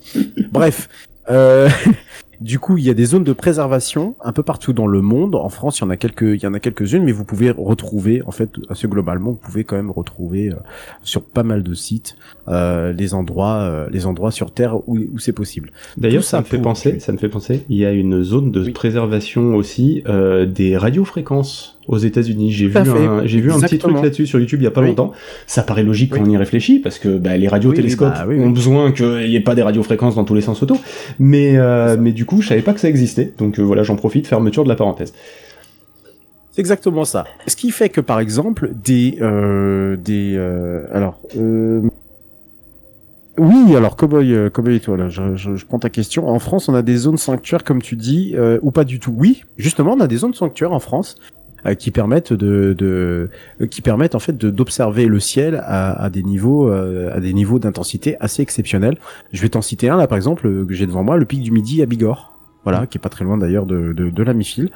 bref 0.51 0.89
Du 2.41 2.59
coup, 2.59 2.77
il 2.77 2.85
y 2.85 2.89
a 2.89 2.93
des 2.93 3.05
zones 3.05 3.23
de 3.23 3.33
préservation 3.33 4.15
un 4.23 4.31
peu 4.31 4.43
partout 4.43 4.71
dans 4.73 4.87
le 4.87 5.01
monde. 5.01 5.35
En 5.35 5.49
France, 5.49 5.79
il 5.79 5.81
y 5.81 5.85
en 5.85 5.89
a 5.89 5.97
quelques, 5.97 6.21
il 6.21 6.41
y 6.41 6.47
en 6.47 6.53
a 6.53 6.59
quelques-unes, 6.59 7.03
mais 7.03 7.11
vous 7.11 7.25
pouvez 7.25 7.51
retrouver, 7.51 8.21
en 8.25 8.31
fait, 8.31 8.51
assez 8.69 8.87
globalement, 8.87 9.31
vous 9.31 9.37
pouvez 9.37 9.63
quand 9.63 9.75
même 9.75 9.91
retrouver 9.91 10.49
euh, 10.49 10.55
sur 11.03 11.23
pas 11.23 11.43
mal 11.43 11.63
de 11.63 11.73
sites 11.73 12.15
euh, 12.47 12.93
les 12.93 13.13
endroits, 13.13 13.59
euh, 13.61 13.89
les 13.91 14.05
endroits 14.05 14.31
sur 14.31 14.51
Terre 14.51 14.77
où, 14.87 14.97
où 14.97 15.19
c'est 15.19 15.33
possible. 15.33 15.71
D'ailleurs, 15.97 16.23
ça, 16.23 16.39
me 16.39 16.45
fait 16.45 16.59
penser, 16.59 16.99
ça 16.99 17.11
me 17.11 17.17
fait 17.17 17.29
penser, 17.29 17.65
il 17.69 17.77
y 17.77 17.85
a 17.85 17.91
une 17.91 18.23
zone 18.23 18.51
de 18.51 18.69
préservation 18.71 19.55
aussi 19.55 20.03
euh, 20.07 20.45
des 20.45 20.77
radiofréquences 20.77 21.78
aux 21.89 21.97
États-Unis. 21.97 22.51
J'ai 22.51 22.67
vu, 22.67 22.77
un, 22.77 23.25
j'ai 23.25 23.41
vu 23.41 23.51
un 23.51 23.59
petit 23.59 23.79
truc 23.79 23.97
là-dessus 24.01 24.27
sur 24.27 24.39
YouTube 24.39 24.61
il 24.61 24.63
y 24.63 24.67
a 24.67 24.71
pas 24.71 24.81
longtemps. 24.81 25.11
Ça 25.47 25.63
paraît 25.63 25.83
logique 25.83 26.13
quand 26.13 26.21
on 26.21 26.29
y 26.29 26.37
réfléchit 26.37 26.79
parce 26.79 26.99
que 26.99 27.17
bah, 27.17 27.35
les 27.35 27.47
radiotélescopes 27.47 28.13
bah 28.13 28.27
ont 28.29 28.51
besoin 28.51 28.91
qu'il 28.91 29.27
n'y 29.27 29.35
ait 29.35 29.41
pas 29.41 29.55
des 29.55 29.63
radiofréquences 29.63 30.15
dans 30.15 30.23
tous 30.23 30.35
les 30.35 30.41
sens 30.41 30.61
auto. 30.61 30.77
Mais 31.17 31.57
euh, 31.57 31.97
mais 31.99 32.11
du 32.11 32.25
coup, 32.25 32.41
je 32.41 32.47
savais 32.47 32.61
pas 32.61 32.73
que 32.73 32.79
ça 32.79 32.89
existait. 32.89 33.33
Donc 33.37 33.59
euh, 33.59 33.63
voilà, 33.63 33.83
j'en 33.83 33.95
profite. 33.95 34.27
Fermeture 34.27 34.63
de 34.63 34.69
la 34.69 34.75
parenthèse. 34.75 35.13
C'est 36.51 36.61
exactement 36.61 37.05
ça. 37.05 37.25
Ce 37.47 37.55
qui 37.55 37.71
fait 37.71 37.89
que 37.89 38.01
par 38.01 38.19
exemple 38.19 38.71
des 38.83 39.17
euh, 39.21 39.97
des 39.97 40.35
euh, 40.37 40.85
alors 40.93 41.19
euh, 41.37 41.81
oui, 43.39 43.75
alors 43.75 43.95
Cowboy, 43.95 44.35
Cowboy 44.51 44.81
toi 44.81 44.97
là, 44.97 45.07
je, 45.07 45.35
je, 45.37 45.55
je, 45.55 45.65
prends 45.65 45.79
ta 45.79 45.89
question. 45.89 46.27
En 46.27 46.39
France, 46.39 46.67
on 46.67 46.73
a 46.73 46.81
des 46.81 46.97
zones 46.97 47.17
sanctuaires 47.17 47.63
comme 47.63 47.81
tu 47.81 47.95
dis, 47.95 48.33
euh, 48.35 48.59
ou 48.61 48.71
pas 48.71 48.83
du 48.83 48.99
tout. 48.99 49.13
Oui, 49.15 49.43
justement, 49.57 49.93
on 49.93 50.01
a 50.01 50.07
des 50.07 50.17
zones 50.17 50.33
sanctuaires 50.33 50.73
en 50.73 50.81
France 50.81 51.15
qui 51.77 51.91
permettent 51.91 52.33
de, 52.33 52.73
de 52.73 53.29
euh, 53.61 53.67
qui 53.67 53.81
permettent 53.81 54.15
en 54.15 54.19
fait 54.19 54.37
d'observer 54.37 55.05
le 55.05 55.19
ciel 55.19 55.61
à, 55.63 56.03
à, 56.03 56.09
des 56.09 56.23
niveaux 56.23 56.69
euh, 56.69 57.15
à 57.15 57.19
des 57.19 57.33
niveaux 57.33 57.59
d'intensité 57.59 58.15
assez 58.19 58.41
exceptionnels. 58.41 58.97
Je 59.31 59.41
vais 59.41 59.49
t'en 59.49 59.61
citer 59.61 59.89
un 59.89 59.97
là 59.97 60.07
par 60.07 60.17
exemple 60.17 60.65
que 60.65 60.73
j'ai 60.73 60.87
devant 60.87 61.03
moi, 61.03 61.17
le 61.17 61.25
pic 61.25 61.41
du 61.41 61.51
Midi 61.51 61.81
à 61.81 61.85
Bigorre. 61.85 62.38
Voilà, 62.63 62.87
qui 62.87 62.97
est 62.97 63.01
pas 63.01 63.09
très 63.09 63.23
loin 63.25 63.37
d'ailleurs 63.37 63.65
de, 63.65 63.93
de, 63.93 64.09
de 64.09 64.23
la 64.23 64.33
mi-file 64.33 64.69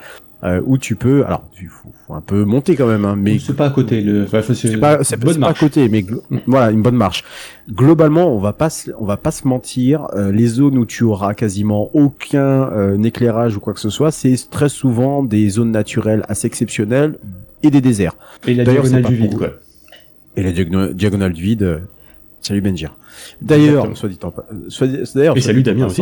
euh, 0.43 0.61
où 0.65 0.77
tu 0.77 0.95
peux, 0.95 1.25
alors 1.25 1.45
il 1.61 1.67
faut, 1.67 1.89
faut, 2.05 2.13
un 2.13 2.21
peu 2.21 2.43
monter 2.43 2.75
quand 2.75 2.88
même, 2.88 3.05
hein, 3.05 3.15
mais 3.17 3.39
c'est 3.39 3.55
pas 3.55 3.67
à 3.67 3.69
côté. 3.69 4.01
Le, 4.01 4.23
enfin, 4.23 4.41
c'est 4.53 4.77
pas, 4.77 5.01
c'est 5.03 5.17
pas 5.17 5.47
à 5.47 5.53
côté, 5.53 5.88
mais 5.88 6.01
mm. 6.01 6.39
voilà 6.47 6.71
une 6.71 6.81
bonne 6.81 6.97
marche. 6.97 7.23
Globalement, 7.69 8.36
on 8.36 8.39
va 8.39 8.51
pas, 8.51 8.67
on 8.99 9.05
va 9.05 9.15
pas 9.15 9.31
se 9.31 9.47
mentir. 9.47 10.07
Euh, 10.15 10.34
les 10.34 10.47
zones 10.47 10.77
où 10.77 10.86
tu 10.86 11.05
auras 11.05 11.34
quasiment 11.34 11.89
aucun 11.93 12.69
euh, 12.73 13.01
éclairage 13.03 13.55
ou 13.55 13.61
quoi 13.61 13.73
que 13.73 13.79
ce 13.79 13.89
soit, 13.89 14.11
c'est 14.11 14.36
très 14.51 14.67
souvent 14.67 15.23
des 15.23 15.47
zones 15.47 15.71
naturelles 15.71 16.25
assez 16.27 16.47
exceptionnelles 16.47 17.17
et 17.61 17.71
des 17.71 17.79
déserts. 17.79 18.17
Et 18.45 18.53
la 18.53 18.65
diagonale 18.65 19.03
du 19.03 19.15
vide, 19.15 19.38
quoi. 19.38 19.49
Et 20.36 20.43
la 20.43 20.51
diagonale 20.51 21.31
du 21.31 21.41
vide. 21.41 21.63
Euh, 21.63 21.79
salut 22.41 22.59
Benjir. 22.59 22.97
D'ailleurs, 23.41 23.95
soit 23.95 24.09
dit 24.09 24.19
en 24.23 24.34
soit 24.67 24.88
d'ailleurs. 25.15 25.38
Et 25.38 25.41
salut 25.41 25.63
Damien 25.63 25.86
aussi. 25.86 26.01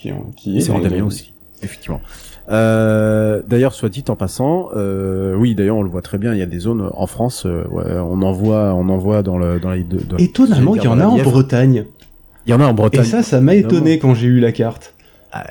Qui, 0.00 0.12
qui 0.36 0.58
est. 0.58 0.68
Damien 0.68 1.04
aussi, 1.04 1.32
effectivement. 1.62 2.00
Euh, 2.50 3.42
d'ailleurs, 3.46 3.74
soit 3.74 3.88
dit 3.88 4.04
en 4.08 4.16
passant, 4.16 4.70
euh, 4.74 5.34
oui, 5.36 5.54
d'ailleurs, 5.54 5.76
on 5.76 5.82
le 5.82 5.90
voit 5.90 6.02
très 6.02 6.18
bien. 6.18 6.32
Il 6.32 6.38
y 6.38 6.42
a 6.42 6.46
des 6.46 6.58
zones 6.58 6.90
en 6.92 7.06
France, 7.06 7.44
euh, 7.46 7.64
on 7.70 8.22
en 8.22 8.32
voit, 8.32 8.74
on 8.74 8.88
en 8.88 8.98
voit 8.98 9.22
dans 9.22 9.38
le 9.38 9.60
dans 9.60 9.70
les 9.70 9.84
deux. 9.84 10.00
Étonnamment, 10.18 10.74
il 10.74 10.82
y 10.82 10.88
en 10.88 10.98
a 10.98 11.06
en 11.06 11.18
Bretagne. 11.18 11.84
Il 12.46 12.50
y 12.50 12.54
en 12.54 12.60
a 12.60 12.66
en 12.66 12.74
Bretagne. 12.74 13.02
Et 13.02 13.04
ça, 13.04 13.22
ça 13.22 13.40
m'a 13.40 13.54
étonné 13.54 13.98
quand 13.98 14.14
j'ai 14.14 14.26
eu 14.26 14.40
la 14.40 14.52
carte. 14.52 14.94
Ah, 15.32 15.44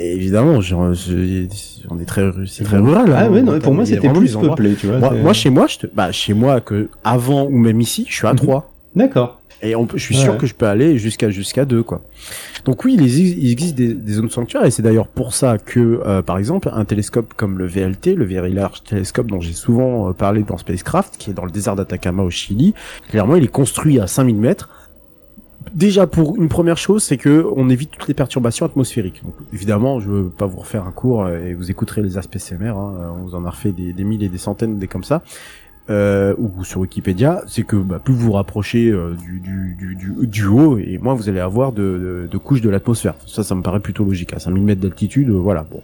évidemment, 0.00 0.60
j'en 0.60 0.92
est 0.92 2.04
très, 2.04 2.24
c'est 2.48 2.64
très 2.64 2.78
rural. 2.78 3.14
Ah 3.16 3.30
ouais, 3.30 3.42
non, 3.42 3.60
pour 3.60 3.74
moi, 3.74 3.86
c'était 3.86 4.08
plus 4.08 4.36
peuplé, 4.36 4.74
tu 4.74 4.88
vois. 4.88 5.12
Moi, 5.12 5.32
chez 5.32 5.50
moi, 5.50 5.66
je 5.68 5.78
te, 5.78 5.86
bah, 5.86 6.10
chez 6.10 6.34
moi, 6.34 6.60
que 6.60 6.88
avant 7.04 7.44
ou 7.44 7.56
même 7.58 7.80
ici, 7.80 8.06
je 8.08 8.14
suis 8.14 8.26
à 8.26 8.34
3. 8.34 8.56
Mhm. 8.56 8.62
D'accord. 8.94 9.40
Et 9.62 9.76
on, 9.76 9.86
je 9.94 10.02
suis 10.02 10.16
sûr 10.16 10.36
que 10.38 10.46
je 10.46 10.54
peux 10.54 10.66
aller 10.66 10.98
jusqu'à 10.98 11.30
jusqu'à 11.30 11.64
2, 11.64 11.84
quoi. 11.84 12.02
Donc 12.64 12.84
oui, 12.84 12.96
il 12.98 13.04
existe 13.50 13.76
des, 13.76 13.94
des 13.94 14.12
zones 14.12 14.30
sanctuaires 14.30 14.64
et 14.64 14.70
c'est 14.70 14.82
d'ailleurs 14.82 15.06
pour 15.06 15.34
ça 15.34 15.58
que, 15.58 16.00
euh, 16.04 16.20
par 16.20 16.38
exemple, 16.38 16.68
un 16.72 16.84
télescope 16.84 17.34
comme 17.36 17.58
le 17.58 17.66
VLT, 17.66 18.14
le 18.16 18.24
Very 18.24 18.52
Large 18.52 18.82
Telescope 18.82 19.28
dont 19.28 19.40
j'ai 19.40 19.52
souvent 19.52 20.08
euh, 20.08 20.12
parlé 20.12 20.42
dans 20.42 20.58
Spacecraft, 20.58 21.16
qui 21.16 21.30
est 21.30 21.34
dans 21.34 21.44
le 21.44 21.52
désert 21.52 21.76
d'Atacama 21.76 22.24
au 22.24 22.30
Chili, 22.30 22.74
clairement 23.08 23.36
il 23.36 23.44
est 23.44 23.48
construit 23.48 24.00
à 24.00 24.08
5000 24.08 24.36
mètres. 24.36 24.68
Déjà 25.74 26.08
pour 26.08 26.36
une 26.36 26.48
première 26.48 26.76
chose, 26.76 27.04
c'est 27.04 27.16
que 27.16 27.46
on 27.54 27.70
évite 27.70 27.92
toutes 27.92 28.08
les 28.08 28.14
perturbations 28.14 28.66
atmosphériques. 28.66 29.22
Donc, 29.24 29.34
évidemment, 29.52 30.00
je 30.00 30.10
veux 30.10 30.28
pas 30.28 30.46
vous 30.46 30.58
refaire 30.58 30.84
un 30.86 30.90
cours 30.90 31.22
euh, 31.22 31.46
et 31.46 31.54
vous 31.54 31.70
écouterez 31.70 32.02
les 32.02 32.18
aspects 32.18 32.38
CMR. 32.38 32.76
Hein, 32.76 33.14
on 33.16 33.22
vous 33.22 33.34
en 33.36 33.44
a 33.44 33.50
refait 33.50 33.70
des, 33.70 33.92
des 33.92 34.04
mille 34.04 34.24
et 34.24 34.28
des 34.28 34.38
centaines 34.38 34.78
des 34.78 34.88
comme 34.88 35.04
ça 35.04 35.22
euh, 35.90 36.34
ou 36.38 36.64
sur 36.64 36.80
Wikipédia, 36.80 37.42
c'est 37.48 37.64
que 37.64 37.74
bah, 37.76 38.00
plus 38.02 38.14
vous 38.14 38.26
vous 38.26 38.32
rapprochez 38.32 38.88
euh, 38.88 39.16
du, 39.20 39.40
du, 39.40 39.96
du, 39.96 40.26
du, 40.26 40.46
haut, 40.46 40.78
et 40.78 40.98
moins 40.98 41.14
vous 41.14 41.28
allez 41.28 41.40
avoir 41.40 41.72
de, 41.72 41.82
de, 41.82 42.28
de 42.30 42.38
couches 42.38 42.60
de 42.60 42.70
l'atmosphère. 42.70 43.14
Ça, 43.26 43.42
ça 43.42 43.54
me 43.56 43.62
paraît 43.62 43.80
plutôt 43.80 44.04
logique. 44.04 44.32
À 44.32 44.38
5000 44.38 44.62
mètres 44.62 44.80
d'altitude, 44.80 45.28
euh, 45.28 45.32
voilà, 45.32 45.66
bon, 45.68 45.82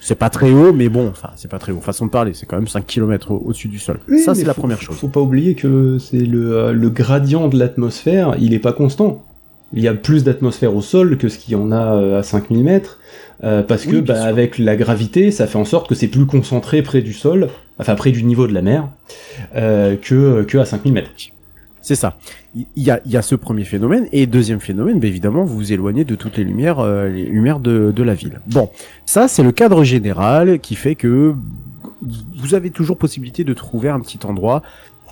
c'est 0.00 0.14
pas 0.14 0.28
très 0.28 0.52
haut, 0.52 0.72
mais 0.72 0.90
bon, 0.90 1.08
enfin, 1.08 1.30
c'est 1.36 1.50
pas 1.50 1.58
très 1.58 1.72
haut. 1.72 1.80
Façon 1.80 2.06
de 2.06 2.10
parler, 2.10 2.34
c'est 2.34 2.44
quand 2.44 2.56
même 2.56 2.68
5 2.68 2.86
km 2.86 3.32
au-dessus 3.32 3.68
du 3.68 3.78
sol. 3.78 4.00
ça, 4.22 4.34
c'est 4.34 4.44
la 4.44 4.54
première 4.54 4.80
chose. 4.80 4.96
Faut 4.96 5.08
pas 5.08 5.20
oublier 5.20 5.54
que 5.54 5.98
c'est 5.98 6.18
le, 6.18 6.54
euh, 6.54 6.72
le 6.72 6.90
gradient 6.90 7.48
de 7.48 7.58
l'atmosphère, 7.58 8.36
il 8.38 8.52
est 8.52 8.58
pas 8.58 8.74
constant. 8.74 9.24
Il 9.72 9.82
y 9.82 9.88
a 9.88 9.94
plus 9.94 10.24
d'atmosphère 10.24 10.76
au 10.76 10.82
sol 10.82 11.16
que 11.16 11.28
ce 11.28 11.38
qu'il 11.38 11.54
y 11.54 11.56
en 11.56 11.72
a 11.72 12.18
à 12.18 12.22
5000 12.22 12.62
mètres. 12.62 12.98
Euh, 13.44 13.62
parce 13.62 13.84
que 13.84 13.96
bah, 13.96 14.24
avec 14.24 14.58
la 14.58 14.76
gravité, 14.76 15.30
ça 15.30 15.46
fait 15.46 15.58
en 15.58 15.64
sorte 15.64 15.88
que 15.88 15.94
c'est 15.94 16.08
plus 16.08 16.26
concentré 16.26 16.82
près 16.82 17.02
du 17.02 17.12
sol, 17.12 17.48
enfin 17.78 17.94
près 17.94 18.10
du 18.10 18.24
niveau 18.24 18.46
de 18.46 18.54
la 18.54 18.62
mer, 18.62 18.88
euh, 19.54 19.96
que, 19.96 20.42
que 20.44 20.58
à 20.58 20.64
5000 20.64 20.92
mètres. 20.92 21.10
C'est 21.82 21.94
ça. 21.94 22.18
Il 22.54 22.66
y 22.76 22.90
a, 22.90 23.00
y 23.06 23.16
a 23.16 23.22
ce 23.22 23.34
premier 23.34 23.64
phénomène 23.64 24.08
et 24.10 24.26
deuxième 24.26 24.60
phénomène, 24.60 24.98
bah, 24.98 25.06
évidemment, 25.06 25.44
vous 25.44 25.56
vous 25.56 25.72
éloignez 25.72 26.04
de 26.04 26.14
toutes 26.14 26.38
les 26.38 26.44
lumières, 26.44 26.80
euh, 26.80 27.08
les 27.08 27.24
lumières 27.24 27.60
de, 27.60 27.92
de 27.94 28.02
la 28.02 28.14
ville. 28.14 28.40
Bon, 28.46 28.70
ça 29.04 29.28
c'est 29.28 29.42
le 29.42 29.52
cadre 29.52 29.84
général 29.84 30.58
qui 30.58 30.74
fait 30.74 30.94
que 30.94 31.34
vous 32.36 32.54
avez 32.54 32.70
toujours 32.70 32.96
possibilité 32.96 33.44
de 33.44 33.54
trouver 33.54 33.88
un 33.88 34.00
petit 34.00 34.18
endroit 34.24 34.62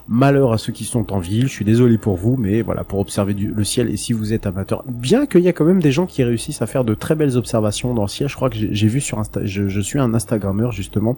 Malheur 0.07 0.53
à 0.53 0.59
ceux 0.59 0.73
qui 0.73 0.85
sont 0.85 1.15
en 1.15 1.19
ville, 1.19 1.45
je 1.45 1.53
suis 1.53 1.65
désolé 1.65 1.97
pour 1.97 2.17
vous, 2.17 2.37
mais 2.37 2.61
voilà, 2.61 2.85
pour 2.85 2.99
observer 2.99 3.33
le 3.33 3.65
ciel, 3.65 3.89
et 3.89 3.97
si 3.97 4.13
vous 4.13 4.35
êtes 4.35 4.47
amateur, 4.47 4.85
bien 4.87 5.25
qu'il 5.25 5.41
y 5.41 5.49
a 5.49 5.55
quand 5.55 5.65
même 5.65 5.81
des 5.81 5.93
gens 5.93 6.05
qui 6.05 6.23
réussissent 6.23 6.61
à 6.61 6.67
faire 6.67 6.85
de 6.85 6.93
très 6.93 7.15
belles 7.15 7.39
observations 7.39 7.95
dans 7.95 8.03
le 8.03 8.09
ciel, 8.09 8.29
je 8.29 8.37
crois 8.37 8.51
que 8.51 8.57
j'ai 8.57 8.87
vu 8.87 9.01
sur 9.01 9.19
Insta, 9.19 9.47
je, 9.47 9.81
suis 9.81 9.99
un 9.99 10.13
Instagrammeur 10.13 10.73
justement, 10.73 11.17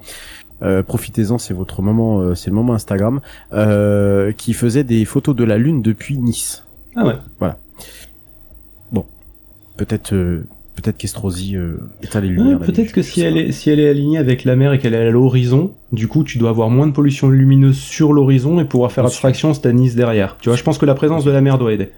euh, 0.63 0.85
profitez-en, 0.85 1.37
c'est 1.39 1.53
votre 1.53 1.83
moment, 1.83 2.21
euh, 2.21 2.37
c'est 2.37 2.51
le 2.51 2.55
moment 2.55 2.75
Instagram, 2.75 3.21
euh, 3.53 4.31
qui 4.31 4.53
faisait 4.53 4.85
des 4.85 5.05
photos 5.05 5.35
de 5.35 5.43
la 5.43 5.59
lune 5.59 5.83
depuis 5.83 6.17
Nice. 6.17 6.65
Ah 6.95 7.07
ouais. 7.07 7.15
Voilà. 7.41 7.59
Bon, 8.93 9.05
peut-être 9.77 10.15
peut-être 10.77 10.99
qu'Estrosi 10.99 11.57
euh, 11.57 11.79
éteint 12.03 12.21
les 12.21 12.29
lumières. 12.29 12.61
peut-être 12.61 12.93
que 12.93 13.03
si 13.03 13.23
elle 13.23 13.37
est 13.37 13.53
si 13.53 13.71
elle 13.71 13.81
est 13.81 13.89
alignée 13.89 14.19
avec 14.19 14.45
la 14.45 14.55
mer 14.57 14.73
et 14.73 14.79
qu'elle 14.79 14.95
est 14.95 15.09
à 15.09 15.11
l'horizon, 15.11 15.73
du 15.91 16.07
coup 16.07 16.23
tu 16.23 16.39
dois 16.39 16.51
avoir 16.51 16.71
moins 16.71 16.87
de 16.87 16.93
pollution 16.93 17.29
lumineuse 17.29 17.79
sur 17.79 18.13
l'horizon 18.13 18.61
et 18.61 18.65
pouvoir 18.65 18.93
faire 18.93 19.05
abstraction 19.05 19.53
Nice 19.73 19.97
derrière. 19.97 20.37
Tu 20.41 20.49
vois, 20.49 20.57
je 20.57 20.63
pense 20.63 20.79
que 20.79 20.87
la 20.87 20.95
présence 20.95 21.25
de 21.25 21.31
la 21.31 21.41
mer 21.41 21.59
doit 21.59 21.73
aider. 21.73 21.91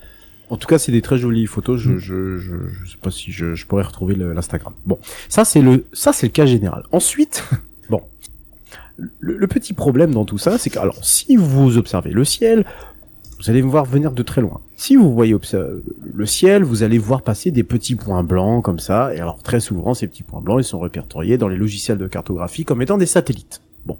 En 0.50 0.56
tout 0.56 0.66
cas, 0.66 0.78
c'est 0.78 0.92
des 0.92 1.02
très 1.02 1.18
jolies 1.18 1.46
photos. 1.46 1.78
Je, 1.78 1.90
mm. 1.90 1.98
je, 1.98 2.38
je, 2.38 2.54
je, 2.68 2.90
sais 2.90 2.96
pas 3.02 3.10
si 3.10 3.32
je, 3.32 3.54
je 3.54 3.66
pourrais 3.66 3.82
retrouver 3.82 4.14
l'Instagram. 4.14 4.72
Bon, 4.86 4.98
ça 5.28 5.44
c'est 5.44 5.60
le 5.60 5.84
ça 5.92 6.12
c'est 6.12 6.26
le 6.26 6.32
cas 6.32 6.46
général. 6.46 6.84
Ensuite, 6.92 7.44
bon, 7.90 8.02
le, 8.96 9.36
le, 9.36 9.46
petit 9.46 9.74
problème 9.74 10.14
dans 10.14 10.24
tout 10.24 10.38
ça, 10.38 10.56
c'est 10.56 10.70
que 10.70 10.78
alors 10.78 11.04
si 11.04 11.36
vous 11.36 11.76
observez 11.76 12.10
le 12.10 12.24
ciel, 12.24 12.64
vous 13.38 13.50
allez 13.50 13.62
me 13.62 13.70
voir 13.70 13.84
venir 13.84 14.12
de 14.12 14.22
très 14.22 14.40
loin. 14.40 14.60
Si 14.76 14.96
vous 14.96 15.12
voyez 15.12 15.36
le 16.14 16.26
ciel, 16.26 16.64
vous 16.64 16.82
allez 16.82 16.98
voir 16.98 17.22
passer 17.22 17.50
des 17.50 17.62
petits 17.62 17.94
points 17.94 18.24
blancs 18.24 18.64
comme 18.64 18.78
ça, 18.80 19.14
et 19.14 19.20
alors 19.20 19.42
très 19.42 19.60
souvent 19.60 19.94
ces 19.94 20.08
petits 20.08 20.24
points 20.24 20.40
blancs, 20.40 20.60
ils 20.60 20.64
sont 20.64 20.80
répertoriés 20.80 21.38
dans 21.38 21.48
les 21.48 21.56
logiciels 21.56 21.98
de 21.98 22.06
cartographie 22.06 22.64
comme 22.64 22.82
étant 22.82 22.98
des 22.98 23.06
satellites. 23.06 23.60
Bon. 23.86 23.96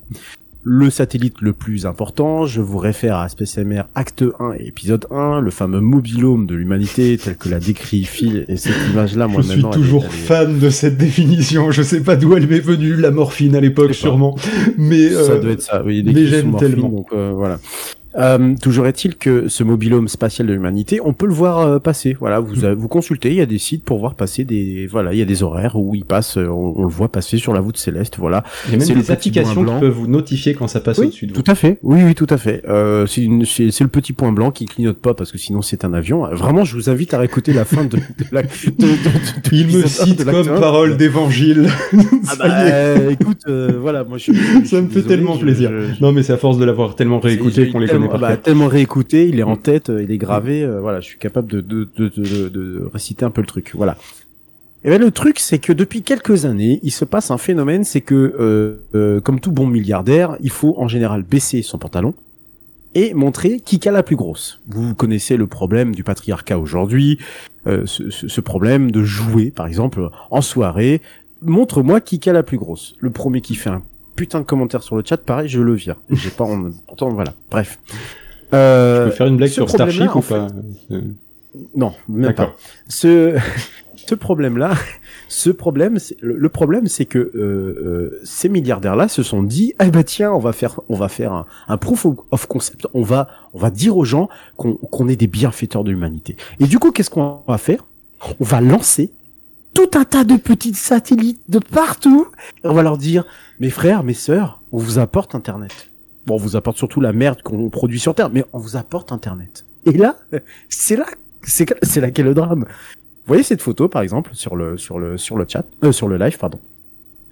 le 0.63 0.91
satellite 0.91 1.41
le 1.41 1.53
plus 1.55 1.87
important, 1.87 2.45
je 2.45 2.61
vous 2.61 2.77
réfère 2.79 3.17
à 3.17 3.29
Space 3.29 3.57
MR 3.57 3.85
Acte 3.95 4.25
1 4.39 4.55
et 4.59 4.67
épisode 4.67 5.07
1, 5.11 5.41
le 5.41 5.51
fameux 5.51 5.81
mobilhome 5.81 6.47
de 6.47 6.55
l'humanité 6.55 7.17
tel 7.17 7.37
que 7.37 7.49
l'a 7.49 7.61
décrit 7.61 8.05
Phil 8.05 8.45
et 8.49 8.57
cette 8.57 8.77
image-là, 8.91 9.29
moi 9.29 9.41
je 9.41 9.53
suis 9.53 9.63
toujours 9.63 10.05
fan 10.05 10.59
de 10.59 10.69
cette 10.69 10.99
définition. 10.99 11.71
Je 11.71 11.83
sais 11.83 12.03
pas 12.03 12.17
d'où 12.17 12.37
elle 12.37 12.49
m'est 12.49 12.59
venue, 12.59 12.97
la 12.97 13.13
morphine 13.13 13.55
à 13.55 13.61
l'époque 13.61 13.95
sûrement, 13.95 14.37
mais 14.77 15.09
ça 15.11 15.33
euh, 15.33 15.41
doit 15.41 15.53
être 15.53 15.63
ça. 15.63 15.83
Oui, 15.83 16.03
mais 16.05 16.27
j'aime 16.27 16.57
tellement. 16.57 16.89
Donc, 16.89 17.07
euh, 17.13 17.33
voilà. 17.35 17.61
Euh, 18.19 18.55
toujours 18.61 18.87
est-il 18.87 19.17
que 19.17 19.49
ce 19.49 19.63
mobilhome 19.63 20.09
spatial 20.09 20.49
de 20.49 20.53
l'humanité, 20.53 21.01
on 21.05 21.13
peut 21.13 21.27
le 21.27 21.33
voir 21.33 21.59
euh, 21.59 21.79
passer. 21.79 22.17
Voilà, 22.19 22.41
vous 22.41 22.67
mm. 22.67 22.73
vous 22.73 22.89
consultez, 22.89 23.31
il 23.31 23.37
y 23.37 23.41
a 23.41 23.47
des 23.47 23.59
sites 23.59 23.85
pour 23.85 23.99
voir 23.99 24.15
passer 24.15 24.45
des 24.45 24.87
voilà, 24.87 25.13
il 25.13 25.19
y 25.19 25.23
a 25.23 25.25
des 25.25 25.43
horaires 25.43 25.77
où 25.77 25.95
il 25.95 26.05
passe, 26.05 26.37
euh, 26.37 26.49
on, 26.49 26.83
le 26.83 26.89
voit 26.89 27.11
passer 27.11 27.39
sur 27.39 27.53
la 27.53 27.61
voûte 27.61 27.77
céleste. 27.77 28.17
Voilà. 28.19 28.43
Il 28.67 28.73
y 28.73 28.75
a 28.75 28.79
même 28.79 29.01
des 29.01 29.11
applications 29.11 29.65
qui 29.65 29.81
peuvent 29.81 29.93
vous 29.93 30.09
notifier 30.09 30.55
quand 30.55 30.67
ça 30.67 30.81
passe 30.81 30.99
au-dessus 30.99 31.27
de 31.27 31.35
vous. 31.35 31.43
Tout 31.43 31.51
à 31.51 31.55
fait. 31.55 31.79
Oui, 31.83 32.01
oui, 32.05 32.15
tout 32.15 32.27
à 32.31 32.39
fait. 32.39 32.63
Euh, 32.69 33.07
c'est 33.07 33.23
le 33.23 33.89
petit 33.89 34.13
point 34.13 34.33
blanc 34.33 34.51
qui 34.51 34.67
clignote 34.67 34.99
pas 34.99 35.15
parce 35.15 35.31
que 35.31 35.39
sinon 35.39 35.63
c'est 35.63 35.85
un 35.85 35.93
avion. 35.93 36.27
Vraiment, 36.35 36.65
je 36.65 36.75
vous 36.75 36.91
invite 36.91 37.15
à 37.15 37.19
réécouter 37.19 37.53
la 37.53 37.65
fin 37.65 37.85
de, 37.85 37.97
de 37.97 38.25
la. 38.33 38.43
De, 38.43 38.49
il 39.53 39.67
me 39.69 39.87
cite 39.87 40.25
comme 40.25 40.61
parole 40.61 40.97
d'évangile. 40.97 41.69
ah 42.29 42.35
bah, 42.39 43.11
écoute, 43.11 43.45
voilà, 43.47 44.03
moi 44.05 44.19
je. 44.19 44.33
ça 44.65 44.81
me 44.81 44.89
fait 44.89 45.03
tellement 45.03 45.37
plaisir. 45.37 45.71
Non, 46.01 46.13
mais 46.13 46.23
c'est 46.23 46.33
à 46.33 46.37
force 46.37 46.59
de 46.59 46.65
l'avoir 46.65 46.97
tellement 46.97 47.21
réécouté 47.21 47.69
qu'on 47.69 47.79
les 47.79 47.87
connaît 47.87 48.08
bah, 48.17 48.37
tellement 48.37 48.69
réécouté, 48.69 49.29
il 49.29 49.39
est 49.39 49.45
en 49.45 49.57
tête, 49.57 49.91
il 49.91 50.11
est 50.11 50.19
gravé. 50.19 50.63
Euh, 50.63 50.81
voilà, 50.81 51.01
je 51.01 51.07
suis 51.07 51.19
capable 51.19 51.49
de, 51.49 51.61
de, 51.61 51.89
de, 51.97 52.09
de, 52.09 52.49
de 52.49 52.89
réciter 52.93 53.25
un 53.25 53.31
peu 53.31 53.41
le 53.41 53.47
truc. 53.47 53.73
Voilà. 53.75 53.97
Et 54.85 54.91
ben 54.91 55.01
le 55.01 55.11
truc, 55.11 55.41
c'est 55.41 55.59
que 55.59 55.73
depuis 55.73 56.03
quelques 56.03 56.45
années, 56.45 56.79
il 56.85 56.93
se 56.93 57.05
passe 57.05 57.33
un 57.33 57.39
phénomène, 57.39 57.83
c'est 57.83 58.01
que 58.01 58.15
euh, 58.15 58.85
euh, 58.95 59.21
comme 59.21 59.41
tout 59.41 59.51
bon 59.51 59.67
milliardaire, 59.67 60.37
il 60.41 60.51
faut 60.51 60.75
en 60.79 60.87
général 60.87 61.23
baisser 61.25 61.63
son 61.63 61.79
pantalon 61.79 62.15
et 62.95 63.13
montrer 63.13 63.61
qui 63.61 63.87
a 63.89 63.93
la 63.93 64.05
plus 64.05 64.17
grosse. 64.17 64.61
Vous 64.69 64.95
connaissez 64.95 65.37
le 65.37 65.49
problème 65.49 65.95
du 65.95 66.05
patriarcat 66.05 66.59
aujourd'hui, 66.59 67.19
euh, 67.67 67.83
ce, 67.87 68.09
ce, 68.11 68.41
problème 68.41 68.93
de 68.93 69.03
jouer, 69.03 69.51
par 69.51 69.67
exemple, 69.67 70.11
en 70.31 70.41
soirée. 70.41 71.03
Montre-moi 71.43 72.01
qui 72.01 72.21
a 72.31 72.33
la 72.33 72.45
plus 72.45 72.57
grosse. 72.57 72.95
Le 73.01 73.11
premier 73.11 73.41
qui 73.41 73.57
fait 73.57 73.71
un 73.71 73.83
putain 74.19 74.41
de 74.41 74.45
commentaire 74.45 74.83
sur 74.83 74.97
le 74.97 75.05
chat, 75.07 75.17
pareil, 75.17 75.49
je 75.49 75.61
le 75.61 75.75
vire. 75.75 75.95
J'ai 76.11 76.31
pas, 76.31 76.43
en... 76.43 76.71
pourtant, 76.89 77.11
voilà. 77.11 77.33
Bref. 77.51 77.79
Euh, 78.53 79.05
je 79.05 79.11
peux 79.11 79.17
faire 79.17 79.27
une 79.29 79.37
blague 79.37 79.51
sur 79.51 79.71
Starship 79.71 80.13
ou 80.13 80.21
pas 80.23 80.49
Non, 81.77 81.93
même 82.09 82.35
pas. 82.35 82.57
Ce 82.89 83.37
ce 84.09 84.17
problème-là, 84.17 84.73
ce 85.29 85.51
problème, 85.51 85.99
le, 86.21 86.49
problème, 86.49 86.89
c'est 86.89 87.05
que 87.05 87.19
euh, 87.19 87.31
euh, 87.37 88.21
ces 88.25 88.49
milliardaires-là 88.49 89.07
se 89.07 89.23
sont 89.23 89.45
dit, 89.45 89.75
eh 89.81 89.91
ben 89.93 90.03
tiens, 90.03 90.33
on 90.33 90.41
va 90.41 90.53
faire, 90.53 90.81
on 90.89 90.97
va 90.97 91.09
faire 91.09 91.45
un, 91.69 91.77
proof 91.77 92.09
of 92.33 92.47
concept, 92.47 92.89
on 92.95 93.03
va, 93.03 93.29
on 93.55 93.59
va 93.61 93.71
dire 93.71 93.97
aux 93.97 94.05
gens 94.05 94.29
qu'on 94.57 94.75
qu'on 94.75 95.07
est 95.07 95.17
des 95.17 95.29
bienfaiteurs 95.29 95.85
de 95.85 95.93
l'humanité. 95.93 96.37
Et 96.59 96.65
du 96.65 96.81
coup, 96.81 96.91
qu'est-ce 96.91 97.11
qu'on 97.11 97.43
va 97.47 97.59
faire? 97.59 97.85
On 98.41 98.45
va 98.45 98.61
lancer 98.61 99.13
tout 99.79 99.97
un 99.97 100.05
tas 100.05 100.25
de 100.25 100.35
petits 100.35 100.75
satellites 100.75 101.41
de 101.49 101.61
partout. 101.61 102.27
Et 102.65 102.67
on 102.67 102.75
va 102.75 102.83
leur 102.83 102.99
dire, 102.99 103.25
mes 103.61 103.71
frères, 103.71 104.03
mes 104.03 104.13
sœurs, 104.13 104.61
on 104.73 104.79
vous 104.79 104.99
apporte 104.99 105.37
Internet. 105.37 105.93
Bon, 106.27 106.35
on 106.35 106.39
vous 106.39 106.57
apporte 106.57 106.77
surtout 106.77 107.01
la 107.01 107.13
merde 107.13 107.43
qu'on 107.43 107.71
produit 107.71 108.01
sur 108.01 108.13
Terre, 108.13 108.29
mais 108.29 108.45
on 108.53 108.59
vous 108.59 108.77
apporte 108.77 109.13
Internet. 109.13 109.65
Et 109.87 109.93
là, 109.93 110.17
c'est 110.69 110.97
là, 110.97 111.07
c'est 111.45 111.73
c'est 111.85 112.01
là 112.01 112.11
qu'est 112.11 112.25
le 112.25 112.35
drame. 112.35 112.65
Vous 112.65 113.29
voyez 113.29 113.45
cette 113.45 113.63
photo, 113.63 113.89
par 113.89 114.03
exemple, 114.03 114.31
sur 114.35 114.57
le 114.57 114.77
sur 114.79 114.99
le 114.99 115.17
sur 115.17 115.37
le 115.37 115.47
chat, 115.49 115.65
euh, 115.85 115.93
sur 115.93 116.09
le 116.09 116.17
live, 116.17 116.37
pardon. 116.39 116.59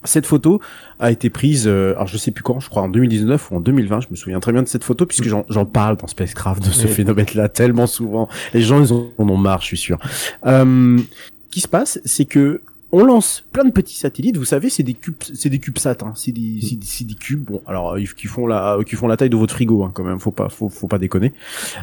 Cette 0.04 0.26
photo 0.26 0.60
a 1.00 1.10
été 1.10 1.30
prise, 1.30 1.66
euh, 1.66 1.94
alors 1.94 2.06
je 2.06 2.16
sais 2.16 2.30
plus 2.30 2.44
quand, 2.44 2.60
je 2.60 2.70
crois 2.70 2.82
en 2.82 2.88
2019 2.88 3.50
ou 3.50 3.56
en 3.56 3.60
2020, 3.60 4.02
je 4.02 4.06
me 4.08 4.14
souviens 4.14 4.38
très 4.38 4.52
bien 4.52 4.62
de 4.62 4.68
cette 4.68 4.84
photo 4.84 5.04
puisque 5.04 5.26
j'en 5.26 5.64
parle 5.64 5.96
dans 5.96 6.06
Spacecraft 6.06 6.64
de 6.64 6.70
ce 6.70 6.86
phénomène-là 6.86 7.48
tellement 7.48 7.88
souvent. 7.88 8.28
Les 8.54 8.62
gens 8.62 8.80
ils 8.80 8.92
en 8.92 9.10
ont 9.18 9.36
marre, 9.36 9.62
je 9.62 9.66
suis 9.66 9.76
sûr. 9.76 9.98
Euh, 10.46 11.00
qui 11.50 11.60
se 11.60 11.68
passe, 11.68 12.00
c'est 12.04 12.24
que 12.24 12.62
on 12.92 13.04
lance 13.04 13.44
plein 13.52 13.64
de 13.64 13.72
petits 13.72 13.96
satellites. 13.96 14.36
Vous 14.36 14.44
savez, 14.44 14.70
c'est 14.70 14.82
des 14.82 14.94
cubes, 14.94 15.16
c'est 15.34 15.50
des 15.50 15.58
CubeSat, 15.58 15.98
hein. 16.02 16.12
c'est 16.14 16.32
des, 16.32 16.60
c'est 16.82 17.04
des, 17.04 17.14
cubes. 17.14 17.44
Bon, 17.44 17.60
alors 17.66 17.96
qui 18.16 18.26
font 18.26 18.46
la, 18.46 18.78
qui 18.86 18.94
font 18.94 19.08
la 19.08 19.16
taille 19.16 19.30
de 19.30 19.36
votre 19.36 19.52
frigo, 19.52 19.82
hein, 19.82 19.90
quand 19.92 20.04
même. 20.04 20.20
Faut 20.20 20.30
pas, 20.30 20.48
faut, 20.48 20.68
faut 20.68 20.86
pas 20.86 20.98
déconner. 20.98 21.32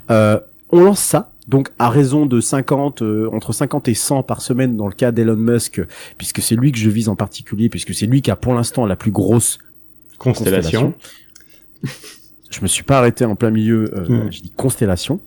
Euh, 0.09 0.39
on 0.71 0.81
lance 0.83 1.01
ça, 1.01 1.31
donc 1.47 1.69
à 1.77 1.89
raison 1.89 2.25
de 2.25 2.39
50, 2.39 3.01
euh, 3.01 3.29
entre 3.31 3.53
50 3.53 3.89
et 3.89 3.93
100 3.93 4.23
par 4.23 4.41
semaine 4.41 4.75
dans 4.75 4.87
le 4.87 4.93
cas 4.93 5.11
d'Elon 5.11 5.35
Musk, 5.35 5.81
puisque 6.17 6.41
c'est 6.41 6.55
lui 6.55 6.71
que 6.71 6.79
je 6.79 6.89
vise 6.89 7.09
en 7.09 7.15
particulier, 7.15 7.69
puisque 7.69 7.93
c'est 7.93 8.07
lui 8.07 8.21
qui 8.21 8.31
a 8.31 8.35
pour 8.35 8.53
l'instant 8.53 8.85
la 8.85 8.95
plus 8.95 9.11
grosse 9.11 9.59
constellation. 10.17 10.93
je 12.53 12.61
me 12.61 12.67
suis 12.67 12.83
pas 12.83 12.99
arrêté 12.99 13.25
en 13.25 13.35
plein 13.35 13.49
milieu, 13.49 13.91
euh, 13.95 14.25
hmm. 14.25 14.31
je 14.31 14.41
dis 14.41 14.49
constellation. 14.49 15.19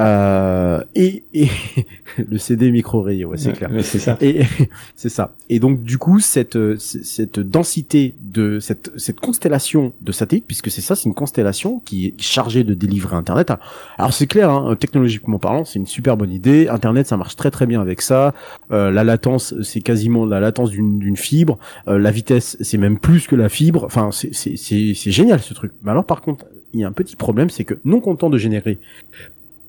Euh, 0.00 0.82
et, 0.94 1.24
et 1.34 1.48
le 2.28 2.38
CD 2.38 2.70
micro 2.70 3.00
rayé, 3.00 3.24
ouais, 3.24 3.38
c'est 3.38 3.52
clair. 3.52 3.70
c'est 3.82 3.98
ça. 3.98 4.16
Et 4.20 4.42
c'est 4.96 5.08
ça. 5.08 5.34
Et 5.48 5.58
donc 5.58 5.82
du 5.82 5.98
coup, 5.98 6.20
cette 6.20 6.58
cette 6.78 7.40
densité 7.40 8.14
de 8.20 8.60
cette 8.60 8.90
cette 8.96 9.20
constellation 9.20 9.92
de 10.00 10.12
satellites, 10.12 10.46
puisque 10.46 10.70
c'est 10.70 10.80
ça, 10.80 10.94
c'est 10.94 11.06
une 11.06 11.14
constellation 11.14 11.80
qui 11.84 12.06
est 12.06 12.20
chargée 12.20 12.64
de 12.64 12.74
délivrer 12.74 13.16
Internet. 13.16 13.52
Alors 13.98 14.12
c'est 14.12 14.26
clair, 14.26 14.50
hein, 14.50 14.76
technologiquement 14.78 15.38
parlant, 15.38 15.64
c'est 15.64 15.78
une 15.78 15.86
super 15.86 16.16
bonne 16.16 16.32
idée. 16.32 16.68
Internet, 16.68 17.06
ça 17.06 17.16
marche 17.16 17.36
très 17.36 17.50
très 17.50 17.66
bien 17.66 17.80
avec 17.80 18.02
ça. 18.02 18.34
Euh, 18.70 18.90
la 18.90 19.04
latence, 19.04 19.54
c'est 19.62 19.80
quasiment 19.80 20.26
la 20.26 20.40
latence 20.40 20.70
d'une 20.70 20.98
d'une 20.98 21.16
fibre. 21.16 21.58
Euh, 21.88 21.98
la 21.98 22.10
vitesse, 22.10 22.56
c'est 22.60 22.78
même 22.78 22.98
plus 22.98 23.26
que 23.26 23.36
la 23.36 23.48
fibre. 23.48 23.84
Enfin, 23.84 24.10
c'est 24.12 24.34
c'est 24.34 24.56
c'est 24.56 25.10
génial 25.10 25.40
ce 25.40 25.54
truc. 25.54 25.72
Mais 25.82 25.90
alors 25.90 26.04
par 26.04 26.20
contre 26.20 26.46
il 26.76 26.82
y 26.82 26.84
a 26.84 26.88
un 26.88 26.92
petit 26.92 27.16
problème, 27.16 27.50
c'est 27.50 27.64
que 27.64 27.74
non 27.84 28.00
content 28.00 28.30
de 28.30 28.38
générer 28.38 28.78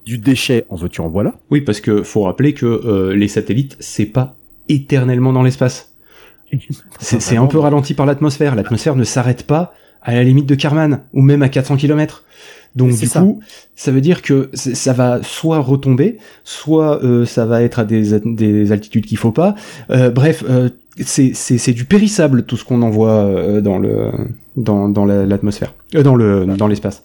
du 0.05 0.17
déchet 0.17 0.65
en 0.69 0.75
veux-tu 0.75 1.01
en 1.01 1.09
voilà. 1.09 1.33
Oui, 1.51 1.61
parce 1.61 1.81
que 1.81 2.03
faut 2.03 2.23
rappeler 2.23 2.53
que 2.53 2.65
euh, 2.65 3.15
les 3.15 3.27
satellites, 3.27 3.75
c'est 3.79 4.05
pas 4.05 4.35
éternellement 4.69 5.33
dans 5.33 5.43
l'espace. 5.43 5.93
C'est 6.99 7.35
un 7.35 7.45
peu 7.47 7.59
ralenti 7.59 7.93
par 7.93 8.05
l'atmosphère. 8.05 8.55
L'atmosphère 8.55 8.95
ne 8.95 9.03
s'arrête 9.03 9.43
pas 9.43 9.73
à 10.01 10.13
la 10.13 10.23
limite 10.23 10.45
de 10.45 10.55
Karman 10.55 11.01
ou 11.13 11.21
même 11.21 11.41
à 11.41 11.49
400 11.49 11.75
km. 11.75 12.23
Donc 12.75 12.95
du 12.95 13.09
coup, 13.09 13.41
ça 13.75 13.91
veut 13.91 14.01
dire 14.01 14.21
que 14.21 14.49
ça 14.53 14.93
va 14.93 15.21
soit 15.23 15.59
retomber, 15.59 16.19
soit 16.43 17.03
euh, 17.03 17.25
ça 17.25 17.45
va 17.45 17.63
être 17.63 17.79
à 17.79 17.85
des, 17.85 18.19
des 18.19 18.71
altitudes 18.71 19.05
qu'il 19.05 19.17
faut 19.17 19.31
pas. 19.31 19.55
Euh, 19.89 20.09
bref, 20.09 20.43
c'est 21.03 21.73
du 21.73 21.85
périssable 21.85 22.43
tout 22.43 22.57
ce 22.57 22.65
qu'on 22.65 22.81
envoie 22.81 23.61
dans 23.61 23.79
le 23.79 24.11
dans, 24.55 24.89
dans 24.89 25.05
l'atmosphère, 25.05 25.73
euh, 25.95 26.03
dans 26.03 26.15
le 26.15 26.45
dans 26.45 26.67
l'espace. 26.67 27.03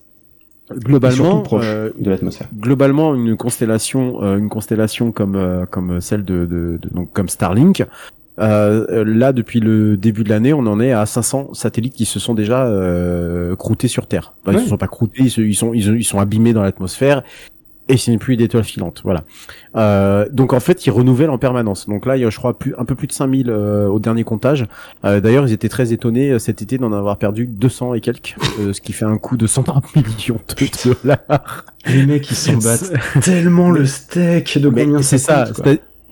Globalement, 0.75 1.41
proche 1.41 1.65
euh, 1.67 1.91
de 1.99 2.09
l'atmosphère. 2.11 2.49
Globalement, 2.59 3.15
une 3.15 3.37
constellation, 3.37 4.23
euh, 4.23 4.39
une 4.39 4.49
constellation 4.49 5.13
comme 5.13 5.37
euh, 5.37 5.67
comme 5.67 6.01
celle 6.01 6.25
de, 6.25 6.47
de, 6.47 6.79
de, 6.81 6.89
donc 6.91 7.13
comme 7.13 7.29
Starlink. 7.29 7.85
là, 8.39 9.33
depuis 9.33 9.61
le 9.61 9.97
début 9.97 10.25
de 10.25 10.31
l'année, 10.31 10.53
on 10.53 10.61
en 10.61 10.81
est 10.81 10.93
à 10.93 11.05
500 11.05 11.53
satellites 11.53 11.95
qui 11.95 12.07
se 12.07 12.19
sont 12.19 12.35
déjà 12.35 12.71
croûtés 13.59 13.89
sur 13.89 14.07
Terre. 14.07 14.35
Ils 14.47 14.55
ne 14.55 14.59
sont 14.61 14.79
pas 14.79 14.89
croûtés, 14.89 15.25
ils, 15.25 15.55
sont 15.55 15.75
ils, 15.75 15.97
ils 15.97 16.05
sont 16.05 16.19
abîmés 16.19 16.53
dans 16.53 16.63
l'atmosphère 16.63 17.23
et 17.93 17.99
ce 17.99 18.11
n'est 18.11 18.17
plus 18.17 18.35
une 18.35 18.41
étoile 18.41 18.65
filante, 18.65 19.03
voilà. 19.05 19.25
Euh, 19.77 20.27
donc 20.33 20.55
en 20.55 20.61
fait, 20.61 20.87
ils 20.87 20.91
renouvellent 20.91 21.31
en 21.31 21.37
permanence. 21.37 21.87
Donc 21.87 22.07
là, 22.07 22.17
il 22.17 22.23
y 22.23 22.25
a, 22.25 22.31
je 22.31 22.39
crois, 22.39 22.59
plus, 22.59 22.75
un 22.79 22.87
peu 22.87 22.95
plus 22.95 23.07
de 23.07 23.13
5000 23.13 23.51
euh, 23.51 23.87
au 23.87 23.99
dernier 23.99 24.25
comptage. 24.25 24.67
Euh, 25.05 25.21
D'ailleurs, 25.21 25.47
ils 25.47 25.53
étaient 25.53 25.69
très 25.69 25.93
étonnés 25.93 26.31
euh, 26.31 26.39
cet 26.39 26.63
été 26.63 26.79
d'en 26.79 26.93
avoir 26.93 27.19
perdu 27.19 27.47
200 27.47 27.93
et 27.93 28.01
quelques, 28.01 28.37
euh, 28.61 28.73
ce 28.73 28.81
qui 28.81 28.95
fait 28.95 29.05
un 29.05 29.19
coût 29.19 29.37
de 29.37 29.47
130 29.47 29.95
millions 29.97 30.41
de 30.49 30.95
dollars. 31.03 31.67
Les 31.87 32.07
mecs, 32.07 32.31
ils 32.31 32.35
s'en 32.35 32.55
battent 32.55 32.95
tellement 33.23 33.71
le 33.71 33.85
steak 33.85 34.59
de 34.59 34.71
combien 34.71 35.03
c'est 35.03 35.19
ça. 35.19 35.45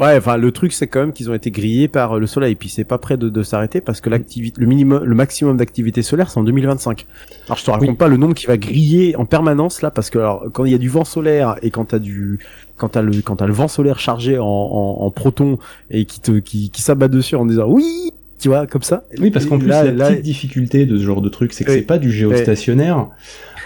Ouais, 0.01 0.16
enfin 0.16 0.38
le 0.38 0.51
truc 0.51 0.72
c'est 0.72 0.86
quand 0.86 1.01
même 1.01 1.12
qu'ils 1.12 1.30
ont 1.30 1.34
été 1.34 1.51
grillés 1.51 1.86
par 1.86 2.18
le 2.18 2.26
soleil, 2.26 2.55
puis 2.55 2.70
c'est 2.70 2.84
pas 2.84 2.96
prêt 2.96 3.18
de, 3.18 3.28
de 3.28 3.42
s'arrêter 3.42 3.82
parce 3.82 4.01
que 4.01 4.09
l'activité, 4.09 4.59
le 4.59 4.66
minimum, 4.66 5.05
le 5.05 5.14
maximum 5.14 5.59
d'activité 5.59 6.01
solaire 6.01 6.30
c'est 6.30 6.40
en 6.40 6.42
2025. 6.42 7.07
Alors 7.46 7.59
je 7.59 7.64
te 7.64 7.70
raconte 7.70 7.98
pas 7.98 8.09
le 8.09 8.16
nombre 8.16 8.34
qui 8.34 8.46
va 8.46 8.57
griller 8.57 9.14
en 9.16 9.26
permanence 9.26 9.82
là, 9.82 9.90
parce 9.90 10.09
que 10.09 10.18
alors 10.18 10.46
quand 10.53 10.64
il 10.64 10.72
y 10.72 10.74
a 10.74 10.78
du 10.78 10.88
vent 10.88 11.05
solaire 11.05 11.57
et 11.62 11.70
quand 11.70 11.84
t'as 11.84 11.98
du, 11.98 12.38
quand 12.78 12.88
t'as 12.88 13.03
le, 13.03 13.12
quand 13.20 13.36
t'as 13.36 13.46
le 13.46 13.53
vent 13.53 13.68
solaire 13.68 13.98
chargé 13.98 14.38
en, 14.38 14.46
en, 14.46 15.05
en 15.05 15.11
protons 15.11 15.59
et 15.90 16.07
qui 16.07 16.20
te, 16.20 16.38
qui, 16.38 16.70
qui 16.70 16.80
s'abat 16.80 17.09
dessus 17.09 17.36
en 17.36 17.44
disant 17.44 17.66
oui, 17.68 18.12
tu 18.40 18.48
vois, 18.48 18.66
comme 18.66 18.82
ça. 18.82 19.05
Oui, 19.18 19.30
parce 19.30 19.44
qu'en 19.44 19.59
plus, 19.59 19.68
la 19.68 19.84
petite 19.84 20.22
difficulté 20.22 20.86
de 20.86 20.96
ce 20.96 21.03
genre 21.05 21.20
de 21.20 21.28
truc, 21.28 21.53
c'est 21.53 21.64
que 21.64 21.72
c'est 21.72 21.82
pas 21.82 21.98
du 21.98 22.11
géostationnaire. 22.11 23.09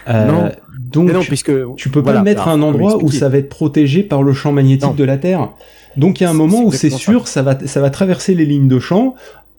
Euh, 0.09 0.27
non. 0.27 0.51
Donc, 0.81 1.13
non, 1.13 1.23
puisque 1.23 1.53
tu 1.77 1.89
peux 1.89 2.03
pas 2.03 2.13
le 2.13 2.23
mettre 2.23 2.49
un 2.49 2.61
endroit 2.61 3.03
où 3.03 3.11
ça 3.11 3.29
va 3.29 3.39
être 3.39 3.49
protégé 3.49 4.03
par 4.03 4.23
le 4.23 4.33
champ 4.33 4.53
magnétique 4.53 4.97
de 4.97 5.05
la 5.05 5.17
Terre. 5.17 5.51
Donc 5.97 6.21
il 6.21 6.25
y 6.25 6.27
a 6.27 6.31
un 6.31 6.35
moment 6.35 6.63
où 6.63 6.73
c'est 6.73 6.91
sûr, 6.91 7.29
ça. 7.29 7.43
va, 7.43 7.59
ça 7.67 7.81
va 7.81 7.91
traverser 7.91 8.35
les 8.35 8.47
lignes 8.47 8.69
de 8.69 8.79
champ. 8.79 9.15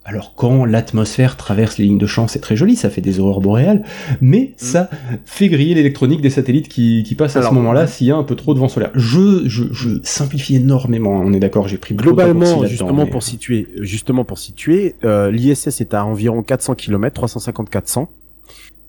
Alors 0.08 0.36
quand 0.36 0.66
l'atmosphère 0.66 1.36
traverse 1.36 1.80
les 1.80 1.86
lignes 1.86 1.98
de 1.98 2.06
champ, 2.06 2.28
c'est 2.28 2.40
très 2.40 2.56
joli, 2.56 2.76
ça 2.76 2.92
fait 2.92 3.02
des 3.02 3.20
aurores 3.20 3.42
boréales, 3.42 3.84
mais 4.22 4.52
mm. 4.52 4.54
ça 4.58 4.90
fait 5.26 5.48
griller 5.50 5.74
l'électronique 5.74 6.22
des 6.22 6.30
satellites 6.30 6.68
qui, 6.68 7.02
qui 7.04 7.16
passent 7.16 7.36
à 7.38 7.42
ce 7.42 7.52
moment-là 7.52 7.88
s'il 7.88 8.06
y 8.06 8.12
a 8.12 8.16
un 8.16 8.24
peu 8.24 8.36
trop 8.36 8.54
de 8.54 8.60
vent 8.60 8.68
solaire. 8.68 8.92
Je, 8.94 9.48
je, 9.48 9.64
je 9.72 9.90
simplifie 10.04 10.58
énormément, 10.58 11.10
on 11.10 11.34
est 11.34 11.40
d'accord, 11.40 11.68
j'ai 11.68 11.80
pris 11.80 11.96
globalement 11.96 12.66
justement 12.66 13.08
pour 13.08 13.24
situer, 13.24 13.68
justement 13.82 14.26
pour 14.26 14.38
situer, 14.38 14.96
euh, 15.04 15.32
l'ISS 15.32 15.82
est 15.82 15.96
à 15.96 16.06
environ 16.06 16.44
400 16.44 16.76
km, 16.76 17.26
350-400 17.26 18.06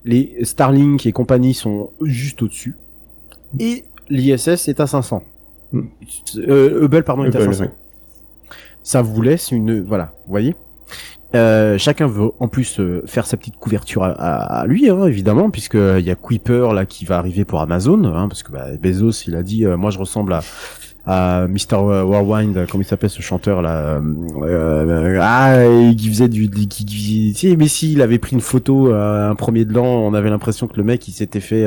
les 0.07 0.37
Starlink 0.43 1.05
et 1.05 1.13
compagnie 1.13 1.53
sont 1.53 1.91
juste 2.01 2.41
au-dessus, 2.41 2.77
et 3.59 3.85
l'ISS 4.09 4.69
est 4.69 4.81
à 4.81 4.87
500. 4.87 5.23
Euh, 6.39 6.85
Hubble, 6.85 7.03
pardon, 7.05 7.25
est 7.25 7.35
à 7.37 7.41
Hubble, 7.41 7.55
500. 7.55 7.65
ouais. 7.65 7.71
Ça 8.83 9.03
vous 9.03 9.21
laisse 9.23 9.51
une, 9.51 9.81
voilà, 9.83 10.13
vous 10.27 10.31
voyez. 10.31 10.55
Euh, 11.35 11.77
chacun 11.77 12.07
veut 12.07 12.31
en 12.39 12.47
plus 12.49 12.79
euh, 12.79 13.03
faire 13.07 13.27
sa 13.27 13.37
petite 13.37 13.57
couverture 13.57 14.05
à, 14.05 14.11
à- 14.13 14.61
à 14.61 14.67
lui, 14.67 14.89
hein, 14.89 15.05
évidemment, 15.07 15.51
puisque 15.51 15.75
il 15.75 16.05
y 16.05 16.11
a 16.11 16.15
Kuiper 16.15 16.73
là 16.73 16.87
qui 16.87 17.05
va 17.05 17.19
arriver 17.19 17.45
pour 17.45 17.61
Amazon, 17.61 18.05
hein, 18.05 18.29
parce 18.29 18.43
que 18.45 18.53
bah, 18.53 18.67
Bezos 18.81 19.25
il 19.27 19.35
a 19.35 19.43
dit, 19.43 19.65
euh, 19.67 19.77
moi 19.77 19.91
je 19.91 19.99
ressemble 19.99 20.33
à 20.35 20.41
à 21.09 21.47
Mr. 21.47 21.77
Worldwide, 21.77 22.67
comment 22.69 22.83
il 22.83 22.85
s'appelle 22.85 23.11
ce 23.11 23.23
chanteur 23.23 23.63
là 23.63 23.77
euh, 24.01 24.01
euh, 24.43 25.19
Ah, 25.23 25.55
qui 25.97 26.09
faisait 26.09 26.29
du, 26.29 26.51
qui, 26.51 26.85
qui, 27.33 27.57
mais 27.57 27.69
si 27.69 27.93
il 27.93 28.03
avait 28.03 28.19
pris 28.19 28.33
une 28.35 28.41
photo 28.41 28.93
euh, 28.93 29.31
un 29.31 29.37
premier 29.37 29.65
de 29.65 29.73
l'an, 29.73 29.85
on 29.87 30.15
avait 30.15 30.31
l'impression 30.31 30.67
que 30.67 30.77
le 30.77 30.83
mec 30.83 31.07
il 31.07 31.13
s'était 31.13 31.39
fait. 31.41 31.65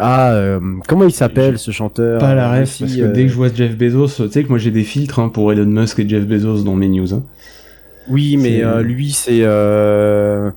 Ah, 0.00 0.32
euh, 0.32 0.60
comment 0.88 1.04
il 1.04 1.12
s'appelle 1.12 1.58
ce 1.58 1.70
chanteur 1.70 2.18
Pas 2.18 2.34
la 2.34 2.52
Euh, 2.52 2.60
ref, 2.60 2.70
si, 2.70 2.82
parce 2.84 2.96
que 2.96 3.00
euh, 3.02 3.12
dès 3.12 3.22
que 3.24 3.28
je 3.28 3.34
vois 3.36 3.48
Jeff 3.54 3.76
Bezos, 3.76 4.08
tu 4.08 4.30
sais 4.30 4.42
que 4.44 4.48
moi 4.48 4.58
j'ai 4.58 4.70
des 4.70 4.84
filtres 4.84 5.18
hein, 5.18 5.28
pour 5.28 5.52
Elon 5.52 5.66
Musk 5.66 5.98
et 5.98 6.08
Jeff 6.08 6.24
Bezos 6.26 6.62
dans 6.62 6.74
mes 6.74 6.88
news. 6.88 7.12
Hein. 7.14 7.22
Oui, 8.08 8.36
mais 8.36 8.64
euh, 8.64 8.82
lui, 8.82 9.12
c'est 9.12 9.40
euh... 9.42 10.50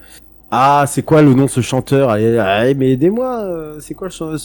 ah, 0.50 0.86
c'est 0.88 1.04
quoi 1.04 1.22
le 1.22 1.34
nom 1.34 1.46
de 1.46 1.50
ce 1.50 1.62
chanteur? 1.62 2.10
Allez, 2.10 2.38
allez, 2.38 2.74
mais 2.74 2.92
aidez-moi. 2.94 3.42
euh, 3.44 3.76
C'est 3.80 3.94
quoi 3.94 4.08
le 4.08 4.14
chanteur 4.14 4.40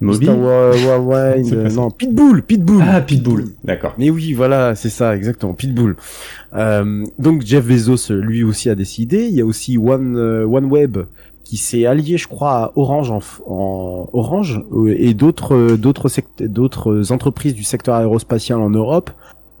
Moby? 0.00 0.26
Non, 1.74 1.90
Pitbull, 1.90 2.42
Pitbull. 2.42 2.82
Ah, 2.86 3.00
Pitbull, 3.00 3.44
d'accord. 3.64 3.94
Mais 3.98 4.10
oui, 4.10 4.32
voilà, 4.34 4.74
c'est 4.74 4.90
ça, 4.90 5.16
exactement, 5.16 5.54
Pitbull. 5.54 5.96
Euh, 6.54 7.04
donc 7.18 7.42
Jeff 7.42 7.64
Bezos, 7.64 8.12
lui 8.12 8.44
aussi 8.44 8.68
a 8.70 8.74
décidé. 8.74 9.26
Il 9.26 9.34
y 9.34 9.40
a 9.40 9.46
aussi 9.46 9.78
One 9.78 10.16
OneWeb 10.16 10.98
qui 11.44 11.56
s'est 11.58 11.84
allié, 11.86 12.16
je 12.16 12.26
crois, 12.26 12.52
à 12.56 12.72
Orange 12.74 13.10
en, 13.10 13.20
en 13.46 14.08
Orange 14.12 14.62
euh, 14.72 14.94
et 14.98 15.14
d'autres 15.14 15.54
euh, 15.54 15.76
d'autres 15.76 16.08
d'autres 16.46 17.12
entreprises 17.12 17.54
du 17.54 17.62
secteur 17.64 17.94
aérospatial 17.96 18.60
en 18.60 18.70
Europe 18.70 19.10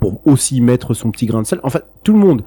pour 0.00 0.26
aussi 0.26 0.60
mettre 0.60 0.94
son 0.94 1.10
petit 1.10 1.26
grain 1.26 1.42
de 1.42 1.46
sel. 1.46 1.60
En 1.62 1.70
fait, 1.70 1.84
tout 2.02 2.12
le 2.14 2.18
monde, 2.18 2.42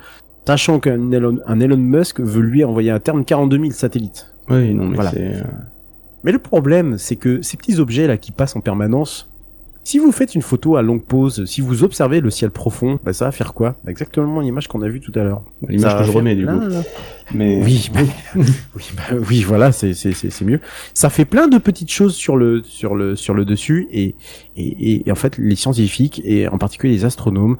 sachant 0.45 0.79
qu'un 0.79 1.11
Elon, 1.11 1.37
un 1.45 1.59
Elon 1.59 1.77
Musk 1.77 2.19
veut 2.19 2.41
lui 2.41 2.63
envoyer 2.63 2.91
à 2.91 2.99
terme 2.99 3.23
42 3.23 3.57
000 3.59 3.71
satellites. 3.71 4.33
Oui, 4.49 4.73
non, 4.73 4.85
mais 4.85 4.95
Voilà. 4.95 5.11
c'est... 5.11 5.35
euh, 5.35 5.41
Mais 6.23 6.31
le 6.31 6.39
problème, 6.39 6.97
c'est 6.97 7.15
que 7.15 7.41
ces 7.41 7.57
petits 7.57 7.79
objets 7.79 8.07
là 8.07 8.17
qui 8.17 8.31
passent 8.31 8.55
en 8.55 8.61
permanence, 8.61 9.29
si 9.87 9.99
vous 9.99 10.11
faites 10.11 10.35
une 10.35 10.41
photo 10.41 10.75
à 10.75 10.81
longue 10.81 11.01
pause, 11.01 11.45
si 11.45 11.61
vous 11.61 11.85
observez 11.85 12.19
le 12.19 12.29
ciel 12.29 12.51
profond, 12.51 12.99
bah 13.05 13.13
ça 13.13 13.23
va 13.23 13.31
faire 13.31 13.53
quoi? 13.53 13.77
Exactement 13.87 14.41
l'image 14.41 14.67
qu'on 14.67 14.81
a 14.81 14.89
vue 14.89 14.99
tout 14.99 15.13
à 15.15 15.23
l'heure. 15.23 15.43
L'image 15.65 15.99
que 15.99 16.03
je 16.03 16.11
remets, 16.11 16.35
du 16.35 16.45
coup. 16.45 16.59
là. 16.59 16.81
Mais... 17.33 17.63
Oui, 17.63 17.89
bah, 17.93 18.01
oui, 18.35 18.91
bah, 18.97 19.17
oui, 19.29 19.43
voilà, 19.43 19.71
c'est 19.71 19.93
c'est 19.93 20.11
c'est 20.11 20.29
c'est 20.29 20.43
mieux. 20.43 20.59
Ça 20.93 21.09
fait 21.09 21.23
plein 21.23 21.47
de 21.47 21.57
petites 21.57 21.89
choses 21.89 22.15
sur 22.15 22.35
le 22.35 22.63
sur 22.63 22.95
le 22.95 23.15
sur 23.15 23.33
le 23.33 23.45
dessus 23.45 23.87
et 23.93 24.15
et, 24.57 24.67
et, 24.67 25.07
et 25.07 25.11
en 25.13 25.15
fait 25.15 25.37
les 25.37 25.55
scientifiques 25.55 26.21
et 26.25 26.49
en 26.49 26.57
particulier 26.57 26.91
les 26.91 27.05
astronomes 27.05 27.55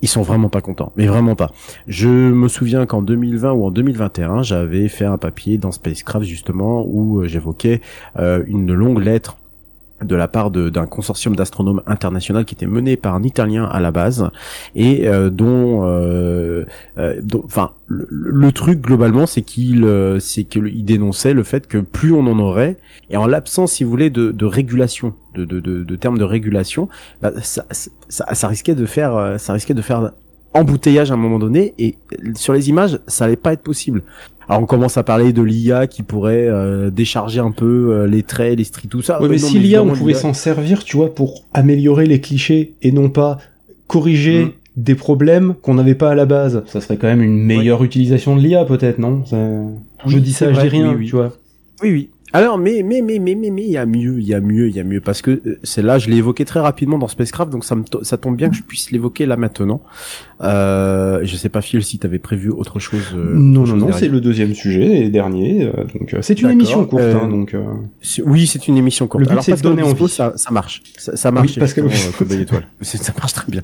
ils 0.00 0.08
sont 0.08 0.22
vraiment 0.22 0.48
pas 0.48 0.62
contents, 0.62 0.92
mais 0.96 1.06
vraiment 1.06 1.34
pas. 1.34 1.52
Je 1.88 2.08
me 2.08 2.48
souviens 2.48 2.86
qu'en 2.86 3.02
2020 3.02 3.52
ou 3.52 3.66
en 3.66 3.70
2021, 3.70 4.42
j'avais 4.42 4.88
fait 4.88 5.04
un 5.04 5.18
papier 5.18 5.58
dans 5.58 5.72
Spacecraft 5.72 6.24
justement 6.24 6.86
où 6.86 7.20
euh, 7.20 7.26
j'évoquais 7.26 7.82
euh, 8.18 8.42
une 8.46 8.72
longue 8.72 9.02
lettre 9.02 9.36
de 10.02 10.14
la 10.16 10.28
part 10.28 10.50
d'un 10.50 10.86
consortium 10.86 11.34
d'astronomes 11.36 11.82
international 11.86 12.44
qui 12.44 12.54
était 12.54 12.66
mené 12.66 12.96
par 12.96 13.14
un 13.14 13.22
Italien 13.22 13.64
à 13.64 13.80
la 13.80 13.90
base 13.90 14.30
et 14.74 15.08
euh, 15.08 15.30
dont, 15.30 15.84
euh, 15.84 16.64
euh, 16.98 17.20
enfin, 17.44 17.72
le, 17.86 18.06
le 18.10 18.52
truc 18.52 18.80
globalement, 18.80 19.26
c'est 19.26 19.42
qu'il, 19.42 19.84
euh, 19.84 20.18
c'est 20.20 20.44
qu'il 20.44 20.84
dénonçait 20.84 21.32
le 21.32 21.42
fait 21.42 21.66
que 21.66 21.78
plus 21.78 22.12
on 22.12 22.26
en 22.26 22.38
aurait 22.38 22.76
et 23.10 23.16
en 23.16 23.26
l'absence, 23.26 23.72
si 23.72 23.84
vous 23.84 23.90
voulez, 23.90 24.10
de, 24.10 24.32
de 24.32 24.44
régulation, 24.44 25.14
de, 25.34 25.44
de, 25.44 25.60
de, 25.60 25.84
de 25.84 25.96
termes 25.96 26.18
de 26.18 26.24
régulation, 26.24 26.88
bah, 27.22 27.32
ça, 27.42 27.64
ça, 27.70 28.34
ça 28.34 28.48
risquait 28.48 28.74
de 28.74 28.86
faire, 28.86 29.16
euh, 29.16 29.38
ça 29.38 29.52
risquait 29.52 29.74
de 29.74 29.82
faire 29.82 30.12
embouteillage 30.56 31.10
à 31.10 31.14
un 31.14 31.18
moment 31.18 31.38
donné 31.38 31.74
et 31.78 31.96
sur 32.34 32.52
les 32.52 32.68
images, 32.68 32.98
ça 33.06 33.24
allait 33.26 33.36
pas 33.36 33.52
être 33.52 33.62
possible. 33.62 34.02
Alors 34.48 34.62
on 34.62 34.66
commence 34.66 34.96
à 34.96 35.02
parler 35.02 35.32
de 35.32 35.42
l'IA 35.42 35.86
qui 35.88 36.02
pourrait 36.02 36.46
euh, 36.48 36.90
décharger 36.90 37.40
un 37.40 37.50
peu 37.50 37.92
euh, 37.92 38.06
les 38.06 38.22
traits, 38.22 38.58
les 38.58 38.64
stries, 38.64 38.88
tout 38.88 39.02
ça. 39.02 39.20
Ouais, 39.20 39.28
mais 39.28 39.36
non, 39.36 39.46
si 39.48 39.58
l'IA, 39.58 39.82
on 39.82 39.92
pouvait 39.92 40.14
s'en 40.14 40.32
servir, 40.34 40.84
tu 40.84 40.96
vois, 40.96 41.14
pour 41.14 41.42
améliorer 41.52 42.06
les 42.06 42.20
clichés 42.20 42.74
et 42.82 42.92
non 42.92 43.08
pas 43.10 43.38
corriger 43.86 44.44
Mm. 44.46 44.52
des 44.76 44.94
problèmes 44.94 45.54
qu'on 45.62 45.74
n'avait 45.74 45.94
pas 45.94 46.10
à 46.10 46.14
la 46.14 46.26
base, 46.26 46.62
ça 46.66 46.80
serait 46.80 46.96
quand 46.96 47.06
même 47.06 47.22
une 47.22 47.42
meilleure 47.42 47.82
utilisation 47.82 48.36
de 48.36 48.40
l'IA, 48.40 48.64
peut-être, 48.64 48.98
non? 48.98 49.24
Ça- 49.24 49.36
Je 50.06 50.18
dis 50.18 50.32
ça, 50.32 50.52
je 50.52 50.60
dis 50.60 50.68
rien, 50.68 50.90
oui, 50.90 50.96
oui. 51.00 51.06
tu 51.06 51.16
vois. 51.16 51.32
Oui, 51.82 51.90
oui. 51.92 52.10
Alors, 52.32 52.58
mais, 52.58 52.82
mais, 52.84 53.02
mais, 53.02 53.18
mais, 53.18 53.34
mais, 53.34 53.50
mais, 53.50 53.62
il 53.62 53.70
y 53.70 53.76
a 53.76 53.86
mieux, 53.86 54.18
il 54.20 54.26
y 54.26 54.34
a 54.34 54.40
mieux, 54.40 54.68
il 54.68 54.74
y 54.76 54.80
a 54.80 54.84
mieux, 54.84 55.00
parce 55.00 55.22
que 55.22 55.30
euh, 55.46 55.58
c'est 55.62 55.80
là, 55.82 55.98
je 55.98 56.10
l'ai 56.10 56.16
évoqué 56.16 56.44
très 56.44 56.60
rapidement 56.60 56.98
dans 56.98 57.06
Spacecraft, 57.08 57.50
donc 57.52 57.64
ça 57.64 57.76
me, 57.76 57.84
ça 58.02 58.16
tombe 58.18 58.36
bien 58.36 58.50
que 58.50 58.56
je 58.56 58.62
puisse 58.62 58.90
l'évoquer 58.90 59.26
là 59.26 59.36
maintenant. 59.36 59.80
Euh, 60.42 61.20
je 61.22 61.36
sais 61.36 61.48
pas, 61.48 61.62
Phil, 61.62 61.82
si 61.84 61.98
t'avais 61.98 62.18
prévu 62.18 62.50
autre 62.50 62.78
chose. 62.78 63.14
euh, 63.14 63.32
non, 63.34 63.62
autre 63.62 63.74
non, 63.74 63.86
chose 63.86 63.90
non, 63.92 63.96
c'est 63.98 64.08
le 64.08 64.20
deuxième 64.20 64.54
sujet 64.54 65.04
et 65.04 65.08
dernier, 65.08 65.64
euh, 65.66 65.84
donc 65.98 66.12
euh, 66.14 66.18
c'est 66.20 66.42
une 66.42 66.50
émission 66.50 66.84
courte, 66.84 67.02
hein, 67.02 67.28
donc... 67.28 67.54
euh, 67.54 67.62
Oui, 68.24 68.46
c'est 68.46 68.68
une 68.68 68.76
émission 68.76 69.06
courte. 69.06 69.20
Le 69.24 69.28
but, 69.34 69.48
Alors, 69.48 69.60
donner 69.62 69.82
envie. 69.82 70.08
Ça, 70.08 70.32
ça 70.36 70.50
marche. 70.50 70.82
Ça, 70.98 71.16
ça 71.16 71.30
marche. 71.30 71.56
Oui, 71.56 71.62
euh, 71.78 72.40
Étoile. 72.40 72.66
C'est- 72.80 73.02
Ça 73.02 73.12
marche 73.16 73.32
très 73.34 73.50
bien. 73.50 73.62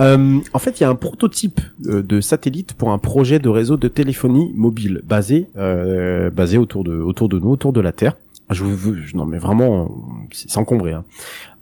Euh, 0.00 0.38
en 0.52 0.58
fait, 0.58 0.80
il 0.80 0.82
y 0.82 0.86
a 0.86 0.90
un 0.90 0.94
prototype 0.94 1.60
de 1.78 2.20
satellite 2.20 2.72
pour 2.72 2.90
un 2.92 2.98
projet 2.98 3.38
de 3.38 3.48
réseau 3.48 3.76
de 3.76 3.88
téléphonie 3.88 4.52
mobile 4.56 5.02
basé, 5.04 5.46
euh, 5.56 6.30
basé 6.30 6.56
autour 6.58 6.82
de, 6.82 6.94
autour 6.94 7.28
de 7.28 7.38
nous, 7.38 7.50
autour 7.50 7.72
de 7.72 7.80
la 7.80 7.89
Terre. 7.92 8.16
Je 8.50 8.64
vous, 8.64 8.76
vous- 8.76 8.96
non, 9.14 9.26
mais 9.26 9.38
vraiment, 9.38 9.90
c'est 10.32 10.56
encombré. 10.58 10.92
Hein. 10.92 11.04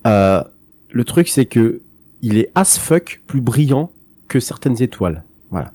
Euh, 0.06 0.42
le 0.90 1.04
truc, 1.04 1.28
c'est 1.28 1.44
que 1.46 1.80
il 2.22 2.38
est 2.38 2.50
as 2.54 2.78
fuck 2.78 3.20
plus 3.26 3.40
brillant 3.40 3.90
que 4.28 4.40
certaines 4.40 4.82
étoiles. 4.82 5.22
Voilà. 5.50 5.72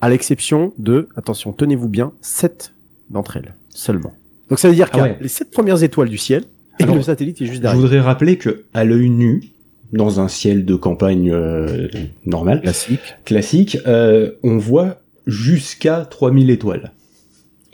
À 0.00 0.08
l'exception 0.08 0.72
de, 0.78 1.08
attention, 1.16 1.52
tenez-vous 1.52 1.88
bien, 1.88 2.12
sept 2.20 2.72
d'entre 3.10 3.36
elles 3.38 3.54
seulement. 3.70 4.12
Donc 4.50 4.58
ça 4.58 4.68
veut 4.68 4.74
dire 4.74 4.88
Ah 4.90 4.94
qu'il 4.94 4.98
y 5.00 5.02
a 5.02 5.12
ouais. 5.12 5.18
les 5.20 5.28
sept 5.28 5.50
premières 5.50 5.82
étoiles 5.82 6.08
du 6.08 6.18
ciel 6.18 6.44
et 6.78 6.82
Alors, 6.84 6.96
le 6.96 7.02
satellite 7.02 7.40
est 7.40 7.46
juste 7.46 7.56
Je 7.58 7.62
derrière. 7.62 7.80
voudrais 7.80 8.00
rappeler 8.00 8.36
que 8.38 8.64
à 8.74 8.84
l'œil 8.84 9.08
nu, 9.10 9.42
dans 9.92 10.20
un 10.20 10.28
ciel 10.28 10.64
de 10.64 10.74
campagne 10.74 11.30
euh, 11.32 11.88
normal, 12.26 12.60
Classique. 12.62 13.00
classique, 13.24 13.78
euh, 13.86 14.32
on 14.42 14.58
voit 14.58 15.00
jusqu'à 15.26 16.04
3000 16.04 16.50
étoiles. 16.50 16.92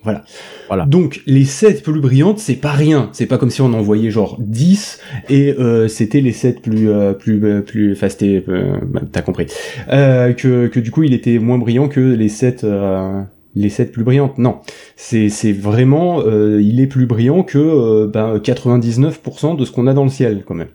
Voilà. 0.03 0.25
Voilà. 0.69 0.87
Donc 0.87 1.21
les 1.27 1.45
7 1.45 1.83
plus 1.83 2.01
brillantes, 2.01 2.39
c'est 2.39 2.55
pas 2.55 2.73
rien. 2.73 3.11
C'est 3.13 3.27
pas 3.27 3.39
comme 3.39 3.51
si 3.51 3.61
on 3.61 3.73
en 3.73 3.83
voyait 3.83 4.11
genre 4.11 4.37
10 4.41 5.01
et 5.29 5.55
euh, 5.59 5.89
c'était 5.89 6.21
les 6.21 6.33
7 6.33 6.63
plus 6.63 6.89
euh, 6.89 7.13
plus 7.13 7.45
euh, 7.45 7.61
plus 7.61 7.93
enfin 7.93 8.09
c'était 8.09 8.43
euh, 8.49 8.79
bah, 8.87 9.03
t'as 9.11 9.23
compris. 9.23 9.47
Euh, 9.91 10.33
que 10.33 10.69
que 10.69 10.81
du 10.81 10.91
coup, 10.91 11.03
il 11.03 11.13
était 11.13 11.39
moins 11.39 11.59
brillant 11.59 11.89
que 11.89 12.01
les 12.01 12.29
7 12.29 12.65
euh, 12.65 13.21
les 13.55 13.69
7 13.69 13.93
plus 13.93 14.05
brillantes. 14.05 14.39
Non. 14.39 14.61
C'est 14.97 15.29
c'est 15.29 15.53
vraiment 15.53 16.21
euh, 16.21 16.61
il 16.63 16.81
est 16.81 16.87
plus 16.87 17.07
brillant 17.07 17.43
que 17.43 17.59
euh, 17.59 18.07
ben, 18.07 18.39
99% 18.39 19.57
de 19.57 19.65
ce 19.65 19.71
qu'on 19.73 19.87
a 19.87 19.93
dans 19.93 20.05
le 20.05 20.11
ciel 20.11 20.45
quand 20.47 20.55
même. 20.55 20.69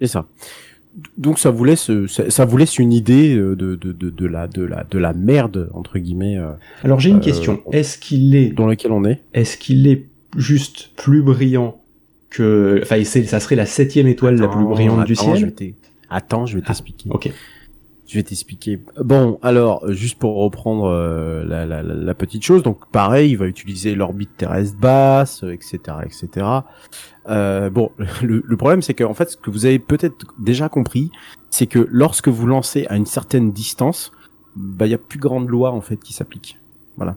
C'est 0.00 0.08
ça. 0.08 0.26
Donc 1.16 1.38
ça 1.38 1.50
vous 1.50 1.64
laisse, 1.64 1.90
ça, 2.08 2.30
ça 2.30 2.44
vous 2.44 2.56
laisse 2.56 2.78
une 2.78 2.92
idée 2.92 3.34
euh, 3.36 3.54
de, 3.54 3.76
de, 3.76 3.92
de, 3.92 4.10
de 4.10 4.26
la 4.26 4.48
de 4.48 4.62
la 4.62 4.84
de 4.90 4.98
la 4.98 5.12
merde 5.12 5.70
entre 5.72 5.98
guillemets 5.98 6.36
euh, 6.36 6.50
Alors 6.82 6.98
j'ai 7.00 7.10
une 7.10 7.16
Euh, 7.18 7.20
question. 7.20 7.60
Est-ce 7.72 7.96
qu'il 7.96 8.34
est 8.34 8.48
dans 8.50 8.66
laquelle 8.66 8.90
on 8.92 9.04
est. 9.04 9.20
est-ce 9.32 9.56
qu'il 9.56 9.86
est 9.86 10.06
juste 10.36 10.90
plus 10.96 11.22
brillant 11.22 11.80
que 12.28 12.80
enfin 12.82 13.02
ça 13.04 13.40
serait 13.40 13.56
la 13.56 13.66
septième 13.66 14.06
étoile 14.08 14.36
la 14.36 14.48
plus 14.48 14.60
Attends, 14.60 14.70
brillante 14.70 15.04
du 15.06 15.12
attends, 15.12 15.34
je 15.36 15.46
vais 15.46 15.52
ciel 15.56 15.70
t'e- 15.72 15.74
Attends, 16.10 16.46
je 16.46 16.56
vais 16.56 16.62
t'expliquer. 16.62 17.08
Ok. 17.12 17.30
Je 18.10 18.16
vais 18.16 18.24
t'expliquer. 18.24 18.80
Bon, 18.98 19.38
alors, 19.40 19.84
euh, 19.84 19.92
juste 19.92 20.18
pour 20.18 20.34
reprendre 20.34 20.86
euh, 20.86 21.44
la, 21.44 21.64
la, 21.64 21.80
la, 21.80 22.14
petite 22.14 22.42
chose, 22.42 22.64
donc 22.64 22.90
pareil, 22.90 23.30
il 23.30 23.36
va 23.36 23.46
utiliser 23.46 23.94
l'orbite 23.94 24.36
terrestre 24.36 24.76
basse, 24.76 25.44
euh, 25.44 25.52
etc., 25.52 25.78
etc. 26.04 26.44
Euh, 27.28 27.70
bon, 27.70 27.92
le, 28.22 28.42
le 28.44 28.56
problème, 28.56 28.82
c'est 28.82 28.94
que 28.94 29.04
en 29.04 29.14
fait, 29.14 29.30
ce 29.30 29.36
que 29.36 29.48
vous 29.48 29.64
avez 29.64 29.78
peut-être 29.78 30.26
déjà 30.40 30.68
compris, 30.68 31.12
c'est 31.50 31.68
que 31.68 31.86
lorsque 31.88 32.26
vous 32.26 32.48
lancez 32.48 32.84
à 32.88 32.96
une 32.96 33.06
certaine 33.06 33.52
distance, 33.52 34.10
bah, 34.56 34.88
il 34.88 34.90
y 34.90 34.94
a 34.94 34.98
plus 34.98 35.20
grande 35.20 35.48
loi 35.48 35.70
en 35.70 35.80
fait 35.80 35.98
qui 35.98 36.12
s'applique. 36.12 36.58
Voilà. 36.96 37.14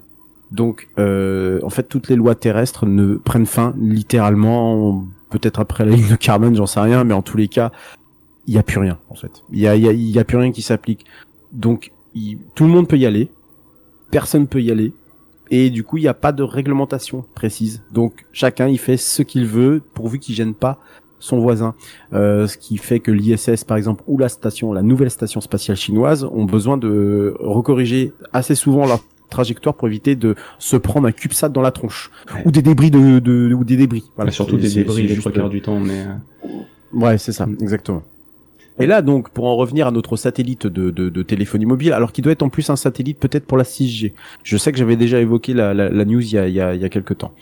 Donc, 0.52 0.90
euh, 1.00 1.60
en 1.64 1.72
fait, 1.72 1.90
toutes 1.90 2.08
les 2.08 2.16
lois 2.16 2.36
terrestres 2.36 2.86
ne 2.86 3.16
prennent 3.16 3.48
fin 3.48 3.74
littéralement, 3.80 5.04
peut-être 5.32 5.60
après 5.60 5.86
la 5.86 5.96
ligne 5.96 6.12
de 6.12 6.16
Carbone, 6.16 6.56
j'en 6.56 6.68
sais 6.68 6.82
rien, 6.82 7.04
mais 7.04 7.16
en 7.16 7.24
tous 7.24 7.38
les 7.38 7.48
cas, 7.48 7.72
il 8.48 8.54
y 8.54 8.58
a 8.58 8.64
plus 8.64 8.80
rien 8.80 8.98
en 9.10 9.16
fait. 9.16 9.44
Il 9.52 9.60
y 9.60 9.68
a, 9.68 9.76
il 9.76 9.84
y 9.84 9.88
a, 9.88 9.92
il 9.94 10.10
y 10.10 10.20
a 10.20 10.24
plus 10.24 10.38
rien 10.38 10.52
qui 10.52 10.62
s'applique. 10.62 11.06
Donc, 11.52 11.92
il- 12.16 12.38
tout 12.56 12.66
le 12.66 12.70
monde 12.72 12.88
peut 12.88 12.98
y 12.98 13.06
aller, 13.06 13.30
personne 14.12 14.48
peut 14.48 14.62
y 14.62 14.72
aller, 14.72 14.94
et 15.52 15.70
du 15.70 15.84
coup, 15.84 15.98
il 15.98 16.02
n'y 16.02 16.08
a 16.08 16.14
pas 16.14 16.32
de 16.32 16.44
réglementation 16.44 17.26
précise. 17.36 17.84
Donc, 17.92 18.26
chacun 18.32 18.68
il 18.68 18.78
fait 18.80 18.98
ce 18.98 19.22
qu'il 19.22 19.46
veut 19.46 19.82
pourvu 19.94 20.20
qu'il 20.20 20.36
gêne 20.36 20.54
pas 20.54 20.80
son 21.20 21.40
voisin. 21.40 21.74
Euh, 22.12 22.48
ce 22.48 22.58
qui 22.58 22.78
fait 22.78 23.00
que 23.00 23.12
l'ISS, 23.12 23.64
par 23.64 23.78
exemple, 23.78 24.04
ou 24.08 24.18
la 24.18 24.28
station, 24.30 24.74
la 24.74 24.82
nouvelle 24.82 25.10
station 25.12 25.40
spatiale 25.42 25.78
chinoise, 25.78 26.24
ont 26.26 26.44
besoin 26.46 26.76
de 26.78 27.34
recorriger 27.40 28.12
assez 28.34 28.56
souvent 28.56 28.86
leur 28.86 29.00
trajectoire 29.30 29.74
pour 29.76 29.88
éviter 29.88 30.16
de 30.16 30.36
se 30.60 30.76
prendre 30.76 31.08
un 31.08 31.12
CubeSat 31.12 31.50
dans 31.50 31.62
la 31.62 31.72
tronche 31.72 32.12
ou 32.46 32.52
des 32.52 32.62
débris 32.62 32.92
de, 32.92 33.20
de 33.20 33.54
ou 33.54 33.64
des 33.64 33.78
débris. 33.78 34.04
Voilà, 34.16 34.32
surtout 34.32 34.58
des 34.58 34.68
débris 34.84 35.04
les 35.08 35.16
trois 35.22 35.32
quarts 35.32 35.50
du 35.50 35.62
temps, 35.62 35.80
mais. 35.80 36.04
Ouais, 36.94 37.18
c'est 37.18 37.32
ça, 37.32 37.48
exactement. 37.62 38.04
Et 38.80 38.88
là, 38.88 39.02
donc, 39.02 39.30
pour 39.30 39.46
en 39.46 39.56
revenir 39.56 39.88
à 39.88 39.92
notre 39.92 40.16
satellite 40.16 40.66
de, 40.66 40.90
de, 40.90 41.24
téléphonie 41.24 41.66
mobile, 41.66 41.94
alors 41.94 42.12
qu'il 42.12 42.24
doit 42.24 42.34
être 42.34 42.42
en 42.42 42.50
plus 42.50 42.70
un 42.70 42.76
satellite 42.76 43.20
peut-être 43.20 43.46
pour 43.46 43.58
la 43.58 43.64
6G. 43.64 44.14
Je 44.44 44.58
sais 44.58 44.72
que 44.72 44.78
j'avais 44.78 44.96
déjà 44.96 45.20
évoqué 45.20 45.54
la, 45.54 45.74
la, 45.74 46.06
news 46.06 46.22
il 46.22 46.32
y 46.32 46.38
a, 46.38 46.48
y 46.48 46.60
a, 46.60 46.90
quelques 46.90 47.20
temps. 47.20 47.34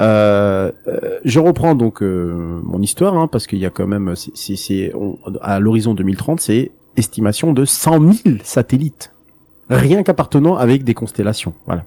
Euh, 0.00 0.72
euh, 0.88 1.20
je 1.24 1.38
reprends 1.38 1.74
donc 1.76 2.02
euh, 2.02 2.60
mon 2.64 2.82
histoire, 2.82 3.16
hein, 3.16 3.28
parce 3.28 3.46
qu'il 3.46 3.60
y 3.60 3.66
a 3.66 3.70
quand 3.70 3.86
même, 3.86 4.14
c'est 4.16 4.92
à 5.40 5.60
l'horizon 5.60 5.94
2030, 5.94 6.40
c'est 6.40 6.72
estimation 6.96 7.52
de 7.52 7.64
100 7.64 8.12
000 8.12 8.36
satellites, 8.42 9.14
rien 9.70 10.02
qu'appartenant 10.02 10.56
avec 10.56 10.82
des 10.82 10.94
constellations. 10.94 11.54
Voilà. 11.66 11.84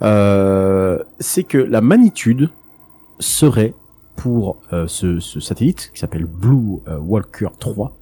Euh, 0.00 0.98
c'est 1.20 1.44
que 1.44 1.58
la 1.58 1.82
magnitude 1.82 2.48
serait 3.18 3.74
pour 4.16 4.56
ce, 4.70 5.20
ce, 5.20 5.40
satellite 5.40 5.90
qui 5.92 6.00
s'appelle 6.00 6.26
Blue 6.26 6.78
Walker 6.86 7.48
3 7.58 7.96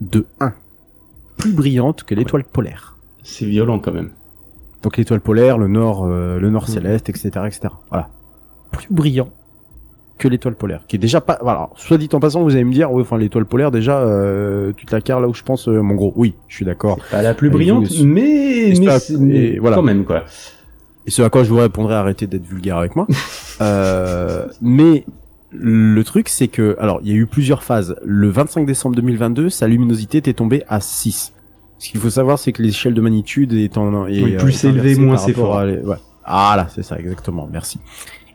de 0.00 0.26
1. 0.40 0.52
Plus 1.36 1.52
brillante 1.52 2.04
que 2.04 2.14
l'étoile 2.14 2.44
polaire. 2.44 2.96
C'est 3.22 3.46
violent 3.46 3.78
quand 3.78 3.92
même. 3.92 4.10
Donc 4.82 4.96
l'étoile 4.96 5.20
polaire, 5.20 5.58
le 5.58 5.68
nord, 5.68 6.04
euh, 6.04 6.38
le 6.38 6.50
nord 6.50 6.64
mm. 6.64 6.72
céleste, 6.72 7.08
etc., 7.08 7.30
etc. 7.46 7.68
Voilà. 7.90 8.08
Plus 8.70 8.88
brillant 8.90 9.28
que 10.18 10.28
l'étoile 10.28 10.54
polaire, 10.54 10.84
qui 10.86 10.96
est 10.96 10.98
déjà 10.98 11.20
pas. 11.20 11.38
Voilà. 11.42 11.70
Soit 11.76 11.98
dit 11.98 12.08
en 12.12 12.20
passant, 12.20 12.42
vous 12.42 12.52
allez 12.52 12.64
me 12.64 12.72
dire, 12.72 12.92
ouais, 12.92 13.02
enfin 13.02 13.18
l'étoile 13.18 13.44
polaire 13.44 13.70
déjà, 13.70 14.00
euh, 14.00 14.72
tu 14.76 14.86
te 14.86 14.94
la 14.94 15.00
carres 15.00 15.20
là 15.20 15.28
où 15.28 15.34
je 15.34 15.42
pense, 15.42 15.68
euh, 15.68 15.80
mon 15.82 15.94
gros. 15.94 16.12
Oui, 16.16 16.34
je 16.48 16.56
suis 16.56 16.64
d'accord. 16.64 16.98
Pas 17.10 17.22
la 17.22 17.34
plus 17.34 17.50
brillante, 17.50 17.90
mais, 18.04 18.74
mais, 19.18 19.58
voilà. 19.58 19.76
quand 19.76 19.82
même 19.82 20.04
quoi. 20.04 20.24
Et 21.06 21.10
ce 21.10 21.22
à 21.22 21.30
quoi 21.30 21.42
je 21.42 21.48
vous 21.48 21.56
répondrai, 21.56 21.94
arrêtez 21.94 22.26
d'être 22.26 22.46
vulgaire 22.46 22.76
avec 22.76 22.94
moi. 22.94 23.06
euh, 23.60 24.46
mais 24.60 25.04
le 25.52 26.02
truc, 26.04 26.28
c'est 26.28 26.48
que, 26.48 26.76
alors, 26.78 27.00
il 27.02 27.10
y 27.10 27.12
a 27.12 27.16
eu 27.16 27.26
plusieurs 27.26 27.62
phases. 27.62 27.96
Le 28.04 28.28
25 28.28 28.66
décembre 28.66 28.96
2022, 28.96 29.50
sa 29.50 29.68
luminosité 29.68 30.18
était 30.18 30.32
tombée 30.32 30.64
à 30.68 30.80
6. 30.80 31.32
Ce 31.78 31.88
qu'il 31.88 32.00
faut 32.00 32.10
savoir, 32.10 32.38
c'est 32.38 32.52
que 32.52 32.62
l'échelle 32.62 32.94
de 32.94 33.00
magnitude 33.00 33.52
est 33.52 33.76
en, 33.76 34.06
est, 34.06 34.36
plus 34.38 34.64
élevée, 34.64 34.94
moins 34.96 35.16
c'est 35.16 35.32
fort. 35.32 35.56
ouais. 35.56 35.96
Ah 36.24 36.54
là, 36.56 36.68
c'est 36.72 36.84
ça, 36.84 36.98
exactement. 36.98 37.48
Merci. 37.50 37.80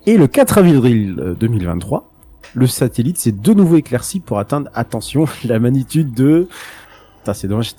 Et 0.05 0.17
le 0.17 0.27
4 0.27 0.57
avril 0.57 1.35
2023, 1.39 1.99
euh, 1.99 2.47
le 2.53 2.67
satellite 2.67 3.17
s'est 3.17 3.31
de 3.31 3.53
nouveau 3.53 3.77
éclairci 3.77 4.19
pour 4.19 4.39
atteindre, 4.39 4.69
attention, 4.73 5.25
la 5.45 5.59
magnitude 5.59 6.13
de 6.13 6.47
c'est 7.33 7.47
dommage. 7.47 7.73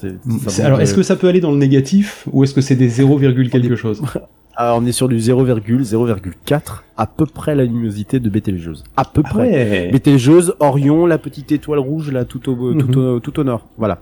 Alors, 0.60 0.80
est-ce 0.80 0.94
que 0.94 1.02
ça 1.02 1.16
peut 1.16 1.28
aller 1.28 1.40
dans 1.40 1.50
le 1.50 1.58
négatif 1.58 2.26
ou 2.32 2.44
est-ce 2.44 2.54
que 2.54 2.60
c'est 2.60 2.76
des 2.76 2.88
0, 2.88 3.18
quelque 3.18 3.76
chose? 3.76 4.02
Alors, 4.60 4.78
on 4.78 4.86
est 4.86 4.92
sur 4.92 5.06
du 5.06 5.18
0,0,4, 5.18 6.82
à 6.96 7.06
peu 7.06 7.26
près 7.26 7.54
la 7.54 7.62
luminosité 7.64 8.18
de 8.18 8.28
Bételgeuse. 8.28 8.82
À 8.96 9.04
peu 9.04 9.22
ah 9.24 9.28
près. 9.28 9.50
Ouais. 9.50 9.88
Bételgeuse, 9.92 10.56
Orion, 10.58 11.06
la 11.06 11.16
petite 11.16 11.52
étoile 11.52 11.78
rouge 11.78 12.10
là 12.10 12.24
tout 12.24 12.50
au 12.50 12.74
tout, 12.74 12.88
mhm. 12.88 12.98
au, 12.98 13.20
tout 13.20 13.38
au 13.38 13.44
nord. 13.44 13.68
Voilà. 13.76 14.00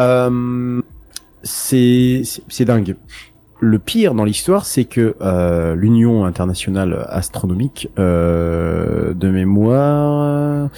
Euh, 0.00 0.80
c'est 1.42 2.22
c'est 2.48 2.64
dingue. 2.64 2.96
Le 3.60 3.78
pire 3.78 4.14
dans 4.14 4.24
l'histoire, 4.24 4.64
c'est 4.64 4.86
que 4.86 5.16
euh, 5.20 5.74
l'Union 5.74 6.24
internationale 6.24 7.06
astronomique 7.10 7.90
euh, 7.98 9.12
de 9.12 9.28
mémoire, 9.28 10.70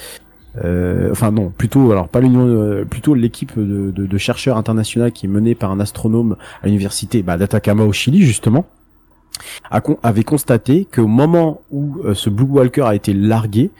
euh, 0.63 1.11
enfin 1.11 1.31
non, 1.31 1.49
plutôt 1.49 1.91
alors 1.91 2.09
pas 2.09 2.19
l'Union, 2.19 2.45
euh, 2.47 2.83
plutôt 2.83 3.13
l'équipe 3.13 3.57
de, 3.57 3.91
de, 3.91 4.05
de, 4.05 4.17
chercheurs 4.17 4.57
internationaux 4.57 5.11
qui 5.11 5.27
est 5.27 5.29
menée 5.29 5.55
par 5.55 5.71
un 5.71 5.79
astronome 5.79 6.35
à 6.63 6.67
l'université 6.67 7.21
bah, 7.21 7.37
d'Atacama 7.37 7.83
au 7.83 7.93
Chili 7.93 8.23
justement, 8.23 8.65
avait 10.03 10.23
constaté 10.23 10.85
qu'au 10.85 11.07
moment 11.07 11.61
où 11.71 11.99
euh, 12.03 12.13
ce 12.13 12.29
Blue 12.29 12.45
Walker 12.45 12.83
a 12.83 12.95
été 12.95 13.13
largué, 13.13 13.71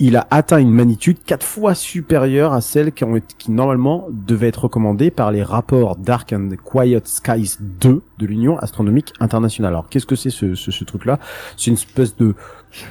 il 0.00 0.16
a 0.16 0.26
atteint 0.30 0.58
une 0.58 0.72
magnitude 0.72 1.18
quatre 1.24 1.46
fois 1.46 1.74
supérieure 1.74 2.52
à 2.52 2.60
celle 2.60 2.92
qui, 2.92 3.04
normalement 3.50 4.08
devait 4.10 4.48
être 4.48 4.64
recommandée 4.64 5.12
par 5.12 5.30
les 5.30 5.42
rapports 5.42 5.96
Dark 5.96 6.32
and 6.32 6.50
Quiet 6.64 7.02
Skies 7.04 7.56
2 7.60 8.02
de 8.18 8.26
l'Union 8.26 8.58
astronomique 8.58 9.12
internationale. 9.20 9.72
Alors 9.72 9.88
qu'est-ce 9.88 10.06
que 10.06 10.16
c'est 10.16 10.30
ce, 10.30 10.56
ce, 10.56 10.72
ce 10.72 10.84
truc-là? 10.84 11.20
C'est 11.56 11.68
une 11.68 11.74
espèce 11.74 12.16
de 12.16 12.34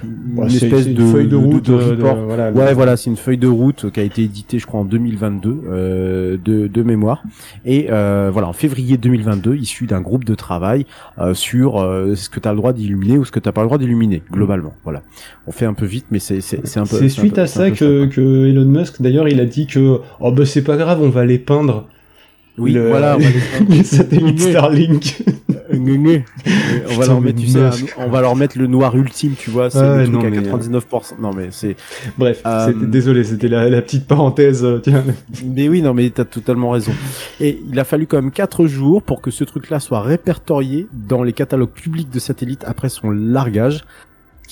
une 0.04 0.46
espèce 0.46 0.88
de, 0.88 1.04
feuille 1.04 1.28
de 1.28 1.36
route. 1.36 1.70
ouais, 1.70 2.74
voilà, 2.74 2.98
c'est 2.98 3.10
une 3.10 3.18
feuille 3.18 3.38
de 3.38 3.48
route 3.48 3.92
qui 3.92 4.00
a 4.00 4.04
été 4.04 4.24
éditée, 4.24 4.60
je 4.60 4.66
crois, 4.66 4.82
en 4.82 4.86
2022 4.86 5.62
euh, 5.66 6.38
de, 6.44 6.68
de 6.68 6.84
mémoire. 6.84 7.24
Et 7.66 7.88
euh, 7.90 8.30
voilà, 8.32 8.48
en 8.48 8.54
février 8.54 8.98
2022, 8.98 9.56
issu 9.56 9.86
d'un 9.86 10.02
groupe 10.02 10.24
de 10.26 10.36
travail 10.36 10.86
euh, 11.20 11.34
sur 11.34 11.82
euh, 11.82 12.16
ce 12.16 12.30
que 12.30 12.40
tu 12.40 12.48
as 12.48 12.52
le 12.52 12.58
droit 12.58 12.74
d'illuminer 12.74 13.18
ou 13.18 13.26
ce 13.26 13.32
que 13.32 13.40
tu 13.40 13.52
pas 13.52 13.62
le 13.62 13.68
droit 13.68 13.78
d'illuminer, 13.78 14.22
globalement. 14.32 14.74
Voilà. 14.84 15.02
On 15.48 15.52
fait 15.52 15.66
un 15.66 15.74
peu 15.74 15.86
vite, 15.86 16.06
mais 16.12 16.20
c'est 16.20 16.42
c'est 16.42 16.78
un 16.78 16.86
peu. 16.86 16.98
C'est 16.98 17.10
suite 17.10 17.38
à 17.38 17.48
ça 17.48 17.72
que, 17.72 18.06
que 18.06 18.48
Elon 18.48 18.66
Musk, 18.66 19.02
d'ailleurs, 19.02 19.28
il 19.28 19.40
a 19.40 19.46
dit 19.46 19.68
que 19.68 20.00
oh 20.20 20.32
bah 20.32 20.46
c'est 20.46 20.64
pas 20.64 20.78
grave, 20.78 21.02
on 21.02 21.10
va 21.10 21.26
les 21.26 21.40
peindre 21.40 21.88
oui, 22.58 22.78
voilà, 22.78 23.18
les 23.68 23.84
satellites 23.84 24.40
Starlink. 24.40 25.24
on 26.90 27.00
va 27.00 27.06
leur 27.06 27.22
mettre, 27.22 27.40
tu 27.40 27.48
sais, 27.48 27.60
on 27.98 28.10
va 28.10 28.22
leur 28.22 28.36
mettre 28.36 28.58
le 28.58 28.68
noir 28.68 28.96
ultime, 28.96 29.34
tu 29.38 29.50
vois, 29.50 29.70
c'est 29.70 30.06
le 30.06 30.12
truc 30.12 30.26
à 30.26 30.30
99%. 30.30 30.80
Euh, 30.84 31.16
non, 31.20 31.34
mais 31.34 31.48
c'est. 31.52 31.76
Bref, 32.18 32.42
euh, 32.46 32.74
désolé, 32.74 33.24
c'était 33.24 33.48
la, 33.48 33.70
la, 33.70 33.82
petite 33.82 34.08
parenthèse, 34.08 34.64
euh, 34.64 34.80
tiens. 34.80 35.04
Mais 35.46 35.68
oui, 35.70 35.82
non, 35.82 35.94
mais 35.94 36.10
t'as 36.10 36.26
totalement 36.26 36.72
raison. 36.72 36.92
Et 37.40 37.62
il 37.70 37.80
a 37.80 37.84
fallu 37.84 38.08
quand 38.08 38.18
même 38.18 38.32
4 38.32 38.68
jours 38.68 39.04
pour 39.04 39.22
que 39.22 39.32
ce 39.32 39.44
truc-là 39.44 39.80
soit 39.80 40.02
répertorié 40.02 40.88
dans 40.94 41.24
les 41.24 41.34
catalogues 41.34 41.72
publics 41.72 42.10
de 42.10 42.20
satellites 42.20 42.64
après 42.66 42.90
son 42.90 43.10
largage 43.10 43.84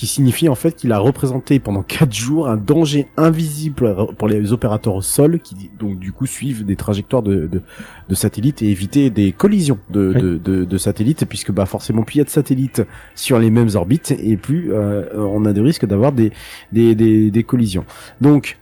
qui 0.02 0.08
signifie 0.08 0.48
en 0.48 0.56
fait 0.56 0.74
qu'il 0.74 0.90
a 0.90 0.98
représenté 0.98 1.60
pendant 1.60 1.84
quatre 1.84 2.12
jours 2.12 2.48
un 2.48 2.56
danger 2.56 3.06
invisible 3.16 3.94
pour 4.18 4.26
les 4.26 4.52
opérateurs 4.52 4.96
au 4.96 5.00
sol 5.00 5.38
qui 5.38 5.70
donc 5.78 6.00
du 6.00 6.10
coup 6.10 6.26
suivent 6.26 6.64
des 6.64 6.74
trajectoires 6.74 7.22
de, 7.22 7.46
de, 7.46 7.62
de 8.08 8.14
satellites 8.16 8.62
et 8.62 8.68
éviter 8.68 9.10
des 9.10 9.30
collisions 9.30 9.78
de, 9.90 10.12
de, 10.12 10.38
de, 10.38 10.64
de, 10.64 10.76
satellites 10.76 11.24
puisque 11.26 11.52
bah 11.52 11.66
forcément 11.66 12.02
plus 12.02 12.16
il 12.16 12.18
y 12.18 12.20
a 12.22 12.24
de 12.24 12.30
satellites 12.30 12.82
sur 13.14 13.38
les 13.38 13.48
mêmes 13.48 13.68
orbites 13.76 14.10
et 14.10 14.36
plus 14.36 14.72
euh, 14.72 15.04
on 15.14 15.44
a 15.44 15.52
de 15.52 15.60
risques 15.60 15.86
d'avoir 15.86 16.10
des, 16.10 16.32
des, 16.72 16.96
des, 16.96 17.30
des 17.30 17.44
collisions. 17.44 17.84
Donc 18.20 18.58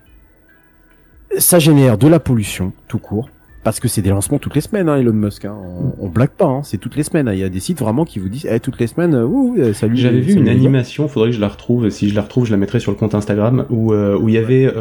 ça 1.38 1.58
génère 1.58 1.96
de 1.96 2.06
la 2.06 2.20
pollution 2.20 2.74
tout 2.86 2.98
court 2.98 3.30
parce 3.62 3.78
que 3.78 3.88
c'est 3.88 4.00
des 4.00 4.08
lancements 4.08 4.38
toutes 4.38 4.54
les 4.54 4.62
semaines, 4.62 4.88
hein, 4.88 4.96
Elon 4.96 5.12
Musk. 5.12 5.44
Hein. 5.44 5.54
On, 5.54 6.06
on, 6.06 6.08
blague 6.08 6.30
pas, 6.30 6.46
hein. 6.46 6.62
c'est 6.62 6.78
toutes 6.78 6.96
les 6.96 7.02
semaines. 7.02 7.28
Hein. 7.28 7.34
Il 7.34 7.40
y 7.40 7.44
a 7.44 7.50
des 7.50 7.60
sites 7.60 7.78
vraiment 7.78 8.06
qui 8.06 8.18
vous 8.18 8.30
disent, 8.30 8.48
eh, 8.50 8.58
toutes 8.58 8.80
les 8.80 8.86
semaines, 8.86 9.14
euh, 9.14 9.26
ouh, 9.26 9.56
euh, 9.58 9.74
salut. 9.74 9.96
J'avais 9.96 10.20
vu 10.20 10.32
une 10.34 10.48
animation, 10.48 11.08
faudrait 11.08 11.30
que 11.30 11.36
je 11.36 11.40
la 11.40 11.48
retrouve. 11.48 11.90
Si 11.90 12.08
je 12.08 12.14
la 12.14 12.22
retrouve, 12.22 12.46
je 12.46 12.52
la 12.52 12.56
mettrai 12.56 12.80
sur 12.80 12.90
le 12.90 12.96
compte 12.96 13.14
Instagram 13.14 13.66
où 13.68 13.92
euh, 13.92 14.18
où 14.18 14.28
il 14.28 14.34
y 14.34 14.38
avait 14.38 14.72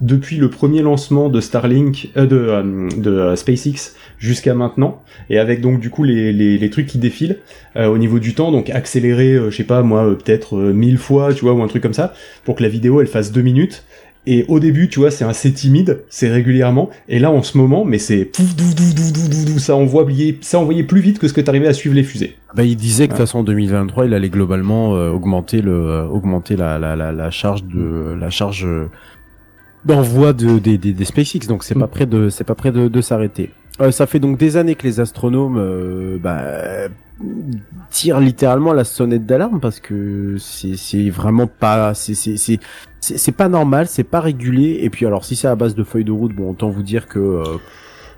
depuis 0.00 0.36
le 0.36 0.50
premier 0.50 0.82
lancement 0.82 1.28
de 1.28 1.40
Starlink, 1.40 2.10
de 2.16 2.88
de 2.98 3.34
SpaceX 3.34 3.94
jusqu'à 4.18 4.54
maintenant, 4.54 5.02
et 5.30 5.38
avec 5.38 5.60
donc 5.60 5.80
du 5.80 5.90
coup 5.90 6.04
les 6.04 6.32
les, 6.32 6.58
les 6.58 6.70
trucs 6.70 6.86
qui 6.86 6.98
défilent 6.98 7.38
au 7.76 7.98
niveau 7.98 8.18
du 8.18 8.34
temps, 8.34 8.52
donc 8.52 8.70
accéléré, 8.70 9.38
je 9.48 9.56
sais 9.56 9.64
pas 9.64 9.82
moi, 9.82 10.16
peut-être 10.16 10.56
mille 10.56 10.98
fois, 10.98 11.32
tu 11.32 11.44
vois, 11.44 11.54
ou 11.54 11.62
un 11.62 11.68
truc 11.68 11.82
comme 11.82 11.94
ça, 11.94 12.12
pour 12.44 12.56
que 12.56 12.62
la 12.62 12.68
vidéo 12.68 13.00
elle 13.00 13.06
fasse 13.06 13.32
deux 13.32 13.42
minutes 13.42 13.84
et 14.24 14.44
au 14.46 14.60
début, 14.60 14.88
tu 14.88 15.00
vois, 15.00 15.10
c'est 15.10 15.24
assez 15.24 15.52
timide, 15.52 16.02
c'est 16.08 16.30
régulièrement. 16.30 16.90
Et 17.08 17.18
là, 17.18 17.32
en 17.32 17.42
ce 17.42 17.58
moment, 17.58 17.84
mais 17.84 17.98
c'est 17.98 18.30
ça 19.58 19.74
envoyait, 19.74 20.38
ça 20.40 20.60
envoyait 20.60 20.84
plus 20.84 21.00
vite 21.00 21.18
que 21.18 21.26
ce 21.26 21.32
que 21.32 21.40
t'arrivais 21.40 21.66
à 21.66 21.72
suivre 21.72 21.96
les 21.96 22.04
fusées. 22.04 22.36
Bah, 22.54 22.62
il 22.62 22.76
disait 22.76 23.08
que 23.08 23.12
de 23.12 23.16
toute 23.16 23.26
façon, 23.26 23.40
en 23.40 23.44
2023, 23.44 24.06
il 24.06 24.14
allait 24.14 24.28
globalement 24.28 24.94
euh, 24.94 25.10
augmenter 25.10 25.60
le, 25.60 25.72
euh, 25.72 26.04
augmenter 26.04 26.54
la, 26.54 26.78
la, 26.78 26.94
la, 26.94 27.10
la, 27.10 27.30
charge 27.30 27.64
de, 27.64 28.14
la 28.18 28.30
charge 28.30 28.64
euh, 28.64 28.88
d'envoi 29.84 30.32
de 30.32 30.60
des, 30.60 30.78
des, 30.78 30.92
des, 30.92 31.04
SpaceX. 31.04 31.48
Donc 31.48 31.64
c'est 31.64 31.74
pas 31.74 31.86
mm. 31.86 31.90
près 31.90 32.06
de, 32.06 32.28
c'est 32.28 32.44
pas 32.44 32.54
près 32.54 32.70
de, 32.70 32.86
de 32.86 33.00
s'arrêter. 33.00 33.50
ça 33.90 34.06
fait 34.06 34.20
donc 34.20 34.38
des 34.38 34.56
années 34.56 34.76
que 34.76 34.86
les 34.86 35.00
astronomes, 35.00 36.18
bah, 36.22 36.42
tirent 37.90 38.20
littéralement 38.20 38.72
la 38.72 38.84
sonnette 38.84 39.26
d'alarme 39.26 39.60
parce 39.60 39.80
que 39.80 40.36
c'est 40.38 41.10
vraiment 41.10 41.46
pas 41.46 41.94
c'est 41.94 42.14
c'est 42.14 42.36
c'est 42.36 42.60
c'est 43.00 43.32
pas 43.32 43.48
normal, 43.48 43.86
c'est 43.88 44.04
pas 44.04 44.20
régulé. 44.20 44.78
Et 44.82 44.90
puis 44.90 45.06
alors 45.06 45.24
si 45.24 45.36
c'est 45.36 45.48
à 45.48 45.56
base 45.56 45.74
de 45.74 45.84
feuilles 45.84 46.04
de 46.04 46.12
route, 46.12 46.34
bon 46.34 46.50
autant 46.50 46.70
vous 46.70 46.82
dire 46.82 47.08
que 47.08 47.18
euh, 47.18 47.44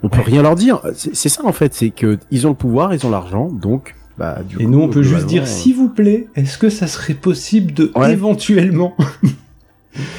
on 0.03 0.09
peut 0.09 0.21
rien 0.21 0.43
leur 0.43 0.55
dire. 0.55 0.81
C'est 0.95 1.29
ça 1.29 1.45
en 1.45 1.53
fait, 1.53 1.75
c'est 1.75 1.91
que 1.91 2.19
ils 2.31 2.47
ont 2.47 2.51
le 2.51 2.57
pouvoir, 2.57 2.95
ils 2.95 3.07
ont 3.07 3.11
l'argent, 3.11 3.49
donc 3.49 3.95
bah, 4.19 4.39
du 4.49 4.63
et 4.63 4.67
nous, 4.67 4.81
on 4.81 4.89
peut 4.89 5.03
juste 5.03 5.27
dire, 5.27 5.47
s'il 5.47 5.75
vous 5.75 5.89
plaît, 5.89 6.29
est-ce 6.37 6.57
que 6.57 6.69
ça 6.69 6.87
serait 6.87 7.15
possible 7.15 7.73
de 7.73 7.91
éventuellement 8.09 8.97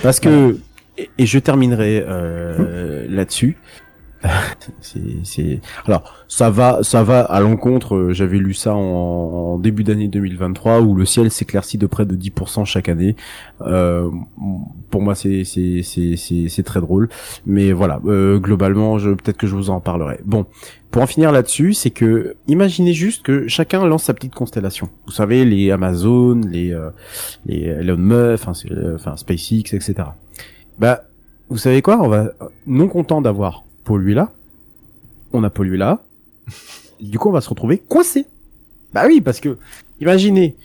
Parce 0.03 0.19
que 0.19 0.57
et, 0.97 1.25
je 1.25 1.39
terminerai 1.39 2.03
euh, 2.07 3.05
là-dessus. 3.09 3.57
c'est, 5.23 5.59
alors 5.85 6.13
ça 6.27 6.49
va, 6.49 6.83
ça 6.83 7.03
va 7.03 7.21
à 7.21 7.39
l'encontre. 7.39 7.95
euh, 7.95 8.13
J'avais 8.13 8.37
lu 8.37 8.53
ça 8.53 8.73
en, 8.73 9.57
début 9.57 9.83
d'année 9.83 10.07
2023 10.07 10.81
où 10.81 10.95
le 10.95 11.05
ciel 11.05 11.31
s'éclaircit 11.31 11.77
de 11.77 11.87
près 11.87 12.05
de 12.05 12.15
10% 12.15 12.65
chaque 12.65 12.89
année. 12.89 13.15
Euh, 13.61 14.09
pour 14.89 15.01
moi, 15.01 15.15
c'est 15.15 15.43
c'est 15.43 15.81
c'est 15.83 16.15
c'est 16.47 16.63
très 16.63 16.81
drôle. 16.81 17.09
Mais 17.45 17.71
voilà, 17.71 17.99
euh, 18.05 18.39
globalement, 18.39 18.97
je 18.97 19.11
peut-être 19.11 19.37
que 19.37 19.47
je 19.47 19.55
vous 19.55 19.69
en 19.69 19.79
parlerai. 19.79 20.19
Bon, 20.25 20.45
pour 20.91 21.01
en 21.01 21.07
finir 21.07 21.31
là-dessus, 21.31 21.73
c'est 21.73 21.91
que 21.91 22.35
imaginez 22.47 22.93
juste 22.93 23.23
que 23.23 23.47
chacun 23.47 23.85
lance 23.85 24.03
sa 24.03 24.13
petite 24.13 24.33
constellation. 24.33 24.89
Vous 25.05 25.11
savez, 25.11 25.45
les 25.45 25.71
Amazon, 25.71 26.41
les 26.49 26.73
euh, 26.73 26.89
les 27.45 27.63
Elon 27.63 27.97
Musk, 27.97 28.47
enfin, 28.47 28.53
euh, 28.71 28.97
SpaceX, 29.15 29.73
etc. 29.73 29.95
Bah, 30.79 31.03
vous 31.49 31.57
savez 31.57 31.81
quoi? 31.81 31.99
On 32.01 32.07
va 32.07 32.31
non 32.65 32.87
content 32.87 33.21
d'avoir 33.21 33.63
pollué 33.85 34.13
là, 34.13 34.33
on 35.31 35.43
a 35.45 35.49
pollué 35.49 35.77
là. 35.77 36.03
Du 37.01 37.19
coup, 37.19 37.27
on 37.27 37.33
va 37.33 37.41
se 37.41 37.49
retrouver 37.49 37.77
coincé. 37.77 38.25
Bah 38.93 39.03
oui, 39.05 39.19
parce 39.19 39.41
que 39.41 39.57
imaginez 39.99 40.55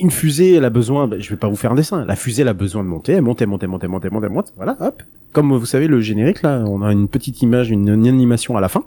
une 0.00 0.12
fusée, 0.12 0.54
elle 0.54 0.64
a 0.64 0.70
besoin. 0.70 1.08
bah, 1.08 1.16
je 1.18 1.28
vais 1.28 1.36
pas 1.36 1.48
vous 1.48 1.56
faire 1.56 1.72
un 1.72 1.74
dessin. 1.74 2.04
La 2.04 2.14
fusée, 2.14 2.42
elle 2.42 2.48
a 2.48 2.52
besoin 2.54 2.84
de 2.84 2.88
monter, 2.88 3.12
elle 3.12 3.22
monte, 3.22 3.42
elle 3.42 3.48
monte, 3.48 3.62
elle 3.64 3.68
monte, 3.68 3.82
elle 3.84 3.90
monte, 3.90 4.04
elle 4.04 4.10
monte, 4.12 4.24
elle 4.24 4.30
monte. 4.30 4.52
Voilà, 4.56 4.76
hop. 4.80 5.02
Comme 5.32 5.52
vous 5.52 5.66
savez, 5.66 5.88
le 5.88 6.00
générique 6.00 6.42
là, 6.42 6.62
on 6.66 6.80
a 6.82 6.92
une 6.92 7.08
petite 7.08 7.42
image, 7.42 7.70
une, 7.70 7.88
une 7.88 8.06
animation 8.06 8.56
à 8.56 8.60
la 8.60 8.68
fin. 8.68 8.84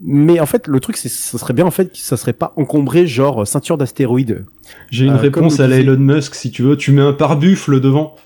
Mais 0.00 0.40
en 0.40 0.46
fait, 0.46 0.66
le 0.66 0.80
truc, 0.80 0.96
c'est, 0.96 1.10
ça 1.10 1.36
serait 1.38 1.52
bien 1.52 1.66
en 1.66 1.70
fait 1.70 1.92
que 1.92 1.98
ça 1.98 2.16
serait 2.16 2.32
pas 2.32 2.54
encombré 2.56 3.06
genre 3.06 3.46
ceinture 3.46 3.76
d'astéroïdes. 3.76 4.46
J'ai 4.90 5.04
une 5.04 5.12
Euh, 5.12 5.16
réponse 5.18 5.60
à 5.60 5.68
la 5.68 5.76
Elon 5.78 5.98
Musk, 5.98 6.34
si 6.34 6.50
tu 6.50 6.62
veux. 6.62 6.76
Tu 6.78 6.90
mets 6.92 7.02
un 7.02 7.12
pare-buffle 7.12 7.78
devant. 7.78 8.16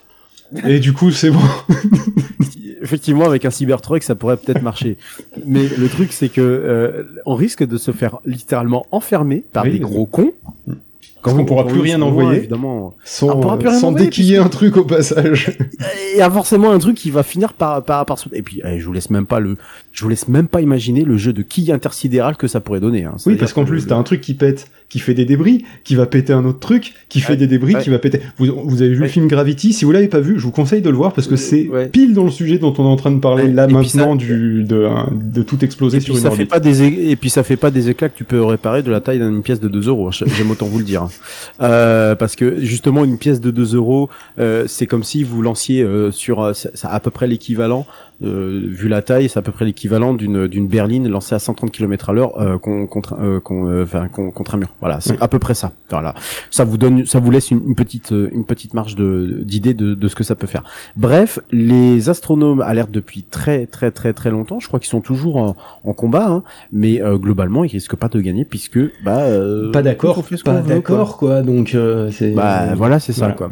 Et 0.64 0.78
du 0.78 0.92
coup, 0.92 1.10
c'est 1.10 1.30
bon. 1.30 1.40
Effectivement, 2.82 3.24
avec 3.24 3.44
un 3.44 3.50
Cybertruck, 3.50 4.02
ça 4.02 4.14
pourrait 4.14 4.36
peut-être 4.36 4.62
marcher. 4.62 4.96
Mais 5.46 5.66
le 5.78 5.88
truc, 5.88 6.12
c'est 6.12 6.28
que 6.28 6.40
euh, 6.40 7.02
on 7.24 7.34
risque 7.34 7.64
de 7.66 7.76
se 7.78 7.90
faire 7.90 8.18
littéralement 8.24 8.86
enfermer 8.92 9.44
par 9.52 9.64
Oui. 9.64 9.72
des 9.72 9.78
gros 9.80 10.06
cons. 10.06 10.32
Parce 11.22 11.36
qu'on 11.36 11.44
pourra 11.44 11.64
quand 11.64 11.70
plus 11.70 11.80
rien 11.80 12.00
envoyer. 12.02 12.28
loin, 12.30 12.38
évidemment. 12.38 12.94
Sans, 13.04 13.28
Ah, 13.30 13.34
on 13.36 13.40
pourra 13.40 13.58
plus 13.58 13.68
rien 13.68 13.78
sans 13.80 13.88
envoyer, 13.88 14.06
déquiller 14.06 14.36
un 14.38 14.48
truc 14.48 14.76
au 14.76 14.84
passage. 14.84 15.56
Il 16.14 16.18
y 16.18 16.22
a 16.22 16.30
forcément 16.30 16.70
un 16.70 16.78
truc 16.78 16.96
qui 16.96 17.10
va 17.10 17.22
finir 17.24 17.52
par 17.52 17.84
par 17.84 18.06
par. 18.06 18.16
Et 18.32 18.42
puis, 18.42 18.60
eh, 18.64 18.78
je 18.78 18.86
vous 18.86 18.92
laisse 18.92 19.10
même 19.10 19.26
pas 19.26 19.40
le, 19.40 19.56
je 19.92 20.02
vous 20.04 20.08
laisse 20.08 20.28
même 20.28 20.46
pas 20.46 20.60
imaginer 20.60 21.02
le 21.02 21.16
jeu 21.16 21.32
de 21.32 21.42
quille 21.42 21.72
intersidéral 21.72 22.36
que 22.36 22.46
ça 22.46 22.60
pourrait 22.60 22.78
donner. 22.80 23.04
Hein. 23.04 23.16
Oui, 23.26 23.34
parce 23.36 23.52
qu'en 23.52 23.64
que 23.64 23.70
plus, 23.70 23.82
le- 23.82 23.88
t'as 23.88 23.96
un 23.96 24.02
truc 24.04 24.20
qui 24.20 24.34
pète, 24.34 24.68
qui 24.88 25.00
fait 25.00 25.14
des 25.14 25.24
débris, 25.24 25.64
qui 25.82 25.96
va 25.96 26.06
péter 26.06 26.32
un 26.32 26.44
autre 26.44 26.60
truc, 26.60 26.94
qui 27.08 27.18
fait 27.20 27.32
Ouais, 27.32 27.36
des 27.36 27.48
débris, 27.48 27.74
ouais. 27.74 27.82
qui 27.82 27.90
va 27.90 27.98
péter. 27.98 28.20
Vous, 28.38 28.46
vous 28.64 28.82
avez 28.82 28.92
vu 28.94 29.00
le 29.00 29.08
film 29.08 29.26
Gravity? 29.26 29.72
Si 29.72 29.84
vous 29.84 29.90
l'avez 29.90 30.06
pas 30.08 30.20
vu, 30.20 30.38
je 30.38 30.44
vous 30.44 30.52
conseille 30.52 30.80
de 30.82 30.90
le 30.90 30.96
voir 30.96 31.12
parce 31.12 31.26
que 31.26 31.34
c'est 31.36 31.68
Ouais. 31.68 31.88
pile 31.88 32.14
dans 32.14 32.24
le 32.24 32.30
sujet 32.30 32.58
dont 32.58 32.72
on 32.78 32.84
est 32.84 32.88
en 32.92 32.96
train 32.96 33.10
de 33.10 33.18
parler 33.18 33.44
Ouais. 33.44 33.52
là 33.52 33.66
Et 33.68 33.72
maintenant 33.72 34.12
ça- 34.12 34.16
du 34.16 34.62
de, 34.62 34.86
de 35.12 35.42
tout 35.42 35.64
exploser 35.64 35.96
Et 35.96 36.00
sur 36.00 36.14
puis 36.14 36.22
une 36.22 36.22
ça 36.22 36.30
fait 36.30 36.42
orbite. 36.42 36.50
pas 36.50 36.60
des 36.60 36.82
é- 36.84 37.10
et 37.10 37.16
puis 37.16 37.30
ça 37.30 37.42
fait 37.42 37.56
pas 37.56 37.72
des 37.72 37.90
éclats 37.90 38.08
que 38.08 38.16
tu 38.16 38.24
peux 38.24 38.42
réparer 38.44 38.82
de 38.84 38.90
la 38.92 39.00
taille 39.00 39.18
d'une 39.18 39.42
pièce 39.42 39.58
de 39.60 39.68
2 39.68 39.88
euros. 39.88 40.10
J'aime 40.12 40.50
autant 40.52 40.66
vous 40.66 40.78
le 40.78 40.84
dire. 40.84 41.08
Euh, 41.60 42.14
parce 42.14 42.36
que 42.36 42.60
justement 42.60 43.04
une 43.04 43.18
pièce 43.18 43.40
de 43.40 43.50
2 43.50 43.74
euros, 43.74 44.08
euh, 44.38 44.64
c'est 44.66 44.86
comme 44.86 45.04
si 45.04 45.22
vous 45.22 45.42
lanciez 45.42 45.82
euh, 45.82 46.10
sur 46.10 46.42
à 46.44 47.00
peu 47.00 47.10
près 47.10 47.26
l'équivalent. 47.26 47.86
Euh, 48.22 48.62
vu 48.64 48.88
la 48.88 49.02
taille, 49.02 49.28
c'est 49.28 49.38
à 49.38 49.42
peu 49.42 49.52
près 49.52 49.64
l'équivalent 49.64 50.14
d'une 50.14 50.46
d'une 50.46 50.66
berline 50.68 51.06
lancée 51.08 51.34
à 51.34 51.38
130 51.38 51.70
km 51.70 52.10
à 52.10 52.12
l'heure 52.12 52.40
euh, 52.40 52.56
con- 52.58 52.86
contre 52.86 53.14
euh, 53.20 53.40
euh, 53.50 53.82
enfin, 53.84 54.08
con- 54.08 54.30
contre 54.30 54.54
un 54.54 54.58
mur. 54.58 54.74
Voilà, 54.80 55.00
c'est 55.00 55.20
à 55.22 55.28
peu 55.28 55.38
près 55.38 55.54
ça. 55.54 55.72
Voilà, 55.90 56.14
ça 56.50 56.64
vous 56.64 56.78
donne, 56.78 57.04
ça 57.06 57.20
vous 57.20 57.30
laisse 57.30 57.50
une, 57.50 57.62
une 57.66 57.74
petite 57.74 58.12
euh, 58.12 58.28
une 58.32 58.44
petite 58.44 58.74
marge 58.74 58.94
de 58.96 59.40
d'idée 59.42 59.74
de, 59.74 59.94
de 59.94 60.08
ce 60.08 60.14
que 60.14 60.24
ça 60.24 60.34
peut 60.34 60.46
faire. 60.46 60.64
Bref, 60.96 61.38
les 61.52 62.08
astronomes 62.08 62.60
alertent 62.60 62.90
depuis 62.90 63.22
très 63.22 63.66
très 63.66 63.90
très 63.90 64.12
très 64.12 64.30
longtemps. 64.30 64.60
Je 64.60 64.68
crois 64.68 64.80
qu'ils 64.80 64.88
sont 64.90 65.00
toujours 65.02 65.36
en, 65.36 65.56
en 65.84 65.92
combat, 65.92 66.26
hein, 66.28 66.42
mais 66.72 67.02
euh, 67.02 67.18
globalement, 67.18 67.64
ils 67.64 67.70
risquent 67.70 67.96
pas 67.96 68.08
de 68.08 68.20
gagner 68.20 68.44
puisque 68.44 68.78
bah 69.04 69.20
euh, 69.20 69.70
Pas 69.72 69.82
d'accord, 69.82 70.22
pas 70.22 70.22
veut, 70.30 70.38
quoi. 70.42 70.52
d'accord 70.62 71.16
quoi. 71.18 71.42
Donc 71.42 71.74
euh, 71.74 72.10
c'est. 72.10 72.30
Bah 72.32 72.74
voilà, 72.74 72.98
c'est 72.98 73.12
ça 73.12 73.20
Voilà. 73.26 73.34
quoi. 73.34 73.48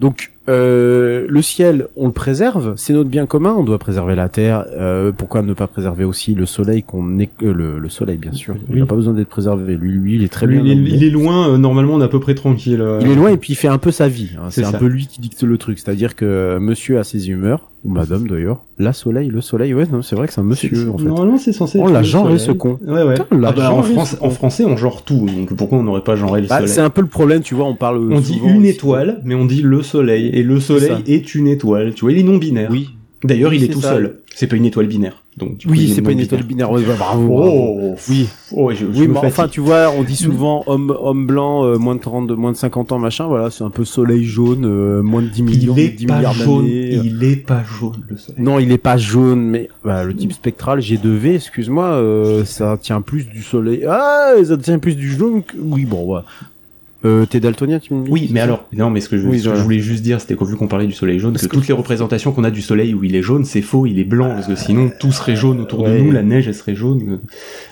Donc 0.00 0.32
euh, 0.48 1.26
le 1.28 1.40
ciel, 1.42 1.86
on 1.96 2.06
le 2.08 2.12
préserve, 2.12 2.74
c'est 2.76 2.92
notre 2.92 3.08
bien 3.08 3.26
commun, 3.26 3.54
on 3.56 3.62
doit 3.62 3.78
préserver 3.78 4.14
la 4.16 4.28
terre. 4.28 4.64
Euh, 4.72 5.12
pourquoi 5.12 5.42
ne 5.42 5.52
pas 5.54 5.66
préserver 5.68 6.04
aussi 6.04 6.34
le 6.34 6.46
soleil 6.46 6.82
qu'on 6.82 7.18
est 7.20 7.30
euh, 7.42 7.52
le, 7.54 7.78
le 7.78 7.88
soleil 7.88 8.18
bien 8.18 8.32
sûr. 8.32 8.56
Il 8.68 8.74
Oui. 8.74 8.80
n'a 8.80 8.86
pas 8.86 8.96
besoin 8.96 9.12
d'être 9.14 9.28
préservé. 9.28 9.76
Lui, 9.76 9.92
lui, 9.92 10.16
il 10.16 10.24
est 10.24 10.28
très 10.32 10.46
Lui, 10.46 10.60
bien. 10.60 10.72
il, 10.74 10.92
est, 10.92 11.06
il 11.06 11.12
loin. 11.12 11.48
euh, 11.50 11.58
normalement, 11.58 11.94
on 11.94 12.00
est 12.00 12.04
à 12.04 12.08
peu 12.08 12.20
près 12.20 12.34
tranquille. 12.34 12.80
euh. 12.80 12.98
Il 13.02 13.08
est 13.10 13.14
loin 13.14 13.30
et 13.30 13.36
puis 13.36 13.52
il 13.52 13.56
fait 13.56 13.68
un 13.68 13.78
peu 13.78 13.92
sa 13.92 14.08
vie. 14.08 14.30
hein. 14.36 14.48
C'est 14.50 14.64
un 14.64 14.72
peu 14.72 14.86
lui 14.86 15.06
qui 15.06 15.20
dicte 15.20 15.42
le 15.44 15.56
truc. 15.58 15.78
C'est-à-dire 15.78 16.16
que 16.16 16.24
euh, 16.24 16.58
monsieur 16.60 16.98
a 16.98 17.04
ses 17.04 17.30
humeurs, 17.30 17.70
ou 17.84 17.90
madame 17.90 18.26
d'ailleurs. 18.26 18.64
La 18.78 18.92
soleil, 18.92 19.28
le 19.28 19.40
soleil, 19.40 19.74
ouais, 19.74 19.86
non, 19.90 20.02
c'est 20.02 20.16
vrai 20.16 20.26
que 20.26 20.32
c'est 20.32 20.40
un 20.40 20.44
monsieur 20.44 20.90
en 20.90 20.98
fait. 20.98 21.04
Normalement, 21.04 21.38
c'est 21.38 21.52
censé. 21.52 21.78
On 21.78 21.86
être 21.86 21.92
l'a 21.92 22.00
le 22.00 22.06
genré, 22.06 22.38
ce 22.38 22.52
con. 22.52 22.78
Ouais, 22.86 23.02
ouais. 23.02 23.14
Putain, 23.14 23.26
on 23.30 23.38
l'a 23.38 23.48
Ah 23.48 23.52
bah, 23.52 23.72
en, 23.72 23.82
France, 23.82 24.16
en 24.20 24.30
français, 24.30 24.64
on 24.64 24.76
genre 24.76 25.02
tout. 25.02 25.26
Donc 25.26 25.54
pourquoi 25.54 25.78
on 25.78 25.82
n'aurait 25.82 26.04
pas 26.04 26.16
genré 26.16 26.40
le 26.40 26.46
Bah, 26.46 26.56
soleil 26.56 26.68
c'est 26.68 26.80
un 26.80 26.90
peu 26.90 27.02
le 27.02 27.08
problème, 27.08 27.42
tu 27.42 27.54
vois, 27.54 27.66
on 27.66 27.76
parle 27.76 28.12
On 28.12 28.20
dit 28.20 28.40
une 28.44 28.64
étoile, 28.64 29.20
mais 29.24 29.34
on 29.34 29.44
dit 29.44 29.62
le 29.62 29.82
soleil. 29.82 30.28
Et 30.28 30.42
le 30.42 30.60
soleil 30.60 31.02
est 31.06 31.34
une 31.34 31.46
étoile. 31.46 31.94
Tu 31.94 32.02
vois, 32.02 32.12
il 32.12 32.18
est 32.18 32.22
non 32.24 32.36
binaire. 32.38 32.70
Oui. 32.70 32.90
D'ailleurs, 33.22 33.54
il 33.54 33.64
est 33.64 33.68
tout 33.68 33.80
ça. 33.80 33.92
seul. 33.92 34.20
C'est 34.34 34.46
pas 34.46 34.56
une 34.56 34.66
étoile 34.66 34.86
binaire. 34.86 35.23
Donc, 35.36 35.56
du 35.56 35.66
Oui, 35.68 35.90
est 35.90 35.94
c'est 35.94 36.02
pas 36.02 36.12
une 36.12 36.20
étoile 36.20 36.44
binaire. 36.44 36.70
Ouais, 36.70 36.82
bah, 36.82 36.94
bravo, 36.96 37.26
bravo. 37.26 37.50
Oh, 37.52 37.94
Oui. 38.08 38.28
Oh, 38.52 38.70
je, 38.70 38.76
je 38.76 39.00
Oui, 39.00 39.08
mais 39.08 39.18
enfin, 39.18 39.48
tu 39.48 39.60
vois, 39.60 39.90
on 39.90 40.04
dit 40.04 40.14
souvent 40.14 40.62
homme, 40.66 40.96
homme 40.96 41.26
blanc, 41.26 41.64
euh, 41.64 41.76
moins 41.76 41.96
de 41.96 42.00
30, 42.00 42.30
moins 42.30 42.52
de 42.52 42.56
50 42.56 42.92
ans, 42.92 42.98
machin, 43.00 43.26
voilà, 43.26 43.50
c'est 43.50 43.64
un 43.64 43.70
peu 43.70 43.84
soleil 43.84 44.24
jaune, 44.24 44.64
euh, 44.64 45.02
moins 45.02 45.22
de 45.22 45.28
10 45.28 45.42
millions, 45.42 45.74
il 45.76 45.80
est 45.82 45.88
10 45.88 46.06
pas 46.06 46.16
milliards 46.16 46.32
jaune. 46.34 46.64
d'années. 46.66 47.00
Il 47.04 47.24
est 47.24 47.36
pas 47.36 47.64
jaune, 47.64 48.04
le 48.08 48.16
soleil. 48.16 48.42
Non, 48.42 48.58
il 48.60 48.70
est 48.70 48.78
pas 48.78 48.96
jaune, 48.96 49.42
mais 49.42 49.68
bah, 49.84 50.04
le 50.04 50.14
type 50.14 50.32
spectral 50.32 50.78
G2V, 50.78 51.34
excuse-moi, 51.34 51.84
euh, 51.86 52.44
ça 52.44 52.76
tient 52.80 53.00
plus 53.00 53.24
du 53.28 53.42
soleil. 53.42 53.84
Ah, 53.88 54.34
ça 54.44 54.56
tient 54.56 54.78
plus 54.78 54.94
du 54.96 55.10
jaune. 55.10 55.42
Que... 55.42 55.56
Oui, 55.60 55.84
bon, 55.84 56.04
ouais. 56.14 56.20
Euh, 57.04 57.26
T'es 57.26 57.38
daltonien, 57.40 57.78
tu 57.80 57.92
me 57.94 58.04
dis 58.04 58.10
Oui, 58.10 58.28
mais 58.32 58.40
alors, 58.40 58.66
non, 58.72 58.88
mais 58.90 59.00
ce 59.00 59.08
que 59.10 59.18
je, 59.18 59.26
Oui, 59.28 59.38
ce 59.38 59.44
que 59.44 59.48
voilà. 59.48 59.58
je 59.60 59.64
voulais 59.64 59.78
juste 59.80 60.02
dire, 60.02 60.20
c'était 60.20 60.34
qu'au 60.36 60.44
vu 60.46 60.56
qu'on 60.56 60.68
parlait 60.68 60.86
du 60.86 60.92
soleil 60.92 61.18
jaune, 61.18 61.32
Parce 61.32 61.42
que, 61.44 61.48
que- 61.50 61.54
toutes 61.56 61.68
les 61.68 61.74
représentations 61.74 62.32
qu'on 62.32 62.44
a 62.44 62.50
du 62.50 62.62
soleil 62.62 62.94
où 62.94 63.04
il 63.04 63.14
est 63.14 63.22
jaune, 63.22 63.44
c'est 63.44 63.60
faux, 63.62 63.84
il 63.86 63.98
est 63.98 64.04
blanc, 64.04 64.28
parce 64.30 64.46
que 64.46 64.54
sinon 64.56 64.90
tout 64.98 65.12
serait 65.12 65.36
jaune 65.36 65.60
autour 65.60 65.80
ouais. 65.82 65.98
de 65.98 66.02
nous, 66.02 66.10
la 66.12 66.22
neige 66.22 66.48
elle 66.48 66.54
serait 66.54 66.74
jaune. 66.74 67.02
euh, 67.08 67.16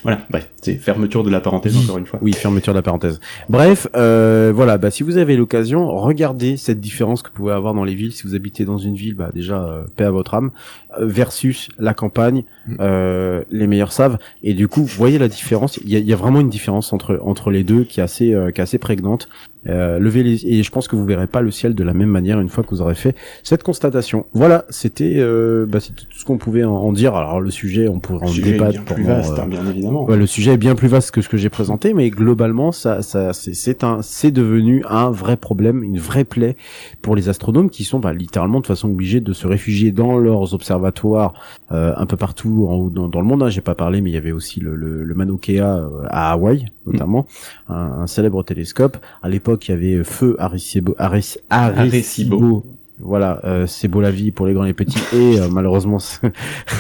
Voilà, 0.03 0.21
bref, 0.31 0.49
c'est 0.63 0.75
fermeture 0.77 1.25
de 1.25 1.31
la 1.31 1.41
parenthèse 1.41 1.77
encore 1.77 1.99
une 1.99 2.07
fois. 2.07 2.19
Oui, 2.23 2.33
fermeture 2.33 2.73
de 2.73 2.79
la 2.79 2.83
parenthèse. 2.83 3.21
Bref, 3.49 3.87
euh, 3.97 4.53
voilà, 4.55 4.79
bah, 4.79 4.91
si 4.91 5.03
vous 5.03 5.17
avez 5.19 5.37
l'occasion, 5.37 5.89
regardez 5.89 6.57
cette 6.57 6.81
différence 6.81 7.23
que 7.23 7.29
vous 7.29 7.35
pouvez 7.35 7.53
avoir 7.53 7.75
dans 7.75 7.85
les 7.85 7.95
villes. 7.95 8.13
Si 8.13 8.23
vous 8.23 8.35
habitez 8.35 8.65
dans 8.65 8.79
une 8.79 8.95
ville, 8.95 9.15
bah, 9.15 9.31
déjà, 9.35 9.63
euh, 9.63 9.83
paix 9.97 10.05
à 10.05 10.11
votre 10.11 10.35
âme, 10.35 10.51
euh, 10.99 11.07
versus 11.07 11.69
la 11.79 11.93
campagne, 11.95 12.45
Mm. 12.67 12.77
euh, 12.81 13.43
les 13.51 13.67
meilleurs 13.67 13.93
savent. 13.93 14.19
Et 14.43 14.55
du 14.55 14.69
coup, 14.69 14.83
vous 14.83 14.97
voyez 14.97 15.19
la 15.19 15.29
différence. 15.29 15.79
Il 15.85 15.91
y 15.91 15.97
a, 15.97 15.99
y 15.99 16.13
a 16.13 16.17
vraiment 16.17 16.41
une 16.41 16.49
différence 16.49 16.93
entre 16.93 17.19
entre 17.25 17.51
les 17.51 17.65
deux 17.65 17.83
qui 17.85 17.99
est 18.01 18.03
assez 18.05 18.33
euh, 18.33 18.53
qui 18.53 18.61
est 18.61 18.63
assez 18.63 18.79
prégnante. 18.79 19.29
Euh, 19.69 19.99
levez 20.01 20.23
les 20.25 20.45
et 20.47 20.63
je 20.65 20.71
pense 20.73 20.89
que 20.89 20.97
vous 20.97 21.05
verrez 21.05 21.29
pas 21.29 21.41
le 21.41 21.53
ciel 21.53 21.75
de 21.75 21.85
la 21.85 21.95
même 21.95 22.09
manière 22.09 22.41
une 22.41 22.49
fois 22.49 22.65
que 22.65 22.71
vous 22.71 22.83
aurez 22.83 22.97
fait 22.97 23.15
cette 23.45 23.63
constatation. 23.63 24.27
Voilà, 24.33 24.65
c'était 24.71 25.19
euh, 25.19 25.67
bah, 25.67 25.79
tout 25.81 26.19
ce 26.19 26.25
qu'on 26.25 26.37
pouvait 26.39 26.65
en, 26.65 26.73
en 26.75 26.93
dire. 26.93 27.15
Alors 27.15 27.41
le 27.41 27.51
sujet, 27.51 27.87
on 27.87 28.01
pourrait 28.01 28.25
en 28.25 28.29
Le 28.29 28.33
sujet 28.33 28.49
est 28.49 28.53
débattre 28.55 28.73
bien 28.73 28.95
plus 28.95 29.05
vaste, 29.05 29.39
euh, 29.39 29.43
hein, 29.43 29.47
bien 29.47 29.65
évidemment. 29.69 30.05
Ouais, 30.05 30.17
le 30.17 30.27
sujet 30.27 30.55
est 30.55 30.57
bien 30.57 30.75
plus 30.75 30.89
vaste 30.89 31.13
que 31.13 31.21
ce 31.21 31.29
que 31.29 31.37
j'ai 31.37 31.49
présenté, 31.49 31.95
mais 31.95 32.11
globalement, 32.11 32.73
ça, 32.73 33.03
ça, 33.03 33.33
c'est- 33.33 33.85
un, 33.85 34.03
c'est 34.03 34.33
devenu 34.33 34.83
un 34.89 35.11
vrai 35.11 35.37
problème, 35.37 35.83
une 35.85 35.99
vraie 35.99 36.25
plaie 36.25 36.57
pour 37.01 37.15
les 37.15 37.29
astronomes 37.29 37.71
qui 37.71 37.85
sont 37.85 38.01
bah, 38.01 38.13
littéralement 38.13 38.61
de 38.61 38.67
façon 38.67 38.89
obligés 38.91 39.21
de 39.21 39.33
se 39.33 39.47
réfugier 39.47 39.93
dans 39.93 40.19
leurs 40.19 40.55
observatoires 40.55 41.35
euh, 41.71 41.93
un 41.97 42.07
peu 42.07 42.17
partout 42.17 42.67
en 42.69 42.75
haut 42.75 42.91
dans, 42.91 43.09
dans 43.09 43.21
le 43.21 43.27
monde. 43.27 43.43
Hein. 43.45 43.49
J'ai 43.49 43.61
pas 43.61 43.75
parlé, 43.77 44.01
mais 44.01 44.11
il 44.11 44.15
y 44.15 44.17
avait 44.17 44.33
aussi 44.33 44.59
le, 44.61 44.75
le, 44.75 45.05
le 45.05 45.15
Mauna 45.15 45.35
Kea 45.41 45.61
euh, 45.61 45.89
à 46.09 46.33
Hawaï, 46.33 46.67
notamment, 46.87 47.27
un, 47.69 47.75
un 48.03 48.07
célèbre 48.07 48.43
télescope. 48.43 48.97
À 49.23 49.29
l'époque, 49.29 49.52
il 49.69 49.71
y 49.71 49.75
avait 49.75 50.05
Feu 50.05 50.37
Arecibo, 50.39 50.95
Arec- 50.99 51.39
Arecibo. 51.51 52.65
Voilà, 53.01 53.41
euh, 53.45 53.67
c'est 53.67 53.89
beau 53.89 54.01
la 54.01 54.11
vie 54.13 54.31
pour 54.31 54.47
les 54.47 54.55
grands 54.55 54.65
et 54.65 54.69
les 54.69 54.75
petits, 54.75 54.99
et 55.13 55.41
euh, 55.41 55.49
malheureusement, 55.53 55.99
c'est- 55.99 56.21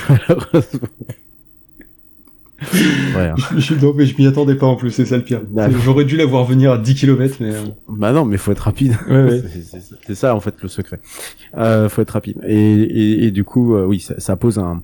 malheureusement. 0.08 0.88
Ouais, 3.16 3.26
hein. 3.28 3.34
Non, 3.82 3.92
mais 3.92 4.06
je 4.06 4.16
m'y 4.16 4.26
attendais 4.28 4.54
pas 4.54 4.66
en 4.66 4.76
plus, 4.76 4.92
c'est 4.92 5.04
ça 5.04 5.16
le 5.16 5.24
pire. 5.24 5.40
C'est- 5.56 5.72
J'aurais 5.84 6.04
dû 6.04 6.16
la 6.16 6.26
voir 6.26 6.44
venir 6.44 6.70
à 6.70 6.78
10 6.78 6.94
km, 6.94 7.38
mais... 7.40 7.52
euh, 7.52 7.64
Bah 7.88 8.12
non, 8.12 8.24
mais 8.24 8.36
faut 8.36 8.52
être 8.52 8.60
rapide. 8.60 8.96
Ouais, 9.08 9.24
ouais. 9.24 9.42
C'est 10.06 10.14
ça 10.14 10.36
en 10.36 10.38
fait 10.40 10.54
le 10.62 10.68
secret. 10.68 11.00
Euh, 11.56 11.88
faut 11.88 12.02
être 12.02 12.10
rapide. 12.12 12.38
Et, 12.46 12.54
et, 12.82 13.24
et 13.26 13.30
du 13.32 13.42
coup, 13.42 13.74
euh, 13.74 13.84
oui, 13.84 13.98
ça, 13.98 14.14
ça 14.20 14.36
pose 14.36 14.60
un, 14.60 14.80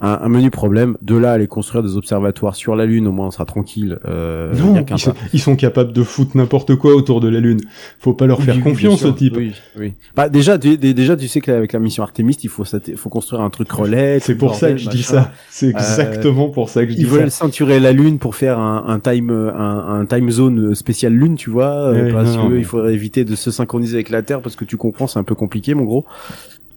un, 0.00 0.18
un 0.22 0.28
menu 0.28 0.50
problème. 0.50 0.96
De 1.02 1.16
là, 1.16 1.32
aller 1.32 1.46
construire 1.46 1.82
des 1.82 1.96
observatoires 1.96 2.54
sur 2.54 2.74
la 2.76 2.86
Lune, 2.86 3.06
au 3.06 3.12
moins 3.12 3.26
on 3.28 3.30
sera 3.30 3.44
tranquille. 3.44 3.98
Euh, 4.06 4.52
Non, 4.54 4.84
ils 4.90 4.98
sont, 4.98 5.14
ils 5.32 5.40
sont 5.40 5.56
capables 5.56 5.92
de 5.92 6.02
foutre 6.02 6.36
n'importe 6.36 6.74
quoi 6.76 6.94
autour 6.94 7.20
de 7.20 7.28
la 7.28 7.40
Lune. 7.40 7.60
Faut 7.98 8.14
pas 8.14 8.26
leur 8.26 8.42
faire 8.42 8.56
Oui, 8.56 8.62
confiance, 8.62 9.00
ce 9.00 9.08
type. 9.08 9.34
Oui, 9.36 9.52
oui. 9.78 9.94
Bah 10.16 10.28
déjà, 10.28 10.58
tu, 10.58 10.76
dé- 10.78 10.94
déjà, 10.94 11.16
tu 11.16 11.28
sais 11.28 11.40
qu'avec 11.40 11.72
la 11.72 11.78
mission 11.78 12.02
Artemis, 12.02 12.36
il 12.42 12.48
faut, 12.48 12.64
faut 12.96 13.08
construire 13.10 13.42
un 13.42 13.50
truc 13.50 13.70
relais. 13.70 14.18
C'est 14.20 14.34
pour 14.36 14.54
ça 14.54 14.70
que 14.70 14.76
je 14.78 14.88
dis. 14.88 15.00
Euh, 15.00 15.02
ça. 15.02 15.32
C'est 15.50 15.68
exactement 15.68 16.48
pour 16.48 16.68
ça 16.68 16.84
que 16.84 16.90
je 16.92 16.96
dis 16.96 17.02
Ils 17.02 17.08
ça. 17.08 17.16
veulent 17.16 17.30
ceinturer 17.30 17.80
la 17.80 17.92
Lune 17.92 18.18
pour 18.18 18.34
faire 18.36 18.58
un, 18.58 18.84
un 18.86 19.00
time 19.00 19.30
un, 19.30 20.00
un 20.00 20.06
time 20.06 20.30
zone 20.30 20.74
spécial 20.74 21.12
Lune, 21.12 21.36
tu 21.36 21.50
vois, 21.50 21.70
euh, 21.92 22.12
parce 22.12 22.36
non, 22.36 22.48
que 22.48 22.52
non. 22.54 22.58
il 22.58 22.64
faudrait 22.64 22.94
éviter 22.94 23.24
de 23.24 23.34
se 23.34 23.50
synchroniser 23.50 23.96
avec 23.96 24.10
la 24.10 24.22
Terre 24.22 24.40
parce 24.40 24.56
que 24.56 24.64
tu 24.64 24.76
comprends, 24.76 25.06
c'est 25.06 25.18
un 25.18 25.24
peu 25.24 25.34
compliqué, 25.34 25.74
mon 25.74 25.84
gros. 25.84 26.04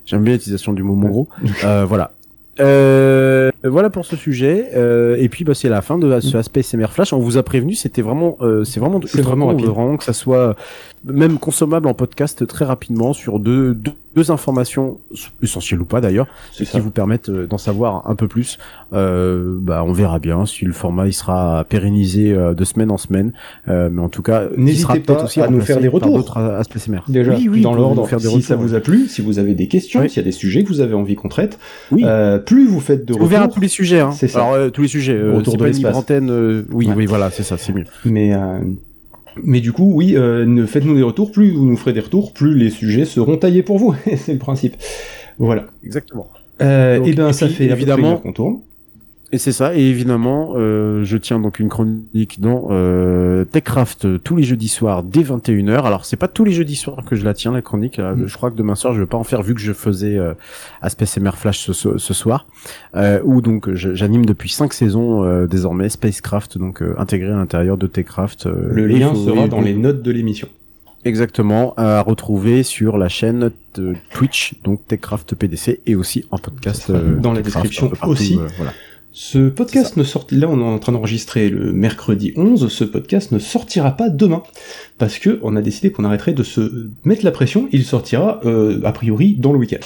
J'aime 0.05 0.23
bien 0.23 0.33
l'utilisation 0.33 0.73
du 0.73 0.83
mot 0.83 0.95
mon 0.95 1.07
gros. 1.07 1.29
Euh, 1.63 1.85
voilà. 1.87 2.11
Euh, 2.59 3.51
voilà 3.63 3.89
pour 3.89 4.05
ce 4.05 4.15
sujet. 4.15 4.71
Euh, 4.75 5.15
et 5.17 5.29
puis 5.29 5.43
bah, 5.43 5.53
c'est 5.53 5.69
la 5.69 5.81
fin 5.81 5.97
de 5.97 6.19
ce 6.19 6.37
aspect 6.37 6.61
SMR 6.61 6.91
Flash. 6.91 7.13
On 7.13 7.19
vous 7.19 7.37
a 7.37 7.43
prévenu, 7.43 7.73
c'était 7.75 8.01
vraiment, 8.01 8.37
euh, 8.41 8.63
c'est 8.63 8.79
vraiment, 8.79 8.99
c'est 9.05 9.21
vraiment 9.21 9.47
rapide. 9.47 9.65
vraiment 9.65 9.97
que 9.97 10.03
ça 10.03 10.13
soit 10.13 10.55
même 11.05 11.39
consommable 11.39 11.87
en 11.87 11.93
podcast 11.93 12.45
très 12.47 12.65
rapidement 12.65 13.13
sur 13.13 13.39
deux, 13.39 13.73
deux, 13.73 13.93
deux 14.15 14.31
informations 14.31 14.99
essentielles 15.41 15.81
ou 15.81 15.85
pas 15.85 16.01
d'ailleurs, 16.01 16.27
qui 16.51 16.79
vous 16.79 16.91
permettent 16.91 17.29
euh, 17.29 17.47
d'en 17.47 17.57
savoir 17.57 18.09
un 18.09 18.15
peu 18.15 18.27
plus. 18.27 18.57
Euh, 18.93 19.57
bah, 19.59 19.83
on 19.85 19.91
verra 19.91 20.19
bien 20.19 20.45
si 20.45 20.65
le 20.65 20.73
format 20.73 21.07
il 21.07 21.13
sera 21.13 21.65
pérennisé 21.67 22.31
euh, 22.31 22.53
de 22.53 22.63
semaine 22.63 22.91
en 22.91 22.97
semaine, 22.97 23.33
euh, 23.67 23.89
mais 23.91 24.01
en 24.01 24.09
tout 24.09 24.21
cas, 24.21 24.49
n'hésitez 24.55 24.99
pas 24.99 25.23
aussi 25.23 25.41
à 25.41 25.49
nous 25.49 25.61
faire 25.61 25.79
des 25.79 25.87
retours. 25.87 26.37
Aspects 26.37 26.77
SMR. 26.77 27.01
Déjà, 27.07 27.35
oui, 27.35 27.47
oui, 27.49 27.61
dans 27.61 27.73
l'ordre. 27.73 28.07
Si 28.07 28.15
retours, 28.15 28.41
ça 28.41 28.55
vous 28.55 28.75
a 28.75 28.79
plu, 28.79 29.07
si 29.07 29.21
vous 29.21 29.39
avez 29.39 29.55
des 29.55 29.67
questions, 29.67 30.07
s'il 30.07 30.17
y 30.17 30.19
a 30.19 30.23
des 30.23 30.31
sujets 30.31 30.63
que 30.63 30.69
vous 30.69 30.81
avez 30.81 30.93
envie 30.93 31.15
qu'on 31.15 31.29
traite, 31.29 31.57
oui. 31.91 32.05
plus 32.45 32.67
vous 32.67 32.79
faites 32.79 33.05
de 33.05 33.13
retours. 33.13 33.25
Ouvert 33.25 33.43
à 33.43 33.47
tous 33.47 33.59
les 33.59 33.67
sujets. 33.67 33.99
Hein. 33.99 34.11
C'est 34.11 34.27
ça. 34.27 34.45
Alors 34.45 34.71
tous 34.71 34.81
les 34.81 34.87
sujets. 34.87 35.21
autour 35.21 35.57
de 35.57 35.65
l'espace. 35.65 35.95
antenne. 35.95 36.65
oui, 36.71 36.87
ouais. 36.87 36.93
oui, 36.95 37.05
voilà, 37.05 37.29
c'est 37.31 37.43
ça, 37.43 37.57
c'est 37.57 37.73
mieux. 37.73 37.85
Mais 38.05 38.33
mais 39.41 39.61
du 39.61 39.71
coup, 39.71 39.91
oui, 39.93 40.15
euh, 40.15 40.65
faites-nous 40.67 40.95
des 40.95 41.03
retours. 41.03 41.31
Plus 41.31 41.51
vous 41.51 41.65
nous 41.65 41.77
ferez 41.77 41.93
des 41.93 41.99
retours, 41.99 42.33
plus 42.33 42.55
les 42.55 42.69
sujets 42.69 43.05
seront 43.05 43.37
taillés 43.37 43.63
pour 43.63 43.77
vous. 43.77 43.95
c'est 44.17 44.33
le 44.33 44.39
principe. 44.39 44.75
Voilà. 45.39 45.65
Exactement. 45.83 46.27
Euh, 46.61 47.03
et 47.03 47.13
ben, 47.13 47.33
ça 47.33 47.49
fait 47.49 47.65
évidemment 47.65 48.17
qu'on 48.17 48.33
tourne. 48.33 48.59
Et 49.33 49.39
c'est 49.39 49.51
ça. 49.51 49.75
Et 49.75 49.81
évidemment, 49.81 50.53
euh, 50.55 51.03
je 51.03 51.17
tiens 51.17 51.39
donc 51.39 51.59
une 51.59 51.67
chronique 51.67 52.39
dans 52.39 52.67
euh, 52.69 53.43
Techcraft 53.45 54.21
tous 54.23 54.35
les 54.35 54.43
jeudis 54.43 54.67
soirs 54.67 55.01
dès 55.01 55.23
21h. 55.23 55.81
Alors 55.85 56.05
c'est 56.05 56.17
pas 56.17 56.27
tous 56.27 56.45
les 56.45 56.51
jeudis 56.51 56.75
soirs 56.75 57.03
que 57.03 57.15
je 57.15 57.25
la 57.25 57.33
tiens 57.33 57.51
la 57.51 57.63
chronique. 57.63 57.97
Mm. 57.97 58.27
Je 58.27 58.37
crois 58.37 58.51
que 58.51 58.55
demain 58.55 58.75
soir 58.75 58.93
je 58.93 58.99
vais 58.99 59.07
pas 59.07 59.17
en 59.17 59.23
faire 59.23 59.41
vu 59.41 59.55
que 59.55 59.59
je 59.59 59.73
faisais 59.73 60.19
euh, 60.19 60.35
Aspect 60.83 61.07
MR 61.19 61.35
Flash 61.35 61.71
ce, 61.71 61.97
ce 61.97 62.13
soir, 62.13 62.45
euh, 62.95 63.19
où 63.25 63.41
donc 63.41 63.73
j'anime 63.73 64.23
depuis 64.23 64.49
cinq 64.49 64.71
saisons 64.71 65.23
euh, 65.23 65.47
désormais 65.47 65.89
Spacecraft, 65.89 66.59
donc 66.59 66.83
euh, 66.83 66.93
intégré 66.99 67.31
à 67.31 67.35
l'intérieur 67.35 67.77
de 67.77 67.87
Techcraft. 67.87 68.45
Euh, 68.45 68.69
Le 68.71 68.85
lien 68.85 69.15
sera 69.15 69.47
dans 69.47 69.61
les 69.61 69.73
notes 69.73 70.03
de 70.03 70.11
l'émission. 70.11 70.47
Exactement, 71.05 71.73
à 71.75 72.01
retrouver 72.01 72.63
sur 72.63 72.97
la 72.97 73.09
chaîne 73.09 73.49
de 73.75 73.95
Twitch, 74.13 74.53
donc 74.63 74.87
Techcraft 74.87 75.35
PDC, 75.35 75.81
et 75.85 75.95
aussi 75.95 76.23
en 76.31 76.37
podcast 76.37 76.91
euh, 76.91 77.17
dans 77.17 77.33
la 77.33 77.41
description 77.41 77.89
partout, 77.89 78.09
aussi. 78.11 78.39
voilà. 78.57 78.71
Ce 79.15 79.47
podcast 79.47 79.95
ne 79.95 80.03
sort, 80.03 80.25
là 80.31 80.47
on 80.49 80.59
est 80.59 80.63
en 80.63 80.79
train 80.79 80.91
d'enregistrer 80.91 81.47
le 81.47 81.71
mercredi 81.71 82.33
11, 82.35 82.67
ce 82.67 82.83
podcast 82.83 83.31
ne 83.31 83.37
sortira 83.37 83.91
pas 83.91 84.09
demain, 84.09 84.41
parce 84.97 85.19
que 85.19 85.39
on 85.43 85.55
a 85.55 85.61
décidé 85.61 85.91
qu'on 85.91 86.03
arrêterait 86.03 86.33
de 86.33 86.41
se 86.41 86.87
mettre 87.03 87.23
la 87.23 87.29
pression, 87.29 87.69
il 87.71 87.83
sortira 87.83 88.41
euh, 88.43 88.81
a 88.83 88.91
priori 88.91 89.35
dans 89.35 89.53
le 89.53 89.59
week-end. 89.59 89.85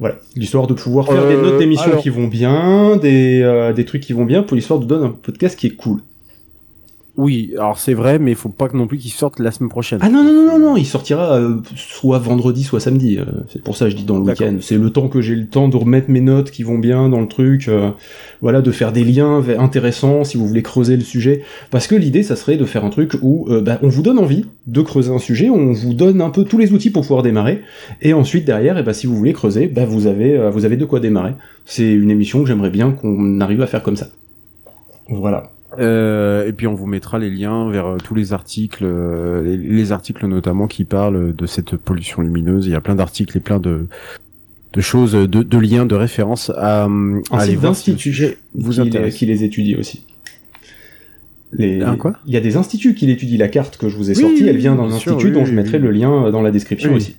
Voilà, 0.00 0.16
l'histoire 0.34 0.66
de 0.66 0.74
pouvoir 0.74 1.06
faire 1.06 1.22
euh, 1.22 1.36
des 1.36 1.40
notes 1.40 1.58
d'émissions 1.60 1.84
alors... 1.84 2.02
qui 2.02 2.08
vont 2.08 2.26
bien, 2.26 2.96
des, 2.96 3.42
euh, 3.42 3.72
des 3.72 3.84
trucs 3.84 4.02
qui 4.02 4.12
vont 4.12 4.24
bien, 4.24 4.42
pour 4.42 4.56
l'histoire 4.56 4.80
de 4.80 4.86
donner 4.86 5.06
un 5.06 5.10
podcast 5.10 5.56
qui 5.56 5.68
est 5.68 5.76
cool. 5.76 6.00
Oui, 7.16 7.52
alors 7.56 7.78
c'est 7.78 7.94
vrai, 7.94 8.18
mais 8.18 8.32
il 8.32 8.36
faut 8.36 8.48
pas 8.48 8.68
non 8.74 8.88
plus 8.88 8.98
qu'il 8.98 9.12
sorte 9.12 9.38
la 9.38 9.52
semaine 9.52 9.70
prochaine. 9.70 10.00
Ah 10.02 10.08
non 10.08 10.24
non 10.24 10.32
non 10.32 10.46
non 10.46 10.58
non, 10.58 10.76
il 10.76 10.84
sortira 10.84 11.38
euh, 11.38 11.58
soit 11.76 12.18
vendredi, 12.18 12.64
soit 12.64 12.80
samedi. 12.80 13.18
Euh, 13.18 13.24
c'est 13.48 13.62
pour 13.62 13.76
ça 13.76 13.84
que 13.84 13.92
je 13.92 13.96
dis 13.96 14.02
dans 14.02 14.18
le 14.18 14.24
week-end. 14.24 14.56
C'est 14.60 14.76
le 14.76 14.90
temps 14.90 15.06
que 15.06 15.20
j'ai 15.20 15.36
le 15.36 15.46
temps 15.46 15.68
de 15.68 15.76
remettre 15.76 16.10
mes 16.10 16.20
notes 16.20 16.50
qui 16.50 16.64
vont 16.64 16.78
bien 16.78 17.08
dans 17.08 17.20
le 17.20 17.28
truc, 17.28 17.68
euh, 17.68 17.90
voilà, 18.42 18.62
de 18.62 18.70
faire 18.72 18.90
des 18.90 19.04
liens 19.04 19.44
intéressants 19.58 20.24
si 20.24 20.36
vous 20.36 20.46
voulez 20.48 20.62
creuser 20.62 20.96
le 20.96 21.04
sujet. 21.04 21.42
Parce 21.70 21.86
que 21.86 21.94
l'idée, 21.94 22.24
ça 22.24 22.34
serait 22.34 22.56
de 22.56 22.64
faire 22.64 22.84
un 22.84 22.90
truc 22.90 23.12
où 23.22 23.48
bah, 23.62 23.78
on 23.82 23.88
vous 23.88 24.02
donne 24.02 24.18
envie 24.18 24.46
de 24.66 24.82
creuser 24.82 25.12
un 25.12 25.18
sujet, 25.18 25.50
on 25.50 25.72
vous 25.72 25.94
donne 25.94 26.20
un 26.20 26.30
peu 26.30 26.42
tous 26.42 26.58
les 26.58 26.72
outils 26.72 26.90
pour 26.90 27.02
pouvoir 27.02 27.22
démarrer, 27.22 27.62
et 28.02 28.12
ensuite 28.12 28.44
derrière, 28.44 28.76
et 28.76 28.82
bah, 28.82 28.92
si 28.92 29.06
vous 29.06 29.14
voulez 29.14 29.32
creuser, 29.32 29.68
bah, 29.68 29.84
vous 29.84 30.08
avez 30.08 30.50
vous 30.50 30.64
avez 30.64 30.76
de 30.76 30.84
quoi 30.84 30.98
démarrer. 30.98 31.34
C'est 31.64 31.92
une 31.92 32.10
émission 32.10 32.42
que 32.42 32.48
j'aimerais 32.48 32.70
bien 32.70 32.90
qu'on 32.90 33.40
arrive 33.40 33.62
à 33.62 33.66
faire 33.68 33.84
comme 33.84 33.96
ça. 33.96 34.08
Voilà. 35.08 35.53
Euh, 35.78 36.46
et 36.46 36.52
puis 36.52 36.66
on 36.66 36.74
vous 36.74 36.86
mettra 36.86 37.18
les 37.18 37.30
liens 37.30 37.70
vers 37.70 37.86
euh, 37.86 37.96
tous 37.96 38.14
les 38.14 38.32
articles, 38.32 38.84
euh, 38.84 39.42
les, 39.42 39.56
les, 39.56 39.92
articles 39.92 40.26
notamment 40.26 40.66
qui 40.66 40.84
parlent 40.84 41.34
de 41.34 41.46
cette 41.46 41.76
pollution 41.76 42.22
lumineuse. 42.22 42.66
Il 42.66 42.72
y 42.72 42.74
a 42.74 42.80
plein 42.80 42.94
d'articles 42.94 43.36
et 43.36 43.40
plein 43.40 43.58
de 43.58 43.86
de 44.72 44.80
choses, 44.80 45.12
de, 45.12 45.26
de 45.26 45.58
liens, 45.58 45.86
de 45.86 45.94
références 45.94 46.50
à, 46.50 46.88
à 47.30 47.38
aller 47.38 47.54
voir 47.54 47.76
si 47.76 47.92
vous 47.92 47.96
qui, 47.96 48.10
les, 48.90 49.10
qui 49.10 49.26
les 49.26 49.44
étudie 49.44 49.76
aussi. 49.76 50.04
Les... 51.52 51.80
Un 51.80 51.96
quoi? 51.96 52.14
Il 52.26 52.34
y 52.34 52.36
a 52.36 52.40
des 52.40 52.56
instituts 52.56 52.94
qui 52.94 53.06
l'étudient. 53.06 53.38
La 53.38 53.46
carte 53.46 53.76
que 53.76 53.88
je 53.88 53.96
vous 53.96 54.10
ai 54.10 54.14
sortie, 54.14 54.42
oui, 54.42 54.48
elle 54.48 54.56
vient 54.56 54.74
d'un 54.74 54.90
institut 54.90 55.26
oui, 55.26 55.30
dont 55.30 55.44
je 55.44 55.54
mettrai 55.54 55.78
le 55.78 55.92
lien 55.92 56.28
dans 56.32 56.42
la 56.42 56.50
description 56.50 56.92
aussi. 56.92 57.14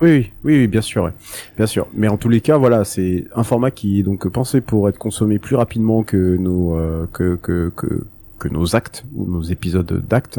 Oui, 0.00 0.32
oui, 0.44 0.58
oui, 0.58 0.66
bien 0.66 0.80
sûr, 0.80 1.10
bien 1.56 1.66
sûr. 1.66 1.86
Mais 1.94 2.08
en 2.08 2.16
tous 2.16 2.28
les 2.28 2.40
cas, 2.40 2.58
voilà, 2.58 2.84
c'est 2.84 3.26
un 3.34 3.44
format 3.44 3.70
qui 3.70 4.00
est 4.00 4.02
donc 4.02 4.28
pensé 4.28 4.60
pour 4.60 4.88
être 4.88 4.98
consommé 4.98 5.38
plus 5.38 5.56
rapidement 5.56 6.02
que 6.02 6.36
nos 6.36 6.76
euh, 6.76 7.06
que, 7.12 7.36
que 7.36 7.72
que 8.38 8.48
nos 8.48 8.76
actes 8.76 9.04
ou 9.14 9.26
nos 9.26 9.42
épisodes 9.42 10.04
d'actes. 10.06 10.38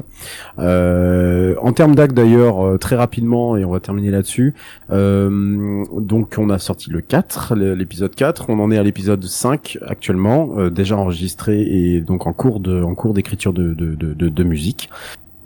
Euh, 0.60 1.56
en 1.62 1.74
termes 1.74 1.96
d'actes 1.96 2.14
d'ailleurs, 2.14 2.66
euh, 2.66 2.78
très 2.78 2.96
rapidement, 2.96 3.58
et 3.58 3.66
on 3.66 3.72
va 3.72 3.80
terminer 3.80 4.12
là-dessus. 4.12 4.54
Euh, 4.92 5.84
donc 5.98 6.36
on 6.38 6.50
a 6.50 6.60
sorti 6.60 6.90
le 6.90 7.02
4, 7.02 7.56
l'épisode 7.56 8.14
4. 8.14 8.50
On 8.50 8.60
en 8.60 8.72
est 8.72 8.78
à 8.78 8.84
l'épisode 8.84 9.24
5 9.24 9.80
actuellement, 9.88 10.70
déjà 10.70 10.98
enregistré 10.98 11.62
et 11.62 12.02
donc 12.02 12.28
en 12.28 12.34
cours 12.34 12.60
de 12.60 12.82
en 12.84 12.96
cours 12.96 13.14
d'écriture 13.14 13.54
de, 13.54 13.74
de, 13.74 13.96
de 13.96 14.44
musique. 14.44 14.90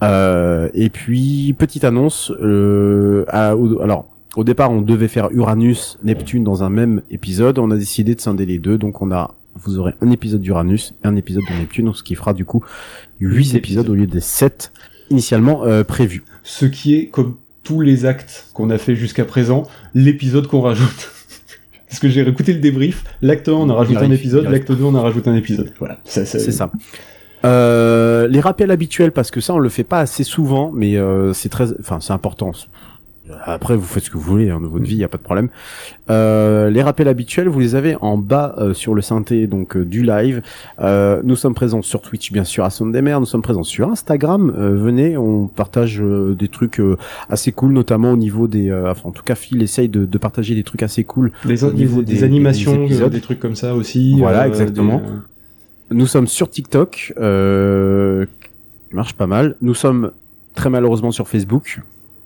Euh, 0.03 0.69
et 0.73 0.89
puis 0.89 1.53
petite 1.57 1.83
annonce. 1.83 2.31
Euh, 2.41 3.25
à, 3.27 3.49
alors 3.81 4.07
au 4.35 4.43
départ, 4.43 4.71
on 4.71 4.81
devait 4.81 5.07
faire 5.07 5.29
Uranus, 5.31 5.97
Neptune 6.03 6.43
dans 6.43 6.63
un 6.63 6.69
même 6.69 7.01
épisode. 7.09 7.59
On 7.59 7.71
a 7.71 7.77
décidé 7.77 8.15
de 8.15 8.21
scinder 8.21 8.45
les 8.45 8.59
deux, 8.59 8.77
donc 8.77 9.01
on 9.01 9.11
a 9.11 9.33
vous 9.55 9.79
aurez 9.79 9.93
un 10.01 10.11
épisode 10.11 10.41
d'Uranus 10.41 10.93
et 11.03 11.07
un 11.07 11.15
épisode 11.15 11.43
de 11.49 11.59
Neptune, 11.59 11.91
ce 11.93 12.03
qui 12.03 12.15
fera 12.15 12.33
du 12.33 12.45
coup 12.45 12.63
8 13.19 13.55
épisodes 13.55 13.89
au 13.89 13.95
lieu 13.95 14.07
des 14.07 14.21
7 14.21 14.71
initialement 15.09 15.65
euh, 15.65 15.83
prévus. 15.83 16.23
Ce 16.43 16.65
qui 16.65 16.95
est 16.95 17.07
comme 17.07 17.35
tous 17.63 17.81
les 17.81 18.05
actes 18.05 18.47
qu'on 18.53 18.69
a 18.69 18.77
fait 18.77 18.95
jusqu'à 18.95 19.25
présent, 19.25 19.67
l'épisode 19.93 20.47
qu'on 20.47 20.61
rajoute. 20.61 21.11
Parce 21.89 21.99
que 21.99 22.07
j'ai 22.07 22.21
réécouté 22.21 22.53
le 22.53 22.59
débrief, 22.59 23.03
l'acte 23.21 23.49
1 23.49 23.53
on 23.53 23.69
a 23.69 23.73
rajouté 23.73 23.99
un 23.99 24.11
épisode, 24.11 24.45
l'acte 24.45 24.71
2 24.71 24.83
on 24.83 24.95
a 24.95 25.01
rajouté 25.01 25.29
un 25.29 25.35
épisode. 25.35 25.73
Voilà, 25.79 25.99
c'est 26.05 26.25
ça. 26.25 26.71
Euh, 27.45 28.27
les 28.27 28.39
rappels 28.41 28.71
habituels 28.71 29.11
parce 29.11 29.31
que 29.31 29.39
ça 29.39 29.53
on 29.53 29.59
le 29.59 29.69
fait 29.69 29.85
pas 29.85 29.99
assez 29.99 30.23
souvent 30.23 30.71
mais 30.73 30.97
euh, 30.97 31.33
c'est 31.33 31.49
très 31.49 31.67
enfin 31.79 31.99
c'est 32.01 32.13
important. 32.13 32.51
Après 33.45 33.75
vous 33.75 33.85
faites 33.85 34.03
ce 34.03 34.09
que 34.09 34.17
vous 34.17 34.23
voulez 34.23 34.49
hein, 34.49 34.59
de 34.59 34.65
votre 34.65 34.85
vie 34.85 34.95
il 34.95 34.99
y 34.99 35.03
a 35.03 35.07
pas 35.07 35.17
de 35.17 35.23
problème. 35.23 35.49
Euh, 36.09 36.69
les 36.69 36.81
rappels 36.81 37.07
habituels 37.07 37.47
vous 37.47 37.59
les 37.59 37.75
avez 37.75 37.95
en 38.01 38.17
bas 38.17 38.55
euh, 38.57 38.73
sur 38.73 38.95
le 38.95 39.01
synthé 39.01 39.47
donc 39.47 39.77
euh, 39.77 39.85
du 39.85 40.03
live. 40.03 40.41
Euh, 40.79 41.21
nous 41.23 41.35
sommes 41.35 41.53
présents 41.53 41.81
sur 41.81 42.01
Twitch 42.01 42.31
bien 42.31 42.43
sûr 42.43 42.63
à 42.65 42.69
Sondemer 42.69 43.17
nous 43.19 43.25
sommes 43.25 43.41
présents 43.41 43.63
sur 43.63 43.89
Instagram. 43.89 44.53
Euh, 44.57 44.75
venez 44.75 45.15
on 45.17 45.47
partage 45.47 46.01
des 46.01 46.47
trucs 46.47 46.81
assez 47.29 47.51
cool 47.51 47.73
notamment 47.73 48.11
au 48.11 48.17
niveau 48.17 48.47
des 48.47 48.73
enfin 48.73 49.09
en 49.09 49.11
tout 49.11 49.23
cas 49.23 49.35
Phil 49.35 49.61
essaye 49.61 49.89
de, 49.89 50.05
de 50.05 50.17
partager 50.17 50.55
des 50.55 50.63
trucs 50.63 50.83
assez 50.83 51.03
cool 51.03 51.31
des, 51.45 51.63
au 51.63 51.71
niveau 51.71 52.01
des, 52.01 52.15
des 52.15 52.23
animations 52.23 52.87
des, 52.87 53.09
des, 53.09 53.21
trucs 53.21 53.39
comme 53.39 53.55
ça 53.55 53.75
aussi 53.75 54.17
voilà 54.17 54.47
exactement 54.47 55.01
nous 55.91 56.07
sommes 56.07 56.27
sur 56.27 56.49
TikTok, 56.49 57.13
euh, 57.19 58.25
qui 58.89 58.95
marche 58.95 59.13
pas 59.13 59.27
mal. 59.27 59.55
Nous 59.61 59.73
sommes 59.73 60.11
très 60.55 60.69
malheureusement 60.69 61.11
sur 61.11 61.27
Facebook. 61.27 61.81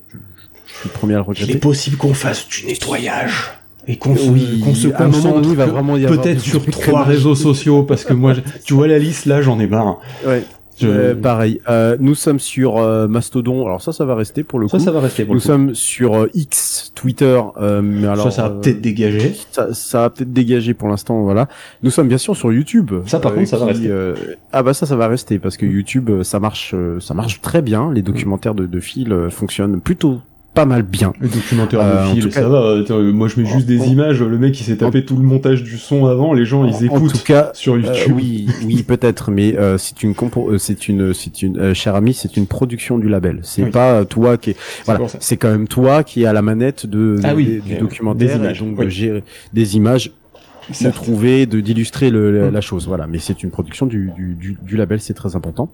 Je, 0.10 0.18
je 0.66 0.74
suis 0.74 0.90
le 0.90 0.94
premier 0.94 1.14
à 1.14 1.18
le 1.18 1.24
regretter. 1.24 1.52
Il 1.52 1.56
est 1.58 1.60
possible 1.60 1.98
qu'on 1.98 2.14
fasse 2.14 2.48
du 2.48 2.66
nettoyage 2.66 3.52
et 3.88 3.98
qu'on 3.98 4.16
se, 4.16 4.30
oui, 4.30 4.62
qu'on 4.64 4.74
se 4.74 4.88
concentre 4.88 5.56
peut-être 6.08 6.40
sur 6.40 6.66
trois 6.68 7.04
réseaux 7.04 7.36
sociaux 7.36 7.84
parce 7.84 8.04
que 8.06 8.14
moi, 8.14 8.34
tu 8.66 8.74
vois 8.74 8.88
la 8.88 9.00
liste 9.00 9.26
là, 9.26 9.42
j'en 9.42 9.60
ai 9.60 9.68
marre. 9.68 10.00
Ouais. 10.26 10.44
Je... 10.78 10.88
Euh, 10.88 11.16
pareil. 11.16 11.60
Euh, 11.70 11.98
nous 12.00 12.16
sommes 12.16 12.40
sur 12.40 12.78
euh, 12.78 13.08
Mastodon. 13.08 13.66
Alors 13.66 13.82
ça, 13.82 13.92
ça 13.92 14.06
va 14.06 14.16
rester 14.16 14.44
pour 14.44 14.60
le 14.60 14.68
ça, 14.68 14.78
coup. 14.78 14.80
Ça, 14.80 14.86
ça 14.86 14.92
va 14.92 15.00
rester. 15.00 15.26
Pour 15.26 15.36
nous 15.36 15.40
sommes 15.40 15.74
sur 15.76 16.16
euh, 16.16 16.30
X, 16.34 16.92
Twitter. 16.96 17.42
mais 17.82 18.08
alors 18.08 18.26
ça, 18.26 18.32
ça 18.32 18.44
va 18.44 18.50
peut-être 18.52 18.82
dégager. 18.82 19.36
Ça, 19.52 19.74
ça 19.74 20.02
va 20.02 20.10
peut-être 20.10 20.34
dégager 20.34 20.74
pour 20.74 20.88
l'instant. 20.88 21.24
Voilà. 21.24 21.48
Nous 21.82 21.92
sommes 21.92 22.08
bien 22.08 22.18
sûr 22.18 22.36
sur 22.36 22.52
YouTube. 22.52 22.92
Ça, 23.06 23.20
par 23.20 23.34
contre, 23.34 23.48
ça 23.48 23.58
qui, 23.58 23.64
va 23.64 23.68
rester. 23.68 23.92
ah 24.52 24.64
bah 24.64 24.74
ça, 24.74 24.86
ça 24.86 24.96
va 24.96 25.08
rester 25.08 25.40
parce 25.40 25.58
que 25.58 25.66
YouTube, 25.66 26.24
ça 26.24 26.40
marche, 26.40 26.76
ça 27.00 27.14
marche 27.14 27.42
très 27.42 27.62
bien. 27.62 27.92
Les 27.92 28.02
documentaires 28.02 28.56
de, 28.56 28.66
de 28.66 28.80
fil 28.80 29.28
fonctionnent 29.30 29.80
plutôt 29.80 30.22
pas 30.54 30.66
mal 30.66 30.84
bien. 30.84 31.14
Le 31.20 31.28
documentaire 31.28 31.80
euh, 31.82 32.14
fil, 32.14 32.32
ça 32.32 32.48
va. 32.48 32.80
Attends, 32.80 33.00
moi, 33.02 33.28
je 33.28 33.40
mets 33.40 33.48
juste 33.48 33.66
des 33.66 33.88
images. 33.88 34.22
Le 34.22 34.38
mec, 34.38 34.60
il 34.60 34.64
s'est 34.64 34.78
tapé 34.78 35.00
en... 35.00 35.02
tout 35.02 35.16
le 35.16 35.24
montage 35.24 35.64
du 35.64 35.78
son 35.78 36.06
avant. 36.06 36.34
Les 36.34 36.46
gens, 36.46 36.66
ils 36.66 36.86
écoutent. 36.86 37.12
En 37.12 37.18
tout 37.18 37.24
cas, 37.24 37.52
sur 37.54 37.78
YouTube. 37.78 38.12
Euh, 38.12 38.16
oui, 38.16 38.48
oui, 38.66 38.84
peut-être, 38.84 39.32
mais 39.32 39.58
euh, 39.58 39.78
c'est 39.78 40.04
une 40.04 40.14
compo, 40.14 40.58
c'est 40.58 40.88
une, 40.88 41.14
c'est 41.14 41.42
une, 41.42 41.60
euh, 41.60 41.74
cher 41.74 41.96
ami, 41.96 42.14
c'est 42.14 42.38
une 42.38 42.46
production 42.46 43.00
du 43.00 43.10
label. 43.10 43.40
C'est 43.42 43.64
oui. 43.64 43.72
pas 43.72 44.06
toi 44.06 44.38
qui, 44.38 44.52
est... 44.52 44.58
voilà, 44.86 45.02
c'est 45.20 45.38
quand 45.38 45.50
même 45.50 45.68
toi 45.68 46.04
qui 46.04 46.24
est 46.24 46.26
à 46.26 46.34
la 46.34 46.42
manette 46.42 46.86
de, 46.86 47.18
ah, 47.24 47.32
de 47.32 47.36
oui, 47.36 47.62
du 47.66 47.76
documentaire, 47.76 48.38
des 48.38 48.44
images, 48.44 48.60
donc 48.60 48.78
oui. 48.78 48.86
de 48.86 48.90
gérer 48.90 49.24
des 49.54 49.76
images 49.76 50.12
de 50.82 50.90
trouver, 50.92 51.46
de 51.46 51.60
d'illustrer 51.60 52.10
le, 52.10 52.50
la 52.50 52.62
chose, 52.62 52.88
voilà. 52.88 53.08
Mais 53.08 53.20
c'est 53.20 53.44
une 53.44 53.50
production 53.50 53.86
du, 53.86 54.12
du, 54.16 54.36
du, 54.36 54.58
du 54.62 54.78
label, 54.78 55.00
c'est 55.00 55.14
très 55.14 55.36
important. 55.36 55.70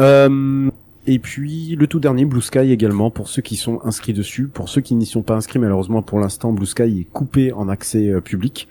Euh, 0.00 0.70
et 1.06 1.18
puis 1.18 1.76
le 1.76 1.86
tout 1.86 2.00
dernier 2.00 2.24
Blue 2.24 2.42
Sky 2.42 2.70
également 2.70 3.10
pour 3.10 3.28
ceux 3.28 3.42
qui 3.42 3.56
sont 3.56 3.80
inscrits 3.84 4.12
dessus. 4.12 4.46
Pour 4.46 4.68
ceux 4.68 4.80
qui 4.80 4.94
n'y 4.94 5.06
sont 5.06 5.22
pas 5.22 5.34
inscrits 5.34 5.58
malheureusement 5.58 6.02
pour 6.02 6.20
l'instant 6.20 6.52
Blue 6.52 6.66
Sky 6.66 7.00
est 7.00 7.06
coupé 7.12 7.52
en 7.52 7.68
accès 7.68 8.08
euh, 8.08 8.20
public. 8.20 8.68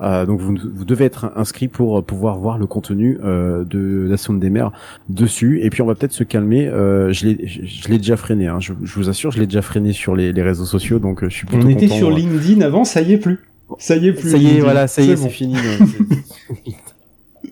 Euh, 0.00 0.24
donc 0.24 0.40
vous, 0.40 0.56
vous 0.72 0.84
devez 0.84 1.04
être 1.04 1.32
inscrit 1.36 1.68
pour 1.68 2.02
pouvoir 2.04 2.38
voir 2.38 2.58
le 2.58 2.66
contenu 2.66 3.18
euh, 3.22 3.64
de 3.64 4.06
la 4.08 4.16
sonde 4.16 4.40
des 4.40 4.50
mers 4.50 4.72
dessus. 5.08 5.60
Et 5.62 5.70
puis 5.70 5.82
on 5.82 5.86
va 5.86 5.94
peut-être 5.94 6.12
se 6.12 6.24
calmer. 6.24 6.68
Euh, 6.68 7.12
je 7.12 7.26
l'ai, 7.26 7.46
je, 7.46 7.88
l'ai 7.88 7.98
déjà 7.98 8.16
freiné. 8.16 8.46
Hein. 8.46 8.60
Je, 8.60 8.72
je, 8.82 8.94
vous 8.94 9.08
assure, 9.08 9.30
je 9.30 9.38
l'ai 9.38 9.46
déjà 9.46 9.62
freiné 9.62 9.92
sur 9.92 10.16
les, 10.16 10.32
les 10.32 10.42
réseaux 10.42 10.64
sociaux. 10.64 10.98
Donc 10.98 11.24
je 11.24 11.30
suis 11.30 11.46
plutôt 11.46 11.66
On 11.66 11.70
était 11.70 11.88
sur 11.88 12.10
LinkedIn 12.10 12.62
avant, 12.62 12.84
ça 12.84 13.02
y 13.02 13.12
est 13.12 13.18
plus. 13.18 13.40
Ça 13.78 13.96
y 13.96 14.08
est 14.08 14.12
plus. 14.12 14.30
Ça 14.30 14.36
y 14.36 14.56
est, 14.56 14.60
voilà, 14.60 14.88
ça 14.88 15.02
y 15.02 15.10
est, 15.10 15.16
c'est 15.16 15.28
fini. 15.28 15.56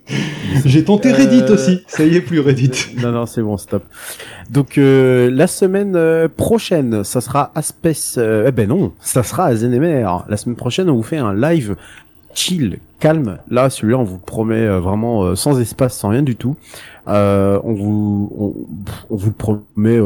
J'ai 0.65 0.85
tenté 0.85 1.13
Reddit 1.13 1.43
euh... 1.43 1.55
aussi. 1.55 1.83
Ça 1.87 2.05
y 2.05 2.17
est 2.17 2.21
plus 2.21 2.41
Reddit. 2.41 2.71
Non 3.03 3.13
non, 3.13 3.27
c'est 3.27 3.43
bon, 3.43 3.57
stop. 3.57 3.85
Donc 4.51 4.79
euh, 4.79 5.31
la 5.31 5.47
semaine 5.47 5.95
euh, 5.97 6.29
prochaine, 6.29 7.05
ça 7.05 7.21
sera 7.21 7.53
Aspes. 7.55 8.17
Euh, 8.17 8.47
eh 8.49 8.53
ben 8.53 8.69
non, 8.69 8.93
ça 9.01 9.23
sera 9.23 9.45
à 9.47 9.55
Zenemer. 9.55 10.07
La 10.29 10.37
semaine 10.37 10.57
prochaine, 10.57 10.89
on 10.91 10.97
vous 10.97 11.03
fait 11.03 11.19
un 11.19 11.35
live 11.35 11.77
chill, 12.35 12.79
calme. 13.01 13.39
Là, 13.51 13.71
celui-là, 13.71 13.99
on 13.99 14.05
vous 14.05 14.19
promet 14.19 14.67
vraiment 14.67 15.35
sans 15.35 15.61
espace, 15.61 15.97
sans 15.97 16.09
rien 16.09 16.23
du 16.23 16.37
tout. 16.37 16.57
on 17.07 17.75
vous, 17.75 18.33
on, 18.39 18.55
on 19.11 19.17
vous 19.17 19.33
promet, 19.33 19.99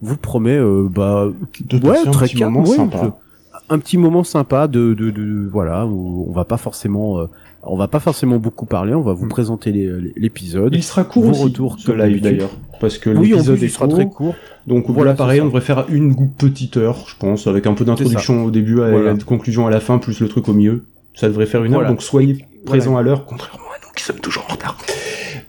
vous 0.00 0.16
promet, 0.16 0.58
bah, 0.90 1.28
de 1.64 1.86
ouais, 1.86 2.04
très 2.10 2.28
calme, 2.28 2.62
un 3.70 3.78
petit 3.78 3.98
moment 3.98 4.24
sympa 4.24 4.66
de, 4.66 4.94
de, 4.94 5.10
de, 5.10 5.48
voilà, 5.50 5.86
où 5.86 6.26
on 6.28 6.32
va 6.32 6.44
pas 6.44 6.56
forcément 6.56 7.28
on 7.62 7.76
va 7.76 7.88
pas 7.88 8.00
forcément 8.00 8.38
beaucoup 8.38 8.66
parler, 8.66 8.94
on 8.94 9.02
va 9.02 9.12
vous 9.12 9.26
mm. 9.26 9.30
présenter 9.30 9.72
l'épisode. 10.16 10.74
Il 10.74 10.82
sera 10.82 11.04
court 11.04 11.26
aussi, 11.26 11.42
retour 11.42 11.76
ce 11.78 11.92
live 11.92 12.20
d'ailleurs, 12.20 12.50
parce 12.80 12.98
que 12.98 13.10
l'épisode 13.10 13.62
est 13.62 13.68
sera 13.68 13.88
très 13.88 14.06
court. 14.06 14.34
Donc 14.66 14.88
voilà, 14.88 15.14
pareil, 15.14 15.40
on 15.40 15.46
devrait 15.46 15.60
faire 15.60 15.86
une 15.88 16.14
petite 16.30 16.76
heure, 16.76 17.04
je 17.06 17.16
pense, 17.16 17.46
avec 17.46 17.66
un 17.66 17.74
peu 17.74 17.84
d'introduction 17.84 18.44
au 18.44 18.50
début, 18.50 18.80
et 18.80 19.02
la 19.02 19.14
conclusion 19.16 19.66
à 19.66 19.70
la 19.70 19.80
fin, 19.80 19.98
plus 19.98 20.20
le 20.20 20.28
truc 20.28 20.48
au 20.48 20.52
milieu. 20.52 20.84
Ça 21.14 21.28
devrait 21.28 21.46
faire 21.46 21.64
une 21.64 21.74
heure, 21.74 21.86
donc 21.86 22.02
soyez 22.02 22.44
présents 22.64 22.96
à 22.96 23.02
l'heure, 23.02 23.24
contrairement 23.24 23.68
à 23.74 23.84
nous 23.84 23.92
qui 23.94 24.04
sommes 24.04 24.20
toujours 24.20 24.46
en 24.48 24.52
retard. 24.52 24.76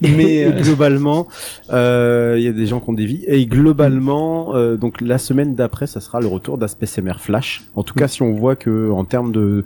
Mais 0.00 0.44
euh, 0.44 0.50
globalement, 0.62 1.28
euh, 1.70 2.36
il 2.38 2.42
y 2.42 2.48
a 2.48 2.52
des 2.52 2.66
gens 2.66 2.80
qui 2.80 2.88
ont 2.88 2.94
des 2.94 3.04
vies. 3.04 3.22
Et 3.26 3.44
globalement, 3.46 4.54
euh, 4.54 4.76
donc 4.76 5.00
la 5.00 5.18
semaine 5.18 5.54
d'après, 5.54 5.86
ça 5.86 6.00
sera 6.00 6.20
le 6.20 6.26
retour 6.26 6.56
d'AspCMR 6.56 7.18
Flash. 7.18 7.64
En 7.76 7.82
tout 7.82 7.94
cas, 7.94 8.08
si 8.08 8.22
on 8.22 8.32
voit 8.32 8.56
que 8.56 8.90
en 8.90 9.04
termes 9.04 9.30
de 9.30 9.64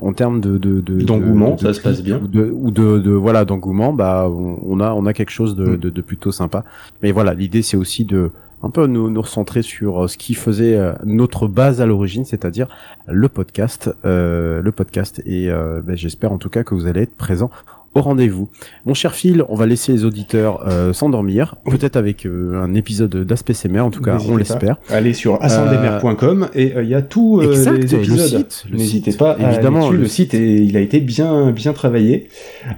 en 0.00 0.12
termes 0.12 0.40
de 0.40 0.58
d'engouement, 1.04 1.54
de, 1.54 1.60
ça 1.60 1.72
se 1.72 1.80
passe 1.80 2.02
bien, 2.02 2.20
ou 2.20 2.28
de, 2.28 2.50
de, 2.70 2.98
de 2.98 3.10
voilà 3.12 3.44
d'engouement, 3.44 3.92
bah 3.92 4.28
on, 4.28 4.80
a 4.80 4.92
on 4.92 5.06
a 5.06 5.12
quelque 5.12 5.30
chose 5.30 5.56
de, 5.56 5.64
mm. 5.64 5.76
de, 5.78 5.90
de 5.90 6.00
plutôt 6.02 6.32
sympa. 6.32 6.64
Mais 7.02 7.12
voilà, 7.12 7.34
l'idée 7.34 7.62
c'est 7.62 7.76
aussi 7.76 8.04
de 8.04 8.30
un 8.62 8.70
peu 8.70 8.86
nous, 8.86 9.10
nous 9.10 9.22
recentrer 9.22 9.62
sur 9.62 10.08
ce 10.08 10.16
qui 10.16 10.34
faisait 10.34 10.78
notre 11.04 11.46
base 11.46 11.80
à 11.80 11.86
l'origine, 11.86 12.24
c'est-à-dire 12.24 12.68
le 13.06 13.28
podcast, 13.28 13.94
euh, 14.04 14.62
le 14.62 14.72
podcast. 14.72 15.22
Et 15.26 15.48
ben, 15.48 15.96
j'espère 15.96 16.32
en 16.32 16.38
tout 16.38 16.48
cas 16.48 16.64
que 16.64 16.74
vous 16.74 16.86
allez 16.86 17.02
être 17.02 17.16
présents 17.16 17.50
au 17.96 18.02
rendez-vous. 18.02 18.48
Mon 18.84 18.94
cher 18.94 19.14
Phil, 19.14 19.42
on 19.48 19.54
va 19.54 19.66
laisser 19.66 19.92
les 19.92 20.04
auditeurs 20.04 20.66
euh, 20.66 20.92
s'endormir, 20.92 21.56
peut-être 21.64 21.96
avec 21.96 22.26
euh, 22.26 22.62
un 22.62 22.74
épisode 22.74 23.24
d'AspCMR, 23.24 23.80
en 23.80 23.90
tout 23.90 24.02
cas, 24.02 24.18
on 24.28 24.36
l'espère. 24.36 24.76
Allez 24.90 25.14
sur 25.14 25.42
ascendemer.com 25.42 26.48
et 26.54 26.74
il 26.82 26.88
y 26.88 26.94
a 26.94 27.02
tous 27.02 27.40
les 27.40 27.68
épisodes. 27.68 28.46
N'hésitez 28.70 29.12
pas, 29.12 29.36
évidemment, 29.38 29.90
le, 29.90 30.06
site 30.06 30.34
et 30.34 30.62
il 30.62 30.76
a 30.76 30.80
été 30.80 31.00
bien 31.00 31.50
bien 31.50 31.72
travaillé. 31.72 32.28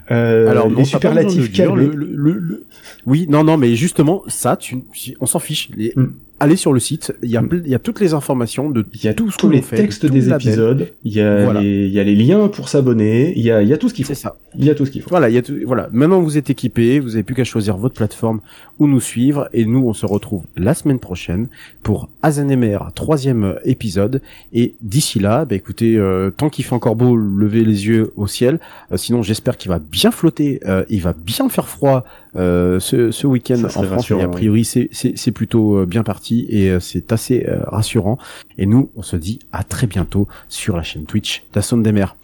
Alors 0.09 0.69
les 0.69 0.85
superlatifs 0.85 1.57
le, 1.59 1.91
le, 1.93 2.67
Oui, 3.07 3.27
non, 3.29 3.45
non, 3.45 3.57
mais 3.57 3.75
justement, 3.75 4.23
ça, 4.29 4.57
tu, 4.57 4.85
on 5.21 5.27
s'en 5.27 5.39
fiche. 5.39 5.71
Les, 5.77 5.93
hmm 5.97 6.07
allez 6.41 6.57
sur 6.57 6.73
le 6.73 6.81
site, 6.81 7.13
il 7.23 7.31
y 7.31 7.37
a, 7.37 7.43
il 7.53 7.69
y 7.69 7.75
a 7.75 7.79
toutes 7.79 8.01
les 8.01 8.15
informations 8.15 8.71
de 8.71 8.85
il 8.95 9.05
y 9.05 9.09
a 9.09 9.15
tout 9.15 9.31
tous 9.37 9.51
les 9.51 9.61
textes 9.61 10.07
des 10.07 10.31
épisodes, 10.33 10.89
il 11.05 11.13
y 11.13 11.21
a 11.21 11.53
les, 11.53 11.87
il 11.87 11.93
y 11.93 12.01
a 12.01 12.05
les 12.05 12.15
liens 12.15 12.49
pour 12.49 12.69
s'abonner, 12.69 13.33
il 13.37 13.43
y 13.43 13.51
a, 13.51 13.63
il 13.63 13.69
y 13.69 13.73
a 13.73 13.79
tout 13.79 13.89
ce 13.89 13.95
qu'il 13.95 14.05
faut. 14.05 14.15
C'est 14.15 14.21
ça. 14.21 14.37
Il 14.57 14.65
y 14.65 14.71
a 14.71 14.75
tout 14.75 14.87
ce 14.87 14.91
qu'il 14.91 15.03
faut. 15.03 15.11
Voilà, 15.11 15.29
il 15.29 15.35
y 15.35 15.39
a 15.39 15.43
tout, 15.43 15.57
voilà. 15.67 15.89
Maintenant 15.93 16.21
vous 16.21 16.39
êtes 16.39 16.51
équipés, 16.51 17.01
vous 17.01 17.15
avez 17.15 17.23
plus 17.23 17.35
qu'à 17.35 17.45
choisir 17.45 17.77
votre 17.77 17.95
plateforme 17.95 18.41
où 18.79 18.87
nous 18.87 19.01
suivre 19.01 19.49
et 19.53 19.65
nous 19.65 19.87
on 19.87 19.95
se 19.95 20.07
retrouve 20.07 20.45
la 20.57 20.75
semaine 20.75 20.99
prochaine 20.99 21.49
pour 21.83 22.09
Azenemer 22.23 22.79
troisième 22.95 23.57
épisode 23.65 24.23
et 24.53 24.75
d'ici 24.81 25.19
là, 25.19 25.45
bah 25.45 25.57
écoutez, 25.57 25.97
euh, 25.97 26.31
tant 26.31 26.49
qu'il 26.49 26.65
fait 26.65 26.75
encore 26.75 26.97
beau, 26.97 27.17
levez 27.17 27.65
les 27.65 27.87
yeux 27.87 28.13
au 28.17 28.27
ciel. 28.27 28.61
Euh, 28.93 28.97
sinon 28.97 29.23
j'espère 29.23 29.57
qu'il 29.57 29.71
va 29.71 29.79
bien 29.79 30.11
flotter, 30.11 30.61
euh, 30.67 30.85
il 30.89 31.03
va 31.03 31.13
bien 31.13 31.49
faire 31.49 31.69
froid 31.69 32.05
euh, 32.37 32.81
ce, 32.81 33.11
ce 33.11 33.27
week-end 33.27 33.63
en 33.65 33.69
France. 33.69 34.11
Et 34.11 34.21
a 34.21 34.29
priori 34.29 34.65
c'est 34.65 34.89
c'est 34.93 35.33
plutôt 35.33 35.87
bien 35.87 36.03
parti 36.03 36.47
et 36.49 36.71
euh, 36.71 36.81
c'est 36.81 37.13
assez 37.13 37.47
euh, 37.49 37.61
rassurant. 37.67 38.19
Et 38.57 38.67
nous, 38.67 38.91
on 38.97 39.03
se 39.03 39.17
dit 39.17 39.39
à 39.53 39.65
très 39.65 39.87
bientôt 39.87 40.29
sur 40.49 40.77
la 40.77 40.83
chaîne 40.83 41.05
Twitch 41.05 41.45
d'Asson 41.53 41.79
des 41.79 41.93
Mers. 41.93 42.17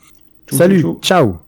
Salut, 0.50 0.84
ciao 1.00 1.38